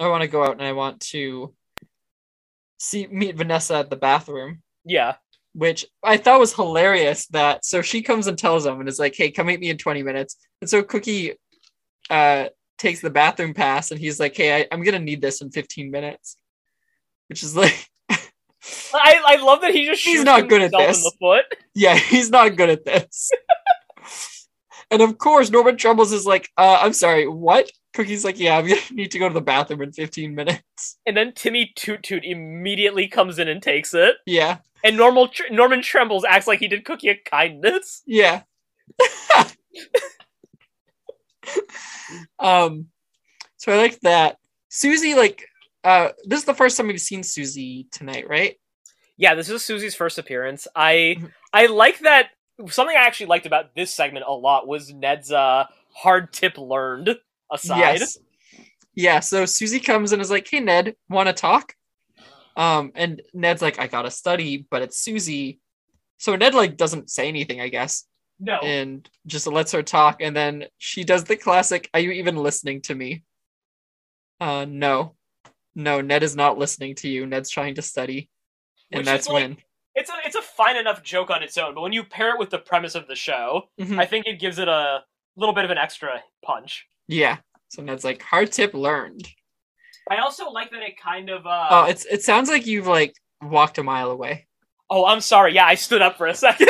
I 0.00 0.08
want 0.08 0.22
to 0.22 0.28
go 0.28 0.42
out 0.44 0.52
and 0.52 0.62
I 0.62 0.72
want 0.72 1.00
to 1.12 1.54
see 2.78 3.06
meet 3.08 3.36
Vanessa 3.36 3.74
at 3.76 3.90
the 3.90 3.96
bathroom, 3.96 4.62
yeah 4.84 5.16
which 5.54 5.84
I 6.02 6.16
thought 6.16 6.40
was 6.40 6.54
hilarious 6.54 7.26
that 7.28 7.64
so 7.64 7.82
she 7.82 8.02
comes 8.02 8.26
and 8.26 8.38
tells 8.38 8.66
him 8.66 8.80
and 8.80 8.88
is 8.88 8.98
like, 8.98 9.14
"Hey, 9.14 9.30
come 9.30 9.46
meet 9.46 9.60
me 9.60 9.70
in 9.70 9.78
20 9.78 10.02
minutes." 10.02 10.36
And 10.60 10.68
so 10.70 10.82
Cookie 10.82 11.32
uh 12.10 12.46
takes 12.78 13.00
the 13.00 13.10
bathroom 13.10 13.54
pass 13.54 13.90
and 13.90 14.00
he's 14.00 14.18
like, 14.18 14.36
"Hey, 14.36 14.62
I, 14.62 14.66
I'm 14.72 14.82
going 14.82 14.94
to 14.94 14.98
need 15.00 15.20
this 15.20 15.40
in 15.40 15.50
15 15.50 15.90
minutes." 15.90 16.36
Which 17.28 17.42
is 17.42 17.56
like 17.56 17.88
I, 18.94 19.20
I 19.26 19.36
love 19.36 19.60
that 19.62 19.74
he 19.74 19.86
just 19.86 20.02
He's 20.02 20.24
not 20.24 20.48
good 20.48 20.62
at 20.62 20.72
this. 20.72 21.02
foot 21.20 21.44
yeah, 21.74 21.96
he's 21.96 22.30
not 22.30 22.56
good 22.56 22.70
at 22.70 22.84
this. 22.84 23.30
and 24.90 25.02
of 25.02 25.18
course, 25.18 25.50
Norman 25.50 25.76
Trumbles 25.76 26.12
is 26.12 26.26
like, 26.26 26.48
uh, 26.56 26.78
I'm 26.80 26.92
sorry, 26.92 27.26
what? 27.26 27.70
Cookie's 27.94 28.24
like, 28.24 28.38
yeah, 28.38 28.56
I'm 28.56 28.66
gonna 28.66 28.80
need 28.90 29.10
to 29.10 29.18
go 29.18 29.28
to 29.28 29.34
the 29.34 29.40
bathroom 29.40 29.82
in 29.82 29.92
15 29.92 30.34
minutes. 30.34 30.98
and 31.06 31.16
then 31.16 31.32
Timmy 31.32 31.72
Toot 31.76 32.02
Toot 32.02 32.24
immediately 32.24 33.08
comes 33.08 33.38
in 33.38 33.48
and 33.48 33.62
takes 33.62 33.94
it. 33.94 34.16
Yeah, 34.26 34.58
And 34.84 34.96
normal 34.96 35.28
Tr- 35.28 35.50
Norman 35.50 35.82
Trembles 35.82 36.24
acts 36.24 36.46
like 36.46 36.58
he 36.60 36.68
did 36.68 36.84
Cookie 36.84 37.08
a 37.08 37.16
kindness. 37.16 38.02
yeah. 38.06 38.42
um, 42.38 42.86
so 43.56 43.72
I 43.72 43.76
like 43.76 44.00
that. 44.00 44.38
Suzie, 44.70 45.16
like, 45.16 45.46
uh, 45.84 46.10
this 46.24 46.40
is 46.40 46.44
the 46.44 46.54
first 46.54 46.76
time 46.76 46.86
we've 46.88 47.00
seen 47.00 47.22
Suzie 47.22 47.90
tonight, 47.90 48.28
right? 48.28 48.58
Yeah, 49.16 49.34
this 49.34 49.48
is 49.50 49.62
Suzie's 49.62 49.94
first 49.94 50.18
appearance. 50.18 50.66
I 50.74 51.16
Mhm. 51.18 51.32
I 51.52 51.66
like 51.66 51.98
that. 52.00 52.30
Something 52.68 52.96
I 52.96 53.00
actually 53.00 53.26
liked 53.26 53.46
about 53.46 53.74
this 53.74 53.92
segment 53.92 54.24
a 54.26 54.32
lot 54.32 54.66
was 54.66 54.92
Ned's 54.92 55.30
uh, 55.30 55.66
hard 55.94 56.32
tip 56.32 56.56
learned 56.58 57.18
aside. 57.50 58.00
Yes. 58.00 58.18
Yeah, 58.94 59.20
so 59.20 59.44
Suzie 59.44 59.84
comes 59.84 60.12
and 60.12 60.20
is 60.22 60.30
like, 60.30 60.48
"Hey 60.48 60.60
Ned, 60.60 60.96
want 61.08 61.28
to 61.28 61.32
talk?" 61.32 61.74
Um, 62.56 62.92
and 62.94 63.22
Ned's 63.32 63.62
like, 63.62 63.78
"I 63.78 63.86
gotta 63.86 64.10
study," 64.10 64.66
but 64.70 64.82
it's 64.82 65.02
Suzie, 65.02 65.58
so 66.18 66.36
Ned 66.36 66.54
like 66.54 66.76
doesn't 66.76 67.10
say 67.10 67.28
anything, 67.28 67.60
I 67.60 67.68
guess, 67.68 68.04
No, 68.38 68.58
and 68.58 69.08
just 69.26 69.46
lets 69.46 69.72
her 69.72 69.82
talk. 69.82 70.20
And 70.20 70.36
then 70.36 70.66
she 70.78 71.04
does 71.04 71.24
the 71.24 71.36
classic, 71.36 71.88
"Are 71.94 72.00
you 72.00 72.10
even 72.12 72.36
listening 72.36 72.82
to 72.82 72.94
me?" 72.94 73.22
Uh, 74.40 74.66
no, 74.68 75.14
no, 75.74 76.00
Ned 76.00 76.22
is 76.22 76.36
not 76.36 76.58
listening 76.58 76.94
to 76.96 77.08
you. 77.08 77.26
Ned's 77.26 77.48
trying 77.50 77.74
to 77.76 77.82
study, 77.82 78.28
and 78.90 78.98
Which 79.00 79.06
that's 79.06 79.28
like, 79.28 79.34
when. 79.44 79.56
it's 79.94 80.10
a 80.10 80.14
it's 80.24 80.36
a 80.36 80.42
fine 80.42 80.76
enough 80.76 81.02
joke 81.02 81.30
on 81.30 81.42
its 81.42 81.56
own, 81.56 81.74
but 81.74 81.80
when 81.82 81.92
you 81.92 82.04
pair 82.04 82.30
it 82.34 82.38
with 82.38 82.50
the 82.50 82.58
premise 82.58 82.94
of 82.94 83.06
the 83.08 83.16
show, 83.16 83.70
Mhm. 83.80 83.98
I 83.98 84.04
think 84.06 84.26
it 84.26 84.40
gives 84.40 84.58
it 84.58 84.68
a 84.68 85.04
little 85.36 85.54
bit 85.54 85.64
of 85.64 85.70
an 85.70 85.78
extra 85.78 86.22
punch. 86.44 86.86
Yeah. 87.08 87.38
So 87.68 87.82
Ned's 87.82 88.04
like, 88.04 88.20
"Hard 88.22 88.52
tip 88.52 88.74
learned." 88.74 89.26
I 90.10 90.18
also 90.18 90.50
like 90.50 90.70
that 90.72 90.82
it 90.82 91.00
kind 91.00 91.30
of. 91.30 91.46
Uh, 91.46 91.68
Oh, 91.70 91.84
it's 91.84 92.04
it 92.06 92.22
sounds 92.22 92.48
like 92.48 92.66
you've 92.66 92.86
like 92.86 93.14
walked 93.40 93.78
a 93.78 93.82
mile 93.82 94.10
away. 94.10 94.46
oh, 94.90 95.06
I'm 95.06 95.20
sorry. 95.20 95.54
Yeah, 95.54 95.66
I 95.66 95.74
stood 95.74 96.02
up 96.02 96.16
for 96.18 96.26
a 96.26 96.34
second. 96.34 96.68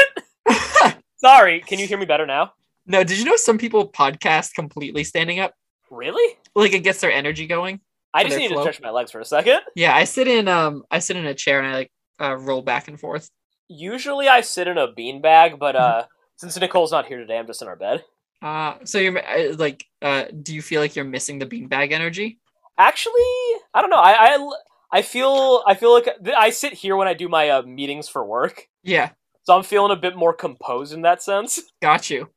sorry. 1.19 1.61
Can 1.61 1.79
you 1.79 1.87
hear 1.87 1.99
me 1.99 2.07
better 2.07 2.27
now? 2.27 2.53
No, 2.87 3.05
did 3.05 3.19
you 3.19 3.25
know 3.25 3.37
some 3.37 3.59
people 3.59 3.91
podcast 3.91 4.55
completely 4.55 5.05
standing 5.05 5.39
up? 5.41 5.55
Really? 5.91 6.37
Like 6.55 6.73
it 6.73 6.81
gets 6.81 7.01
their 7.01 7.13
energy 7.13 7.47
going. 7.47 7.81
I 8.15 8.25
just 8.25 8.37
need 8.37 8.49
flow? 8.51 8.59
to 8.65 8.73
stretch 8.73 8.83
my 8.83 8.91
legs 8.91 9.11
for 9.11 9.21
a 9.21 9.25
second. 9.25 9.61
Yeah, 9.75 9.95
I 9.95 10.05
sit 10.05 10.29
in 10.29 10.49
um 10.49 10.85
I 10.91 10.99
sit 10.99 11.17
in 11.17 11.27
a 11.27 11.35
chair 11.35 11.59
and 11.61 11.69
I 11.69 11.75
like 11.75 11.93
uh, 12.21 12.37
roll 12.37 12.63
back 12.63 12.89
and 12.89 12.99
forth. 13.01 13.29
Usually 13.69 14.29
I 14.29 14.43
sit 14.43 14.69
in 14.69 14.77
a 14.79 14.89
beanbag, 14.89 15.59
but 15.59 15.75
Mm-hmm. 15.75 16.01
uh, 16.01 16.05
since 16.37 16.59
Nicole's 16.59 16.91
not 16.93 17.07
here 17.07 17.19
today, 17.19 17.39
I'm 17.39 17.47
just 17.47 17.63
in 17.63 17.69
our 17.69 17.77
bed. 17.77 18.05
Uh 18.43 18.75
so 18.85 18.99
you're 18.99 19.19
uh, 19.19 19.55
like 19.57 19.85
uh 20.03 20.25
do 20.43 20.55
you 20.55 20.61
feel 20.63 20.81
like 20.81 20.97
you're 20.97 21.05
missing 21.05 21.39
the 21.39 21.47
beanbag 21.47 21.93
energy? 21.93 22.41
Actually, 22.79 23.13
I 23.75 23.81
don't 23.81 23.91
know. 23.91 23.97
I 23.97 24.37
I, 24.37 24.51
I 24.99 25.03
feel 25.03 25.63
I 25.67 25.75
feel 25.75 25.93
like 25.93 26.09
I 26.37 26.51
sit 26.51 26.73
here 26.73 26.97
when 26.97 27.09
I 27.09 27.15
do 27.15 27.29
my 27.29 27.49
uh, 27.51 27.63
meetings 27.63 28.09
for 28.09 28.25
work, 28.25 28.67
Yeah, 28.83 29.11
so 29.45 29.57
I'm 29.57 29.63
feeling 29.63 29.93
a 29.93 29.97
bit 29.97 30.17
more 30.17 30.33
composed 30.35 30.93
in 30.93 31.03
that 31.03 31.23
sense. 31.23 31.61
got 31.83 32.11
you. 32.11 32.29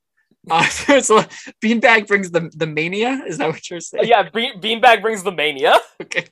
Uh, 0.49 0.63
so 1.01 1.23
beanbag 1.63 2.07
brings 2.07 2.31
the 2.31 2.51
the 2.55 2.67
mania. 2.67 3.23
Is 3.27 3.37
that 3.39 3.47
what 3.49 3.69
you're 3.69 3.79
saying? 3.79 4.07
yeah, 4.07 4.29
bean, 4.29 4.59
beanbag 4.61 5.01
brings 5.01 5.23
the 5.23 5.31
mania. 5.31 5.75
Okay. 6.01 6.27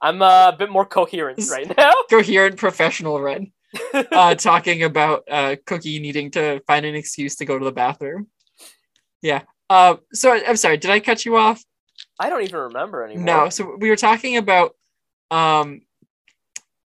I'm 0.00 0.20
uh, 0.20 0.50
a 0.52 0.56
bit 0.56 0.70
more 0.70 0.84
coherent 0.84 1.40
right 1.50 1.74
now. 1.78 1.92
Coherent 2.10 2.56
professional 2.56 3.20
Ren. 3.20 3.52
Uh, 3.92 4.34
talking 4.34 4.82
about 4.82 5.22
uh 5.30 5.56
Cookie 5.66 5.98
needing 5.98 6.30
to 6.32 6.60
find 6.66 6.84
an 6.84 6.94
excuse 6.94 7.36
to 7.36 7.44
go 7.44 7.58
to 7.58 7.64
the 7.64 7.72
bathroom. 7.72 8.26
Yeah. 9.22 9.42
Uh, 9.70 9.96
so 10.12 10.32
I'm 10.32 10.56
sorry. 10.56 10.76
Did 10.76 10.90
I 10.90 11.00
cut 11.00 11.24
you 11.24 11.36
off? 11.36 11.62
I 12.18 12.30
don't 12.30 12.42
even 12.42 12.60
remember 12.60 13.04
anymore. 13.04 13.24
No, 13.24 13.48
so 13.48 13.76
we 13.76 13.90
were 13.90 13.96
talking 13.96 14.36
about 14.36 14.76
um 15.30 15.82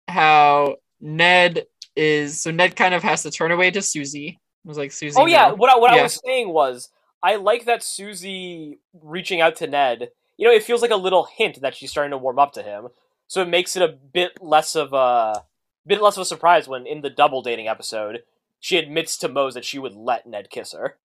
how 0.07 0.77
Ned 1.01 1.67
is 1.97 2.41
so 2.41 2.51
Ned 2.51 2.77
kind 2.77 2.95
of 2.95 3.03
has 3.03 3.23
to 3.25 3.31
turn 3.31 3.51
away 3.51 3.71
to 3.71 3.81
Suzie. 3.81 4.35
It 4.35 4.39
was 4.65 4.79
like 4.79 4.91
Suzie. 4.91 5.15
Oh 5.17 5.27
yeah, 5.27 5.49
no. 5.49 5.55
what 5.55 5.71
I, 5.71 5.79
what 5.79 5.91
I 5.91 6.03
was 6.03 6.21
saying 6.25 6.51
was 6.51 6.91
I 7.23 7.37
like 7.37 7.65
that 7.67 7.81
Suzie 7.81 8.79
reaching 9.03 9.41
out 9.41 9.57
to 9.57 9.67
Ned. 9.67 10.11
You 10.37 10.47
know, 10.47 10.55
it 10.55 10.63
feels 10.63 10.83
like 10.83 10.93
a 10.93 10.97
little 10.97 11.25
hint 11.25 11.61
that 11.61 11.75
she's 11.75 11.91
starting 11.91 12.13
to 12.13 12.19
warm 12.19 12.39
up 12.39 12.53
to 12.53 12.63
him, 12.63 12.89
so 13.27 13.43
it 13.43 13.49
makes 13.49 13.77
it 13.77 13.83
a 13.83 13.89
bit 13.89 14.41
less 14.41 14.77
of 14.77 14.93
a 14.93 15.45
bit 15.87 16.01
less 16.03 16.17
of 16.17 16.23
a 16.23 16.27
surprise 16.27 16.69
when 16.69 16.87
in 16.87 17.01
the 17.01 17.11
double 17.11 17.43
dating 17.43 17.67
episode 17.67 18.23
she 18.61 18.77
admits 18.77 19.17
to 19.19 19.29
Moze 19.29 19.55
that 19.55 19.65
she 19.65 19.79
would 19.79 19.95
let 19.95 20.27
Ned 20.27 20.51
kiss 20.51 20.73
her, 20.73 20.97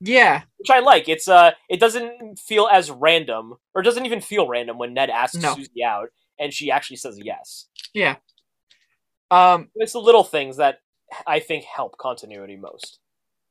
Yeah. 0.00 0.42
which 0.56 0.70
I 0.70 0.80
like. 0.80 1.08
It's 1.08 1.28
uh, 1.28 1.52
it 1.68 1.78
doesn't 1.80 2.38
feel 2.38 2.68
as 2.70 2.90
random, 2.90 3.54
or 3.74 3.82
doesn't 3.82 4.06
even 4.06 4.20
feel 4.20 4.48
random 4.48 4.78
when 4.78 4.94
Ned 4.94 5.10
asks 5.10 5.36
No. 5.36 5.54
Suzie 5.54 5.82
out 5.84 6.08
and 6.38 6.52
she 6.52 6.70
actually 6.70 6.96
says 6.96 7.18
yes. 7.22 7.66
Yeah. 7.92 8.16
Um 9.30 9.68
It's 9.74 9.92
the 9.92 10.00
little 10.00 10.24
things 10.24 10.56
that 10.56 10.78
I 11.26 11.40
think 11.40 11.64
help 11.64 11.96
continuity 11.98 12.56
most. 12.56 12.98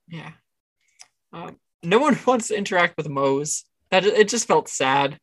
yeah. 0.07 0.31
Um 1.33 1.57
no 1.83 1.99
one 1.99 2.17
wants 2.27 2.47
to 2.49 2.57
interact 2.57 2.97
with 2.97 3.09
Moze. 3.09 3.65
That 3.91 4.05
it 4.05 4.27
just 4.29 4.47
felt 4.47 4.69
sad. 4.69 5.19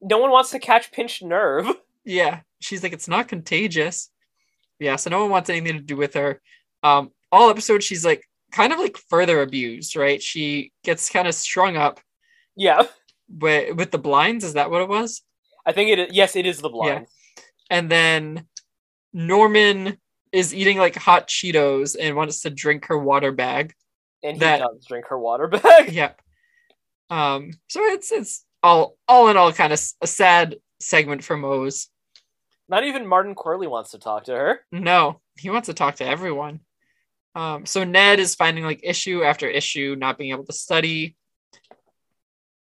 No 0.00 0.18
one 0.18 0.30
wants 0.30 0.50
to 0.50 0.58
catch 0.58 0.92
pinched 0.92 1.22
nerve. 1.22 1.66
Yeah. 2.06 2.40
She's 2.60 2.82
like, 2.82 2.92
it's 2.92 3.08
not 3.08 3.28
contagious. 3.28 4.10
Yeah, 4.78 4.96
so 4.96 5.08
no 5.08 5.22
one 5.22 5.30
wants 5.30 5.48
anything 5.48 5.78
to 5.78 5.82
do 5.82 5.96
with 5.96 6.12
her. 6.12 6.38
Um, 6.82 7.12
all 7.32 7.48
episode 7.48 7.82
she's 7.82 8.04
like 8.04 8.22
kind 8.54 8.72
of 8.72 8.78
like 8.78 8.96
further 8.96 9.42
abused, 9.42 9.96
right? 9.96 10.22
She 10.22 10.72
gets 10.84 11.10
kind 11.10 11.26
of 11.28 11.34
strung 11.34 11.76
up 11.76 12.00
Yeah. 12.56 12.86
with 13.28 13.76
with 13.76 13.90
the 13.90 13.98
blinds, 13.98 14.44
is 14.44 14.54
that 14.54 14.70
what 14.70 14.80
it 14.82 14.88
was? 14.88 15.22
I 15.66 15.72
think 15.72 15.90
it. 15.90 15.98
Is, 15.98 16.08
yes, 16.14 16.36
it 16.36 16.46
is 16.46 16.58
the 16.58 16.68
blind. 16.68 17.06
And 17.70 17.90
then 17.90 18.46
Norman 19.12 19.98
is 20.32 20.54
eating 20.54 20.78
like 20.78 20.94
hot 20.96 21.28
Cheetos 21.28 21.96
and 21.98 22.16
wants 22.16 22.42
to 22.42 22.50
drink 22.50 22.86
her 22.86 22.98
water 22.98 23.32
bag. 23.32 23.74
and 24.22 24.34
he 24.36 24.40
That- 24.40 24.58
does 24.60 24.84
drink 24.86 25.06
her 25.08 25.18
water 25.18 25.46
bag. 25.56 25.92
Yep. 25.92 26.20
Um, 27.10 27.50
so 27.68 27.82
it's 27.84 28.10
it's 28.12 28.44
all 28.62 28.96
all 29.08 29.28
in 29.28 29.36
all 29.36 29.52
kind 29.52 29.72
of 29.72 29.80
a 30.00 30.06
sad 30.06 30.56
segment 30.80 31.22
for 31.24 31.36
Moze. 31.36 31.88
Not 32.68 32.84
even 32.84 33.06
Martin 33.06 33.34
Qwerly 33.34 33.68
wants 33.68 33.90
to 33.90 33.98
talk 33.98 34.24
to 34.24 34.32
her. 34.32 34.60
No, 34.72 35.20
he 35.38 35.50
wants 35.50 35.66
to 35.66 35.74
talk 35.74 35.96
to 35.96 36.06
everyone. 36.06 36.60
Um, 37.34 37.66
so 37.66 37.84
Ned 37.84 38.20
is 38.20 38.34
finding 38.34 38.64
like 38.64 38.80
issue 38.82 39.24
after 39.24 39.48
issue, 39.48 39.96
not 39.98 40.18
being 40.18 40.30
able 40.30 40.44
to 40.46 40.52
study. 40.52 41.16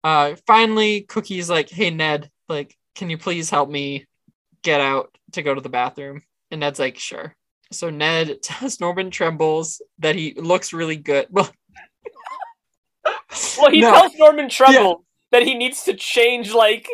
Uh, 0.03 0.35
finally, 0.47 1.01
Cookie's 1.01 1.49
like, 1.49 1.69
"Hey 1.69 1.89
Ned, 1.89 2.29
like, 2.47 2.77
can 2.95 3.09
you 3.09 3.17
please 3.17 3.49
help 3.49 3.69
me 3.69 4.05
get 4.61 4.79
out 4.81 5.17
to 5.33 5.41
go 5.41 5.53
to 5.53 5.61
the 5.61 5.69
bathroom?" 5.69 6.21
And 6.51 6.59
Ned's 6.61 6.79
like, 6.79 6.97
"Sure." 6.99 7.35
So 7.71 7.89
Ned 7.89 8.41
tells 8.43 8.79
Norman 8.79 9.11
Trembles 9.11 9.81
that 9.99 10.15
he 10.15 10.33
looks 10.35 10.73
really 10.73 10.97
good. 10.97 11.27
Well, 11.33 11.51
Well, 13.59 13.71
he 13.71 13.81
No. 13.81 13.91
tells 13.91 14.13
Norman 14.15 14.49
Tremble 14.49 15.03
that 15.31 15.43
he 15.43 15.53
needs 15.55 15.83
to 15.83 15.93
change. 15.93 16.53
Like 16.53 16.87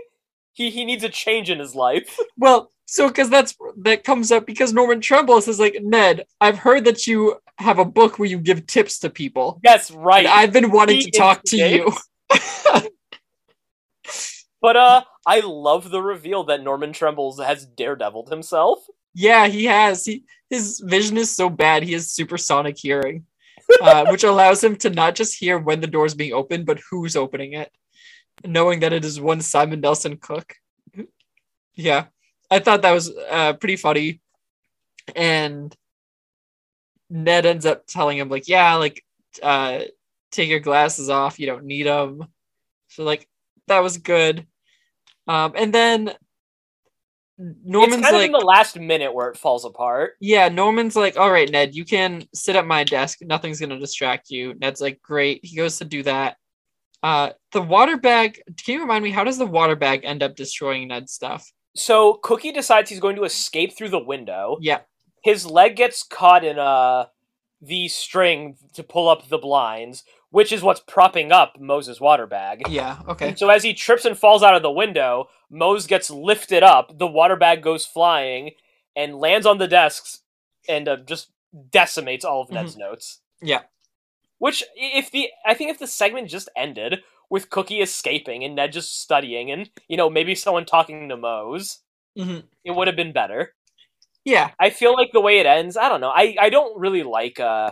he 0.53 0.69
he 0.69 0.85
needs 0.85 1.03
a 1.03 1.09
change 1.09 1.49
in 1.49 1.59
his 1.59 1.75
life. 1.75 2.17
Well, 2.37 2.71
so 2.85 3.07
because 3.07 3.29
that's 3.29 3.55
that 3.83 4.03
comes 4.03 4.31
up 4.31 4.45
because 4.45 4.73
Norman 4.73 5.01
Trembles 5.01 5.47
is 5.47 5.59
like 5.59 5.77
Ned. 5.81 6.25
I've 6.41 6.59
heard 6.59 6.85
that 6.85 7.07
you 7.07 7.37
have 7.57 7.79
a 7.79 7.85
book 7.85 8.19
where 8.19 8.29
you 8.29 8.39
give 8.39 8.67
tips 8.67 8.99
to 8.99 9.09
people. 9.09 9.59
Yes, 9.63 9.91
right. 9.91 10.25
And 10.25 10.27
I've 10.27 10.53
been 10.53 10.71
wanting 10.71 10.97
He 10.97 11.11
to 11.11 11.17
talk 11.17 11.43
to 11.43 11.57
you. 11.57 11.91
But 14.65 14.77
uh, 14.77 15.03
I 15.27 15.41
love 15.41 15.91
the 15.91 16.01
reveal 16.01 16.45
that 16.45 16.63
Norman 16.63 16.91
Trembles 16.91 17.39
has 17.39 17.67
daredeviled 17.67 18.29
himself. 18.29 18.79
yeah, 19.13 19.45
he 19.45 19.65
has. 19.65 20.03
He 20.05 20.23
his 20.49 20.79
vision 20.83 21.17
is 21.17 21.29
so 21.29 21.51
bad. 21.51 21.83
He 21.83 21.93
has 21.93 22.11
supersonic 22.11 22.75
hearing, 22.75 23.27
uh, 23.79 24.05
which 24.09 24.23
allows 24.23 24.63
him 24.63 24.75
to 24.77 24.89
not 24.89 25.13
just 25.13 25.37
hear 25.37 25.59
when 25.59 25.81
the 25.81 25.87
door 25.87 26.07
is 26.07 26.15
being 26.15 26.33
opened, 26.33 26.65
but 26.65 26.79
who's 26.89 27.15
opening 27.15 27.53
it, 27.53 27.71
knowing 28.43 28.79
that 28.79 28.91
it 28.91 29.05
is 29.05 29.21
one 29.21 29.39
Simon 29.39 29.81
Nelson 29.81 30.17
Cook. 30.17 30.55
Yeah, 31.75 32.05
I 32.49 32.57
thought 32.57 32.81
that 32.81 32.91
was 32.91 33.15
uh, 33.29 33.53
pretty 33.53 33.75
funny, 33.75 34.19
and 35.15 35.75
Ned 37.09 37.45
ends 37.45 37.65
up 37.65 37.85
telling 37.87 38.17
him 38.17 38.29
like, 38.29 38.47
"Yeah, 38.47 38.75
like, 38.75 39.03
uh, 39.41 39.81
take 40.31 40.49
your 40.49 40.59
glasses 40.59 41.09
off. 41.09 41.39
You 41.39 41.47
don't 41.47 41.65
need 41.65 41.87
them." 41.87 42.25
So 42.89 43.03
like, 43.03 43.27
that 43.67 43.83
was 43.83 43.97
good. 43.97 44.45
Um, 45.27 45.53
and 45.55 45.73
then 45.73 46.13
Norman's 47.37 47.95
it's 47.95 48.03
kind 48.03 48.15
like, 48.15 48.29
of 48.29 48.35
in 48.35 48.39
the 48.39 48.45
last 48.45 48.79
minute 48.79 49.13
where 49.13 49.29
it 49.29 49.37
falls 49.37 49.65
apart. 49.65 50.13
yeah, 50.21 50.47
Norman's 50.47 50.95
like, 50.95 51.17
all 51.17 51.31
right, 51.31 51.49
Ned, 51.49 51.75
you 51.75 51.83
can 51.83 52.23
sit 52.33 52.55
at 52.55 52.65
my 52.65 52.83
desk. 52.83 53.19
Nothing's 53.21 53.59
gonna 53.59 53.79
distract 53.79 54.29
you. 54.29 54.53
Ned's 54.59 54.81
like, 54.81 55.01
great. 55.01 55.43
He 55.43 55.57
goes 55.57 55.77
to 55.79 55.85
do 55.85 56.03
that. 56.03 56.37
Uh, 57.03 57.31
the 57.51 57.61
water 57.61 57.97
bag. 57.97 58.41
Can 58.63 58.75
you 58.75 58.81
remind 58.81 59.03
me 59.03 59.11
how 59.11 59.23
does 59.23 59.37
the 59.37 59.45
water 59.45 59.75
bag 59.75 60.01
end 60.03 60.23
up 60.23 60.35
destroying 60.35 60.87
Ned's 60.87 61.11
stuff? 61.11 61.51
So 61.75 62.15
Cookie 62.23 62.51
decides 62.53 62.89
he's 62.89 63.01
going 63.01 63.17
to 63.17 63.25
escape 63.25 63.77
through 63.77 63.89
the 63.89 64.03
window. 64.03 64.57
Yeah, 64.61 64.79
his 65.25 65.45
leg 65.45 65.75
gets 65.75 66.03
caught 66.03 66.43
in 66.45 66.57
uh 66.59 67.05
the 67.61 67.87
string 67.87 68.57
to 68.73 68.83
pull 68.83 69.09
up 69.09 69.27
the 69.29 69.37
blinds, 69.39 70.03
which 70.29 70.51
is 70.51 70.61
what's 70.61 70.81
propping 70.81 71.31
up 71.31 71.53
Moze's 71.59 71.99
water 71.99 72.27
bag. 72.27 72.61
yeah, 72.69 72.99
okay, 73.07 73.29
And 73.29 73.39
so 73.39 73.49
as 73.49 73.63
he 73.63 73.73
trips 73.73 74.05
and 74.05 74.15
falls 74.17 74.43
out 74.43 74.55
of 74.55 74.61
the 74.61 74.71
window, 74.83 75.29
Moze 75.49 75.87
gets 75.87 76.09
lifted 76.11 76.61
up, 76.61 76.99
the 76.99 77.07
water 77.07 77.35
bag 77.35 77.63
goes 77.63 77.85
flying 77.85 78.51
and 78.95 79.15
lands 79.19 79.47
on 79.47 79.57
the 79.57 79.67
desks 79.67 80.19
and 80.69 80.87
uh, 80.87 80.97
just 80.97 81.31
decimates 81.71 82.23
all 82.25 82.41
of 82.41 82.51
Ned's 82.51 82.77
notes. 82.77 83.21
yeah, 83.41 83.61
Which 84.37 84.63
if 84.75 85.09
the 85.09 85.29
I 85.45 85.53
think 85.55 85.71
if 85.71 85.79
the 85.79 85.87
segment 85.87 86.29
just 86.29 86.49
ended 86.55 86.99
with 87.31 87.49
Cookie 87.49 87.81
escaping 87.81 88.43
and 88.43 88.53
Ned 88.55 88.73
just 88.73 89.01
studying 89.01 89.49
and 89.49 89.69
you 89.87 89.97
know 89.97 90.09
maybe 90.09 90.35
someone 90.35 90.65
talking 90.65 91.09
to 91.09 91.17
Moze, 91.17 91.79
Mhm. 92.15 92.43
it 92.63 92.71
would 92.75 92.85
have 92.87 92.95
been 92.97 93.13
better. 93.13 93.54
Yeah, 94.25 94.51
I 94.59 94.69
feel 94.71 94.93
like 94.93 95.11
the 95.13 95.21
way 95.21 95.39
it 95.39 95.45
ends, 95.45 95.77
I 95.77 95.87
don't 95.87 96.01
know. 96.01 96.09
I, 96.13 96.35
I 96.39 96.49
don't 96.49 96.77
really 96.79 97.03
like 97.03 97.39
uh 97.39 97.71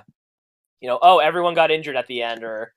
you 0.80 0.88
know, 0.90 1.00
oh 1.02 1.20
everyone 1.20 1.54
got 1.56 1.72
injured 1.72 1.96
at 1.96 2.08
the 2.08 2.22
end 2.24 2.44
or 2.44 2.74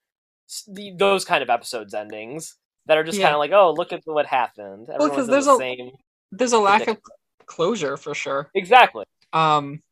the, 0.69 0.93
those 0.97 1.25
kind 1.25 1.43
of 1.43 1.51
episodes 1.51 1.93
endings 1.95 2.57
that 2.87 2.97
are 2.99 3.05
just 3.05 3.19
Yeah. 3.19 3.25
kind 3.27 3.35
of 3.35 3.41
like, 3.41 3.53
oh, 3.53 3.73
look 3.73 3.93
at 3.93 4.03
what 4.05 4.27
happened. 4.27 4.89
Everyone's 4.89 5.27
there's 5.27 5.47
the 5.47 5.53
a- 5.61 5.93
There's 6.33 6.53
a 6.53 6.59
lack 6.59 6.89
of 6.89 6.99
closure 7.47 7.97
for 7.97 8.15
sure. 8.15 8.51
Exactly. 8.55 9.05
Um, 9.33 9.83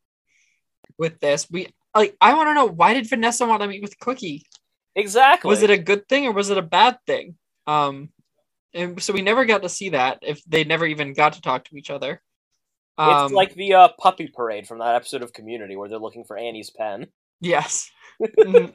with 0.97 1.19
this, 1.19 1.49
we 1.51 1.67
like. 1.93 2.15
I 2.21 2.33
want 2.35 2.47
to 2.49 2.53
know 2.53 2.65
why 2.67 2.93
did 2.93 3.09
Vanessa 3.09 3.45
want 3.45 3.61
to 3.61 3.67
meet 3.67 3.81
with 3.81 3.99
Cookie? 3.99 4.45
Exactly. 4.95 5.49
Was 5.49 5.61
it 5.61 5.69
a 5.69 5.77
good 5.77 6.07
thing 6.07 6.25
or 6.25 6.31
was 6.31 6.49
it 6.49 6.57
a 6.57 6.61
bad 6.61 6.97
thing? 7.05 7.35
Um, 7.67 8.09
and 8.73 9.01
so 9.01 9.11
we 9.13 9.21
never 9.21 9.43
got 9.43 9.63
to 9.63 9.69
see 9.69 9.89
that 9.89 10.19
if 10.21 10.41
they 10.45 10.63
never 10.63 10.85
even 10.85 11.13
got 11.13 11.33
to 11.33 11.41
talk 11.41 11.65
to 11.65 11.75
each 11.75 11.89
other. 11.89 12.21
Um, 12.97 13.25
it's 13.25 13.33
like 13.33 13.53
the 13.55 13.73
uh, 13.73 13.87
puppy 13.99 14.27
parade 14.33 14.67
from 14.67 14.79
that 14.79 14.95
episode 14.95 15.21
of 15.21 15.33
Community 15.33 15.75
where 15.75 15.89
they're 15.89 15.99
looking 15.99 16.23
for 16.23 16.37
Annie's 16.37 16.69
pen. 16.69 17.07
yes, 17.41 17.91
Mhm. 18.21 18.73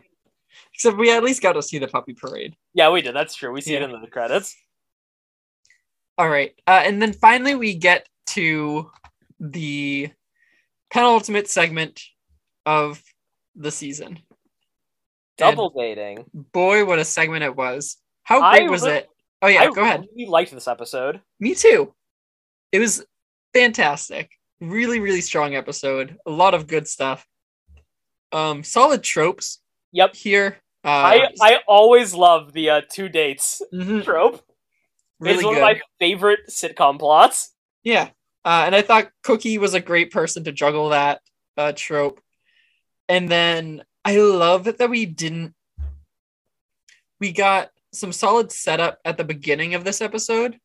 except 0.74 0.96
we 0.98 1.10
at 1.10 1.22
least 1.24 1.40
got 1.42 1.52
to 1.54 1.62
see 1.62 1.78
the 1.78 1.88
puppy 1.88 2.12
parade. 2.14 2.54
Yeah, 2.74 2.90
we 2.90 3.00
did. 3.02 3.14
That's 3.14 3.34
true. 3.34 3.50
We 3.52 3.60
see 3.62 3.72
Yeah. 3.74 3.84
it 3.84 3.90
in 3.90 4.00
the 4.00 4.06
credits. 4.06 4.54
All 6.18 6.28
right, 6.28 6.52
uh, 6.66 6.82
and 6.84 7.00
then 7.00 7.12
finally 7.14 7.54
we 7.54 7.74
get 7.74 8.06
to 8.28 8.90
the 9.38 10.10
penultimate 10.90 11.48
segment 11.48 12.02
of 12.66 13.02
the 13.56 13.70
season. 13.70 14.18
Double 15.38 15.70
dating. 15.70 16.26
Boy, 16.34 16.84
what 16.84 16.98
a 16.98 17.04
segment 17.04 17.44
it 17.44 17.56
was. 17.56 17.96
How 18.24 18.42
I 18.42 18.58
great 18.58 18.70
was 18.70 18.82
re- 18.84 18.96
it? 18.98 19.08
Oh 19.40 19.46
yeah, 19.48 19.62
I 19.62 19.70
go 19.70 19.82
ahead. 19.82 20.04
really 20.14 20.28
liked 20.30 20.50
this 20.50 20.68
episode. 20.68 21.22
Me 21.38 21.54
too. 21.54 21.94
It 22.72 22.78
was 22.80 23.02
fantastic. 23.54 24.30
Really, 24.60 25.00
really 25.00 25.20
strong 25.20 25.54
episode. 25.54 26.16
A 26.26 26.30
lot 26.30 26.54
of 26.54 26.66
good 26.66 26.86
stuff. 26.86 27.26
Um, 28.32 28.62
solid 28.62 29.02
tropes 29.02 29.60
Yep. 29.92 30.14
here. 30.14 30.56
Uh, 30.84 30.88
I 30.88 31.28
I 31.40 31.58
always 31.66 32.14
love 32.14 32.52
the 32.52 32.70
uh, 32.70 32.80
two 32.88 33.08
dates 33.08 33.60
mhm, 33.72 34.02
trope. 34.04 34.42
really 35.18 35.36
it's 35.38 35.44
one 35.44 35.54
good. 35.54 35.62
of 35.62 35.68
my 35.76 35.80
favorite 35.98 36.40
sitcom 36.48 36.98
plots. 36.98 37.52
Yeah. 37.82 38.10
Uh, 38.44 38.62
and 38.66 38.74
I 38.74 38.80
thought 38.82 39.10
Cookie 39.22 39.58
was 39.58 39.74
a 39.74 39.80
great 39.80 40.10
person 40.10 40.44
to 40.44 40.52
juggle 40.52 40.90
that 40.90 41.20
uh, 41.58 41.72
trope. 41.74 42.20
And 43.08 43.28
then 43.28 43.82
I 44.04 44.16
love 44.18 44.64
that 44.64 44.88
we 44.88 45.04
didn't. 45.04 45.54
We 47.18 47.32
got 47.32 47.70
some 47.92 48.12
solid 48.12 48.50
setup 48.52 48.98
at 49.04 49.16
the 49.18 49.24
beginning 49.24 49.74
of 49.74 49.84
this 49.84 50.00
episode. 50.00 50.58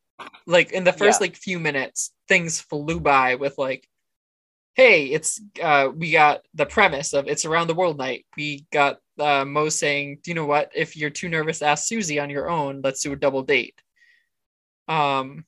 Like 0.46 0.72
in 0.72 0.86
the 0.86 0.94
first 0.94 1.20
Yeah. 1.20 1.26
like 1.28 1.36
few 1.36 1.60
minutes, 1.60 2.12
things 2.28 2.60
flew 2.62 3.00
by 3.00 3.36
with 3.36 3.58
like, 3.58 3.88
hey, 4.76 5.06
it's 5.08 5.42
uh 5.62 5.90
we 5.96 6.12
got 6.12 6.42
the 6.54 6.66
premise 6.66 7.14
of 7.14 7.28
it's 7.28 7.46
around 7.46 7.68
the 7.68 7.76
world 7.76 7.98
night. 7.98 8.26
We 8.38 8.66
got 8.72 8.98
uh 9.20 9.46
Mo 9.46 9.70
saying, 9.70 10.20
Do 10.24 10.32
you 10.32 10.36
know 10.36 10.46
what? 10.46 10.72
If 10.76 10.98
you're 10.98 11.10
too 11.10 11.30
nervous, 11.30 11.62
ask 11.62 11.90
Suzie 11.90 12.22
on 12.22 12.30
your 12.30 12.50
own. 12.50 12.82
Let's 12.84 13.02
do 13.02 13.14
a 13.14 13.16
double 13.16 13.44
date. 13.44 13.80
Um 14.88 15.46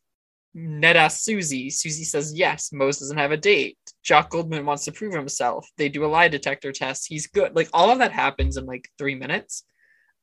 Ned 0.54 0.95
asks 0.98 1.24
Suzie. 1.24 1.68
Suzie 1.68 2.06
says 2.06 2.34
yes. 2.34 2.72
Moze 2.74 2.98
doesn't 2.98 3.18
have 3.18 3.32
a 3.32 3.38
date. 3.38 3.78
Jock 4.02 4.32
Goldman 4.32 4.66
wants 4.66 4.86
to 4.86 4.91
prove 4.91 5.14
himself. 5.14 5.70
They 5.78 5.88
do 5.88 6.04
a 6.04 6.08
lie 6.08 6.30
detector 6.30 6.72
test. 6.72 7.06
He's 7.08 7.28
good. 7.28 7.56
Like 7.56 7.70
all 7.74 7.91
of 7.91 7.99
that 7.99 8.12
happens 8.12 8.58
in 8.58 8.66
like 8.66 8.90
three 8.98 9.14
minutes. 9.14 9.64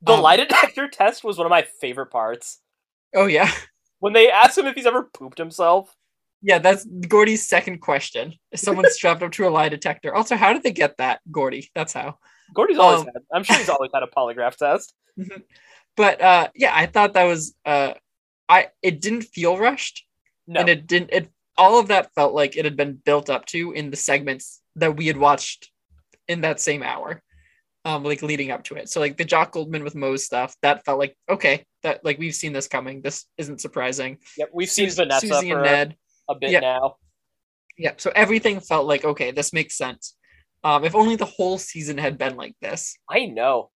The 0.03 0.15
Um, 0.15 0.23
lie 0.23 0.37
detector 0.37 0.89
test 0.89 1.23
was 1.23 1.39
one 1.39 1.47
of 1.47 1.51
my 1.51 1.63
favorite 1.81 2.11
parts. 2.11 2.61
Oh 3.15 3.27
yeah, 3.27 3.51
When 4.01 4.13
they 4.13 4.29
asked 4.31 4.59
him 4.59 4.67
if 4.67 4.75
he's 4.75 4.87
ever 4.87 5.05
pooped 5.05 5.39
himself. 5.39 5.95
Yeah. 6.45 6.59
That's 6.59 6.85
Gordy's 6.85 7.47
second 7.49 7.79
question. 7.81 8.35
Is 8.53 8.61
someone 8.61 8.89
strapped 8.91 9.23
up 9.23 9.33
to 9.33 9.49
a 9.49 9.51
lie 9.51 9.69
detector? 9.69 10.15
Also, 10.15 10.37
how 10.37 10.53
did 10.53 10.62
they 10.62 10.73
get 10.73 10.99
that, 10.99 11.21
Gordy? 11.31 11.71
That's 11.75 11.93
how. 11.93 12.19
Gordy's 12.55 12.79
always 12.79 13.01
Um, 13.01 13.07
had. 13.07 13.23
I'm 13.33 13.43
sure 13.43 13.57
he's 13.57 13.69
always 13.69 13.91
had 13.93 14.03
a 14.03 14.07
polygraph 14.07 14.57
test. 14.57 14.95
But 15.97 16.21
uh, 16.21 16.49
yeah, 16.55 16.73
I 16.75 16.87
thought 16.87 17.15
that 17.15 17.25
was 17.25 17.55
uh, 17.65 17.95
I. 18.49 18.69
It 18.83 19.01
didn't 19.01 19.23
feel 19.23 19.57
rushed. 19.59 20.05
No, 20.47 20.61
and 20.61 20.69
it 20.69 20.87
didn't 20.87 21.11
it 21.12 21.29
all 21.57 21.79
of 21.79 21.89
that 21.89 22.12
felt 22.15 22.35
like 22.35 22.57
it 22.57 22.65
had 22.66 22.77
been 22.77 22.95
built 22.95 23.31
up 23.31 23.47
to 23.47 23.73
in 23.73 23.91
the 23.91 23.97
segments 23.97 24.61
that 24.77 24.97
we 24.97 25.07
had 25.07 25.16
watched 25.16 25.71
in 26.29 26.43
that 26.43 26.61
same 26.61 26.83
hour 26.83 27.23
um 27.87 28.03
like 28.05 28.23
leading 28.23 28.51
up 28.51 28.62
to 28.65 28.75
it 28.75 28.89
so 28.91 29.01
like 29.01 29.16
the 29.16 29.25
jock 29.25 29.53
goldman 29.53 29.85
with 29.85 29.95
moe's 29.95 30.25
stuff 30.25 30.55
that 30.62 30.85
felt 30.85 30.99
like 30.99 31.16
okay 31.31 31.65
that 31.83 32.05
like 32.05 32.19
we've 32.19 32.35
seen 32.35 32.53
this 32.53 32.66
coming 32.69 33.01
this 33.03 33.25
isn't 33.39 33.61
surprising 33.61 34.19
yep, 34.37 34.51
we've 34.53 34.69
seen 34.71 34.91
Sus- 34.91 34.97
Vanessa 34.97 35.27
suzie 35.27 35.51
for 35.51 35.59
and 35.59 35.65
ned 35.65 35.97
a 36.29 36.35
bit 36.35 36.51
Yeah. 36.51 36.61
now. 36.61 36.97
yeah 37.79 37.93
so 37.97 38.11
everything 38.15 38.61
felt 38.61 38.87
like 38.87 39.05
okay 39.05 39.31
this 39.33 39.53
makes 39.53 39.77
sense 39.77 40.17
um 40.63 40.85
if 40.85 40.95
only 40.95 41.17
the 41.17 41.25
whole 41.37 41.59
season 41.59 41.99
had 41.99 42.17
been 42.19 42.37
like 42.37 42.55
this 42.61 42.97
I 43.09 43.27
know. 43.27 43.71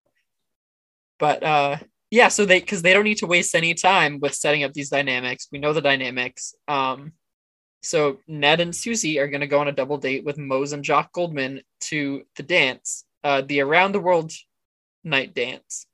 but 1.19 1.43
uh 1.43 1.77
yeah 2.11 2.29
so 2.29 2.45
they 2.45 2.61
because 2.61 2.83
they 2.83 2.93
don't 2.95 3.05
need 3.05 3.19
to 3.19 3.27
waste 3.27 3.55
any 3.55 3.75
time 3.75 4.19
with 4.21 4.35
setting 4.35 4.63
up 4.65 4.73
these 4.73 4.89
dynamics 4.91 5.49
we 5.53 5.59
know 5.59 5.73
the 5.73 5.81
dynamics 5.83 6.55
um 6.69 7.13
so 7.83 8.19
ned 8.27 8.61
and 8.61 8.73
suzie 8.73 9.19
are 9.21 9.29
going 9.29 9.41
to 9.41 9.47
go 9.47 9.61
on 9.61 9.69
a 9.69 9.73
double 9.73 9.99
date 9.99 10.25
with 10.25 10.39
moze 10.39 10.73
and 10.73 10.83
jock 10.85 11.13
goldman 11.13 11.61
to 11.81 12.23
the 12.37 12.43
dance 12.43 13.05
uh 13.25 13.43
the 13.43 13.61
around 13.61 13.93
the 13.93 14.01
world 14.01 14.33
night 15.05 15.35
dance 15.35 15.87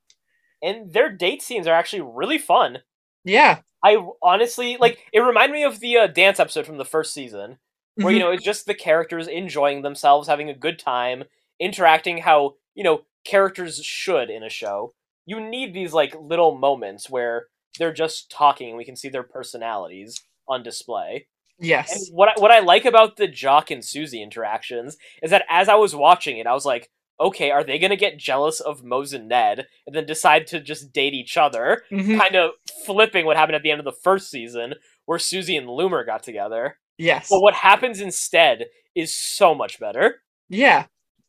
And 0.62 0.92
their 0.92 1.10
date 1.10 1.42
scenes 1.42 1.66
are 1.66 1.74
actually 1.74 2.02
really 2.02 2.38
fun. 2.38 2.78
yeah 3.24 3.60
I 3.84 3.98
honestly 4.22 4.76
like 4.80 4.98
it 5.12 5.20
reminded 5.20 5.52
me 5.54 5.64
of 5.64 5.80
the 5.80 5.98
uh, 5.98 6.06
dance 6.06 6.40
episode 6.40 6.66
from 6.66 6.78
the 6.78 6.84
first 6.84 7.12
season 7.12 7.58
where 7.96 8.12
you 8.12 8.18
Mhm. 8.18 8.22
know 8.22 8.30
it's 8.32 8.44
just 8.44 8.66
the 8.66 8.74
characters 8.74 9.28
enjoying 9.28 9.82
themselves, 9.82 10.26
having 10.28 10.48
a 10.50 10.54
good 10.54 10.78
time, 10.78 11.24
interacting 11.60 12.18
how, 12.18 12.54
you 12.74 12.82
know, 12.82 13.02
characters 13.24 13.84
should 13.84 14.30
in 14.30 14.42
a 14.42 14.48
show. 14.48 14.94
You 15.26 15.40
need 15.40 15.74
these 15.74 15.92
like 15.92 16.14
little 16.18 16.56
moments 16.56 17.08
where 17.10 17.46
they're 17.78 17.92
just 17.92 18.30
talking 18.30 18.68
and 18.68 18.76
we 18.78 18.84
can 18.84 18.96
see 18.96 19.08
their 19.08 19.22
personalities 19.22 20.20
on 20.48 20.62
display. 20.62 21.26
And 21.60 21.68
yes 21.68 22.10
what 22.12 22.30
I, 22.30 22.40
what 22.40 22.50
I 22.50 22.60
like 22.60 22.84
about 22.84 23.16
the 23.16 23.28
Jock 23.28 23.70
and 23.70 23.82
Suzie 23.82 24.22
interactions 24.22 24.96
is 25.22 25.30
that 25.30 25.44
as 25.48 25.68
I 25.68 25.74
was 25.76 25.94
watching 25.94 26.38
it, 26.38 26.46
I 26.46 26.52
was 26.54 26.64
like, 26.66 26.90
okay, 27.20 27.50
are 27.50 27.64
they 27.64 27.78
gonna 27.78 27.96
get 27.96 28.18
jealous 28.18 28.60
of 28.60 28.84
Moze 28.84 29.12
and 29.12 29.28
Ned 29.28 29.66
and 29.86 29.94
then 29.94 30.06
decide 30.06 30.46
to 30.48 30.60
just 30.60 30.92
date 30.92 31.14
each 31.14 31.36
other? 31.36 31.84
Mhm. 31.90 32.18
Kind 32.18 32.36
of 32.36 32.52
flipping 32.84 33.24
what 33.26 33.36
happened 33.36 33.56
at 33.56 33.62
the 33.62 33.70
end 33.70 33.80
of 33.80 33.84
the 33.84 33.92
first 34.02 34.30
season, 34.30 34.74
where 35.06 35.18
Suzie 35.18 35.58
and 35.58 35.68
Loomer 35.68 36.04
got 36.06 36.22
together. 36.22 36.78
yes 36.98 37.28
But 37.30 37.40
what 37.40 37.54
happens 37.54 38.00
instead 38.00 38.66
is 38.94 39.12
so 39.14 39.54
much 39.54 39.80
better. 39.80 40.22
Yeah. 40.48 40.86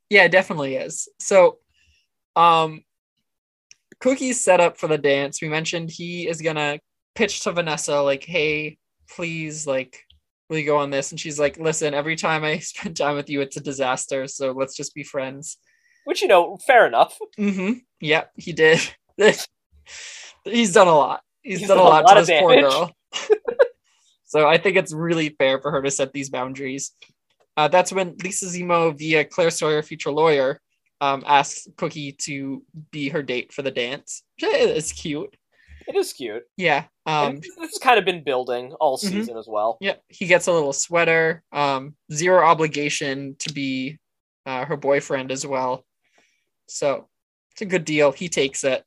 Yeah, 0.09 0.25
it 0.25 0.31
definitely 0.31 0.75
is. 0.75 1.07
So 1.19 1.59
um 2.35 2.83
Cookie's 3.99 4.43
set 4.43 4.59
up 4.59 4.77
for 4.77 4.87
the 4.87 4.97
dance. 4.97 5.41
We 5.41 5.49
mentioned 5.49 5.89
he 5.89 6.27
is 6.27 6.41
gonna 6.41 6.79
pitch 7.15 7.41
to 7.41 7.51
Vanessa, 7.51 8.01
like, 8.01 8.23
hey, 8.23 8.77
please, 9.09 9.65
like, 9.65 10.03
will 10.49 10.57
you 10.57 10.65
go 10.65 10.77
on 10.77 10.89
this? 10.91 11.11
And 11.11 11.19
she's 11.19 11.39
like, 11.39 11.57
listen, 11.57 11.93
every 11.93 12.15
time 12.15 12.43
I 12.43 12.57
spend 12.59 12.97
time 12.97 13.15
with 13.15 13.29
you, 13.29 13.41
it's 13.41 13.57
a 13.57 13.61
disaster. 13.61 14.27
So 14.27 14.51
let's 14.51 14.75
just 14.75 14.93
be 14.93 15.03
friends. 15.03 15.57
Which, 16.05 16.21
you 16.21 16.27
know, 16.27 16.57
fair 16.65 16.87
enough. 16.87 17.17
Mm-hmm. 17.37 17.79
Yep, 17.99 18.31
he 18.37 18.53
did. 18.53 18.79
He's 20.43 20.73
done 20.73 20.87
a 20.87 20.95
lot. 20.95 21.21
He's, 21.41 21.59
He's 21.59 21.67
done, 21.67 21.77
done 21.77 21.85
a 21.85 21.89
lot, 21.89 22.05
lot 22.05 22.13
to 22.15 22.25
this 22.25 22.39
poor 22.39 22.61
girl. 22.61 22.91
so 24.25 24.47
I 24.47 24.57
think 24.57 24.77
it's 24.77 24.93
really 24.93 25.29
fair 25.29 25.59
for 25.61 25.71
her 25.71 25.81
to 25.81 25.91
set 25.91 26.13
these 26.13 26.29
boundaries. 26.29 26.91
Uh, 27.57 27.67
that's 27.67 27.91
when 27.93 28.15
Lisa 28.23 28.45
Zemo, 28.47 28.97
via 28.97 29.25
Claire 29.25 29.49
Sawyer, 29.49 29.81
future 29.81 30.11
lawyer, 30.11 30.59
um, 31.01 31.23
asks 31.25 31.67
Cookie 31.77 32.11
to 32.23 32.63
be 32.91 33.09
her 33.09 33.23
date 33.23 33.53
for 33.53 33.61
the 33.61 33.71
dance. 33.71 34.23
It's 34.37 34.91
cute. 34.91 35.35
It 35.87 35.95
is 35.95 36.13
cute. 36.13 36.43
Yeah. 36.57 36.85
Um, 37.05 37.39
has 37.61 37.77
kind 37.81 37.99
of 37.99 38.05
been 38.05 38.23
building 38.23 38.73
all 38.73 38.97
Mhm. 38.97 39.09
season 39.09 39.37
as 39.37 39.47
well. 39.47 39.77
yeah. 39.81 39.95
He 40.09 40.25
gets 40.25 40.47
a 40.47 40.51
little 40.51 40.73
sweater. 40.73 41.43
Um, 41.51 41.95
zero 42.11 42.43
obligation 42.43 43.35
to 43.39 43.53
be 43.53 43.99
uh, 44.47 44.65
her 44.65 44.77
boyfriend 44.77 45.31
as 45.31 45.45
well. 45.45 45.85
So 46.67 47.07
it's 47.51 47.61
a 47.61 47.65
good 47.65 47.85
deal. 47.85 48.11
He 48.11 48.29
takes 48.29 48.63
it. 48.63 48.83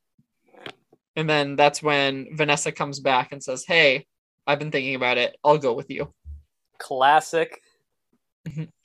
And 1.15 1.29
then 1.29 1.55
that's 1.55 1.81
when 1.83 2.27
Vanessa 2.35 2.71
comes 2.71 2.99
back 2.99 3.31
and 3.31 3.43
says, 3.43 3.65
Hey, 3.65 4.05
I've 4.47 4.59
been 4.59 4.71
thinking 4.71 4.95
about 4.95 5.17
it. 5.17 5.35
I'll 5.43 5.57
go 5.57 5.73
with 5.73 5.89
you. 5.89 6.13
Classic. 6.77 7.59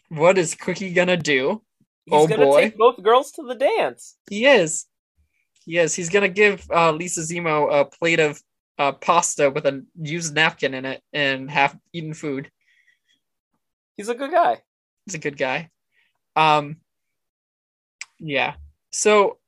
What 0.09 0.37
is 0.39 0.55
Cookie 0.55 0.93
gonna 0.93 1.17
do? 1.17 1.63
He's 2.07 2.15
Oh, 2.15 2.27
gonna 2.27 2.45
boy. 2.45 2.61
take 2.63 2.77
both 2.79 3.03
girls 3.03 3.31
to 3.33 3.43
the 3.43 3.55
dance. 3.55 4.17
He 4.29 4.47
is. 4.47 4.87
He 5.65 5.79
is. 5.79 5.95
He's 5.95 6.11
gonna 6.11 6.29
give 6.29 6.67
uh, 6.71 6.93
Lisa 6.93 7.21
Zemo 7.21 7.73
a 7.81 7.85
plate 7.85 8.21
of 8.21 8.43
uh, 8.79 8.93
pasta 8.93 9.51
with 9.51 9.65
a 9.67 9.85
used 10.01 10.35
napkin 10.35 10.75
in 10.75 10.85
it 10.85 11.03
and 11.13 11.51
half 11.51 11.77
eaten 11.93 12.13
food. 12.15 12.51
He's 13.97 14.09
a 14.09 14.15
good 14.15 14.33
guy. 14.33 14.61
He's 15.07 15.15
a 15.15 15.19
good 15.19 15.39
guy. 15.39 15.71
Um, 16.37 16.79
yeah. 18.19 18.55
So 18.95 19.39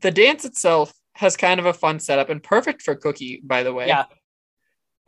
the 0.00 0.10
dance 0.10 0.44
itself 0.44 0.92
has 1.14 1.34
kind 1.36 1.58
of 1.58 1.66
a 1.66 1.72
fun 1.72 1.98
setup 1.98 2.28
and 2.28 2.42
perfect 2.42 2.82
for 2.82 2.94
Cookie, 2.94 3.40
by 3.42 3.62
the 3.62 3.72
way. 3.72 3.88
Yeah. 3.88 4.04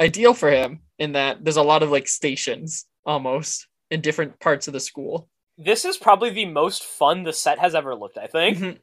Ideal 0.01 0.33
for 0.33 0.51
him 0.51 0.81
in 0.99 1.13
that 1.13 1.45
there's 1.45 1.59
a 1.59 1.63
lot 1.63 1.83
of 1.83 1.91
like 1.91 2.09
stations 2.09 2.87
almost 3.05 3.67
in 3.91 4.01
different 4.01 4.41
parts 4.41 4.67
of 4.69 4.73
the 4.73 4.81
school. 4.81 5.29
This 5.59 5.85
is 5.85 5.99
probably 5.99 6.31
the 6.31 6.47
most 6.47 6.83
fun 6.83 7.23
the 7.25 7.33
set 7.33 7.59
has 7.59 7.75
ever 7.75 7.95
looked, 7.95 8.17
I 8.17 8.27
think. 8.27 8.59
Mhm. 8.59 8.79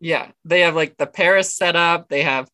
Yeah, 0.00 0.30
they 0.44 0.60
have 0.60 0.76
like 0.76 0.96
the 0.96 1.06
Paris 1.06 1.54
setup. 1.54 2.08
They 2.08 2.22
have, 2.22 2.48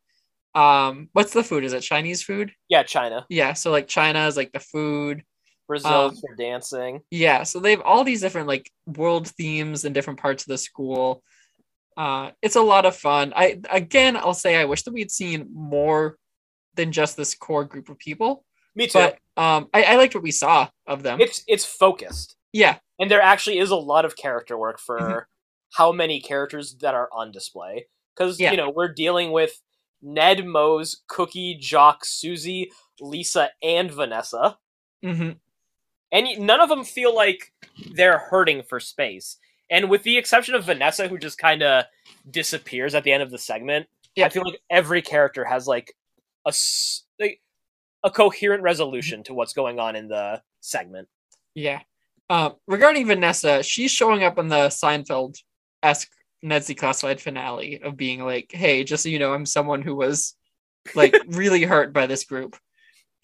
um, 0.54 1.08
what's 1.12 1.32
the 1.34 1.44
food? 1.44 1.64
Is 1.64 1.72
it 1.74 1.80
Chinese 1.80 2.22
food? 2.22 2.52
Yeah, 2.68 2.82
China. 2.82 3.26
Yeah, 3.28 3.52
so 3.52 3.70
like 3.70 3.88
China 3.88 4.26
is 4.26 4.36
like 4.36 4.52
the 4.52 4.60
food. 4.60 5.22
Brazil 5.66 5.92
Um, 5.92 6.16
for 6.16 6.34
dancing. 6.34 7.02
Yeah, 7.10 7.42
so 7.42 7.60
they 7.60 7.72
have 7.72 7.82
all 7.82 8.04
these 8.04 8.22
different 8.22 8.48
like 8.48 8.70
world 8.86 9.28
themes 9.28 9.84
in 9.84 9.92
different 9.92 10.18
parts 10.18 10.42
of 10.42 10.48
the 10.48 10.58
school. 10.58 11.22
Uh, 11.98 12.30
it's 12.42 12.56
a 12.56 12.62
lot 12.62 12.86
of 12.86 12.96
fun. 12.96 13.32
I 13.36 13.60
again, 13.70 14.16
I'll 14.16 14.32
say 14.32 14.56
I 14.56 14.64
wish 14.64 14.82
that 14.84 14.94
we'd 14.94 15.10
seen 15.10 15.48
more 15.52 16.16
than 16.74 16.92
just 16.92 17.16
this 17.16 17.34
core 17.34 17.64
group 17.64 17.88
of 17.88 17.98
people, 17.98 18.44
Me 18.76 18.86
too. 18.86 18.92
but 19.00 19.18
um, 19.42 19.68
I, 19.74 19.82
I 19.82 19.96
liked 19.96 20.14
what 20.14 20.22
we 20.22 20.30
saw 20.30 20.68
of 20.86 21.02
them. 21.02 21.20
it's 21.20 21.42
it's 21.48 21.64
focused. 21.64 22.36
yeah, 22.52 22.78
And 23.00 23.10
there 23.10 23.20
actually 23.20 23.58
is 23.58 23.70
a 23.70 23.76
lot 23.76 24.04
of 24.04 24.16
character 24.16 24.56
work 24.56 24.78
for 24.78 24.98
Mhm. 25.00 25.24
how 25.76 25.90
many 25.92 26.20
characters 26.20 26.76
that 26.82 26.94
are 26.94 27.08
on 27.12 27.32
display. 27.32 27.88
Because, 28.16 28.38
Yeah. 28.40 28.52
you 28.52 28.56
know, 28.56 28.70
we're 28.70 28.92
dealing 28.94 29.32
with 29.32 29.60
Ned, 30.00 30.46
Moze, 30.46 31.02
Cookie, 31.08 31.56
Jock, 31.60 32.04
Suzie, 32.04 32.68
Lisa, 33.00 33.50
and 33.62 33.90
Vanessa. 33.90 34.56
hmm 35.02 35.32
And 36.12 36.26
none 36.38 36.60
of 36.60 36.68
them 36.68 36.84
feel 36.84 37.12
like 37.14 37.52
they're 37.92 38.18
hurting 38.18 38.62
for 38.62 38.80
space. 38.80 39.36
And 39.70 39.90
with 39.90 40.02
the 40.02 40.16
exception 40.16 40.54
of 40.54 40.64
Vanessa, 40.64 41.08
who 41.08 41.18
just 41.18 41.38
kind 41.38 41.62
of 41.62 41.84
disappears 42.30 42.94
at 42.94 43.04
the 43.04 43.12
end 43.12 43.22
of 43.22 43.30
the 43.30 43.38
segment, 43.38 43.86
Yeah. 44.14 44.26
I 44.26 44.28
feel 44.30 44.44
like 44.44 44.60
every 44.70 45.02
character 45.02 45.44
has 45.44 45.66
like 45.66 45.94
a 46.46 46.52
like, 47.18 47.40
a 48.04 48.10
coherent 48.10 48.62
resolution 48.62 49.22
to 49.24 49.34
what's 49.34 49.52
going 49.52 49.78
on 49.78 49.96
in 49.96 50.08
the 50.08 50.40
segment. 50.60 51.08
Yeah. 51.54 51.80
Uh, 52.30 52.50
regarding 52.66 53.06
Vanessa, 53.06 53.62
she's 53.62 53.90
showing 53.90 54.22
up 54.22 54.38
in 54.38 54.48
the 54.48 54.68
Seinfeld 54.68 55.36
esque 55.82 56.10
Ned's 56.42 56.72
Classified 56.76 57.20
finale 57.20 57.80
of 57.82 57.96
being 57.96 58.24
like, 58.24 58.50
hey, 58.52 58.84
just 58.84 59.02
so 59.02 59.08
you 59.08 59.18
know, 59.18 59.32
I'm 59.32 59.46
someone 59.46 59.82
who 59.82 59.94
was 59.94 60.34
like 60.94 61.14
really 61.28 61.64
hurt 61.64 61.92
by 61.92 62.06
this 62.06 62.24
group. 62.24 62.56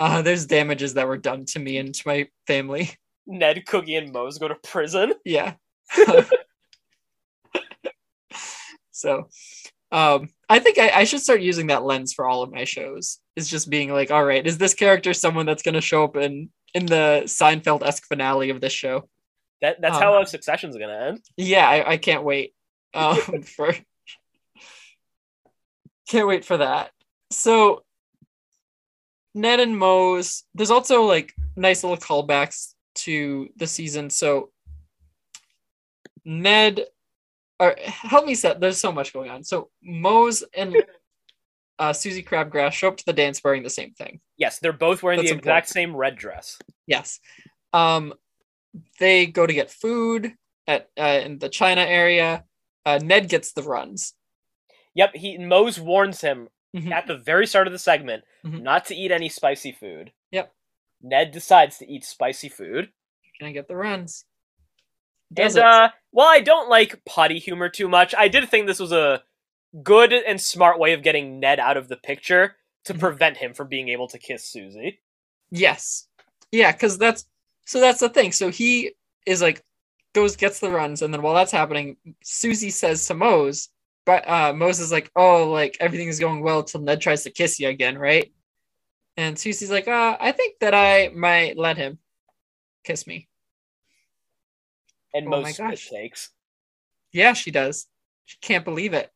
Uh, 0.00 0.22
there's 0.22 0.46
damages 0.46 0.94
that 0.94 1.06
were 1.06 1.16
done 1.16 1.44
to 1.46 1.58
me 1.58 1.78
and 1.78 1.94
to 1.94 2.02
my 2.06 2.28
family. 2.46 2.90
Ned, 3.26 3.64
Cookie, 3.66 3.94
and 3.94 4.12
Moze 4.12 4.38
go 4.38 4.48
to 4.48 4.56
prison. 4.56 5.14
Yeah. 5.24 5.54
so 9.05 9.28
um 9.93 10.28
I 10.48 10.59
think 10.59 10.78
I, 10.78 10.89
I 11.01 11.05
should 11.05 11.20
start 11.20 11.40
using 11.51 11.68
that 11.68 11.85
lens 11.85 12.12
for 12.14 12.26
all 12.28 12.43
of 12.43 12.52
my 12.52 12.64
shows. 12.64 13.20
Is 13.36 13.48
just 13.48 13.68
being 13.70 13.93
like, 13.93 14.10
all 14.10 14.24
right, 14.24 14.47
is 14.47 14.59
this 14.59 14.74
character 14.74 15.12
someone 15.14 15.47
that's 15.47 15.62
gonna 15.62 15.81
show 15.81 16.05
up 16.05 16.16
in 16.16 16.51
in 16.74 16.86
the 16.86 17.22
Seinfeld 17.26 17.82
esque 17.86 18.06
finale 18.06 18.51
of 18.51 18.60
this 18.60 18.72
show? 18.72 19.09
That 19.62 19.81
that's 19.81 19.97
Um, 19.97 20.02
how 20.02 20.24
Succession's 20.24 20.76
gonna 20.76 21.01
end. 21.09 21.20
Yeah, 21.36 21.68
I, 21.68 21.93
I 21.93 21.97
can't 21.98 22.24
wait. 22.24 22.55
Um 22.94 23.43
for 23.43 23.74
can't 26.09 26.28
wait 26.28 26.44
for 26.44 26.56
that. 26.59 26.90
So 27.31 27.82
Ned 29.35 29.59
and 29.60 29.76
Moze. 29.76 30.44
there's 30.55 30.70
also 30.70 31.02
like 31.14 31.32
nice 31.56 31.82
little 31.82 31.97
callbacks 31.98 32.74
to 33.06 33.48
the 33.56 33.66
season. 33.66 34.10
So 34.10 34.51
Ned 36.24 36.86
or 37.64 37.76
help 37.86 38.26
me 38.26 38.34
set 38.34 38.60
there's 38.60 38.78
so 38.78 38.92
much 38.92 39.12
going 39.12 39.30
on. 39.30 39.42
So 39.44 39.70
Moze 39.82 40.44
and 40.56 40.74
uh, 41.78 41.90
Suzie 41.90 42.24
Crabgrass 42.26 42.72
show 42.72 42.88
up 42.88 42.96
to 42.98 43.04
the 43.06 43.12
dance 43.12 43.42
wearing 43.42 43.62
the 43.62 43.70
same 43.70 43.92
thing. 43.92 44.20
Yes, 44.36 44.58
they're 44.58 44.72
both 44.72 45.02
wearing 45.02 45.18
That's 45.18 45.30
the 45.30 45.36
exact 45.36 45.68
important. 45.68 45.68
same 45.68 45.96
red 45.96 46.16
dress. 46.16 46.58
Yes. 46.86 47.20
Um, 47.72 48.14
they 49.00 49.26
go 49.26 49.46
to 49.46 49.52
get 49.54 49.70
food 49.70 50.32
at 50.66 50.88
uh, 50.98 51.20
in 51.24 51.38
the 51.38 51.48
China 51.48 51.82
area. 51.82 52.44
Uh, 52.86 52.98
Ned 53.02 53.28
gets 53.28 53.52
the 53.52 53.62
runs. 53.62 54.14
Yep, 54.94 55.16
he 55.16 55.38
Moze 55.38 55.80
warns 55.80 56.20
him 56.20 56.48
Mhm. 56.76 56.90
at 56.92 57.06
the 57.06 57.16
very 57.16 57.46
start 57.46 57.66
of 57.68 57.72
the 57.72 57.78
segment 57.78 58.24
Mhm. 58.44 58.62
not 58.62 58.84
to 58.86 58.94
eat 58.96 59.12
any 59.12 59.28
spicy 59.28 59.70
food. 59.72 60.12
Yep. 60.32 60.52
Ned 61.02 61.30
decides 61.30 61.78
to 61.78 61.86
eat 61.88 62.04
spicy 62.04 62.48
food. 62.48 62.90
Can 63.38 63.48
I 63.48 63.52
get 63.52 63.68
the 63.68 63.76
runs? 63.76 64.24
Does 65.35 65.56
and 65.56 65.65
uh 65.65 65.90
while 66.12 66.28
I 66.28 66.40
don't 66.40 66.69
like 66.70 67.05
potty 67.05 67.39
humor 67.39 67.69
too 67.69 67.89
much, 67.89 68.15
I 68.16 68.28
did 68.28 68.48
think 68.48 68.66
this 68.66 68.81
was 68.81 68.93
a 68.93 69.23
good 69.82 70.12
and 70.12 70.40
smart 70.40 70.78
way 70.78 70.93
of 70.94 71.02
getting 71.02 71.40
Ned 71.40 71.61
out 71.61 71.77
of 71.77 71.89
the 71.89 71.97
picture 71.97 72.56
to 72.86 72.94
Mhm. 72.94 73.01
prevent 73.01 73.36
him 73.39 73.55
from 73.55 73.69
being 73.69 73.89
able 73.89 74.09
to 74.09 74.19
kiss 74.19 74.51
Suzie. 74.52 74.98
Yes. 75.51 76.09
Yeah, 76.52 76.73
because 76.73 76.98
that's 76.98 77.27
so 77.66 77.81
that's 77.81 78.01
the 78.01 78.09
thing. 78.09 78.32
So 78.32 78.51
he 78.51 78.94
is 79.27 79.43
like 79.43 79.65
goes 80.15 80.36
gets 80.36 80.61
the 80.61 80.70
runs, 80.70 81.02
and 81.02 81.12
then 81.12 81.23
while 81.23 81.35
that's 81.35 81.52
happening, 81.52 81.97
Suzie 82.24 82.73
says 82.73 83.06
to 83.09 83.15
Moze, 83.15 83.69
but 84.06 84.28
uh 84.28 84.52
Moze 84.52 84.81
is 84.81 84.93
like, 84.93 85.11
oh, 85.16 85.51
like 85.51 85.77
everything's 85.81 86.20
going 86.20 86.43
well 86.43 86.62
till 86.65 86.82
Ned 86.82 87.01
tries 87.01 87.24
to 87.24 87.31
kiss 87.31 87.59
you 87.61 87.69
again, 87.69 87.98
right? 87.98 88.32
And 89.16 89.36
Suzie's 89.36 89.70
like, 89.70 89.89
uh, 89.89 90.16
I 90.20 90.32
think 90.32 90.59
that 90.61 90.74
I 90.74 91.11
might 91.15 91.56
let 91.56 91.77
him 91.77 91.98
kiss 92.85 93.06
me. 93.06 93.28
And 95.14 95.32
Oh 95.32 95.44
spit 95.44 95.80
gosh. 95.90 96.30
Yeah, 97.12 97.32
she 97.32 97.50
does. 97.50 97.86
She 98.24 98.36
can't 98.40 98.64
believe 98.64 98.92
it. 98.92 99.10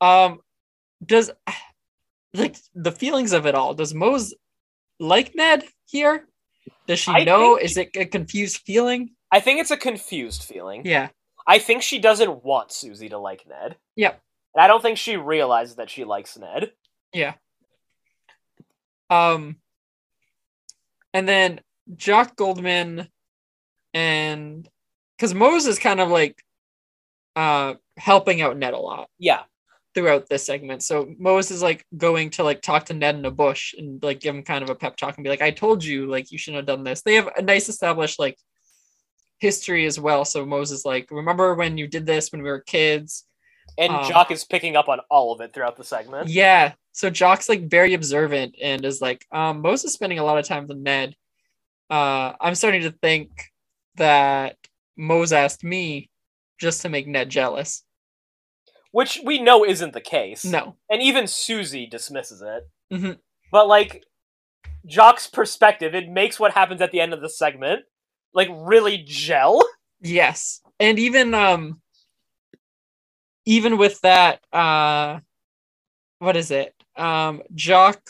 Um, 0.00 0.40
does 1.04 1.30
like 2.34 2.56
the 2.74 2.92
feelings 2.92 3.32
of 3.32 3.46
it 3.46 3.54
all? 3.54 3.74
Does 3.74 3.94
Moze 3.94 4.34
like 4.98 5.34
Ned 5.34 5.64
here? 5.86 6.26
Does 6.86 7.00
she 7.00 7.12
I 7.12 7.24
know? 7.24 7.56
Is 7.56 7.76
it 7.76 7.90
a 7.96 8.06
confused 8.06 8.62
feeling? 8.64 9.10
I 9.30 9.40
think 9.40 9.60
it's 9.60 9.70
a 9.70 9.76
confused 9.76 10.44
feeling. 10.44 10.82
Yeah. 10.84 11.08
I 11.46 11.58
think 11.58 11.82
she 11.82 11.98
doesn't 11.98 12.44
want 12.44 12.70
Suzie 12.70 13.10
to 13.10 13.18
like 13.18 13.46
Ned. 13.48 13.76
Yep. 13.96 14.20
And 14.54 14.64
I 14.64 14.66
don't 14.66 14.82
think 14.82 14.98
she 14.98 15.16
realizes 15.16 15.76
that 15.76 15.90
she 15.90 16.04
likes 16.04 16.38
Ned. 16.38 16.72
Yeah. 17.12 17.34
Um, 19.08 19.56
and 21.12 21.28
then 21.28 21.60
Jock 21.96 22.36
Goldman 22.36 23.08
and 23.94 24.68
because 25.16 25.34
Moze 25.34 25.66
is 25.66 25.78
kind 25.78 26.00
of 26.00 26.08
like 26.08 26.42
uh 27.36 27.74
helping 27.96 28.40
out 28.42 28.56
Ned 28.56 28.74
a 28.74 28.78
lot. 28.78 29.08
Yeah. 29.18 29.42
throughout 29.94 30.28
this 30.28 30.46
segment. 30.46 30.82
So 30.82 31.12
Moze 31.18 31.50
is 31.50 31.62
like 31.62 31.84
going 31.96 32.30
to 32.30 32.44
like 32.44 32.62
talk 32.62 32.84
to 32.86 32.94
Ned 32.94 33.16
in 33.16 33.24
a 33.24 33.30
bush 33.30 33.74
and 33.76 34.00
like 34.02 34.20
give 34.20 34.34
him 34.34 34.44
kind 34.44 34.62
of 34.62 34.70
a 34.70 34.74
pep 34.74 34.96
talk 34.96 35.16
and 35.16 35.24
be 35.24 35.30
like, 35.30 35.42
I 35.42 35.50
told 35.50 35.84
you, 35.84 36.06
like 36.06 36.30
you 36.30 36.38
shouldn't 36.38 36.58
have 36.58 36.66
done 36.76 36.84
this. 36.84 37.02
They 37.02 37.16
have 37.16 37.28
a 37.36 37.42
nice 37.42 37.68
established 37.68 38.18
like 38.20 38.38
history 39.40 39.86
as 39.86 39.98
well. 39.98 40.24
So 40.24 40.46
Moze 40.46 40.70
is 40.70 40.84
like, 40.84 41.10
remember 41.10 41.54
when 41.56 41.76
you 41.76 41.88
did 41.88 42.06
this 42.06 42.30
when 42.30 42.42
we 42.42 42.48
were 42.50 42.60
kids? 42.60 43.24
And 43.78 43.92
Um, 43.92 44.08
Jock 44.08 44.30
is 44.30 44.44
picking 44.44 44.76
up 44.76 44.88
on 44.88 45.00
all 45.10 45.32
of 45.32 45.40
it 45.40 45.52
throughout 45.52 45.76
the 45.76 45.84
segment. 45.84 46.28
Yeah. 46.28 46.72
So 46.92 47.10
Jock's 47.10 47.48
like 47.48 47.68
very 47.68 47.94
observant 47.94 48.54
and 48.62 48.84
is 48.84 49.00
like, 49.00 49.26
um, 49.32 49.60
Moze 49.60 49.84
is 49.84 49.92
spending 49.92 50.20
a 50.20 50.24
lot 50.24 50.38
of 50.38 50.46
time 50.46 50.68
with 50.68 50.78
Ned. 50.78 51.16
Uh, 51.90 52.34
I'm 52.40 52.54
starting 52.54 52.82
to 52.82 52.92
think 52.92 53.49
that 54.00 54.56
Moze 54.96 55.32
asked 55.32 55.62
me 55.64 56.10
just 56.58 56.82
to 56.82 56.88
make 56.88 57.06
Ned 57.06 57.30
jealous. 57.30 57.84
Which 58.92 59.20
we 59.24 59.40
know 59.40 59.64
isn't 59.64 59.92
the 59.92 60.00
case. 60.00 60.44
No. 60.44 60.76
And 60.90 61.00
even 61.00 61.24
Suzie 61.24 61.88
dismisses 61.88 62.42
it. 62.42 62.68
Mhm. 62.92 63.18
But 63.52 63.68
like 63.68 64.04
Jock's 64.84 65.26
perspective, 65.28 65.94
it 65.94 66.08
makes 66.08 66.40
what 66.40 66.52
happens 66.52 66.80
at 66.80 66.90
the 66.90 67.00
end 67.00 67.12
of 67.14 67.20
the 67.20 67.28
segment 67.28 67.84
like 68.34 68.48
really 68.52 68.98
gel. 68.98 69.62
Yes. 70.00 70.60
And 70.78 70.98
even 70.98 71.34
um 71.34 71.80
even 73.44 73.76
with 73.78 74.00
that 74.00 74.40
uh 74.52 75.20
what 76.18 76.36
is 76.36 76.50
it? 76.50 76.74
Um 76.96 77.42
Jock 77.54 78.00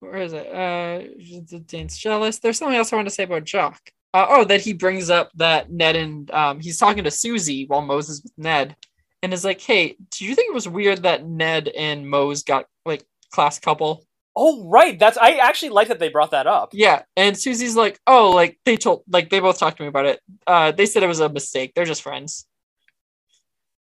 where 0.00 0.16
is 0.16 0.32
it? 0.32 0.46
Uh 0.46 1.08
the 1.50 1.60
dance 1.64 1.96
jealous. 1.96 2.38
There's 2.38 2.58
something 2.58 2.76
else 2.76 2.92
I 2.92 2.96
want 2.96 3.08
to 3.08 3.14
say 3.14 3.24
about 3.24 3.44
Jock. 3.44 3.80
Uh, 4.18 4.26
oh, 4.30 4.44
that 4.44 4.60
he 4.60 4.72
brings 4.72 5.10
up 5.10 5.30
that 5.36 5.70
Ned 5.70 5.94
and 5.94 6.28
um 6.32 6.58
he's 6.58 6.76
talking 6.78 7.04
to 7.04 7.10
Suzie 7.10 7.68
while 7.68 7.82
Moze's 7.82 8.20
with 8.22 8.32
Ned 8.36 8.74
and 9.22 9.32
is 9.32 9.44
like, 9.44 9.60
"Hey, 9.60 9.96
do 10.10 10.24
you 10.24 10.34
think 10.34 10.50
it 10.50 10.54
was 10.54 10.68
weird 10.68 11.04
that 11.04 11.24
Ned 11.24 11.68
and 11.68 12.08
Moze 12.08 12.42
got 12.42 12.66
like 12.84 13.04
class 13.30 13.60
couple?" 13.60 14.04
Oh 14.34 14.64
right, 14.68 14.98
that's 14.98 15.18
I 15.18 15.34
actually 15.36 15.68
like 15.70 15.86
that 15.88 16.00
they 16.00 16.08
brought 16.08 16.32
that 16.32 16.48
up. 16.48 16.70
Yeah, 16.72 17.02
and 17.16 17.36
Suzie's 17.36 17.76
like, 17.76 18.00
"Oh, 18.08 18.30
like 18.32 18.58
they 18.64 18.76
told, 18.76 19.04
like 19.08 19.30
they 19.30 19.38
both 19.40 19.58
talked 19.58 19.76
to 19.76 19.84
me 19.84 19.88
about 19.88 20.06
it. 20.06 20.20
Uh, 20.46 20.72
they 20.72 20.86
said 20.86 21.02
it 21.04 21.08
was 21.08 21.20
a 21.20 21.28
mistake. 21.28 21.74
They're 21.74 21.84
just 21.84 22.02
friends." 22.02 22.46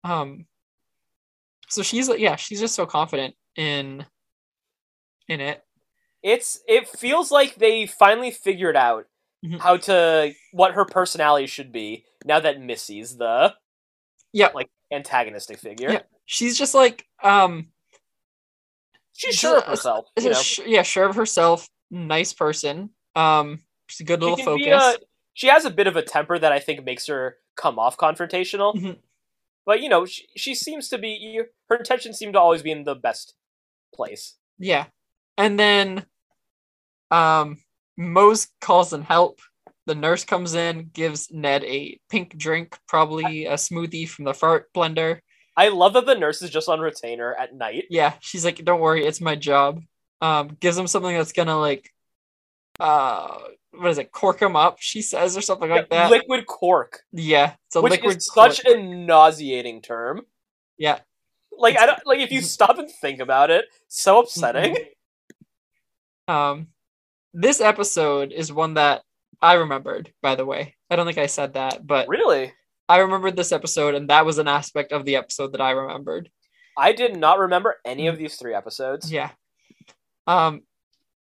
Um, 0.03 0.45
so 1.68 1.84
she's 1.84 2.10
like, 2.10 2.19
yeah, 2.19 2.35
she's 2.35 2.60
just 2.60 2.76
so 2.76 2.85
confident 2.85 3.35
in, 3.56 4.06
in 5.27 5.41
it. 5.41 5.64
It's 6.23 6.60
it 6.68 6.88
feels 6.88 7.31
like 7.31 7.56
they 7.56 7.85
finally 7.85 8.31
figured 8.31 8.76
out 8.76 9.06
Mhm. 9.45 9.59
how 9.59 9.77
to 9.77 10.34
what 10.53 10.73
her 10.73 10.85
personality 10.85 11.45
should 11.47 11.72
be 11.72 12.05
now 12.26 12.39
that 12.39 12.59
Missy's 12.59 13.15
the 13.17 13.53
Yeah. 14.34 14.49
like 14.55 14.69
antagonistic 14.91 15.59
figure. 15.59 15.91
Yeah. 15.91 16.01
She's 16.26 16.57
just 16.57 16.73
like, 16.73 17.05
um, 17.23 17.72
She's 19.13 19.35
sure 19.35 19.57
of 19.59 19.63
herself. 19.65 20.07
You 20.19 20.31
know. 20.31 20.41
sh- 20.41 20.59
yeah, 20.65 20.81
sure 20.84 21.05
of 21.07 21.15
herself, 21.15 21.69
nice 21.89 22.34
person. 22.34 22.89
Um, 23.15 23.63
she's 23.88 24.01
a 24.01 24.03
good 24.03 24.19
little 24.22 24.35
she 24.38 24.43
focus. 24.43 24.67
a- 24.67 24.99
she 25.34 25.47
has 25.47 25.63
a 25.65 25.69
bit 25.69 25.88
of 25.88 25.95
a 25.95 26.01
temper 26.01 26.38
that 26.39 26.51
I 26.51 26.59
think 26.59 26.84
makes 26.84 27.05
her 27.07 27.38
come 27.55 27.77
off 27.80 27.95
confrontational. 27.97 28.73
Mhm. 28.76 28.99
But 29.65 29.81
you 29.81 29.89
know, 29.89 30.05
she, 30.05 30.27
she 30.35 30.53
seems 30.55 30.89
to 30.89 30.97
be 30.97 31.41
her 31.69 31.76
intentions 31.76 32.17
seem 32.17 32.34
to 32.34 32.39
always 32.39 32.61
be 32.61 32.72
in 32.72 32.84
the 32.84 32.95
best 32.95 33.35
place. 33.93 34.35
Yeah. 34.59 34.88
And 35.38 35.57
then 35.59 36.05
um 37.11 37.61
Moze 37.97 38.47
calls 38.61 38.93
in 38.93 39.01
help. 39.01 39.39
The 39.85 39.95
nurse 39.95 40.26
comes 40.26 40.55
in, 40.55 40.89
gives 40.93 41.31
Ned 41.31 41.63
a 41.63 41.99
pink 42.09 42.35
drink, 42.38 42.77
probably 42.88 43.45
a 43.45 43.53
smoothie 43.53 44.09
from 44.09 44.26
the 44.26 44.34
fart 44.34 44.73
blender. 44.73 45.19
I 45.57 45.69
love 45.69 45.93
that 45.93 46.05
the 46.05 46.15
nurse 46.15 46.41
is 46.41 46.49
just 46.49 46.67
on 46.67 46.80
retainer 46.80 47.34
at 47.34 47.53
night. 47.53 47.85
Yeah, 47.89 48.13
she's 48.19 48.43
like, 48.43 48.63
"Don't 48.63 48.81
worry, 48.81 49.05
it's 49.05 49.22
my 49.22 49.35
job." 49.35 49.81
Um 50.22 50.57
gives 50.59 50.77
him 50.77 50.88
something 50.88 51.15
that's 51.15 51.31
to 51.34 51.55
like 51.55 51.91
uh 52.80 53.38
what 53.72 53.89
is 53.89 53.97
it? 53.97 54.11
Cork 54.11 54.41
him 54.41 54.55
up, 54.55 54.77
she 54.80 55.01
says 55.01 55.38
or 55.38 55.41
something 55.41 55.69
like 55.69 55.89
that. 55.89 56.09
Liquid 56.09 56.45
cork, 56.45 57.01
yeah, 57.11 57.53
it's 57.67 57.76
a 57.76 57.81
which 57.81 57.91
liquid 57.91 58.17
is 58.17 58.26
such 58.34 58.63
cork. 58.63 58.77
a 58.77 58.81
nauseating 58.81 59.81
term. 59.81 60.22
Yeah. 60.77 60.99
Like 61.57 61.77
I 61.77 61.85
don't 61.85 61.99
like 62.05 62.19
if 62.19 62.31
you 62.31 62.41
stop 62.41 62.77
and 62.77 62.89
think 62.89 63.19
about 63.19 63.51
it, 63.51 63.65
so 63.88 64.19
upsetting. 64.19 64.77
Um 66.27 66.69
this 67.36 67.60
episode 67.60 68.32
is 68.32 68.52
one 68.52 68.76
that 68.76 69.03
I 69.41 69.56
remembered, 69.56 70.12
by 70.22 70.36
the 70.36 70.45
way. 70.45 70.76
I 70.90 70.95
don't 70.95 71.06
think 71.06 71.18
I 71.18 71.26
said 71.26 71.53
that, 71.53 71.86
but 71.86 72.07
really? 72.07 72.53
I 72.88 72.99
remembered 72.99 73.36
this 73.36 73.52
episode, 73.52 73.94
and 73.94 74.10
that 74.10 74.26
was 74.26 74.38
an 74.38 74.48
aspect 74.48 74.94
of 74.94 75.03
the 75.03 75.18
episode 75.18 75.52
that 75.52 75.62
I 75.62 75.72
remembered. 75.72 76.30
I 76.78 76.94
did 76.94 77.18
not 77.18 77.40
remember 77.40 77.76
any 77.84 78.07
of 78.07 78.18
these 78.18 78.36
three 78.36 78.53
episodes. 78.53 79.12
Yeah. 79.12 79.32
Um, 80.26 80.62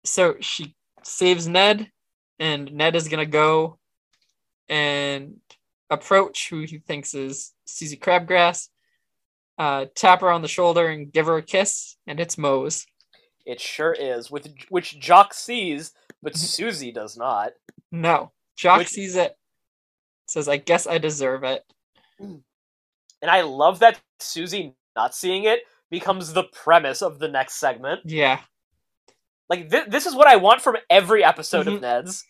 so 0.03 0.35
she 0.41 0.75
saves 1.03 1.47
Ned, 1.47 1.89
and 2.39 2.73
Ned 2.73 2.97
is 2.97 3.07
gonna 3.07 3.25
go 3.25 3.79
and 4.67 5.37
approach 5.89 6.49
who 6.49 6.61
he 6.61 6.79
thinks 6.79 7.13
is 7.13 7.53
Suzie 7.65 7.99
Crabgrass, 7.99 8.67
uh, 9.57 9.85
tap 9.95 10.21
her 10.21 10.31
on 10.31 10.41
the 10.41 10.47
shoulder 10.49 10.87
and 10.87 11.11
give 11.11 11.27
her 11.27 11.37
a 11.37 11.41
kiss, 11.41 11.95
and 12.05 12.19
it's 12.19 12.37
Moze. 12.37 12.85
It 13.45 13.59
sure 13.59 13.93
is, 13.93 14.29
with 14.31 14.53
which 14.69 14.99
Jock 14.99 15.33
sees, 15.33 15.93
but 16.21 16.33
Suzie 16.33 16.93
does 16.93 17.17
not. 17.17 17.51
No, 17.91 18.31
Jock 18.55 18.79
Which- 18.79 18.89
sees 18.89 19.15
it, 19.15 19.37
says, 20.27 20.47
"I 20.47 20.57
guess 20.57 20.85
I 20.87 20.97
deserve 20.97 21.43
it." 21.43 21.63
And 22.19 22.43
I 23.29 23.41
love 23.41 23.79
that 23.79 23.99
Suzie 24.19 24.73
not 24.95 25.15
seeing 25.15 25.43
it 25.45 25.61
becomes 25.89 26.33
the 26.33 26.43
premise 26.45 27.01
of 27.01 27.19
the 27.19 27.27
next 27.27 27.55
segment. 27.55 28.01
Yeah, 28.05 28.41
Like 29.49 29.69
th- 29.69 29.87
this 29.89 30.05
is 30.05 30.15
what 30.15 30.27
I 30.27 30.37
want 30.37 30.61
from 30.61 30.77
every 30.89 31.23
episode 31.23 31.67
of 31.67 31.73
Mhm. 31.75 31.81
Ned's. 31.81 32.25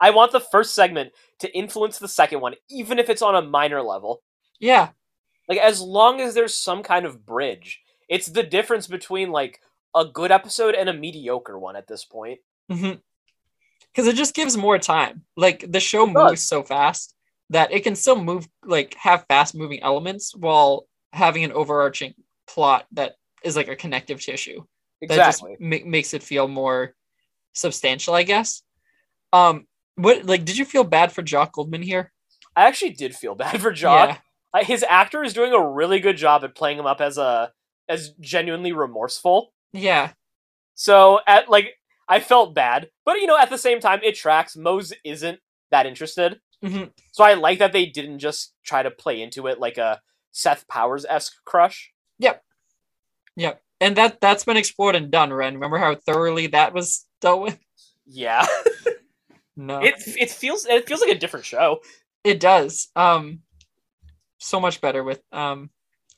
I 0.00 0.10
want 0.10 0.32
the 0.32 0.40
first 0.40 0.74
segment 0.74 1.12
to 1.38 1.52
influence 1.56 1.98
the 1.98 2.08
second 2.08 2.40
one, 2.40 2.56
even 2.68 2.98
if 2.98 3.08
it's 3.08 3.22
on 3.22 3.34
a 3.36 3.42
minor 3.42 3.80
level. 3.82 4.22
yeah, 4.58 4.90
Like 5.48 5.58
as 5.58 5.80
long 5.80 6.20
as 6.20 6.34
there's 6.34 6.54
some 6.54 6.82
kind 6.82 7.06
of 7.06 7.24
bridge. 7.24 7.80
It's 8.08 8.26
the 8.26 8.42
difference 8.42 8.86
between 8.88 9.30
like 9.30 9.60
a 9.94 10.04
good 10.04 10.30
episode 10.30 10.74
and 10.74 10.88
a 10.88 10.92
mediocre 10.92 11.58
one 11.58 11.76
at 11.76 11.86
this 11.86 12.04
point. 12.04 12.40
because 12.68 14.06
it 14.06 14.16
just 14.16 14.34
gives 14.34 14.56
more 14.56 14.78
time. 14.78 15.22
Like 15.36 15.70
the 15.70 15.80
show 15.80 16.06
moves 16.06 16.42
so 16.42 16.62
fast 16.62 17.14
that 17.50 17.72
it 17.72 17.82
can 17.84 17.96
still 17.96 18.22
move, 18.22 18.46
like 18.64 18.94
have 18.94 19.24
fast 19.28 19.54
moving 19.54 19.82
elements 19.82 20.34
while 20.36 20.86
having 21.12 21.44
an 21.44 21.52
overarching 21.52 22.14
plot 22.46 22.86
that 22.92 23.14
is 23.42 23.56
like 23.56 23.68
a 23.68 23.76
connective 23.76 24.20
tissue. 24.20 24.62
that 25.00 25.10
Exactly. 25.10 25.52
just 25.52 25.60
ma- 25.60 25.90
makes 25.90 26.12
it 26.14 26.22
feel 26.22 26.48
more 26.48 26.94
substantial, 27.54 28.14
I 28.14 28.22
guess. 28.24 28.62
Um, 29.32 29.66
what 29.96 30.26
like 30.26 30.44
did 30.44 30.58
you 30.58 30.64
feel 30.64 30.84
bad 30.84 31.12
for 31.12 31.22
Jock 31.22 31.52
Goldman 31.52 31.82
here? 31.82 32.12
I 32.54 32.66
actually 32.66 32.90
did 32.90 33.14
feel 33.14 33.34
bad 33.44 33.60
for 33.60 33.72
Jock. 33.72 34.20
Uh, 34.54 34.64
his 34.64 34.84
actor 34.88 35.22
is 35.22 35.32
doing 35.34 35.52
a 35.52 35.68
really 35.70 36.00
good 36.00 36.16
job 36.16 36.44
at 36.44 36.54
playing 36.54 36.78
him 36.78 36.86
up 36.86 37.00
as 37.00 37.18
a 37.18 37.52
as 37.88 38.10
genuinely 38.20 38.72
remorseful. 38.72 39.52
Yeah, 39.72 40.12
So 40.74 41.20
at 41.26 41.48
like 41.48 41.74
I 42.08 42.20
felt 42.20 42.54
bad, 42.54 42.88
but 43.04 43.18
you 43.20 43.26
know 43.26 43.38
at 43.38 43.50
the 43.50 43.58
same 43.58 43.80
time 43.80 44.00
it 44.02 44.14
tracks. 44.16 44.56
Moze 44.56 44.92
isn't 45.04 45.40
that 45.70 45.86
interested, 45.86 46.40
Mhm. 46.64 46.90
so 47.12 47.24
I 47.24 47.34
like 47.34 47.58
that 47.58 47.72
they 47.72 47.86
didn't 47.86 48.18
just 48.20 48.54
try 48.64 48.82
to 48.82 48.90
play 48.90 49.20
into 49.20 49.46
it 49.46 49.58
like 49.60 49.76
a 49.78 50.00
Seth 50.32 50.66
Powers 50.68 51.04
esque 51.08 51.34
crush. 51.44 51.92
Yep. 52.18 52.42
Yep, 53.36 53.62
and 53.80 53.96
that 53.96 54.20
that's 54.20 54.44
been 54.44 54.56
explored 54.56 54.96
and 54.96 55.10
done. 55.10 55.32
Ren, 55.32 55.54
remember 55.54 55.78
how 55.78 55.94
thoroughly 55.94 56.46
that 56.48 56.72
was 56.72 57.06
dealt 57.20 57.42
with? 57.42 57.58
Yeah, 58.06 58.46
No, 59.56 59.80
it 59.82 59.94
it 60.06 60.30
feels 60.30 60.64
it 60.66 60.86
feels 60.88 61.00
like 61.00 61.10
a 61.10 61.18
different 61.18 61.44
show. 61.46 61.80
It 62.24 62.40
does. 62.40 62.88
Um, 62.96 63.40
so 64.38 64.60
much 64.60 64.80
better 64.80 65.02
with 65.04 65.20
um, 65.32 65.70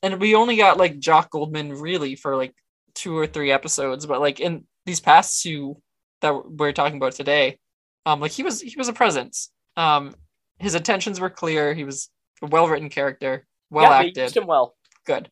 and 0.03 0.21
we 0.21 0.35
only 0.35 0.57
got 0.57 0.77
like 0.79 0.99
Jock 0.99 1.31
Goldman 1.31 1.73
really 1.73 2.15
for 2.17 2.37
like 2.37 2.55
two 3.01 3.17
or 3.17 3.27
three 3.27 3.51
episodes, 3.51 4.07
but 4.07 4.21
like 4.21 4.41
in 4.41 4.65
these 4.87 5.01
past 5.01 5.43
two 5.43 5.77
that 6.21 6.33
we're 6.51 6.73
talking 6.73 6.97
about 6.97 7.13
today, 7.13 7.59
um, 8.07 8.21
like 8.21 8.33
he 8.33 8.43
was 8.43 8.61
he 8.61 8.75
was 8.77 8.89
a 8.89 8.93
presence. 8.93 9.51
Um, 9.77 10.15
his 10.59 10.75
intentions 10.75 11.21
were 11.21 11.31
clear. 11.31 11.73
He 11.75 11.85
was 11.85 12.11
a 12.43 12.47
well 12.47 12.69
written 12.69 12.89
character, 12.91 13.47
well 13.71 13.91
yeah, 13.91 14.09
acted, 14.09 14.37
him 14.37 14.47
well. 14.47 14.75
good. 15.07 15.31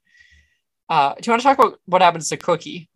Uh, 0.89 1.15
do 1.15 1.21
you 1.27 1.33
want 1.33 1.43
to 1.43 1.49
talk 1.49 1.59
about 1.59 1.79
what 1.85 2.01
happens 2.03 2.29
to 2.31 2.37
Cookie? 2.39 2.89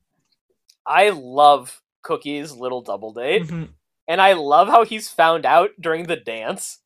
I 0.87 1.11
love 1.11 1.81
Cookie's 2.03 2.53
little 2.57 2.81
double 2.83 3.13
date. 3.13 3.45
Mhm. 3.49 3.69
and 4.09 4.21
I 4.21 4.33
love 4.33 4.69
how 4.69 4.85
he's 4.85 5.09
found 5.09 5.47
out 5.47 5.71
during 5.81 6.05
the 6.07 6.17
dance. 6.17 6.79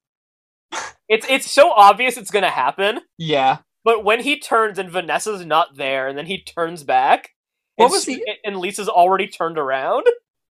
It's 1.09 1.25
it's 1.31 1.49
so 1.51 1.71
obvious 1.71 2.17
it's 2.17 2.33
gonna 2.33 2.51
happen, 2.51 2.99
Yeah. 3.17 3.59
but 3.85 4.03
when 4.03 4.21
he 4.25 4.41
turns 4.41 4.77
and 4.77 4.91
Vanessa's 4.91 5.47
not 5.47 5.77
there, 5.77 6.09
and 6.09 6.19
then 6.19 6.27
he 6.27 6.43
turns 6.43 6.83
back, 6.83 7.31
What 7.77 7.86
and 7.86 7.93
was 7.93 8.05
he- 8.05 8.24
And 8.44 8.57
Lisa's 8.59 8.89
already 8.89 9.27
turned 9.28 9.59
around. 9.59 10.07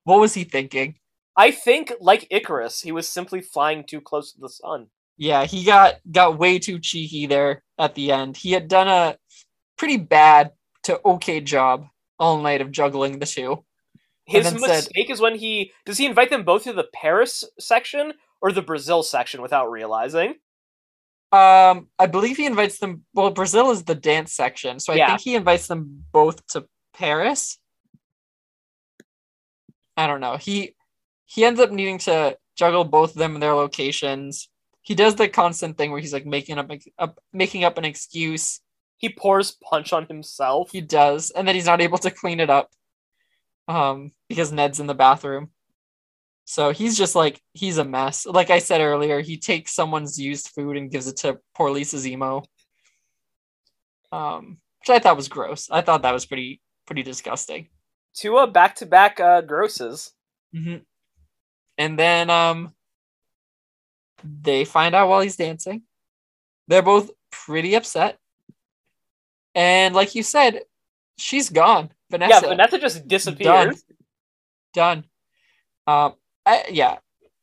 What 0.04 0.20
was 0.20 0.34
he 0.34 0.44
thinking? 0.44 0.96
I 1.36 1.50
think, 1.50 1.92
like 2.00 2.26
Icarus, 2.30 2.80
he 2.82 2.92
was 2.92 3.08
simply 3.08 3.40
flying 3.40 3.84
too 3.84 4.00
close 4.00 4.32
to 4.32 4.40
the 4.40 4.48
sun. 4.48 4.88
Yeah, 5.16 5.44
he 5.44 5.64
got 5.64 5.96
got 6.10 6.38
way 6.38 6.58
too 6.58 6.78
cheeky 6.78 7.26
there 7.26 7.62
at 7.78 7.94
the 7.94 8.12
end. 8.12 8.36
He 8.36 8.52
had 8.52 8.68
done 8.68 8.88
a 8.88 9.16
pretty 9.76 9.96
bad 9.96 10.52
to 10.84 11.00
okay 11.04 11.40
job 11.40 11.86
all 12.18 12.40
night 12.40 12.60
of 12.60 12.70
juggling 12.70 13.18
the 13.18 13.26
two. 13.26 13.64
His 14.26 14.44
then 14.44 14.58
said- 14.58 14.68
mistake 14.68 15.10
is 15.10 15.20
when 15.20 15.36
he 15.36 15.72
does 15.86 15.98
he 15.98 16.06
invite 16.06 16.30
them 16.30 16.44
both 16.44 16.64
to 16.64 16.72
the 16.72 16.88
Paris 16.92 17.44
section 17.58 18.14
or 18.42 18.52
the 18.52 18.62
Brazil 18.62 19.02
section 19.02 19.40
without 19.42 19.70
realizing. 19.70 20.34
Um, 21.32 21.88
I 21.98 22.06
believe 22.06 22.36
he 22.36 22.46
invites 22.46 22.78
them. 22.78 23.04
Well, 23.12 23.30
Brazil 23.30 23.70
is 23.72 23.84
the 23.84 23.94
dance 23.96 24.32
section, 24.32 24.78
so 24.78 24.92
I 24.92 24.96
Yeah. 24.96 25.08
think 25.08 25.20
he 25.22 25.34
invites 25.34 25.66
them 25.66 26.04
both 26.12 26.46
to 26.48 26.68
Paris. 26.94 27.58
I 29.96 30.06
don't 30.06 30.20
know. 30.20 30.36
He 30.36 30.74
he 31.24 31.44
ends 31.44 31.60
up 31.60 31.70
needing 31.70 31.98
to 31.98 32.36
juggle 32.56 32.84
both 32.84 33.10
of 33.10 33.16
them 33.16 33.34
in 33.34 33.40
their 33.40 33.54
locations. 33.54 34.48
He 34.82 34.94
does 34.94 35.16
the 35.16 35.28
constant 35.28 35.78
thing 35.78 35.90
where 35.90 36.00
he's 36.00 36.12
like 36.12 36.26
making 36.26 36.58
up, 36.58 36.70
up 36.98 37.18
making 37.32 37.64
up 37.64 37.78
an 37.78 37.84
excuse. 37.84 38.60
He 38.98 39.08
pours 39.08 39.52
punch 39.52 39.92
on 39.92 40.06
himself. 40.06 40.70
He 40.70 40.80
does, 40.80 41.30
and 41.30 41.46
then 41.46 41.54
he's 41.54 41.66
not 41.66 41.80
able 41.80 41.98
to 41.98 42.10
clean 42.10 42.40
it 42.40 42.50
up, 42.50 42.70
um, 43.66 44.12
because 44.28 44.52
Ned's 44.52 44.80
in 44.80 44.86
the 44.86 44.94
bathroom. 44.94 45.50
So 46.44 46.70
he's 46.70 46.96
just 46.96 47.14
like 47.14 47.40
he's 47.54 47.78
a 47.78 47.84
mess. 47.84 48.26
Like 48.26 48.50
I 48.50 48.58
said 48.58 48.80
earlier, 48.80 49.20
he 49.20 49.38
takes 49.38 49.74
someone's 49.74 50.20
used 50.20 50.48
food 50.48 50.76
and 50.76 50.90
gives 50.90 51.08
it 51.08 51.16
to 51.18 51.38
poor 51.54 51.70
Lisa 51.70 51.96
Zemo. 51.96 52.44
Um, 54.12 54.58
which 54.80 54.90
I 54.90 54.98
thought 54.98 55.16
was 55.16 55.28
gross. 55.28 55.70
I 55.70 55.80
thought 55.80 56.02
that 56.02 56.12
was 56.12 56.26
pretty 56.26 56.60
pretty 56.86 57.02
disgusting. 57.02 57.68
Two 58.14 58.36
uh, 58.36 58.46
back-to-back 58.46 59.20
uh, 59.20 59.40
grosses. 59.40 60.12
hmm 60.52 60.76
And 61.78 61.98
then 61.98 62.30
um, 62.30 62.74
they 64.22 64.64
find 64.64 64.94
out 64.94 65.08
while 65.08 65.20
he's 65.20 65.36
dancing. 65.36 65.82
They're 66.68 66.82
both 66.82 67.10
pretty 67.30 67.74
upset. 67.74 68.18
And 69.54 69.94
like 69.94 70.14
you 70.14 70.22
said, 70.22 70.60
she's 71.18 71.50
gone. 71.50 71.90
Vanessa. 72.10 72.40
Yeah, 72.42 72.48
Vanessa 72.48 72.78
just 72.78 73.06
disappears. 73.08 73.84
done. 74.72 75.04
Um, 75.86 76.14
I, 76.46 76.64
yeah, 76.70 76.98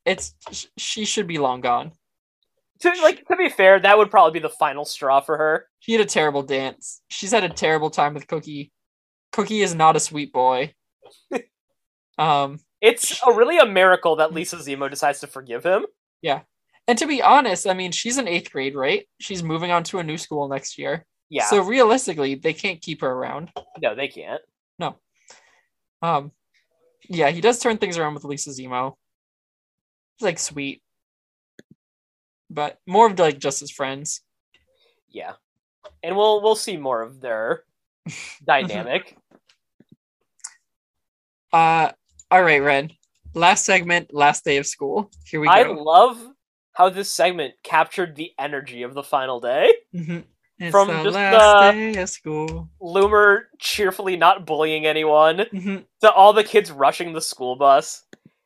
it's 0.05 0.33
sh- 0.51 0.65
she 0.77 1.05
should 1.05 1.27
be 1.27 1.37
long 1.37 1.61
gone. 1.61 1.91
To 2.79 2.89
like 3.01 3.25
to 3.27 3.35
be 3.35 3.49
fair, 3.49 3.79
that 3.79 3.97
would 3.97 4.09
probably 4.09 4.39
be 4.39 4.43
the 4.43 4.49
final 4.49 4.85
straw 4.85 5.21
for 5.21 5.37
her. 5.37 5.67
She 5.79 5.91
had 5.91 6.01
a 6.01 6.05
terrible 6.05 6.41
dance. 6.41 7.01
She's 7.09 7.31
had 7.31 7.43
a 7.43 7.49
terrible 7.49 7.89
time 7.91 8.13
with 8.13 8.27
Cookie. 8.27 8.71
Cookie 9.31 9.61
is 9.61 9.73
not 9.75 9.95
a 9.95 9.99
sweet 9.99 10.33
boy. 10.33 10.73
um, 12.17 12.59
It's 12.81 13.21
a, 13.25 13.33
really 13.33 13.57
a 13.57 13.65
miracle 13.65 14.17
that 14.17 14.33
Lisa 14.33 14.57
Zemo 14.57 14.89
decides 14.89 15.19
to 15.21 15.27
forgive 15.27 15.63
him. 15.63 15.85
Yeah. 16.21 16.41
And 16.87 16.97
to 16.97 17.05
be 17.07 17.21
honest, 17.21 17.67
I 17.67 17.73
mean, 17.73 17.91
she's 17.91 18.17
in 18.17 18.27
eighth 18.27 18.51
grade, 18.51 18.75
right? 18.75 19.07
She's 19.19 19.43
moving 19.43 19.71
on 19.71 19.83
to 19.85 19.99
a 19.99 20.03
new 20.03 20.17
school 20.17 20.47
next 20.47 20.77
year. 20.77 21.05
Yeah, 21.29 21.45
So 21.45 21.61
realistically, 21.63 22.35
they 22.35 22.53
can't 22.53 22.81
keep 22.81 23.01
her 23.01 23.09
around. 23.09 23.51
no, 23.81 23.95
they 23.95 24.09
can't. 24.09 24.41
No. 24.77 24.97
Um, 26.01 26.31
yeah, 27.07 27.29
he 27.29 27.39
does 27.39 27.59
turn 27.59 27.77
things 27.77 27.97
around 27.97 28.15
with 28.15 28.25
Lisa 28.25 28.49
Zemo. 28.49 28.95
He's 30.17 30.25
like 30.25 30.39
sweet, 30.39 30.81
but 32.49 32.79
more 32.85 33.07
of 33.07 33.17
like 33.17 33.39
just 33.39 33.61
as 33.61 33.71
friends. 33.71 34.21
Yeah, 35.09 35.33
and 36.03 36.15
we'll 36.17 36.41
we'll 36.41 36.55
see 36.55 36.77
more 36.77 37.01
of 37.01 37.21
their 37.21 37.63
dynamic. 38.45 39.15
Uh, 41.51 41.91
all 42.29 42.43
right, 42.43 42.61
Ren. 42.61 42.91
Last 43.33 43.65
segment, 43.65 44.13
last 44.13 44.43
day 44.45 44.57
of 44.57 44.65
school. 44.67 45.09
Here 45.25 45.39
we 45.39 45.47
go. 45.47 45.53
I 45.53 45.63
love 45.63 46.19
how 46.73 46.89
this 46.89 47.11
segment 47.11 47.53
captured 47.63 48.15
the 48.15 48.31
energy 48.39 48.83
of 48.83 48.93
the 48.93 49.03
final 49.03 49.39
day. 49.39 49.73
Mhm. 49.93 50.23
It's 50.59 50.71
From 50.71 50.87
the 50.89 51.03
just 51.03 51.15
last 51.15 51.75
the- 51.75 51.93
day 51.93 52.01
of 52.01 52.09
school. 52.09 52.69
Loomer 52.81 53.43
cheerfully 53.59 54.15
not 54.15 54.45
bullying 54.45 54.85
anyone 54.85 55.39
Mhm. 55.51 55.85
to 56.01 56.11
all 56.11 56.33
the 56.33 56.43
kids 56.43 56.71
rushing 56.71 57.13
the 57.13 57.21
school 57.21 57.55
bus. 57.55 58.03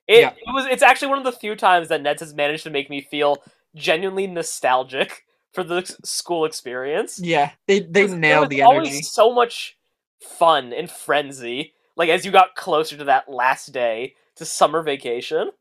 It, 0.08 0.22
Yeah. 0.22 0.30
it 0.30 0.54
was 0.54 0.66
it's 0.68 0.84
actually 0.84 1.10
one 1.10 1.18
of 1.18 1.24
the 1.24 1.32
few 1.32 1.56
times 1.56 1.90
that 1.90 2.02
Neds 2.02 2.20
has 2.22 2.34
managed 2.34 2.64
to 2.64 2.70
make 2.70 2.90
me 2.90 3.02
feel 3.02 3.44
genuinely 3.76 4.28
nostalgic 4.28 5.26
for 5.52 5.64
the 5.64 5.84
school 6.04 6.46
experience. 6.46 7.20
Yeah, 7.20 7.52
they 7.68 7.80
they 7.82 8.08
nailed 8.08 8.50
the 8.50 8.62
was 8.62 8.66
always 8.66 8.88
energy. 8.90 9.02
so 9.04 9.34
much 9.34 9.78
fun 10.22 10.74
and 10.74 10.90
frenzy, 10.90 11.74
like 11.96 12.10
as 12.10 12.26
you 12.26 12.32
got 12.32 12.56
closer 12.56 12.98
to 12.98 13.06
that 13.06 13.30
last 13.30 13.72
day 13.72 14.16
to 14.36 14.46
summer 14.46 14.82
vacation. 14.84 15.52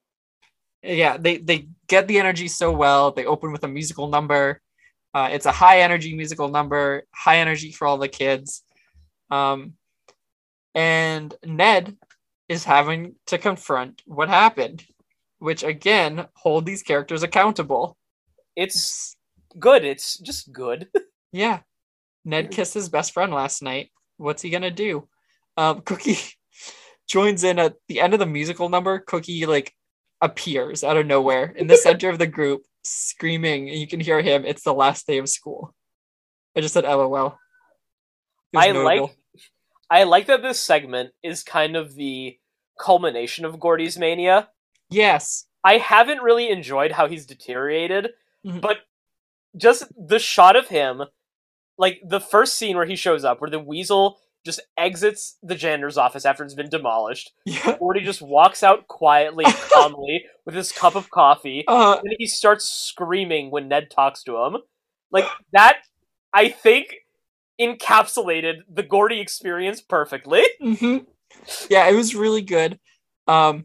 Yeah, 0.82 1.16
they 1.16 1.38
they 1.38 1.68
get 1.88 2.08
the 2.08 2.18
energy 2.18 2.48
so 2.48 2.70
well. 2.70 3.12
They 3.12 3.24
open 3.24 3.52
with 3.52 3.64
a 3.64 3.68
musical 3.68 4.08
number. 4.08 4.60
Uh, 5.14 5.28
it's 5.32 5.46
a 5.46 5.52
high 5.52 5.80
energy 5.80 6.14
musical 6.14 6.48
number, 6.48 7.04
high 7.14 7.38
energy 7.38 7.70
for 7.70 7.86
all 7.86 7.98
the 7.98 8.08
kids. 8.08 8.62
Um, 9.30 9.74
and 10.74 11.34
Ned 11.44 11.96
is 12.48 12.64
having 12.64 13.14
to 13.26 13.38
confront 13.38 14.02
what 14.06 14.28
happened, 14.28 14.84
which 15.38 15.62
again 15.62 16.26
hold 16.34 16.66
these 16.66 16.82
characters 16.82 17.22
accountable. 17.22 17.96
It's 18.56 19.16
good. 19.58 19.84
It's 19.84 20.18
just 20.18 20.52
good. 20.52 20.88
Yeah. 21.34 21.62
Ned 22.24 22.52
kissed 22.52 22.74
his 22.74 22.88
best 22.88 23.12
friend 23.12 23.32
last 23.32 23.60
night. 23.60 23.90
What's 24.18 24.40
he 24.40 24.50
gonna 24.50 24.70
do? 24.70 25.08
Um, 25.56 25.80
Cookie 25.82 26.18
joins 27.08 27.44
in 27.44 27.58
at 27.58 27.74
the 27.88 28.00
end 28.00 28.12
of 28.14 28.20
the 28.20 28.26
musical 28.26 28.68
number. 28.68 28.98
Cookie 29.00 29.46
like 29.46 29.74
appears 30.20 30.82
out 30.84 30.96
of 30.96 31.06
nowhere 31.06 31.46
in 31.56 31.66
the 31.66 31.76
center 31.76 32.08
of 32.08 32.18
the 32.18 32.26
group, 32.26 32.62
screaming, 32.82 33.68
and 33.68 33.78
you 33.78 33.86
can 33.86 34.00
hear 34.00 34.20
him. 34.22 34.44
It's 34.44 34.62
the 34.62 34.74
last 34.74 35.06
day 35.06 35.18
of 35.18 35.28
school. 35.28 35.74
I 36.56 36.60
just 36.60 36.74
said 36.74 36.84
LOL. 36.84 37.38
I 38.56 38.68
notable. 38.72 38.84
like 38.84 39.16
I 39.90 40.04
like 40.04 40.26
that 40.26 40.42
this 40.42 40.60
segment 40.60 41.10
is 41.22 41.42
kind 41.42 41.76
of 41.76 41.94
the 41.94 42.38
culmination 42.80 43.44
of 43.44 43.60
Gordy's 43.60 43.98
mania. 43.98 44.48
Yes. 44.90 45.46
I 45.62 45.78
haven't 45.78 46.22
really 46.22 46.50
enjoyed 46.50 46.92
how 46.92 47.06
he's 47.08 47.26
deteriorated, 47.26 48.10
Mhm. 48.46 48.60
but 48.60 48.78
just 49.56 49.84
the 49.96 50.18
shot 50.18 50.56
of 50.56 50.68
him, 50.68 51.02
like 51.78 52.00
the 52.06 52.20
first 52.20 52.54
scene 52.54 52.76
where 52.76 52.86
he 52.86 52.96
shows 52.96 53.24
up, 53.24 53.40
where 53.40 53.50
the 53.50 53.58
weasel 53.58 54.20
just 54.44 54.60
exits 54.76 55.38
the 55.42 55.54
janitor's 55.54 55.96
office 55.96 56.24
after 56.24 56.44
it's 56.44 56.54
been 56.54 56.68
demolished. 56.68 57.32
Yeah. 57.44 57.76
Gordy 57.78 58.00
just 58.00 58.20
walks 58.22 58.62
out 58.62 58.86
quietly, 58.88 59.44
calmly, 59.72 60.24
with 60.44 60.54
his 60.54 60.70
cup 60.72 60.94
of 60.96 61.10
coffee, 61.10 61.64
Uh, 61.66 61.98
and 62.04 62.14
he 62.18 62.26
starts 62.26 62.64
screaming 62.68 63.50
when 63.50 63.68
Ned 63.68 63.90
talks 63.90 64.22
to 64.24 64.36
him. 64.36 64.56
Like 65.10 65.26
that, 65.52 65.78
I 66.32 66.48
think 66.48 66.94
encapsulated 67.60 68.62
the 68.72 68.82
Gordy 68.82 69.20
experience 69.20 69.80
perfectly. 69.80 70.42
hmm 70.60 70.98
Yeah, 71.70 71.88
it 71.88 71.94
was 71.94 72.14
really 72.14 72.42
good. 72.42 72.78
Um, 73.26 73.64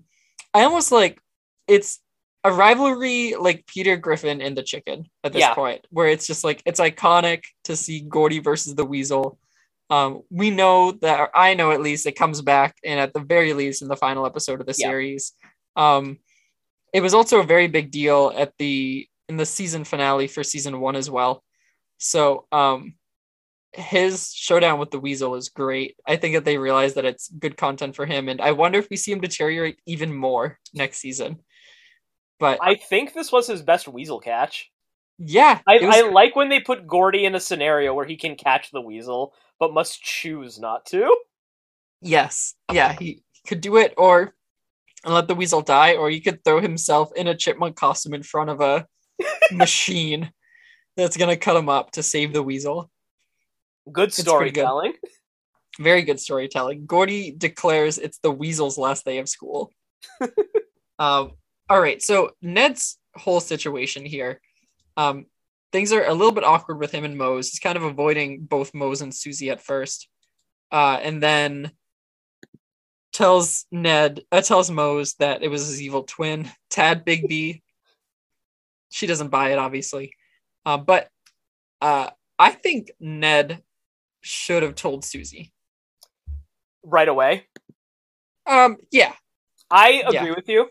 I 0.53 0.63
almost 0.63 0.91
like 0.91 1.19
it's 1.67 1.99
a 2.43 2.51
rivalry 2.53 3.35
like 3.35 3.65
Peter 3.67 3.97
Griffin 3.97 4.41
and 4.41 4.57
the 4.57 4.63
chicken 4.63 5.09
at 5.23 5.33
this 5.33 5.41
Yeah. 5.41 5.53
point, 5.53 5.85
where 5.89 6.07
it's 6.07 6.25
just 6.25 6.43
like 6.43 6.61
it's 6.65 6.79
iconic 6.79 7.43
to 7.65 7.75
see 7.75 8.01
Gordy 8.01 8.39
versus 8.39 8.75
the 8.75 8.85
Weasel. 8.85 9.37
Um, 9.89 10.21
we 10.29 10.51
know 10.51 10.91
that, 11.01 11.19
or 11.19 11.35
I 11.35 11.53
know 11.55 11.71
at 11.71 11.81
least, 11.81 12.05
it 12.05 12.11
comes 12.13 12.41
back, 12.41 12.77
and 12.83 12.99
at 12.99 13.13
the 13.13 13.19
very 13.21 13.53
least, 13.53 13.81
in 13.81 13.87
the 13.87 13.95
final 13.95 14.25
episode 14.25 14.59
of 14.61 14.67
the 14.67 14.75
Yeah. 14.77 14.87
series. 14.89 15.33
Um, 15.75 16.19
it 16.93 17.01
was 17.01 17.13
also 17.13 17.39
a 17.39 17.43
very 17.43 17.67
big 17.67 17.91
deal 17.91 18.31
at 18.35 18.53
the 18.57 19.07
in 19.27 19.37
the 19.37 19.45
season 19.45 19.83
finale 19.83 20.27
for 20.27 20.43
season 20.43 20.79
one 20.79 20.95
as 20.95 21.09
well. 21.09 21.43
So, 21.99 22.47
um, 22.51 22.95
his 23.73 24.33
showdown 24.33 24.79
with 24.79 24.89
the 24.89 24.99
weasel 24.99 25.35
is 25.35 25.49
great. 25.49 25.95
I 26.07 26.15
think 26.15 26.33
that 26.35 26.43
they 26.45 26.57
realize 26.57 26.95
that 26.95 27.05
it's 27.05 27.29
good 27.29 27.55
content 27.57 27.95
for 27.95 28.05
him, 28.07 28.27
and 28.29 28.41
I 28.41 28.51
wonder 28.53 28.79
if 28.79 28.89
we 28.89 28.97
see 28.97 29.11
him 29.11 29.21
deteriorate 29.21 29.79
even 29.85 30.13
more 30.15 30.57
next 30.73 30.97
season. 30.97 31.43
But 32.39 32.57
I 32.61 32.75
think 32.75 33.13
this 33.13 33.31
was 33.31 33.47
his 33.47 33.61
best 33.61 33.87
weasel 33.87 34.19
catch. 34.19 34.71
yeah, 35.19 35.59
I, 35.67 35.77
was- 35.85 35.95
I 35.95 36.09
like 36.09 36.35
when 36.35 36.49
they 36.49 36.59
put 36.61 36.87
Gordy 36.87 37.25
in 37.25 37.35
a 37.35 37.39
scenario 37.39 37.93
where 37.93 38.05
he 38.05 38.15
can 38.17 38.35
catch 38.35 38.71
the 38.71 38.81
weasel, 38.81 39.33
but 39.59 39.73
must 39.73 40.01
choose 40.01 40.59
not 40.59 40.85
to. 40.87 41.15
yes, 42.01 42.55
yeah, 42.71 42.95
he 42.97 43.23
could 43.47 43.61
do 43.61 43.77
it, 43.77 43.93
or 43.97 44.33
and 45.03 45.13
let 45.13 45.27
the 45.27 45.35
weasel 45.35 45.61
die, 45.61 45.95
or 45.95 46.09
he 46.09 46.19
could 46.19 46.43
throw 46.43 46.59
himself 46.59 47.11
in 47.15 47.27
a 47.27 47.35
chipmunk 47.35 47.75
costume 47.75 48.13
in 48.13 48.23
front 48.23 48.49
of 48.49 48.61
a 48.61 48.85
machine 49.51 50.31
that's 50.97 51.17
gonna 51.17 51.37
cut 51.37 51.55
him 51.55 51.69
up 51.69 51.91
to 51.91 52.03
save 52.03 52.33
the 52.33 52.43
weasel. 52.43 52.89
Good. 53.91 54.13
storytelling. 54.13 54.93
Very 55.79 56.03
good 56.03 56.19
storytelling. 56.19 56.85
Gordy 56.85 57.31
declares 57.31 57.97
it's 57.97 58.19
the 58.19 58.31
weasel's 58.31 58.77
last 58.77 59.05
day 59.05 59.17
of 59.19 59.29
school. 59.29 59.71
um, 60.99 61.31
all 61.69 61.79
right, 61.79 62.01
so 62.01 62.31
Ned's 62.41 62.97
whole 63.15 63.39
situation 63.39 64.05
here, 64.05 64.41
um, 64.97 65.25
things 65.71 65.91
are 65.91 66.05
a 66.05 66.13
little 66.13 66.31
bit 66.33 66.43
awkward 66.43 66.79
with 66.79 66.91
him 66.91 67.03
and 67.05 67.17
Moze. 67.17 67.49
He's 67.49 67.59
kind 67.59 67.77
of 67.77 67.83
avoiding 67.83 68.41
both 68.41 68.73
Moze 68.73 69.01
and 69.01 69.11
Suzie 69.11 69.51
at 69.51 69.61
first, 69.61 70.07
uh, 70.71 70.99
and 71.01 71.21
then 71.21 71.71
tells 73.13 73.65
Ned, 73.71 74.21
uh, 74.31 74.41
tells 74.41 74.69
Moze 74.71 75.15
that 75.15 75.43
it 75.43 75.47
was 75.49 75.67
his 75.67 75.81
evil 75.81 76.03
twin, 76.03 76.49
Tad 76.69 77.05
Bigby. 77.05 77.61
She 78.89 79.07
doesn't 79.07 79.29
buy 79.29 79.51
it, 79.51 79.59
obviously, 79.59 80.13
uh, 80.65 80.77
but 80.77 81.09
uh, 81.81 82.09
I 82.37 82.51
think 82.51 82.91
Ned 82.99 83.61
should 84.21 84.63
have 84.63 84.75
told 84.75 85.03
Suzie. 85.03 85.51
Right 86.83 87.07
away. 87.07 87.45
Um, 88.47 88.77
yeah, 88.91 89.13
I 89.69 90.01
agree 90.05 90.29
Yeah. 90.29 90.35
with 90.35 90.49
you, 90.49 90.69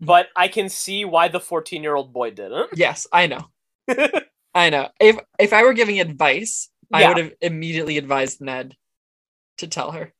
but 0.00 0.28
I 0.34 0.48
can 0.48 0.68
see 0.70 1.04
why 1.04 1.28
the 1.28 1.40
14 1.40 1.82
year 1.82 1.94
old 1.94 2.12
boy 2.12 2.30
didn't. 2.30 2.70
yes, 2.74 3.06
I 3.12 3.26
know. 3.26 3.44
I 4.54 4.70
know. 4.70 4.88
If 5.00 5.18
if 5.38 5.52
I 5.52 5.62
were 5.62 5.72
giving 5.72 6.00
advice, 6.00 6.68
I 6.92 7.08
would 7.08 7.16
have 7.18 7.32
immediately 7.40 7.98
advised 7.98 8.40
Ned 8.40 8.76
to 9.58 9.66
tell 9.66 9.92
her. 9.92 10.12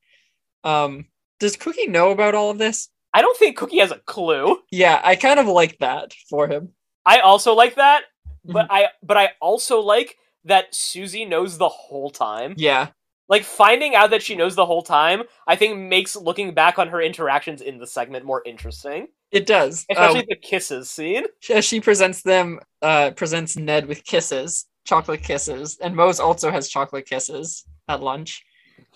Um, 0.65 1.07
does 1.41 1.57
Cookie 1.57 1.87
know 1.89 2.11
about 2.11 2.35
all 2.35 2.51
of 2.51 2.59
this? 2.59 2.89
I 3.15 3.21
don't 3.21 3.37
think 3.37 3.57
Cookie 3.57 3.79
has 3.81 3.91
a 3.91 3.99
clue. 4.07 4.59
Yeah, 4.71 5.01
I 5.05 5.17
kind 5.17 5.39
of 5.39 5.47
like 5.47 5.79
that 5.79 6.15
for 6.31 6.49
him. 6.49 6.75
I 7.05 7.21
also 7.21 7.55
like 7.55 7.77
that, 7.77 8.05
but 8.45 8.67
Mm-hmm. 8.67 8.73
I 8.75 8.89
but 9.03 9.17
I 9.17 9.31
also 9.41 9.81
like 9.81 10.17
that 10.45 10.73
Suzie 10.73 11.29
knows 11.29 11.59
the 11.59 11.69
whole 11.69 12.11
time. 12.11 12.55
Yeah, 12.57 12.89
Like 13.29 13.45
finding 13.45 13.95
out 13.95 14.11
that 14.11 14.23
she 14.23 14.35
knows 14.37 14.55
the 14.55 14.67
whole 14.67 14.83
time, 14.83 15.23
I 15.47 15.57
think 15.57 15.79
makes 15.79 16.17
looking 16.17 16.55
back 16.55 16.79
on 16.79 16.89
her 16.89 17.01
interactions 17.01 17.61
in 17.63 17.79
the 17.79 17.87
segment 17.87 18.25
more 18.25 18.43
interesting. 18.45 19.09
It 19.33 19.47
does. 19.47 19.87
Especially 19.91 20.21
Um, 20.21 20.27
the 20.29 20.37
kisses 20.37 20.91
scene. 20.91 21.25
as 21.51 21.65
she 21.65 21.81
presents 21.81 22.23
them, 22.23 22.61
uh, 22.83 23.13
presents 23.13 23.57
Ned 23.57 23.87
with 23.87 24.05
kisses, 24.05 24.67
chocolate 24.85 25.23
kisses, 25.23 25.79
and 25.81 25.97
Moze 25.97 26.21
also 26.21 26.51
has 26.51 26.69
chocolate 26.69 27.07
kisses 27.07 27.65
at 27.89 28.03
lunch. 28.03 28.45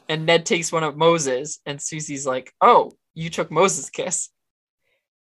And 0.09 0.27
Ned 0.27 0.45
takes 0.47 0.71
one 0.71 0.85
of 0.85 0.95
Moze's, 0.97 1.61
and 1.67 1.79
Suzie's 1.81 2.27
like, 2.27 2.53
"Oh, 2.61 2.93
you 3.15 3.31
took 3.31 3.51
Moze's 3.51 3.89
kiss." 3.91 4.29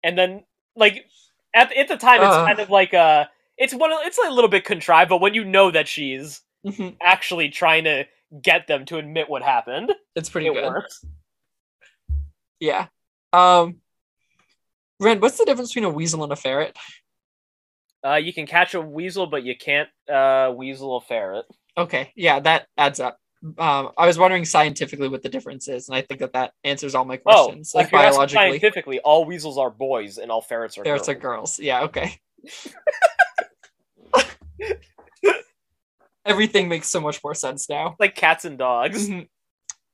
And 0.03 0.17
then 0.17 0.45
like 0.75 1.05
at 1.53 1.71
at 1.75 1.87
the 1.89 1.97
time 1.97 2.21
it's 2.21 2.33
Ugh. 2.33 2.47
kind 2.47 2.59
of 2.59 2.69
like 2.69 2.93
uh 2.93 3.25
it's 3.57 3.73
one 3.75 3.91
it's 4.05 4.17
a 4.17 4.31
little 4.31 4.49
bit 4.49 4.65
contrived, 4.65 5.09
but 5.09 5.21
when 5.21 5.33
you 5.35 5.43
know 5.45 5.69
that 5.69 5.87
she's 5.87 6.41
Mhm. 6.65 6.95
actually 7.01 7.49
trying 7.49 7.83
to 7.83 8.05
get 8.41 8.65
them 8.67 8.85
to 8.85 8.97
admit 8.97 9.29
what 9.29 9.43
happened, 9.43 9.93
It's 10.15 10.29
pretty 10.29 10.47
it 10.47 10.53
good. 10.53 10.63
works. 10.65 11.05
Yeah. 12.59 12.87
Um 13.33 13.81
What's 15.03 15.37
the 15.37 15.45
difference 15.45 15.69
between 15.73 15.85
a 15.85 15.89
weasel 15.89 16.23
and 16.23 16.31
a 16.31 16.35
ferret? 16.35 16.77
Uh, 18.05 18.15
you 18.15 18.33
can 18.33 18.45
catch 18.45 18.73
a 18.73 18.81
weasel, 18.81 19.27
but 19.27 19.43
you 19.43 19.55
can't 19.55 19.89
uh, 20.11 20.51
weasel 20.55 20.97
a 20.97 21.01
ferret. 21.01 21.45
Okay, 21.77 22.11
yeah, 22.15 22.39
that 22.41 22.67
adds 22.77 22.99
up. 22.99 23.17
Um, 23.57 23.89
I 23.97 24.07
was 24.07 24.17
wondering 24.17 24.45
scientifically 24.45 25.09
what 25.09 25.21
the 25.23 25.29
difference 25.29 25.67
is, 25.67 25.89
and 25.89 25.95
I 25.97 26.01
think 26.01 26.19
that 26.21 26.33
that 26.33 26.53
answers 26.63 26.95
all 26.95 27.03
my 27.05 27.19
Oh, 27.25 27.45
questions. 27.47 27.73
like 27.75 27.87
if 27.87 27.91
you're 27.91 28.01
biologically, 28.01 28.49
scientifically, 28.51 28.99
all 28.99 29.25
weasels 29.25 29.57
are 29.57 29.69
boys 29.69 30.17
and 30.17 30.31
all 30.31 30.41
ferrets 30.41 30.77
are 30.77 30.83
ferrets 30.85 31.09
are 31.09 31.13
girls. 31.15 31.57
girls. 31.57 31.59
Yeah, 31.59 31.81
okay. 31.83 32.19
Everything 36.25 36.69
makes 36.69 36.89
so 36.89 37.01
much 37.01 37.21
more 37.23 37.35
sense 37.35 37.67
now. 37.69 37.95
like 37.99 38.15
cats 38.15 38.45
and 38.45 38.57
dogs. 38.57 39.09
Mhm. 39.09 39.27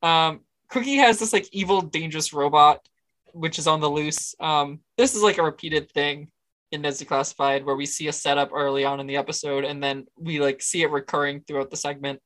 um, 0.03 0.41
Cookie 0.69 0.97
has 0.97 1.17
this 1.17 1.33
like 1.33 1.47
evil, 1.51 1.81
dangerous 1.81 2.31
robot, 2.33 2.87
which 3.33 3.59
is 3.59 3.67
on 3.67 3.79
the 3.79 3.89
loose. 3.89 4.35
Um, 4.39 4.79
this 4.97 5.15
is 5.15 5.21
like 5.21 5.37
a 5.37 5.43
repeated 5.43 5.91
thing 5.91 6.31
in 6.71 6.81
Ned's 6.81 7.01
Declassified, 7.01 7.63
where 7.63 7.75
we 7.75 7.85
see 7.85 8.07
a 8.07 8.13
setup 8.13 8.51
early 8.53 8.85
on 8.85 8.99
in 8.99 9.07
the 9.07 9.17
episode, 9.17 9.65
and 9.65 9.81
then 9.83 10.05
we 10.17 10.39
like 10.39 10.61
see 10.61 10.83
it 10.83 10.91
recurring 10.91 11.41
throughout 11.41 11.71
the 11.71 11.77
segment. 11.77 12.19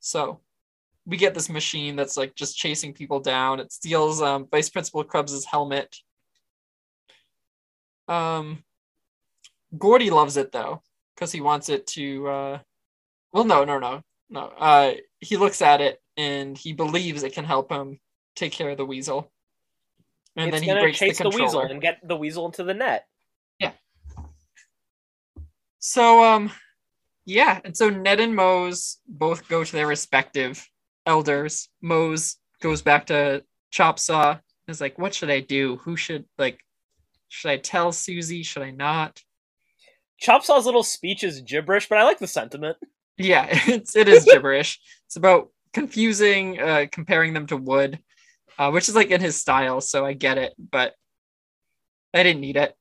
So 0.00 0.40
we 1.06 1.16
get 1.16 1.34
this 1.34 1.48
machine 1.48 1.96
that's 1.96 2.16
like 2.16 2.34
just 2.34 2.56
chasing 2.56 2.94
people 2.94 3.20
down. 3.20 3.60
It 3.60 3.72
steals 3.72 4.22
um, 4.22 4.46
Vice 4.50 4.70
Principal 4.70 5.04
Crubbs' 5.04 5.44
helmet. 5.44 5.94
Um, 8.08 8.62
Gordy 9.76 10.10
loves 10.10 10.36
it 10.36 10.52
though, 10.52 10.82
because 11.14 11.32
he 11.32 11.40
wants 11.40 11.68
it 11.68 11.86
to. 11.88 12.28
Uh, 12.28 12.58
well, 13.32 13.44
no, 13.44 13.64
no, 13.64 13.78
no, 13.78 14.02
no. 14.30 14.52
Uh, 14.58 14.92
he 15.20 15.36
looks 15.36 15.60
at 15.62 15.80
it 15.80 16.00
and 16.16 16.56
he 16.56 16.72
believes 16.72 17.22
it 17.22 17.34
can 17.34 17.44
help 17.44 17.70
him 17.72 17.98
take 18.36 18.52
care 18.52 18.70
of 18.70 18.76
the 18.76 18.86
weasel. 18.86 19.32
And 20.36 20.48
it's 20.48 20.60
then 20.60 20.76
he 20.76 20.82
breaks 20.82 20.98
the 20.98 21.06
chase 21.06 21.18
the, 21.18 21.30
weasel 21.30 21.60
and 21.60 21.80
get 21.80 22.00
the 22.02 22.16
weasel 22.16 22.46
into 22.46 22.64
the 22.64 22.74
net. 22.74 23.06
Yeah. 23.58 23.72
So 25.78 26.24
um 26.24 26.50
yeah, 27.26 27.60
and 27.64 27.76
so 27.76 27.88
Ned 27.88 28.20
and 28.20 28.34
Moze 28.36 28.98
both 29.06 29.48
go 29.48 29.64
to 29.64 29.72
their 29.72 29.86
respective 29.86 30.68
elders. 31.06 31.68
Moze 31.80 32.36
goes 32.60 32.82
back 32.82 33.06
to 33.06 33.44
Chop 33.70 33.98
Saw 33.98 34.38
is 34.68 34.80
like, 34.80 34.98
what 34.98 35.14
should 35.14 35.30
I 35.30 35.40
do? 35.40 35.76
Who 35.76 35.96
should 35.96 36.24
like 36.38 36.60
should 37.28 37.50
I 37.50 37.56
tell 37.56 37.92
Suzie? 37.92 38.44
Should 38.44 38.62
I 38.62 38.70
not? 38.70 39.20
Chop-Saw's 40.20 40.66
little 40.66 40.82
speech 40.82 41.24
is 41.24 41.40
gibberish, 41.40 41.88
but 41.88 41.98
I 41.98 42.04
like 42.04 42.18
the 42.18 42.26
sentiment. 42.26 42.76
Yeah, 43.16 43.46
it's 43.50 43.96
it 43.96 44.08
is 44.08 44.24
gibberish. 44.24 44.80
it's 45.06 45.16
about 45.16 45.50
confusing, 45.72 46.60
uh, 46.60 46.86
comparing 46.90 47.34
them 47.34 47.46
to 47.48 47.56
wood, 47.56 47.98
uh, 48.58 48.70
which 48.70 48.88
is 48.88 48.94
like 48.94 49.10
in 49.10 49.20
his 49.20 49.36
style, 49.40 49.80
so 49.80 50.04
I 50.04 50.12
get 50.12 50.38
it, 50.38 50.54
but 50.58 50.94
I 52.12 52.22
didn't 52.22 52.40
need 52.40 52.56
it. 52.56 52.74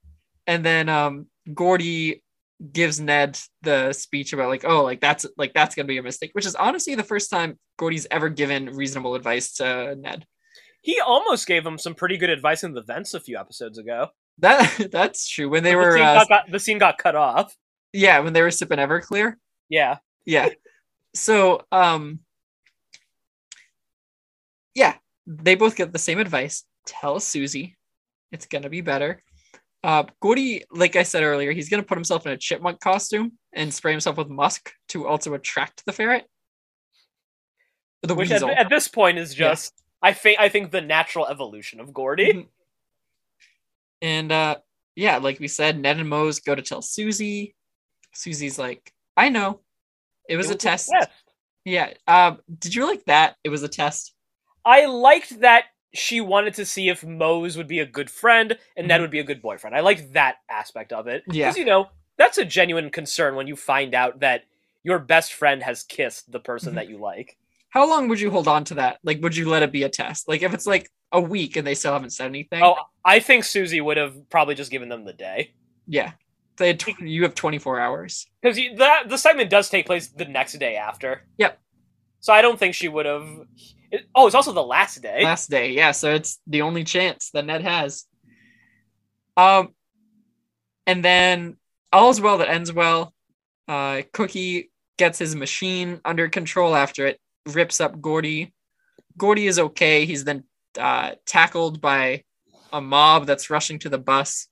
And 0.47 0.63
then 0.65 0.89
um, 0.89 1.27
Gordy 1.53 2.23
gives 2.71 2.99
Ned 2.99 3.39
the 3.61 3.91
speech 3.93 4.31
about 4.33 4.49
like, 4.49 4.63
oh, 4.65 4.83
like 4.83 5.01
that's 5.01 5.25
like 5.37 5.53
that's 5.53 5.75
gonna 5.75 5.87
be 5.87 5.97
a 5.97 6.03
mistake, 6.03 6.31
which 6.33 6.45
is 6.45 6.55
honestly 6.55 6.95
the 6.95 7.03
first 7.03 7.29
time 7.29 7.57
Gordy's 7.77 8.07
ever 8.11 8.29
given 8.29 8.67
reasonable 8.67 9.15
advice 9.15 9.53
to 9.55 9.95
Ned. 9.95 10.25
He 10.81 10.99
almost 10.99 11.47
gave 11.47 11.65
him 11.65 11.77
some 11.77 11.95
pretty 11.95 12.17
good 12.17 12.29
advice 12.29 12.63
in 12.63 12.73
the 12.73 12.81
vents 12.83 13.13
a 13.13 13.19
few 13.19 13.37
episodes 13.37 13.77
ago. 13.77 14.07
That 14.39 14.87
that's 14.91 15.27
true. 15.29 15.49
When 15.49 15.63
they 15.63 15.71
The 15.71 15.77
were 15.77 15.93
scene, 15.93 16.01
uh, 16.05 16.13
got, 16.15 16.29
got- 16.29 16.51
the 16.51 16.59
scene 16.59 16.77
got 16.77 16.97
cut 16.97 17.15
off. 17.15 17.55
yeah, 17.93 18.19
when 18.19 18.33
they 18.33 18.41
were 18.41 18.51
sipping 18.51 18.79
Everclear. 18.79 19.35
Yeah. 19.69 19.97
Yeah. 20.25 20.49
So 21.15 21.61
um 21.71 22.19
yeah, 24.75 24.95
they 25.27 25.55
both 25.55 25.75
get 25.75 25.93
the 25.93 25.99
same 25.99 26.19
advice. 26.19 26.63
Tell 26.85 27.17
Suzie 27.19 27.75
it's 28.31 28.45
gonna 28.45 28.69
be 28.69 28.81
better. 28.81 29.23
Uh 29.83 30.03
Gordy, 30.21 30.63
like 30.71 30.95
I 30.95 31.03
said 31.03 31.23
earlier, 31.23 31.51
he's 31.51 31.69
gonna 31.69 31.83
put 31.83 31.97
himself 31.97 32.25
in 32.25 32.31
a 32.31 32.37
chipmunk 32.37 32.79
costume 32.79 33.33
and 33.53 33.73
spray 33.73 33.91
himself 33.91 34.17
with 34.17 34.29
musk 34.29 34.71
to 34.89 35.07
also 35.07 35.33
attract 35.33 35.85
the 35.85 35.91
ferret. 35.93 36.25
The 38.01 38.15
Which 38.15 38.31
at, 38.31 38.35
weasel. 38.41 38.49
at 38.51 38.69
this 38.69 38.87
point 38.87 39.17
is 39.17 39.37
Yeah. 39.37 39.49
just 39.49 39.73
I 40.01 40.11
think 40.13 40.39
I 40.39 40.49
think 40.49 40.71
the 40.71 40.81
natural 40.81 41.27
evolution 41.27 41.79
of 41.79 41.93
Gordy. 41.93 42.33
Mhm. 42.33 42.47
And 44.01 44.31
uh 44.31 44.57
yeah, 44.95 45.17
like 45.17 45.39
we 45.39 45.47
said, 45.47 45.79
Ned 45.79 45.97
and 45.97 46.07
Moze 46.09 46.39
go 46.39 46.53
to 46.53 46.61
tell 46.61 46.81
Suzie. 46.81 47.55
Suzie's 48.15 48.59
like, 48.59 48.93
I 49.17 49.29
know. 49.29 49.61
It 50.29 50.37
was, 50.37 50.51
It 50.51 50.55
a 50.55 50.57
test. 50.59 50.89
test. 50.91 51.09
Yeah. 51.65 51.93
Um, 52.07 52.39
did 52.59 52.75
you 52.75 52.85
like 52.85 53.03
that? 53.05 53.35
It 53.43 53.49
was 53.49 53.63
a 53.63 53.67
test. 53.67 54.13
I 54.65 54.85
liked 54.85 55.39
that 55.41 55.65
she 55.93 56.21
wanted 56.21 56.53
to 56.55 56.65
see 56.65 56.89
if 56.89 57.03
Moze 57.03 57.55
would 57.57 57.67
be 57.67 57.79
a 57.79 57.85
good 57.85 58.09
friend 58.09 58.57
and 58.75 58.87
Ned 58.87 58.99
Mhm. 58.99 59.03
would 59.03 59.11
be 59.11 59.19
a 59.19 59.23
good 59.23 59.41
boyfriend. 59.41 59.75
I 59.75 59.81
liked 59.81 60.13
that 60.13 60.37
aspect 60.49 60.91
of 60.91 61.07
it. 61.07 61.23
Yeah. 61.27 61.45
Because, 61.47 61.57
you 61.57 61.65
know, 61.65 61.89
that's 62.17 62.37
a 62.37 62.45
genuine 62.45 62.89
concern 62.89 63.35
when 63.35 63.47
you 63.47 63.55
find 63.55 63.93
out 63.93 64.19
that 64.21 64.45
your 64.83 64.99
best 64.99 65.33
friend 65.33 65.61
has 65.63 65.83
kissed 65.83 66.31
the 66.31 66.39
person 66.39 66.71
Mhm. 66.73 66.75
that 66.75 66.89
you 66.89 66.97
like. 66.97 67.37
How 67.69 67.87
long 67.87 68.07
would 68.07 68.19
you 68.19 68.31
hold 68.31 68.47
on 68.47 68.63
to 68.65 68.75
that? 68.75 68.99
Like, 69.03 69.21
would 69.21 69.35
you 69.35 69.49
let 69.49 69.63
it 69.63 69.71
be 69.71 69.83
a 69.83 69.89
test? 69.89 70.27
Like, 70.27 70.41
if 70.41 70.53
it's 70.53 70.65
like 70.67 70.89
a 71.11 71.21
week 71.21 71.55
and 71.55 71.65
they 71.65 71.75
still 71.75 71.93
haven't 71.93 72.09
said 72.11 72.25
anything. 72.25 72.63
Oh, 72.63 72.75
I 73.05 73.19
think 73.19 73.43
Suzie 73.43 73.83
would 73.83 73.97
have 73.97 74.29
probably 74.29 74.55
just 74.55 74.71
given 74.71 74.89
them 74.89 75.05
the 75.05 75.13
day. 75.13 75.53
yeah. 75.87 76.13
They 76.57 76.67
had 76.67 76.79
tw- 76.79 76.99
you 76.99 77.23
have 77.23 77.33
24 77.33 77.79
hours. 77.79 78.27
Because 78.41 78.59
that 78.77 79.09
the 79.09 79.17
segment 79.17 79.49
does 79.49 79.69
take 79.71 79.87
place 79.87 80.09
the 80.09 80.25
next 80.25 80.53
day 80.59 80.75
after. 80.75 81.23
Yep. 81.39 81.59
So 82.19 82.31
I 82.31 82.43
don't 82.43 82.59
think 82.59 82.75
she 82.75 82.87
would 82.87 83.07
have. 83.07 83.27
It, 83.93 84.07
oh, 84.15 84.25
it's 84.25 84.35
also 84.35 84.53
the 84.53 84.63
last 84.63 85.03
day. 85.03 85.23
Last 85.23 85.51
day. 85.51 85.71
Yeah. 85.71 85.91
So 85.91 86.15
it's 86.15 86.39
the 86.47 86.63
only 86.63 86.83
chance 86.83 87.29
that 87.35 87.45
Ned 87.45 87.61
has. 87.61 88.05
Um, 89.37 89.69
and 90.87 91.05
then 91.05 91.57
all's 91.91 92.19
well 92.19 92.39
that 92.39 92.49
ends 92.49 92.73
well. 92.73 93.13
Uh, 93.67 94.01
Cookie 94.11 94.71
gets 94.97 95.19
his 95.19 95.35
machine 95.35 96.01
under 96.03 96.27
control 96.27 96.75
after 96.75 97.05
it 97.05 97.19
rips 97.53 97.79
up 97.79 98.01
Gordy. 98.01 98.51
Gordy 99.15 99.45
is 99.45 99.59
okay. 99.59 100.05
He's 100.05 100.23
then 100.23 100.43
uh, 100.79 101.11
tackled 101.27 101.79
by 101.79 102.23
a 102.71 102.81
mob 102.81 103.27
that's 103.27 103.51
rushing 103.51 103.77
to 103.79 103.89
the 103.89 103.99
bus. 103.99 104.47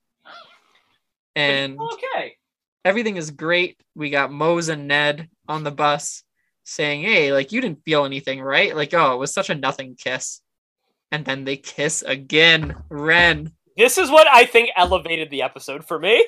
And 1.35 1.79
okay. 1.79 2.35
everything 2.85 3.17
is 3.17 3.31
great. 3.31 3.81
We 3.95 4.11
got 4.11 4.31
Moze 4.31 4.69
and 4.69 4.87
Ned 4.87 5.29
on 5.47 5.63
the 5.63 5.71
bus 5.71 6.23
saying, 6.71 7.03
Hey, 7.03 7.31
like 7.33 7.51
you 7.51 7.61
didn't 7.61 7.83
feel 7.83 8.05
anything, 8.05 8.41
right? 8.41 8.75
Like, 8.75 8.93
oh, 8.93 9.13
it 9.13 9.17
was 9.17 9.33
such 9.33 9.49
a 9.49 9.55
nothing 9.55 9.95
kiss. 9.95 10.41
And 11.11 11.25
then 11.25 11.43
they 11.43 11.57
kiss 11.57 12.01
again. 12.01 12.75
Ren. 12.89 13.51
This 13.77 13.97
is 13.97 14.09
what 14.09 14.27
I 14.31 14.45
think 14.45 14.69
elevated 14.75 15.29
the 15.29 15.41
episode 15.41 15.85
for 15.85 15.99
me. 15.99 16.25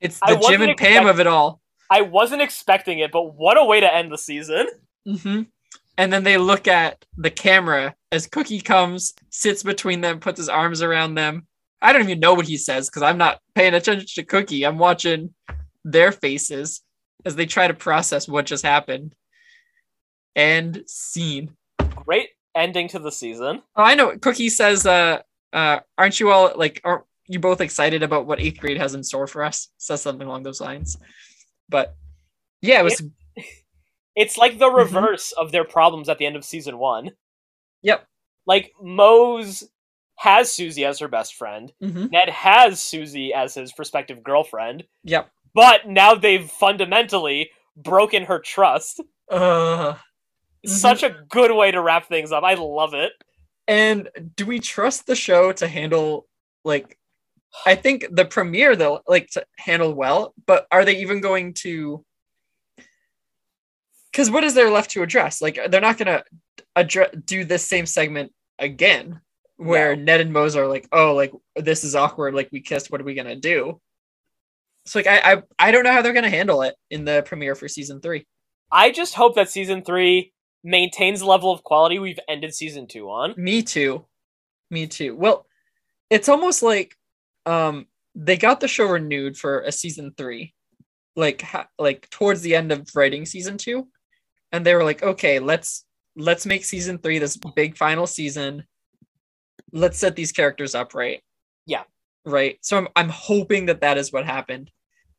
It's 0.00 0.18
the 0.20 0.44
Jim 0.48 0.62
and 0.62 0.76
Pam 0.76 0.90
expect- 0.90 1.08
of 1.08 1.20
it 1.20 1.26
all. 1.26 1.60
I 1.90 2.00
wasn't 2.00 2.40
expecting 2.42 3.00
it, 3.00 3.12
but 3.12 3.34
what 3.34 3.58
a 3.58 3.64
way 3.64 3.80
to 3.80 3.94
end 3.94 4.10
the 4.10 4.16
season. 4.18 4.66
hmm 5.06 5.42
And 5.98 6.12
then 6.12 6.24
they 6.24 6.38
look 6.38 6.66
at 6.66 7.04
the 7.18 7.30
camera 7.30 7.94
as 8.10 8.26
Cookie 8.26 8.60
comes, 8.62 9.12
sits 9.30 9.62
between 9.62 10.00
them, 10.00 10.18
puts 10.18 10.38
his 10.38 10.48
arms 10.48 10.80
around 10.80 11.14
them. 11.16 11.46
I 11.82 11.92
don't 11.92 12.02
even 12.02 12.20
know 12.20 12.32
what 12.34 12.46
he 12.46 12.56
says 12.56 12.88
because 12.88 13.02
I'm 13.02 13.18
not 13.18 13.40
paying 13.54 13.74
attention 13.74 14.06
to 14.14 14.22
Cookie. 14.22 14.64
I'm 14.64 14.78
watching 14.78 15.34
their 15.84 16.12
faces 16.12 16.80
as 17.26 17.36
they 17.36 17.46
try 17.46 17.66
to 17.68 17.74
process 17.74 18.26
what 18.26 18.46
just 18.46 18.64
happened. 18.64 19.14
And 20.36 20.82
scene. 20.86 21.56
Great 22.06 22.30
ending 22.54 22.88
to 22.88 22.98
the 22.98 23.12
season. 23.12 23.62
Oh, 23.76 23.82
I 23.82 23.94
know. 23.94 24.16
Cookie 24.18 24.48
says, 24.48 24.86
uh, 24.86 25.20
uh, 25.52 25.80
aren't 25.98 26.20
you 26.20 26.30
all 26.30 26.52
like, 26.56 26.80
aren't 26.84 27.04
you 27.26 27.38
both 27.38 27.60
excited 27.60 28.02
about 28.02 28.26
what 28.26 28.40
eighth 28.40 28.58
grade 28.60 28.78
has 28.78 28.94
in 28.94 29.02
store 29.04 29.26
for 29.26 29.42
us? 29.44 29.68
Says 29.78 30.02
something 30.02 30.26
along 30.26 30.42
those 30.42 30.60
lines. 30.60 30.96
But 31.68 31.94
yeah, 32.60 32.80
it 32.80 32.84
was, 32.84 33.02
It's 34.14 34.36
like 34.36 34.58
the 34.58 34.68
Mhm. 34.68 34.76
reverse 34.76 35.32
of 35.32 35.52
their 35.52 35.64
problems 35.64 36.08
at 36.10 36.18
the 36.18 36.26
end 36.26 36.36
of 36.36 36.44
season 36.44 36.78
one. 36.78 37.12
yep. 37.82 38.06
Like 38.46 38.72
Moze 38.80 39.64
has 40.16 40.50
Suzie 40.50 40.86
as 40.86 40.98
her 40.98 41.08
best 41.08 41.34
friend. 41.34 41.72
hmm 41.80 42.06
Ned 42.10 42.28
has 42.28 42.80
Suzie 42.80 43.32
as 43.32 43.54
his 43.54 43.72
prospective 43.72 44.22
girlfriend, 44.22 44.84
Yep. 45.04 45.30
but 45.54 45.88
now 45.88 46.14
they've 46.14 46.48
fundamentally 46.50 47.50
broken 47.76 48.24
her 48.24 48.38
trust. 48.38 49.00
Uh, 49.30 49.94
Mhm. 50.66 50.70
Such 50.70 51.02
a 51.02 51.10
good 51.28 51.52
way 51.54 51.70
to 51.72 51.80
wrap 51.82 52.06
things 52.08 52.32
up. 52.32 52.44
I 52.44 52.54
love 52.54 52.94
it. 52.94 53.12
and 53.68 54.08
do 54.36 54.44
we 54.44 54.58
trust 54.58 55.06
the 55.06 55.14
show 55.14 55.52
to 55.52 55.68
handle 55.68 56.26
like 56.64 56.98
I 57.66 57.74
think 57.76 58.06
the 58.10 58.24
premiere 58.24 58.76
they'll 58.76 59.02
like 59.06 59.28
to 59.32 59.44
handle 59.58 59.94
well, 59.94 60.34
but 60.46 60.66
are 60.72 60.84
they 60.84 60.96
even 60.98 61.20
going 61.20 61.54
to 61.62 62.04
because 64.10 64.30
what 64.30 64.44
is 64.44 64.54
there 64.54 64.70
left 64.70 64.90
to 64.92 65.02
address? 65.02 65.40
Like 65.40 65.58
they're 65.70 65.80
not 65.80 65.98
gonna 65.98 66.22
address 66.76 67.10
do 67.24 67.44
this 67.44 67.64
same 67.64 67.86
segment 67.86 68.32
again 68.58 69.20
where 69.56 69.94
Ned 69.96 70.20
and 70.20 70.32
Moze 70.32 70.56
are 70.56 70.66
like, 70.66 70.88
oh, 70.92 71.14
like 71.14 71.32
this 71.56 71.84
is 71.84 71.94
awkward, 71.94 72.34
like 72.34 72.48
we 72.52 72.60
kissed, 72.60 72.90
what 72.90 73.00
are 73.00 73.04
we 73.04 73.14
gonna 73.14 73.36
do? 73.36 73.80
So 74.86 74.98
like 74.98 75.06
I 75.06 75.32
I, 75.34 75.42
I 75.58 75.70
don't 75.70 75.84
know 75.84 75.92
how 75.92 76.02
they're 76.02 76.12
gonna 76.12 76.28
handle 76.30 76.62
it 76.62 76.74
in 76.90 77.04
the 77.04 77.22
premiere 77.26 77.54
for 77.54 77.68
season 77.68 78.00
three. 78.00 78.26
I 78.70 78.90
just 78.90 79.14
hope 79.14 79.34
that 79.36 79.50
season 79.50 79.82
three 79.84 80.32
maintains 80.64 81.20
the 81.20 81.26
level 81.26 81.52
of 81.52 81.64
quality 81.64 81.98
we've 81.98 82.20
ended 82.28 82.54
season 82.54 82.86
two 82.86 83.10
on. 83.10 83.34
Me 83.36 83.62
too. 83.62 84.06
Me 84.70 84.86
too. 84.86 85.16
Well, 85.16 85.46
it's 86.10 86.28
almost 86.28 86.62
like 86.62 86.96
um 87.46 87.86
they 88.14 88.36
got 88.36 88.60
the 88.60 88.68
show 88.68 88.86
renewed 88.86 89.36
for 89.36 89.60
a 89.60 89.72
season 89.72 90.12
3 90.16 90.52
like 91.16 91.42
ha- 91.42 91.68
like 91.78 92.08
towards 92.10 92.42
the 92.42 92.54
end 92.54 92.70
of 92.70 92.88
writing 92.94 93.24
season 93.26 93.56
2 93.56 93.86
and 94.52 94.64
they 94.64 94.74
were 94.74 94.84
like 94.84 95.02
okay, 95.02 95.38
let's 95.38 95.84
let's 96.16 96.46
make 96.46 96.64
season 96.64 96.98
3 96.98 97.18
this 97.18 97.38
big 97.56 97.76
final 97.76 98.06
season. 98.06 98.64
Let's 99.72 99.98
set 99.98 100.14
these 100.14 100.32
characters 100.32 100.74
up 100.74 100.94
right. 100.94 101.22
Yeah. 101.66 101.84
Right. 102.24 102.58
So 102.60 102.76
I'm 102.76 102.88
I'm 102.94 103.08
hoping 103.08 103.66
that 103.66 103.80
that 103.80 103.98
is 103.98 104.12
what 104.12 104.26
happened. 104.26 104.70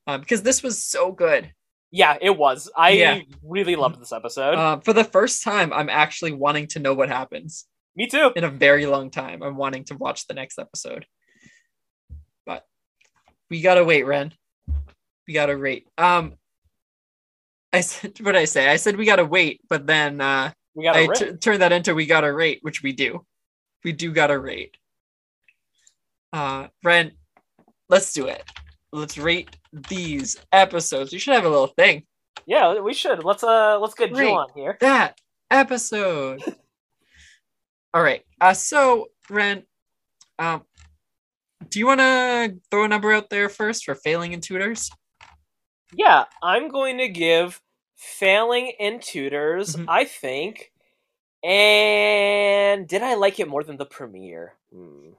Um 0.07 0.21
because 0.21 0.43
this 0.43 0.63
was 0.63 0.83
so 0.83 1.11
good. 1.11 1.51
Yeah, 1.95 2.17
it 2.19 2.35
was. 2.35 2.71
I 2.75 2.89
Yeah. 2.89 3.19
really 3.43 3.75
loved 3.75 4.01
this 4.01 4.11
episode. 4.11 4.55
Uh, 4.55 4.79
for 4.79 4.93
the 4.93 5.03
first 5.03 5.43
time 5.43 5.71
I'm 5.71 5.89
actually 5.89 6.31
wanting 6.31 6.65
to 6.69 6.79
know 6.79 6.95
what 6.95 7.07
happens. 7.07 7.67
Me 7.95 8.07
too. 8.07 8.31
in 8.35 8.43
a 8.43 8.49
very 8.49 8.87
long 8.87 9.11
time. 9.11 9.43
I'm 9.43 9.55
wanting 9.57 9.83
to 9.85 9.95
watch 9.95 10.25
the 10.25 10.33
next 10.33 10.57
episode. 10.57 11.05
But 12.47 12.65
we 13.51 13.61
gotta 13.61 13.83
wait, 13.83 14.07
Ren. 14.07 14.33
We 15.27 15.35
gotta 15.35 15.55
wait. 15.55 15.87
Um 15.99 16.33
I 17.71 17.81
said 17.81 18.19
what 18.21 18.31
did 18.31 18.41
I 18.41 18.45
say? 18.45 18.67
I 18.69 18.77
said 18.77 18.97
we 18.97 19.05
gotta 19.05 19.23
wait, 19.25 19.61
but 19.69 19.85
then 19.85 20.19
uh 20.19 20.51
We 20.73 20.85
got 20.85 20.95
I 20.95 21.05
t- 21.13 21.33
turned 21.37 21.61
that 21.61 21.71
into 21.71 21.93
we 21.93 22.07
gotta 22.07 22.33
rate, 22.33 22.59
which 22.63 22.81
we 22.81 22.91
do. 22.93 23.23
We 23.83 23.91
do 23.91 24.11
gotta 24.11 24.39
rate. 24.39 24.75
Uh 26.33 26.69
Ren, 26.83 27.11
let's 27.87 28.11
do 28.13 28.25
it. 28.25 28.43
Let's 28.93 29.17
rate 29.17 29.57
these 29.89 30.37
episodes. 30.51 31.11
We 31.11 31.17
should 31.19 31.33
have 31.33 31.45
a 31.45 31.49
little 31.49 31.67
thing. 31.67 32.03
yeah, 32.45 32.79
we 32.79 32.93
should. 32.93 33.23
Let's 33.23 33.43
uh 33.43 33.79
let's 33.79 33.95
get 33.95 34.13
Great. 34.13 34.27
Jill 34.27 34.35
on 34.37 34.49
here. 34.55 34.77
that 34.81 35.19
episode. 35.51 36.41
All 37.93 38.01
right. 38.03 38.23
Uh, 38.39 38.53
so 38.53 39.07
Ren, 39.29 39.63
um, 40.39 40.63
do 41.69 41.79
you 41.79 41.87
want 41.87 41.99
to 42.01 42.55
throw 42.71 42.85
a 42.85 42.87
number 42.87 43.11
out 43.13 43.29
there 43.29 43.49
first 43.49 43.83
for 43.85 43.95
failing 43.95 44.33
in 44.33 44.41
tutors? 44.41 44.89
Yeah, 45.95 46.25
I'm 46.41 46.69
going 46.69 46.97
to 46.99 47.07
give 47.07 47.61
failing 47.95 48.73
in 48.79 48.99
tutors, 48.99 49.75
Mhm. 49.75 49.85
I 49.87 50.05
think. 50.05 50.71
And 51.43 52.87
did 52.87 53.03
I 53.03 53.13
like 53.15 53.39
it 53.39 53.47
more 53.47 53.63
than 53.63 53.77
the 53.77 53.85
premiere? 53.85 54.53
Hmm. 54.73 55.11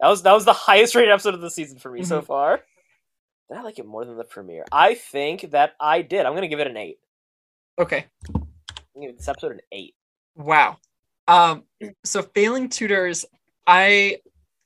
That 0.00 0.08
was 0.08 0.22
that 0.22 0.32
was 0.32 0.44
the 0.44 0.52
highest 0.52 0.94
rated 0.94 1.10
episode 1.12 1.34
of 1.34 1.40
the 1.40 1.50
season 1.50 1.78
for 1.78 1.90
me 1.90 2.02
so 2.04 2.20
Mhm. 2.20 2.26
far. 2.26 2.60
I 3.54 3.62
like 3.62 3.78
it 3.78 3.86
more 3.86 4.04
than 4.04 4.16
the 4.16 4.24
premiere? 4.24 4.64
I 4.72 4.94
think 4.94 5.50
that 5.52 5.72
I 5.80 6.02
did. 6.02 6.26
I'm 6.26 6.34
gonna 6.34 6.48
give 6.48 6.60
it 6.60 6.66
an 6.66 6.76
eight. 6.76 6.98
Okay. 7.78 8.06
I'm 8.34 9.02
give 9.02 9.16
this 9.16 9.28
episode 9.28 9.52
an 9.52 9.60
eight. 9.72 9.94
Wow. 10.34 10.78
Um 11.28 11.64
so 12.04 12.22
failing 12.22 12.68
tutors, 12.68 13.24
I 13.66 14.18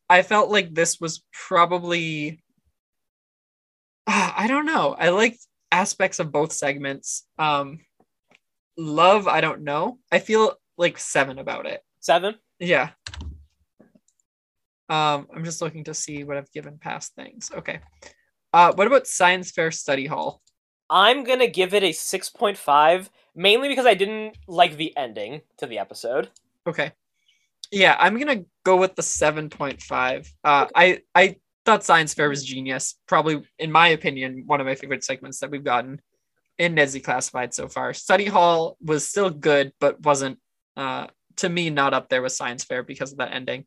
I 0.08 0.22
felt 0.22 0.50
like 0.50 0.74
this 0.74 1.00
was 1.00 1.22
probably 1.32 2.42
Ah, 4.06 4.34
I 4.38 4.46
don't 4.46 4.66
know. 4.66 4.94
I 4.98 5.10
liked 5.10 5.38
aspects 5.70 6.18
of 6.18 6.32
both 6.32 6.52
segments. 6.52 7.26
Um 7.38 7.80
love, 8.76 9.28
I 9.28 9.40
don't 9.40 9.62
know. 9.62 9.98
I 10.12 10.18
feel 10.18 10.54
like 10.76 10.98
7 10.98 11.38
about 11.38 11.66
it. 11.66 11.82
Seven. 12.00 12.36
Yeah. 12.58 12.90
Um 14.88 15.26
I'm 15.34 15.44
just 15.44 15.60
looking 15.60 15.84
to 15.84 15.94
see 15.94 16.24
what 16.24 16.36
I've 16.36 16.52
given 16.52 16.78
past 16.78 17.14
things. 17.14 17.50
Okay. 17.54 17.80
Uh 18.52 18.72
what 18.74 18.86
about 18.86 19.06
Science 19.06 19.50
Fair 19.50 19.70
Study 19.70 20.06
Hall? 20.06 20.42
I'm 20.90 21.24
gonna 21.24 21.48
give 21.48 21.74
it 21.74 21.82
a 21.82 21.92
six 21.92 22.30
point 22.30 22.56
five, 22.56 23.10
mainly 23.34 23.68
because 23.68 23.86
I 23.86 23.94
didn't 23.94 24.36
like 24.46 24.76
the 24.76 24.96
ending 24.96 25.42
to 25.58 25.66
the 25.66 25.78
episode. 25.78 26.30
Okay. 26.66 26.92
Yeah, 27.70 27.96
I'm 27.98 28.18
gonna 28.18 28.44
go 28.64 28.76
with 28.76 28.96
the 28.96 29.02
seven 29.02 29.50
point 29.50 29.82
five. 29.82 30.32
Uh, 30.42 30.66
I 30.74 31.02
I 31.14 31.36
thought 31.66 31.84
Science 31.84 32.14
Fair 32.14 32.30
was 32.30 32.44
genius. 32.44 32.94
Probably, 33.06 33.42
in 33.58 33.70
my 33.70 33.88
opinion, 33.88 34.44
one 34.46 34.60
of 34.60 34.66
my 34.66 34.74
favorite 34.74 35.04
segments 35.04 35.40
that 35.40 35.50
we've 35.50 35.64
gotten 35.64 36.00
in 36.58 36.74
Ned's 36.74 36.94
Declassified 36.94 37.52
so 37.52 37.68
far. 37.68 37.92
Study 37.92 38.24
Hall 38.24 38.78
was 38.80 39.06
still 39.06 39.28
good, 39.30 39.72
but 39.78 40.00
wasn't 40.00 40.38
uh, 40.76 41.08
to 41.36 41.48
me 41.48 41.68
not 41.68 41.92
up 41.92 42.08
there 42.08 42.22
with 42.22 42.32
Science 42.32 42.64
Fair 42.64 42.82
because 42.82 43.12
of 43.12 43.18
that 43.18 43.34
ending. 43.34 43.66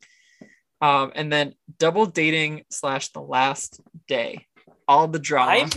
Um, 0.81 1.11
and 1.13 1.31
then 1.31 1.53
Double 1.77 2.07
Dating 2.07 2.63
slash 2.71 3.09
The 3.09 3.21
Last 3.21 3.81
Day, 4.07 4.47
all 4.91 5.07
the 5.07 5.19
drama. 5.19 5.51
I'm 5.51 5.69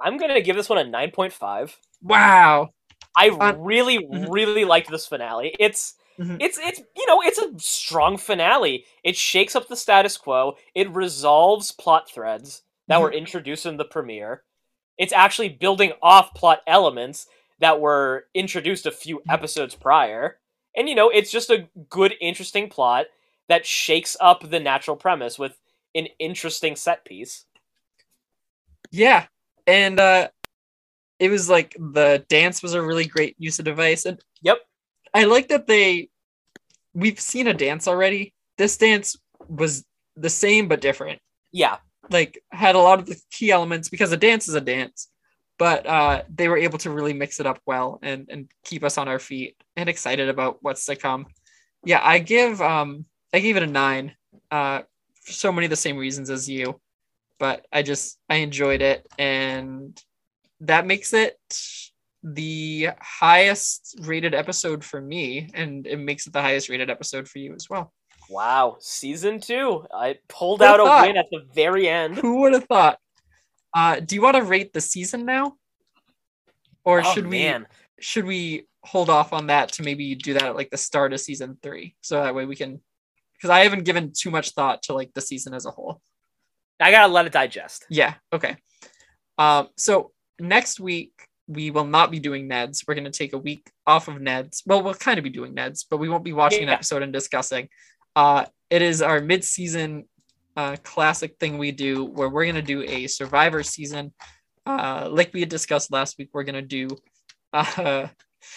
I'm 0.00 0.16
gonna 0.18 0.40
give 0.40 0.56
this 0.56 0.68
one 0.68 0.78
a 0.78 0.84
nine 0.84 1.10
point 1.10 1.32
five. 1.32 1.76
Wow. 2.02 2.70
I 3.16 3.30
Uh, 3.30 3.54
really, 3.56 3.98
mhm. 3.98 4.28
really 4.30 4.64
liked 4.64 4.90
this 4.90 5.06
finale. 5.06 5.54
It's 5.58 5.94
Mhm. 6.18 6.36
it's 6.40 6.58
it's 6.58 6.80
you 6.96 7.06
know 7.06 7.20
it's 7.22 7.38
a 7.38 7.58
strong 7.58 8.16
finale. 8.16 8.84
It 9.02 9.16
shakes 9.16 9.56
up 9.56 9.68
the 9.68 9.76
status 9.76 10.16
quo. 10.16 10.56
It 10.74 10.90
resolves 10.90 11.72
plot 11.72 12.10
threads 12.10 12.62
that 12.86 13.00
were 13.00 13.12
introduced 13.12 13.66
in 13.66 13.76
the 13.76 13.84
premiere. 13.84 14.44
It's 14.98 15.12
actually 15.12 15.48
building 15.50 15.92
off 16.02 16.34
plot 16.34 16.62
elements 16.66 17.26
that 17.60 17.80
were 17.80 18.26
introduced 18.34 18.86
a 18.86 18.90
few 18.90 19.22
episodes 19.28 19.74
prior. 19.74 20.38
And 20.76 20.88
you 20.88 20.94
know, 20.94 21.08
it's 21.08 21.30
just 21.30 21.50
a 21.50 21.68
good, 21.88 22.14
interesting 22.20 22.68
plot 22.68 23.06
that 23.48 23.66
shakes 23.66 24.16
up 24.20 24.48
the 24.48 24.60
natural 24.60 24.96
premise 24.96 25.38
with 25.38 25.58
an 25.94 26.06
interesting 26.18 26.76
set 26.76 27.04
piece. 27.04 27.46
Yeah. 28.90 29.26
And 29.66 30.00
uh 30.00 30.28
it 31.18 31.30
was 31.30 31.48
like 31.48 31.74
the 31.78 32.24
dance 32.28 32.62
was 32.62 32.74
a 32.74 32.82
really 32.82 33.04
great 33.04 33.34
use 33.38 33.58
of 33.58 33.64
device. 33.64 34.04
And 34.04 34.20
Yep. 34.42 34.58
I 35.14 35.24
like 35.24 35.48
that 35.48 35.66
they 35.66 36.10
we've 36.94 37.20
seen 37.20 37.46
a 37.48 37.54
dance 37.54 37.88
already. 37.88 38.34
This 38.56 38.76
dance 38.76 39.16
was 39.48 39.84
the 40.16 40.30
same 40.30 40.68
but 40.68 40.80
different. 40.80 41.20
Yeah. 41.52 41.78
Like 42.10 42.42
had 42.50 42.74
a 42.74 42.80
lot 42.80 42.98
of 42.98 43.06
the 43.06 43.20
key 43.30 43.50
elements 43.50 43.88
because 43.88 44.12
a 44.12 44.16
dance 44.16 44.48
is 44.48 44.54
a 44.54 44.60
dance. 44.60 45.08
But 45.58 45.86
uh 45.86 46.22
they 46.32 46.48
were 46.48 46.56
able 46.56 46.78
to 46.78 46.90
really 46.90 47.12
mix 47.12 47.40
it 47.40 47.46
up 47.46 47.60
well 47.66 47.98
and 48.02 48.28
and 48.30 48.50
keep 48.64 48.84
us 48.84 48.96
on 48.98 49.08
our 49.08 49.18
feet 49.18 49.56
and 49.76 49.88
excited 49.88 50.28
about 50.28 50.58
what's 50.62 50.86
to 50.86 50.96
come. 50.96 51.26
Yeah, 51.84 52.00
I 52.02 52.20
give 52.20 52.60
um 52.62 53.04
I 53.34 53.40
gave 53.40 53.56
it 53.56 53.62
a 53.62 53.66
nine. 53.66 54.14
Uh 54.50 54.82
for 55.24 55.32
so 55.32 55.52
many 55.52 55.66
of 55.66 55.70
the 55.70 55.76
same 55.76 55.98
reasons 55.98 56.30
as 56.30 56.48
you. 56.48 56.80
But 57.38 57.66
I 57.72 57.82
just 57.82 58.18
I 58.28 58.36
enjoyed 58.36 58.82
it 58.82 59.06
and 59.18 60.00
that 60.60 60.86
makes 60.86 61.12
it 61.14 61.36
the 62.24 62.88
highest 63.00 63.96
rated 64.02 64.34
episode 64.34 64.84
for 64.84 65.00
me 65.00 65.50
and 65.54 65.86
it 65.86 65.98
makes 65.98 66.26
it 66.26 66.32
the 66.32 66.42
highest 66.42 66.68
rated 66.68 66.90
episode 66.90 67.28
for 67.28 67.38
you 67.38 67.54
as 67.54 67.68
well 67.70 67.92
Wow. 68.30 68.76
Season 68.80 69.40
two. 69.40 69.86
I 69.94 70.18
pulled 70.28 70.60
out 70.62 70.80
a 70.80 70.84
thought? 70.84 71.06
win 71.06 71.16
at 71.16 71.30
the 71.30 71.46
very 71.54 71.88
end. 71.88 72.18
who 72.18 72.40
would 72.40 72.52
have 72.54 72.64
thought 72.64 72.98
uh 73.74 74.00
do 74.00 74.14
you 74.16 74.22
want 74.22 74.36
to 74.36 74.42
rate 74.42 74.72
the 74.72 74.80
season 74.80 75.24
now 75.24 75.54
or 76.84 77.00
Oh, 77.00 77.12
should 77.14 77.26
we 77.26 77.38
man. 77.38 77.66
should 78.00 78.24
we 78.24 78.66
hold 78.84 79.10
off 79.10 79.32
on 79.32 79.46
that 79.48 79.72
to 79.72 79.82
maybe 79.82 80.14
do 80.14 80.32
that 80.34 80.42
at 80.44 80.56
like 80.56 80.70
the 80.70 80.76
start 80.76 81.12
of 81.12 81.20
season 81.20 81.56
three 81.62 81.94
so 82.00 82.20
that 82.22 82.34
way 82.34 82.46
we 82.46 82.56
can 82.56 82.80
because 83.34 83.50
i 83.50 83.60
haven't 83.60 83.84
given 83.84 84.12
too 84.16 84.30
much 84.30 84.50
thought 84.52 84.82
to 84.84 84.92
like 84.94 85.12
the 85.14 85.20
season 85.20 85.52
as 85.54 85.66
a 85.66 85.70
whole 85.70 86.00
I 86.80 86.90
gotta 86.90 87.12
let 87.12 87.26
it 87.26 87.32
digest. 87.32 87.86
Yeah. 87.90 88.14
Okay. 88.32 88.56
Um, 89.38 89.68
so 89.76 90.12
next 90.38 90.80
week 90.80 91.12
we 91.48 91.70
will 91.70 91.86
not 91.86 92.10
be 92.10 92.20
doing 92.20 92.48
Neds. 92.48 92.84
We're 92.86 92.94
going 92.94 93.10
to 93.10 93.10
take 93.10 93.32
a 93.32 93.38
week 93.38 93.70
off 93.86 94.06
of 94.06 94.16
Neds. 94.16 94.62
Well, 94.66 94.82
we'll 94.82 94.94
kind 94.94 95.18
of 95.18 95.24
be 95.24 95.30
doing 95.30 95.54
Neds, 95.54 95.86
but 95.88 95.96
we 95.96 96.08
won't 96.08 96.24
be 96.24 96.34
watching 96.34 96.62
an 96.62 96.68
episode 96.68 97.02
and 97.02 97.12
discussing. 97.12 97.70
Uh, 98.14 98.44
it 98.68 98.82
is 98.82 99.00
our 99.00 99.20
mid-season 99.20 100.04
uh, 100.56 100.76
classic 100.82 101.38
thing 101.40 101.56
we 101.56 101.72
do 101.72 102.04
where 102.04 102.28
we're 102.28 102.44
going 102.44 102.54
to 102.54 102.62
do 102.62 102.82
a 102.82 103.06
Survivor 103.06 103.62
season. 103.62 104.12
Uh, 104.66 105.08
like 105.10 105.32
we 105.32 105.40
had 105.40 105.48
discussed 105.48 105.90
last 105.90 106.18
week, 106.18 106.28
we're 106.34 106.42
going 106.42 106.54
to 106.54 106.62
do 106.62 106.88
uh, 107.54 108.08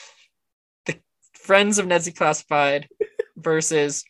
the 0.86 1.00
Friends 1.34 1.80
of 1.80 1.88
Ned's 1.88 2.10
Declassified 2.10 2.88
versus 3.38 4.04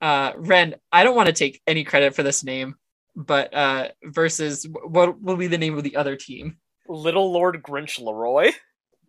uh, 0.00 0.32
Ren. 0.36 0.76
I 0.92 1.02
don't 1.02 1.16
want 1.16 1.26
to 1.26 1.32
take 1.32 1.60
any 1.66 1.82
credit 1.82 2.14
for 2.14 2.22
this 2.22 2.44
name 2.44 2.76
but 3.16 3.52
uh 3.54 3.88
versus 4.04 4.66
what 4.84 5.20
will 5.20 5.36
be 5.36 5.46
the 5.46 5.58
name 5.58 5.76
of 5.76 5.84
the 5.84 5.96
other 5.96 6.16
team 6.16 6.56
Little 6.88 7.30
Lord 7.32 7.62
Grinch 7.62 7.98
Leroy. 8.00 8.52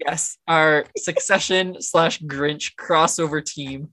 yes 0.05 0.37
our 0.47 0.85
succession 0.97 1.77
slash 1.79 2.19
grinch 2.21 2.75
crossover 2.75 3.43
team 3.45 3.89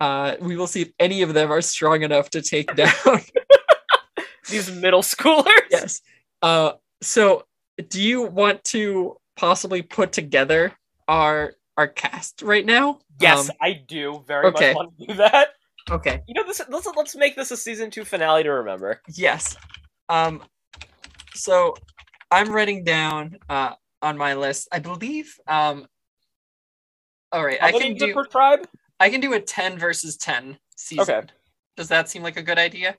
uh 0.00 0.36
we 0.40 0.56
will 0.56 0.66
see 0.66 0.82
if 0.82 0.90
any 0.98 1.22
of 1.22 1.34
them 1.34 1.50
are 1.50 1.60
strong 1.60 2.02
enough 2.02 2.30
to 2.30 2.42
take 2.42 2.74
down 2.82 2.92
These 4.50 4.70
middle 4.72 5.02
schoolers. 5.02 5.68
yes 5.70 6.00
uh 6.42 6.72
so 7.02 7.44
do 7.88 8.00
you 8.02 8.22
want 8.22 8.64
to 8.64 9.16
possibly 9.36 9.82
put 9.82 10.12
together 10.12 10.72
our 11.06 11.54
our 11.76 11.86
cast 11.88 12.42
right 12.42 12.64
now 12.66 12.98
Yes, 13.20 13.50
Um, 13.50 13.56
I 13.60 13.72
do 13.72 14.22
very 14.28 14.46
okay. 14.46 14.68
much 14.72 14.76
want 14.76 14.98
to 15.00 15.06
do 15.06 15.14
that. 15.14 15.48
Okay 15.90 16.20
You 16.26 16.34
know, 16.34 16.44
this 16.44 16.60
let's 16.68 16.88
let's 16.96 17.16
make 17.16 17.36
this 17.36 17.50
a 17.50 17.56
season 17.56 17.90
two 17.90 18.04
finale 18.04 18.42
to 18.42 18.50
remember. 18.50 19.00
Yes. 19.14 19.56
Um 20.08 20.42
so 21.34 21.74
I'm 22.30 22.50
writing 22.52 22.84
down 22.84 23.38
uh 23.48 23.74
on 24.02 24.16
my 24.16 24.34
list. 24.34 24.68
I 24.72 24.78
believe 24.78 25.34
um 25.46 25.86
all 27.32 27.44
right, 27.44 27.60
How 27.60 27.68
I 27.68 27.72
can 27.72 27.94
do 27.94 28.14
per 28.14 28.24
tribe? 28.24 28.66
I 29.00 29.10
can 29.10 29.20
do 29.20 29.34
a 29.34 29.40
10 29.40 29.78
versus 29.78 30.16
10 30.16 30.58
season. 30.76 31.02
Okay. 31.02 31.26
Does 31.76 31.88
that 31.88 32.08
seem 32.08 32.22
like 32.22 32.36
a 32.36 32.42
good 32.42 32.58
idea? 32.58 32.96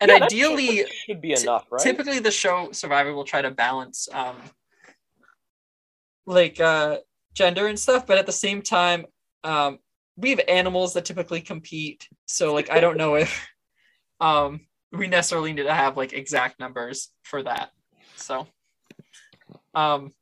And 0.00 0.08
Yeah, 0.08 0.22
ideally 0.22 0.78
should, 0.78 0.92
should 0.92 1.20
be 1.20 1.32
enough, 1.32 1.66
right? 1.70 1.82
typically 1.82 2.18
the 2.18 2.30
show 2.30 2.70
Survivor 2.72 3.12
will 3.12 3.24
try 3.24 3.42
to 3.42 3.50
balance 3.50 4.08
um 4.12 4.36
like 6.26 6.60
uh 6.60 6.98
gender 7.34 7.66
and 7.66 7.78
stuff, 7.78 8.06
but 8.06 8.18
at 8.18 8.26
the 8.26 8.32
same 8.32 8.62
time 8.62 9.06
um 9.44 9.78
we 10.16 10.30
have 10.30 10.40
animals 10.48 10.94
that 10.94 11.04
typically 11.04 11.40
compete. 11.40 12.08
So 12.32 12.54
like 12.54 12.70
I 12.70 12.80
don't 12.80 12.96
know 12.96 13.16
if 13.16 13.46
um 14.18 14.60
we 14.90 15.06
necessarily 15.06 15.52
need 15.52 15.64
to 15.64 15.74
have 15.74 15.98
like 15.98 16.14
exact 16.14 16.58
numbers 16.58 17.10
for 17.22 17.42
that. 17.42 17.70
So 18.16 18.46
um 19.74 20.12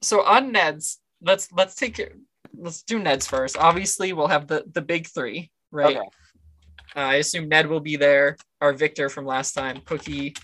so 0.00 0.24
on 0.24 0.54
Neds, 0.54 0.96
let's 1.20 1.52
let's 1.52 1.74
take 1.74 1.98
it 1.98 2.16
let's 2.56 2.82
do 2.82 2.98
Neds 2.98 3.28
first. 3.28 3.58
Obviously 3.58 4.14
we'll 4.14 4.28
have 4.28 4.46
the 4.46 4.64
the 4.72 4.80
big 4.80 5.08
3, 5.08 5.50
right? 5.70 5.98
Okay. 5.98 6.08
Uh, 6.96 7.00
I 7.00 7.14
assume 7.16 7.50
Ned 7.50 7.66
will 7.66 7.80
be 7.80 7.96
there. 7.96 8.38
Our 8.62 8.72
Victor 8.72 9.10
from 9.10 9.26
last 9.26 9.52
time, 9.52 9.82
Cookie, 9.84 10.34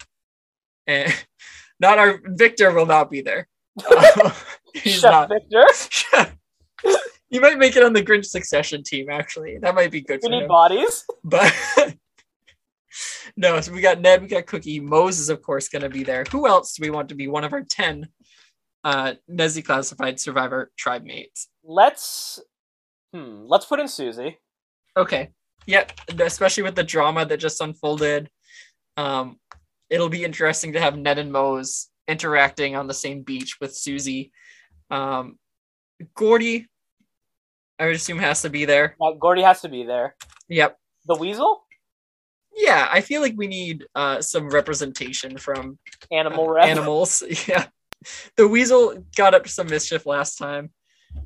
and 0.86 1.10
not 1.80 1.98
our 1.98 2.20
Victor 2.22 2.70
will 2.70 2.84
not 2.84 3.10
be 3.10 3.22
there. 3.22 3.48
Uh, 3.90 4.30
he's 4.74 5.00
Chef 5.00 5.10
not. 5.10 5.30
Victor. 5.30 5.64
he 7.34 7.40
might 7.40 7.58
make 7.58 7.74
it 7.74 7.82
on 7.82 7.92
the 7.92 8.00
Grinch 8.00 8.26
Succession 8.26 8.84
team. 8.84 9.10
Actually, 9.10 9.58
that 9.58 9.74
might 9.74 9.90
be 9.90 10.00
good 10.00 10.20
We 10.22 10.28
for 10.28 10.30
need 10.30 10.42
him. 10.42 10.48
bodies. 10.48 11.04
But 11.24 11.52
no, 13.36 13.60
so 13.60 13.72
we 13.72 13.80
got 13.80 14.00
Ned, 14.00 14.22
we 14.22 14.28
got 14.28 14.46
Cookie. 14.46 14.80
Moze's, 14.80 15.30
of 15.30 15.42
course 15.42 15.68
going 15.68 15.82
to 15.82 15.88
be 15.88 16.04
there. 16.04 16.22
Who 16.30 16.46
else 16.46 16.76
do 16.76 16.82
we 16.82 16.90
want 16.90 17.08
to 17.08 17.16
be 17.16 17.26
one 17.26 17.42
of 17.42 17.52
our 17.52 17.62
ten 17.62 18.06
uh, 18.84 19.14
Ned's 19.26 19.56
Declassified 19.56 20.20
Survivor 20.20 20.70
tribe 20.76 21.02
mates? 21.02 21.48
Let's 21.64 22.38
hmm. 23.12 23.46
Let's 23.46 23.66
put 23.66 23.80
in 23.80 23.86
Suzie. 23.86 24.36
Okay. 24.96 25.30
Yep. 25.66 25.90
Especially 26.20 26.62
with 26.62 26.76
the 26.76 26.84
drama 26.84 27.26
that 27.26 27.38
just 27.38 27.60
unfolded. 27.60 28.30
Um, 28.96 29.40
it'll 29.90 30.08
be 30.08 30.22
interesting 30.22 30.74
to 30.74 30.80
have 30.80 30.96
Ned 30.96 31.18
and 31.18 31.32
Moze 31.32 31.88
interacting 32.06 32.76
on 32.76 32.86
the 32.86 32.94
same 32.94 33.22
beach 33.22 33.56
with 33.60 33.72
Suzie. 33.72 34.30
Um, 34.88 35.36
Gordy, 36.14 36.68
I 37.78 37.86
would 37.86 37.96
assume 37.96 38.18
has 38.18 38.42
to 38.42 38.50
be 38.50 38.64
there. 38.64 38.96
Uh, 39.00 39.12
Gordy 39.12 39.42
has 39.42 39.60
to 39.62 39.68
be 39.68 39.84
there. 39.84 40.14
Yep. 40.48 40.78
The 41.06 41.16
Weasel. 41.16 41.64
Yeah, 42.56 42.76
yeah, 42.76 42.88
I 42.90 43.00
feel 43.00 43.20
like 43.20 43.34
we 43.36 43.46
need 43.46 43.84
uh, 43.94 44.20
some 44.20 44.48
representation 44.48 45.36
from 45.36 45.78
Animal 46.12 46.56
uh, 46.56 46.64
animals. 46.64 47.22
Yeah, 47.48 47.66
the 48.36 48.46
weasel 48.46 49.04
got 49.16 49.34
up 49.34 49.44
to 49.44 49.48
some 49.48 49.66
mischief 49.66 50.06
last 50.06 50.36
time, 50.36 50.70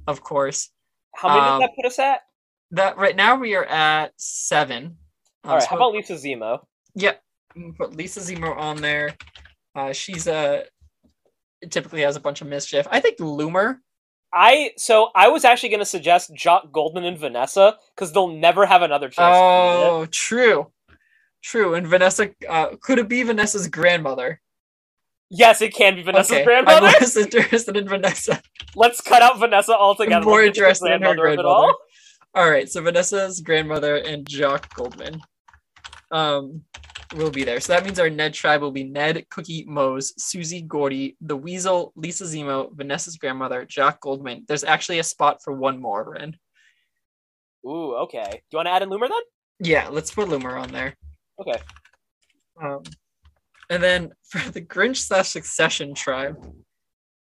of 0.07 0.23
course. 0.23 0.71
How 1.15 1.29
many 1.29 1.41
um, 1.41 1.61
did 1.61 1.69
that 1.69 1.77
put 1.77 1.87
us 1.87 1.99
at? 1.99 2.21
That 2.71 2.97
right 2.97 3.17
now 3.17 3.37
we 3.37 3.55
are 3.55 3.65
at 3.65 4.13
seven. 4.17 4.85
Um, 4.85 4.97
All 5.45 5.55
right. 5.55 5.63
so 5.63 5.69
How 5.69 5.77
about 5.77 5.93
Lisa 5.93 6.15
Zemo? 6.15 6.61
Yeah, 6.95 7.15
put 7.77 7.97
Lisa 7.97 8.21
Zemo 8.21 8.57
on 8.57 8.77
there. 8.77 9.15
Uh, 9.75 9.93
she's 9.93 10.27
a 10.27 10.65
typically 11.71 12.03
has 12.03 12.17
a 12.17 12.21
bunch 12.21 12.41
of 12.41 12.47
mischief. 12.47 12.87
I 12.91 13.01
think 13.01 13.19
Loomer. 13.19 13.79
I 14.33 14.73
so 14.77 15.09
I 15.15 15.29
was 15.29 15.45
actually 15.45 15.71
going 15.71 15.79
to 15.81 15.87
suggest 15.87 16.35
Jock 16.35 16.71
Goldman 16.73 17.05
and 17.05 17.19
Vanessa 17.19 17.77
because 17.95 18.13
they'll 18.13 18.29
never 18.29 18.67
have 18.67 18.83
another 18.83 19.09
chance. 19.09 19.37
to 19.37 19.41
do 19.41 19.87
it. 19.87 19.91
Oh, 19.91 20.07
true, 20.11 20.71
true. 21.43 21.75
And 21.75 21.87
Vanessa, 21.87 22.31
uh, 22.49 22.77
could 22.83 22.99
it 22.99 23.09
be 23.09 23.23
Vanessa's 23.23 23.69
grandmother? 23.69 24.41
Yes, 25.31 25.61
it 25.61 25.75
can 25.75 25.95
be 25.95 26.03
Vanessa's 26.03 26.37
Okay, 26.37 26.45
grandmother. 26.45 26.87
I'm 26.87 26.93
less 26.93 27.17
interested 27.35 27.77
in 27.77 27.89
Vanessa. 27.89 28.41
Let's 28.75 29.01
cut 29.01 29.23
out 29.23 29.39
Vanessa 29.39 29.77
altogether. 29.77 30.17
I'm 30.21 30.25
more 30.25 30.43
Let's 30.43 30.59
get 30.59 30.79
to 30.79 30.85
the 30.85 30.87
interested 30.87 30.87
in 30.93 31.03
her 31.03 31.15
grandmother 31.15 31.37
grandmother. 31.37 31.49
all. 31.49 31.77
All 32.35 32.51
right, 32.51 32.69
so 32.69 32.83
Vanessa's 32.83 33.41
grandmother 33.41 33.97
and 33.97 34.29
Jock 34.29 34.73
Goldman, 34.75 35.21
um, 36.13 36.63
will 37.15 37.31
be 37.31 37.45
there. 37.45 37.61
So 37.61 37.73
that 37.73 37.85
means 37.85 37.99
our 37.99 38.11
Ned 38.11 38.35
tribe 38.35 38.61
will 38.61 38.71
be 38.71 38.85
Ned, 38.85 39.27
Cookie, 39.31 39.65
Moze, 39.67 40.13
Suzie, 40.21 40.67
Gordy, 40.67 41.17
the 41.21 41.37
Weasel, 41.37 41.93
Lisa 41.97 42.25
Zemo, 42.25 42.71
Vanessa's 42.75 43.17
grandmother, 43.17 43.65
Jock 43.65 44.01
Goldman. 44.01 44.45
There's 44.49 44.65
actually 44.65 44.99
a 44.99 45.05
spot 45.05 45.39
for 45.43 45.53
one 45.53 45.81
more, 45.81 46.13
Ren. 46.13 46.37
Ooh, 47.67 47.95
okay. 47.97 48.25
Do 48.31 48.39
you 48.53 48.57
want 48.57 48.67
to 48.67 48.73
add 48.73 48.83
in 48.83 48.91
Loomer 48.91 49.09
then? 49.09 49.21
Yeah, 49.61 49.89
let's 49.89 50.13
put 50.13 50.29
Loomer 50.29 50.61
on 50.61 50.71
there. 50.71 50.95
Okay. 51.41 51.61
Um, 52.63 52.83
and 53.71 53.83
then 53.83 54.11
for 54.29 54.39
the 54.51 54.61
Grinch 54.61 54.99
slash 54.99 55.29
Succession 55.29 55.95
tribe. 55.95 56.37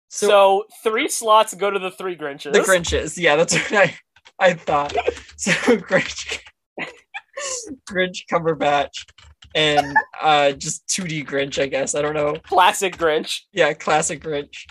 So, 0.10 0.28
So, 0.28 0.64
three 0.84 1.08
slots 1.10 1.54
go 1.54 1.72
to 1.72 1.80
the 1.80 1.92
three 1.92 2.16
Grinches. 2.16 2.54
the 2.54 2.60
Grinches, 2.60 3.18
yeah, 3.18 3.36
that's 3.36 3.54
what 3.56 3.74
I 3.74 3.98
I 4.40 4.54
thought. 4.54 4.96
So 5.38 5.52
Grinch, 5.78 6.40
Grinch, 7.90 8.24
Cumberbatch, 8.32 9.06
and 9.56 9.96
uh, 10.22 10.52
just 10.54 10.88
2D 10.88 11.26
Grinch, 11.26 11.62
I 11.62 11.68
guess. 11.68 11.96
I 11.96 12.02
don't 12.02 12.14
know. 12.16 12.36
Classic 12.48 12.96
Grinch. 12.98 13.42
Yeah, 13.52 13.74
classic 13.74 14.22
Grinch. 14.24 14.66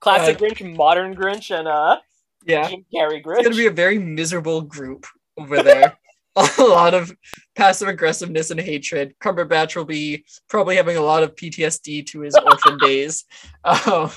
Classic 0.00 0.36
Uh, 0.36 0.40
Grinch, 0.40 0.76
modern 0.76 1.14
Grinch, 1.14 1.56
and 1.56 1.66
uh 1.68 1.98
Yeah, 2.46 2.68
Jim 2.68 2.84
Carrey 2.94 3.22
Grinch. 3.22 3.38
it's 3.38 3.48
gonna 3.48 3.56
be 3.56 3.66
a 3.66 3.70
very 3.70 3.98
miserable 3.98 4.60
group 4.62 5.06
over 5.38 5.62
there. 5.62 5.96
a 6.36 6.62
lot 6.62 6.94
of 6.94 7.12
passive 7.54 7.86
aggressiveness 7.88 8.50
and 8.50 8.60
hatred. 8.60 9.14
Cumberbatch 9.22 9.76
will 9.76 9.84
be 9.84 10.24
probably 10.48 10.74
having 10.76 10.96
a 10.96 11.00
lot 11.00 11.22
of 11.22 11.34
PTSD 11.36 12.04
to 12.08 12.20
his 12.20 12.34
orphan 12.44 12.76
days. 12.78 13.24
Um, 13.64 14.10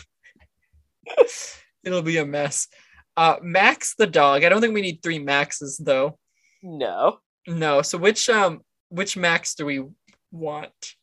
it'll 1.84 2.02
be 2.02 2.18
a 2.18 2.26
mess. 2.26 2.68
Uh, 3.16 3.38
Max 3.42 3.96
the 3.98 4.08
dog. 4.08 4.44
I 4.44 4.50
don't 4.50 4.62
think 4.62 4.74
we 4.74 4.82
need 4.82 5.02
three 5.02 5.20
Maxes 5.20 5.78
though. 5.78 6.18
no. 6.62 7.20
No. 7.48 7.82
So 7.82 7.98
which 7.98 8.28
um 8.30 8.60
which 8.90 9.16
Max 9.16 9.56
do 9.56 9.66
we 9.66 9.84
want? 10.32 10.96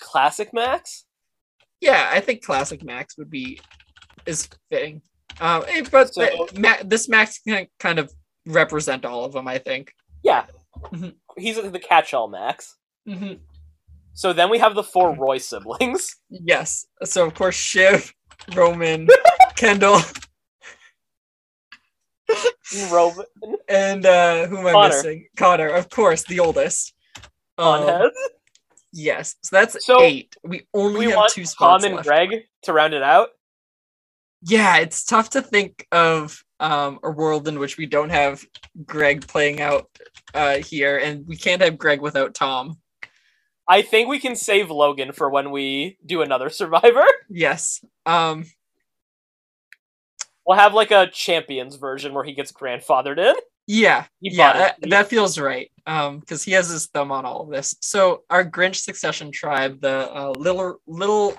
Classic 0.00 0.52
Max? 0.52 1.04
Yeah, 1.80 2.10
I 2.12 2.20
think 2.20 2.42
classic 2.44 2.82
Max 2.82 3.16
would 3.18 3.30
be 3.30 3.60
is 4.26 4.48
fitting. 4.70 5.00
Um, 5.40 5.64
eh, 5.68 5.84
but 5.90 6.12
So- 6.12 6.48
Ma- 6.58 6.82
this 6.84 7.08
Max 7.08 7.38
can 7.46 7.66
kind 7.78 7.98
of 7.98 8.12
represent 8.46 9.04
all 9.04 9.24
of 9.24 9.32
them. 9.32 9.46
I 9.48 9.58
think. 9.58 9.92
Yeah. 10.22 10.46
Mhm. 10.92 11.14
He's 11.38 11.56
the 11.60 11.78
catch-all 11.78 12.28
Max. 12.28 12.76
hmm 13.06 13.34
So 14.12 14.32
then 14.32 14.50
we 14.50 14.58
have 14.58 14.74
the 14.74 14.82
four 14.82 15.14
Roy 15.16 15.38
siblings. 15.38 16.16
Yes. 16.28 16.86
So 17.04 17.24
of 17.26 17.34
course 17.34 17.54
Shiv, 17.54 18.12
Roman, 18.54 19.08
Kendall, 19.56 20.00
Roman 22.90 23.24
and 23.68 24.06
uh 24.06 24.46
who 24.46 24.58
am 24.58 24.66
I 24.68 24.72
Connor. 24.72 24.88
missing? 24.88 25.28
Connor, 25.36 25.68
of 25.68 25.88
course, 25.90 26.24
the 26.24 26.40
oldest. 26.40 26.94
On 27.60 27.82
Um, 27.82 27.88
heads. 27.88 28.16
yes. 28.92 29.36
So 29.42 29.56
that's 29.56 29.84
So, 29.84 30.02
eight. 30.02 30.34
We 30.42 30.66
only 30.74 31.00
We 31.00 31.04
have 31.06 31.16
want 31.16 31.32
two 31.32 31.44
Tom 31.44 31.84
and 31.84 31.96
left. 31.96 32.08
Greg 32.08 32.44
to 32.62 32.72
round 32.72 32.94
it 32.94 33.02
out. 33.02 33.30
Yeah, 34.42 34.78
it's 34.78 35.04
tough 35.04 35.30
to 35.30 35.42
think 35.42 35.86
of 35.92 36.42
um 36.60 36.98
a 37.02 37.10
world 37.10 37.48
in 37.48 37.58
which 37.58 37.76
we 37.78 37.86
don't 37.86 38.10
have 38.10 38.44
Greg 38.86 39.26
playing 39.26 39.60
out 39.60 39.88
uh 40.34 40.56
here, 40.58 40.98
and 40.98 41.26
we 41.26 41.36
can't 41.36 41.62
have 41.62 41.78
Greg 41.78 42.00
without 42.00 42.34
Tom. 42.34 42.78
I 43.68 43.82
think 43.82 44.08
we 44.08 44.18
can 44.18 44.34
save 44.34 44.70
Logan 44.70 45.12
for 45.12 45.30
when 45.30 45.50
we 45.52 45.96
do 46.04 46.22
another 46.22 46.48
Survivor. 46.60 47.04
Yes. 47.28 47.84
Um 48.06 48.44
We'll 50.46 50.58
have 50.58 50.74
like 50.74 50.90
a 50.90 51.06
champions 51.12 51.76
version 51.76 52.12
where 52.14 52.24
he 52.24 52.32
gets 52.32 52.50
grandfathered 52.50 53.18
in. 53.18 53.34
Yeah, 53.72 54.06
yeah, 54.20 54.52
that, 54.52 54.76
that 54.90 55.06
feels 55.06 55.38
right. 55.38 55.70
Um, 55.86 56.18
because 56.18 56.42
he 56.42 56.50
has 56.52 56.68
his 56.68 56.86
thumb 56.86 57.12
on 57.12 57.24
all 57.24 57.42
of 57.42 57.50
this. 57.50 57.72
So 57.80 58.24
our 58.28 58.44
Grinch 58.44 58.74
succession 58.74 59.30
tribe, 59.30 59.80
the 59.80 60.12
uh, 60.12 60.30
little 60.30 60.80
little 60.88 61.36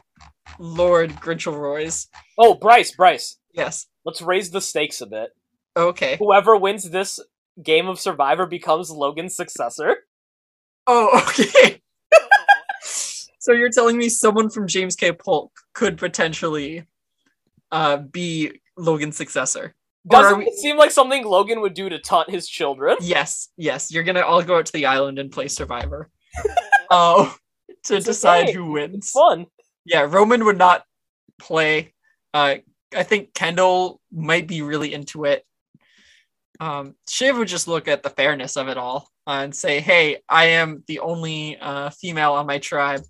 Lord 0.57 1.11
Grinchelroys. 1.17 2.07
Oh, 2.37 2.53
Bryce, 2.53 2.95
Bryce. 2.95 3.37
Yes. 3.53 3.87
Let's 4.05 4.21
raise 4.21 4.49
the 4.49 4.61
stakes 4.61 5.01
a 5.01 5.07
bit. 5.07 5.31
Okay. 5.75 6.15
Whoever 6.19 6.55
wins 6.55 6.89
this 6.89 7.19
game 7.61 7.89
of 7.89 7.99
Survivor 7.99 8.45
becomes 8.45 8.89
Logan's 8.89 9.35
successor. 9.35 9.97
Oh, 10.87 11.21
okay. 11.27 11.81
so 13.41 13.51
you're 13.51 13.71
telling 13.71 13.97
me 13.97 14.07
someone 14.07 14.49
from 14.49 14.69
James 14.69 14.95
K. 14.95 15.11
Polk 15.11 15.51
could 15.73 15.97
potentially 15.97 16.87
uh 17.73 17.97
be 17.97 18.61
Logan's 18.77 19.17
successor? 19.17 19.75
Doesn't 20.07 20.40
we- 20.40 20.45
it 20.45 20.56
seem 20.56 20.78
like 20.78 20.91
something 20.91 21.23
Logan 21.26 21.61
would 21.61 21.73
do 21.73 21.90
to 21.90 21.99
taunt 21.99 22.30
his 22.30 22.48
children? 22.48 22.98
Yes, 23.02 23.49
yes. 23.57 23.91
You're 23.91 24.03
gonna 24.03 24.22
all 24.22 24.41
go 24.44 24.57
out 24.57 24.65
to 24.65 24.73
the 24.73 24.86
island 24.88 25.19
and 25.19 25.32
play 25.32 25.48
Survivor. 25.48 26.10
Oh, 26.94 27.34
to 27.86 27.95
It's 27.95 28.06
decide 28.06 28.48
game. 28.48 28.56
who 28.56 28.72
wins. 28.73 29.11
Fun. 29.11 29.45
Yeah, 29.86 30.02
Roman 30.10 30.44
would 30.44 30.57
not 30.57 30.84
play. 31.40 31.94
Uh, 32.34 32.56
I 32.94 33.03
think 33.03 33.34
Kendall 33.34 34.02
might 34.11 34.45
be 34.45 34.61
really 34.61 34.94
into 34.94 35.23
it. 35.23 35.45
Um, 36.60 36.95
Shiv 37.07 37.38
would 37.38 37.48
just 37.48 37.69
look 37.69 37.88
at 37.88 38.03
the 38.03 38.10
fairness 38.10 38.57
of 38.57 38.68
it 38.68 38.78
all 38.78 39.07
uh, 39.26 39.40
and 39.44 39.56
say, 39.56 39.80
"Hey, 39.80 40.18
I 40.28 40.45
am 40.48 40.84
the 40.88 40.99
only 40.99 41.57
uh, 41.61 41.91
female 41.91 42.34
on 42.34 42.45
my 42.45 42.57
tribe." 42.60 43.02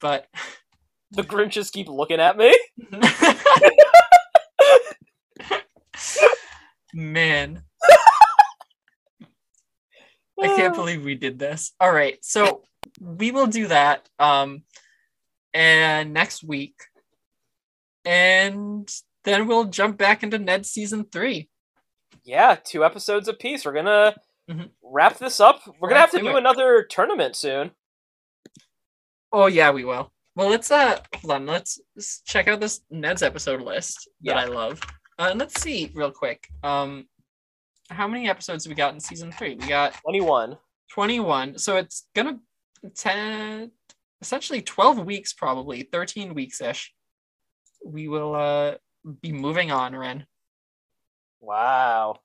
But 0.00 0.26
The 1.12 1.22
Grinches 1.22 1.72
keep 1.72 1.88
looking 1.88 2.20
at 2.20 2.36
me. 2.36 2.54
man, 6.94 7.62
I 10.40 10.46
can't 10.56 10.74
believe 10.74 11.04
we 11.04 11.14
did 11.14 11.38
this. 11.38 11.72
All 11.80 11.92
right, 11.92 12.18
so 12.22 12.62
we 13.00 13.30
will 13.30 13.46
do 13.46 13.68
that 13.68 14.08
um 14.18 14.62
and 15.54 16.12
next 16.12 16.44
week. 16.44 16.74
And 18.04 18.88
then 19.24 19.46
we'll 19.46 19.64
jump 19.64 19.98
back 19.98 20.22
into 20.22 20.38
Ned 20.38 20.64
season 20.64 21.04
3. 21.10 21.48
Yeah, 22.24 22.56
two 22.62 22.84
episodes 22.84 23.28
apiece. 23.28 23.64
We're 23.64 23.72
gonna 23.72 24.14
Mhm. 24.48 24.70
wrap 24.82 25.18
this 25.18 25.40
up. 25.40 25.60
We're 25.78 25.88
gonna 25.90 26.00
Let's 26.00 26.12
have 26.12 26.20
to 26.22 26.26
do 26.30 26.36
another 26.36 26.84
tournament 26.84 27.36
soon. 27.36 27.72
Oh 29.32 29.46
yeah, 29.46 29.70
we 29.72 29.84
will. 29.84 30.10
Well, 30.36 30.48
let's 30.48 30.70
uh 30.70 31.00
hold 31.16 31.32
on. 31.32 31.46
Let's, 31.46 31.80
let's 31.96 32.22
check 32.22 32.48
out 32.48 32.60
this 32.60 32.80
Ned's 32.90 33.22
episode 33.22 33.60
list 33.60 34.08
that 34.22 34.36
Yeah. 34.36 34.38
I 34.40 34.44
love. 34.46 34.80
Uh, 35.18 35.28
and 35.30 35.38
let's 35.40 35.60
see 35.60 35.90
real 35.94 36.10
quick. 36.10 36.48
Um 36.62 37.06
how 37.90 38.06
many 38.06 38.28
episodes 38.28 38.68
we 38.68 38.74
got 38.74 38.92
in 38.92 39.00
season 39.00 39.32
3? 39.32 39.54
We 39.56 39.66
got 39.66 39.94
Twenty-one. 40.02 40.58
21 40.90 41.58
so 41.58 41.76
it's 41.76 42.06
gonna 42.14 42.38
10 42.94 43.70
essentially 44.22 44.62
12 44.62 45.04
weeks 45.04 45.32
probably 45.34 45.82
13 45.82 46.32
weeks 46.34 46.60
ish 46.62 46.94
we 47.84 48.08
will 48.08 48.34
uh 48.34 48.74
be 49.22 49.32
moving 49.32 49.70
on 49.70 49.94
ren 49.94 50.26
Wow. 51.40 52.16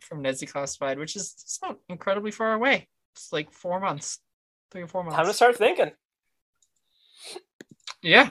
from 0.00 0.22
Ned's 0.22 0.42
Declassified, 0.42 0.98
which 0.98 1.16
is 1.16 1.32
it's 1.42 1.58
not 1.62 1.78
incredibly 1.88 2.30
far 2.30 2.52
away 2.54 2.88
it's 3.14 3.32
like 3.32 3.50
four 3.50 3.80
months 3.80 4.18
three 4.70 4.82
or 4.82 4.88
four 4.88 5.02
months 5.02 5.16
Time 5.16 5.26
to 5.26 5.32
start 5.34 5.56
thinking. 5.56 5.90
yeah 8.02 8.30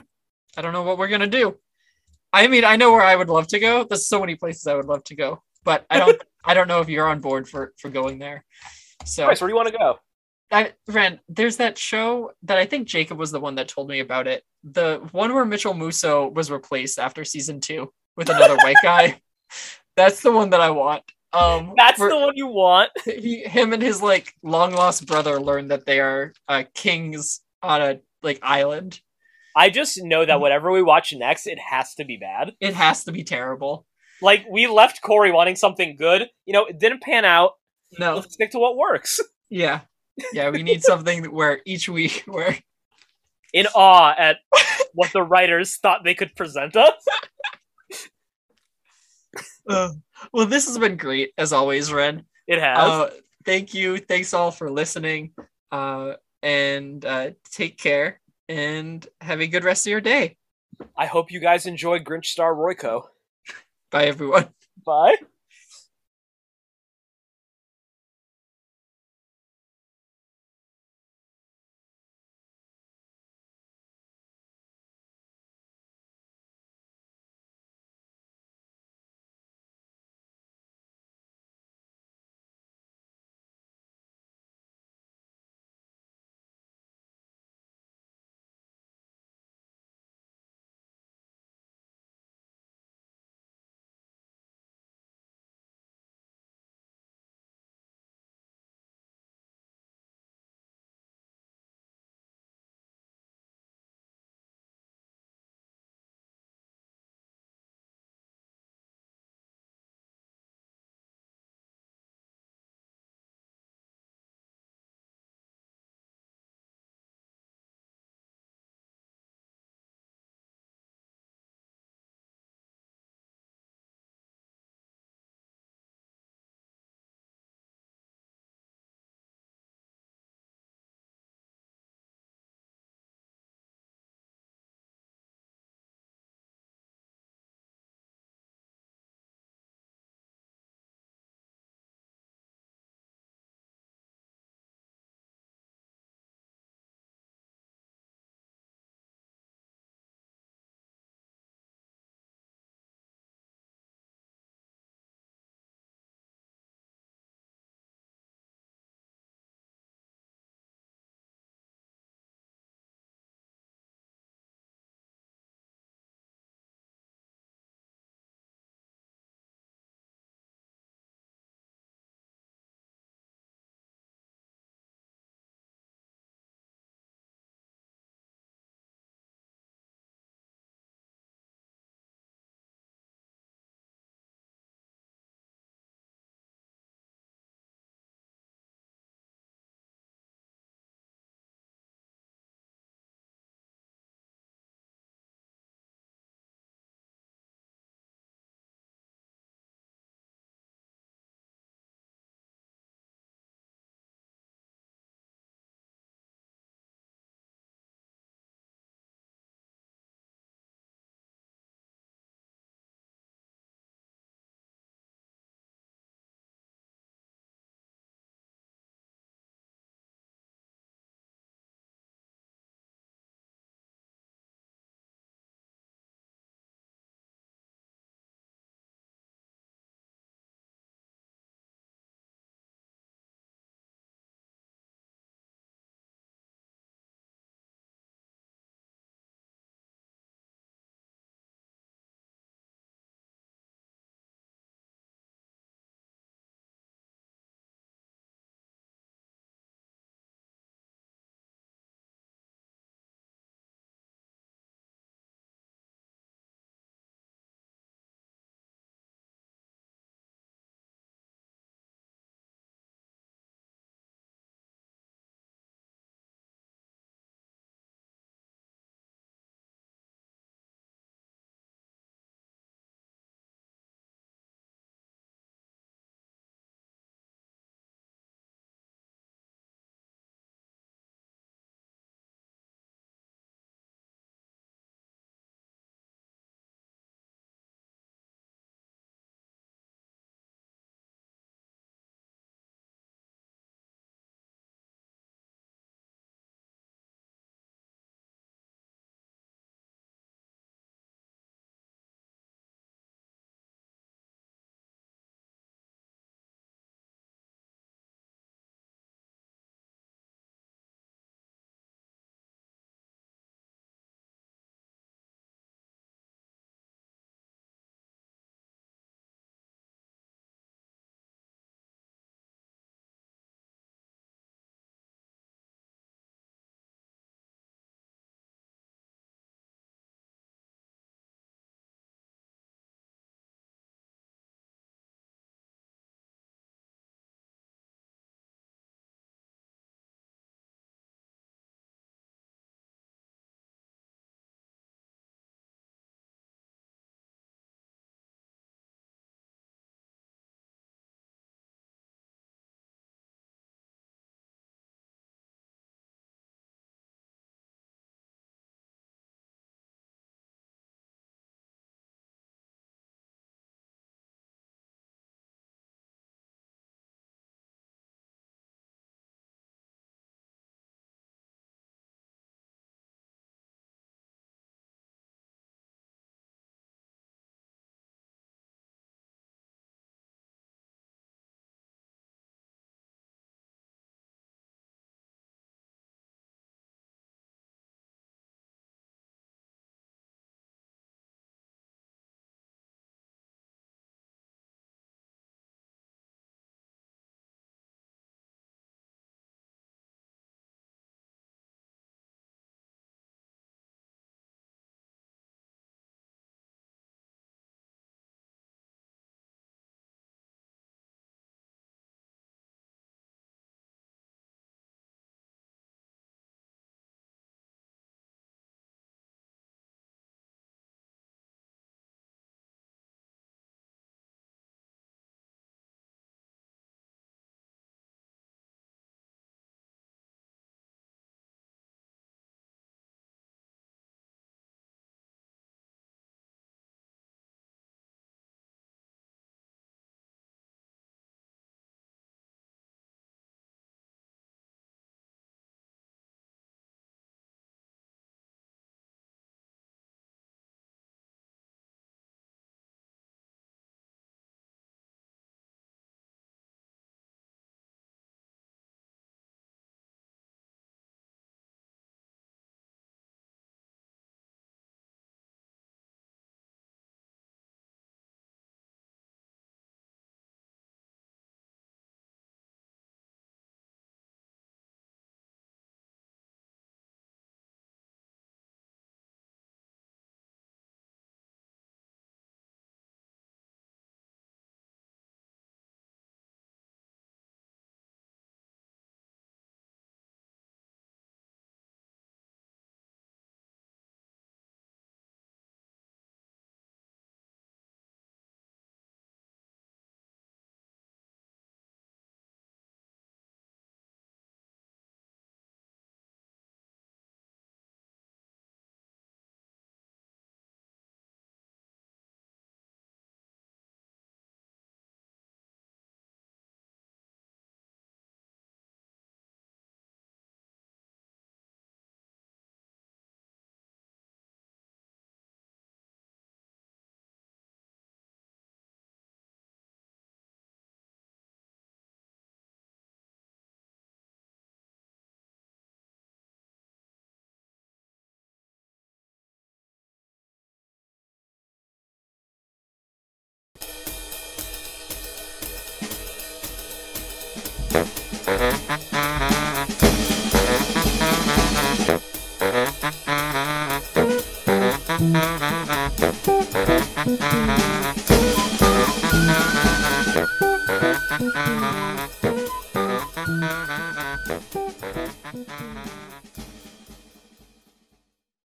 i 0.56 0.62
don't 0.62 0.72
know 0.72 0.82
what 0.84 0.96
we're 0.98 1.08
gonna 1.08 1.26
do 1.26 1.56
i 2.32 2.46
mean 2.46 2.64
i 2.64 2.76
know 2.76 2.92
where 2.92 3.02
i 3.02 3.14
would 3.14 3.28
love 3.28 3.46
to 3.46 3.58
go 3.58 3.84
there's 3.84 4.06
so 4.06 4.20
many 4.20 4.34
places 4.34 4.66
i 4.66 4.74
would 4.74 4.86
love 4.86 5.02
to 5.04 5.14
go 5.14 5.42
but 5.64 5.86
i 5.90 5.98
don't 5.98 6.20
i 6.44 6.54
don't 6.54 6.68
know 6.68 6.80
if 6.80 6.88
you're 6.88 7.08
on 7.08 7.20
board 7.20 7.48
for 7.48 7.72
for 7.78 7.88
going 7.88 8.18
there 8.18 8.44
so 9.04 9.26
Bryce, 9.26 9.40
where 9.40 9.48
do 9.48 9.52
you 9.52 9.56
want 9.56 9.68
to 9.68 9.78
go? 9.78 9.98
I 10.50 10.72
Ren, 10.86 11.20
there's 11.28 11.56
that 11.56 11.78
show 11.78 12.32
that 12.42 12.58
I 12.58 12.66
think 12.66 12.86
Jacob 12.86 13.18
was 13.18 13.30
the 13.30 13.40
one 13.40 13.54
that 13.56 13.68
told 13.68 13.88
me 13.88 14.00
about 14.00 14.26
it. 14.26 14.44
The 14.64 15.06
one 15.12 15.34
where 15.34 15.44
Mitchell 15.44 15.74
Musso 15.74 16.28
was 16.28 16.50
replaced 16.50 16.98
after 16.98 17.24
season 17.24 17.60
two 17.60 17.92
with 18.16 18.28
another 18.28 18.56
white 18.56 18.76
guy. 18.82 19.20
That's 19.96 20.20
the 20.20 20.32
one 20.32 20.50
that 20.50 20.60
I 20.60 20.70
want. 20.70 21.02
Um, 21.32 21.72
That's 21.76 21.98
the 21.98 22.14
one 22.14 22.36
you 22.36 22.46
want. 22.46 22.90
he, 23.04 23.42
him 23.44 23.72
and 23.72 23.82
his 23.82 24.02
like 24.02 24.34
long 24.42 24.72
lost 24.72 25.06
brother 25.06 25.40
learn 25.40 25.68
that 25.68 25.86
they 25.86 25.98
are 26.00 26.34
uh, 26.46 26.64
kings 26.74 27.40
on 27.62 27.80
a 27.80 28.00
like 28.22 28.38
island. 28.42 29.00
I 29.54 29.70
just 29.70 30.02
know 30.02 30.24
that 30.24 30.40
whatever 30.40 30.70
we 30.70 30.82
watch 30.82 31.12
next, 31.14 31.46
it 31.46 31.58
has 31.58 31.94
to 31.96 32.04
be 32.04 32.16
bad. 32.16 32.54
It 32.60 32.74
has 32.74 33.04
to 33.04 33.12
be 33.12 33.24
terrible. 33.24 33.86
Like 34.20 34.46
we 34.50 34.66
left 34.66 35.02
Cory 35.02 35.32
wanting 35.32 35.56
something 35.56 35.96
good. 35.96 36.28
You 36.46 36.52
know, 36.52 36.64
it 36.64 36.78
didn't 36.78 37.02
pan 37.02 37.24
out. 37.24 37.52
No, 37.98 38.16
Let's 38.16 38.34
stick 38.34 38.52
to 38.52 38.58
what 38.58 38.76
works. 38.76 39.20
yeah, 39.50 39.80
yeah. 40.32 40.48
We 40.50 40.62
need 40.62 40.82
something 40.82 41.24
where 41.24 41.60
each 41.66 41.88
week 41.88 42.24
we're 42.28 42.56
In 43.52 43.66
awe 43.74 44.14
at 44.16 44.38
what 44.94 45.12
the 45.12 45.22
writers 45.22 45.76
thought 45.76 46.04
they 46.04 46.14
could 46.14 46.34
present 46.34 46.76
us. 46.76 46.94
Uh, 49.68 49.90
well, 50.32 50.44
this 50.44 50.66
has 50.66 50.76
been 50.76 50.96
great 50.96 51.30
as 51.38 51.52
always, 51.52 51.92
Ren. 51.92 52.24
It 52.48 52.58
has. 52.58 52.78
Uh, 52.78 53.10
thank 53.44 53.74
you. 53.74 53.96
Thanks 53.98 54.34
all 54.34 54.50
for 54.50 54.68
listening. 54.68 55.34
Uh, 55.70 56.14
and 56.42 57.04
uh, 57.04 57.30
take 57.52 57.78
care 57.78 58.20
and 58.52 59.06
have 59.20 59.40
a 59.40 59.46
good 59.46 59.64
rest 59.64 59.86
of 59.86 59.90
your 59.90 60.00
day. 60.00 60.36
I 60.96 61.06
hope 61.06 61.32
you 61.32 61.40
guys 61.40 61.66
enjoy 61.66 62.00
Grinch 62.00 62.26
Star 62.26 62.54
Royco. 62.54 63.04
Bye, 63.90 64.06
everyone. 64.06 64.48
Bye. 64.84 65.16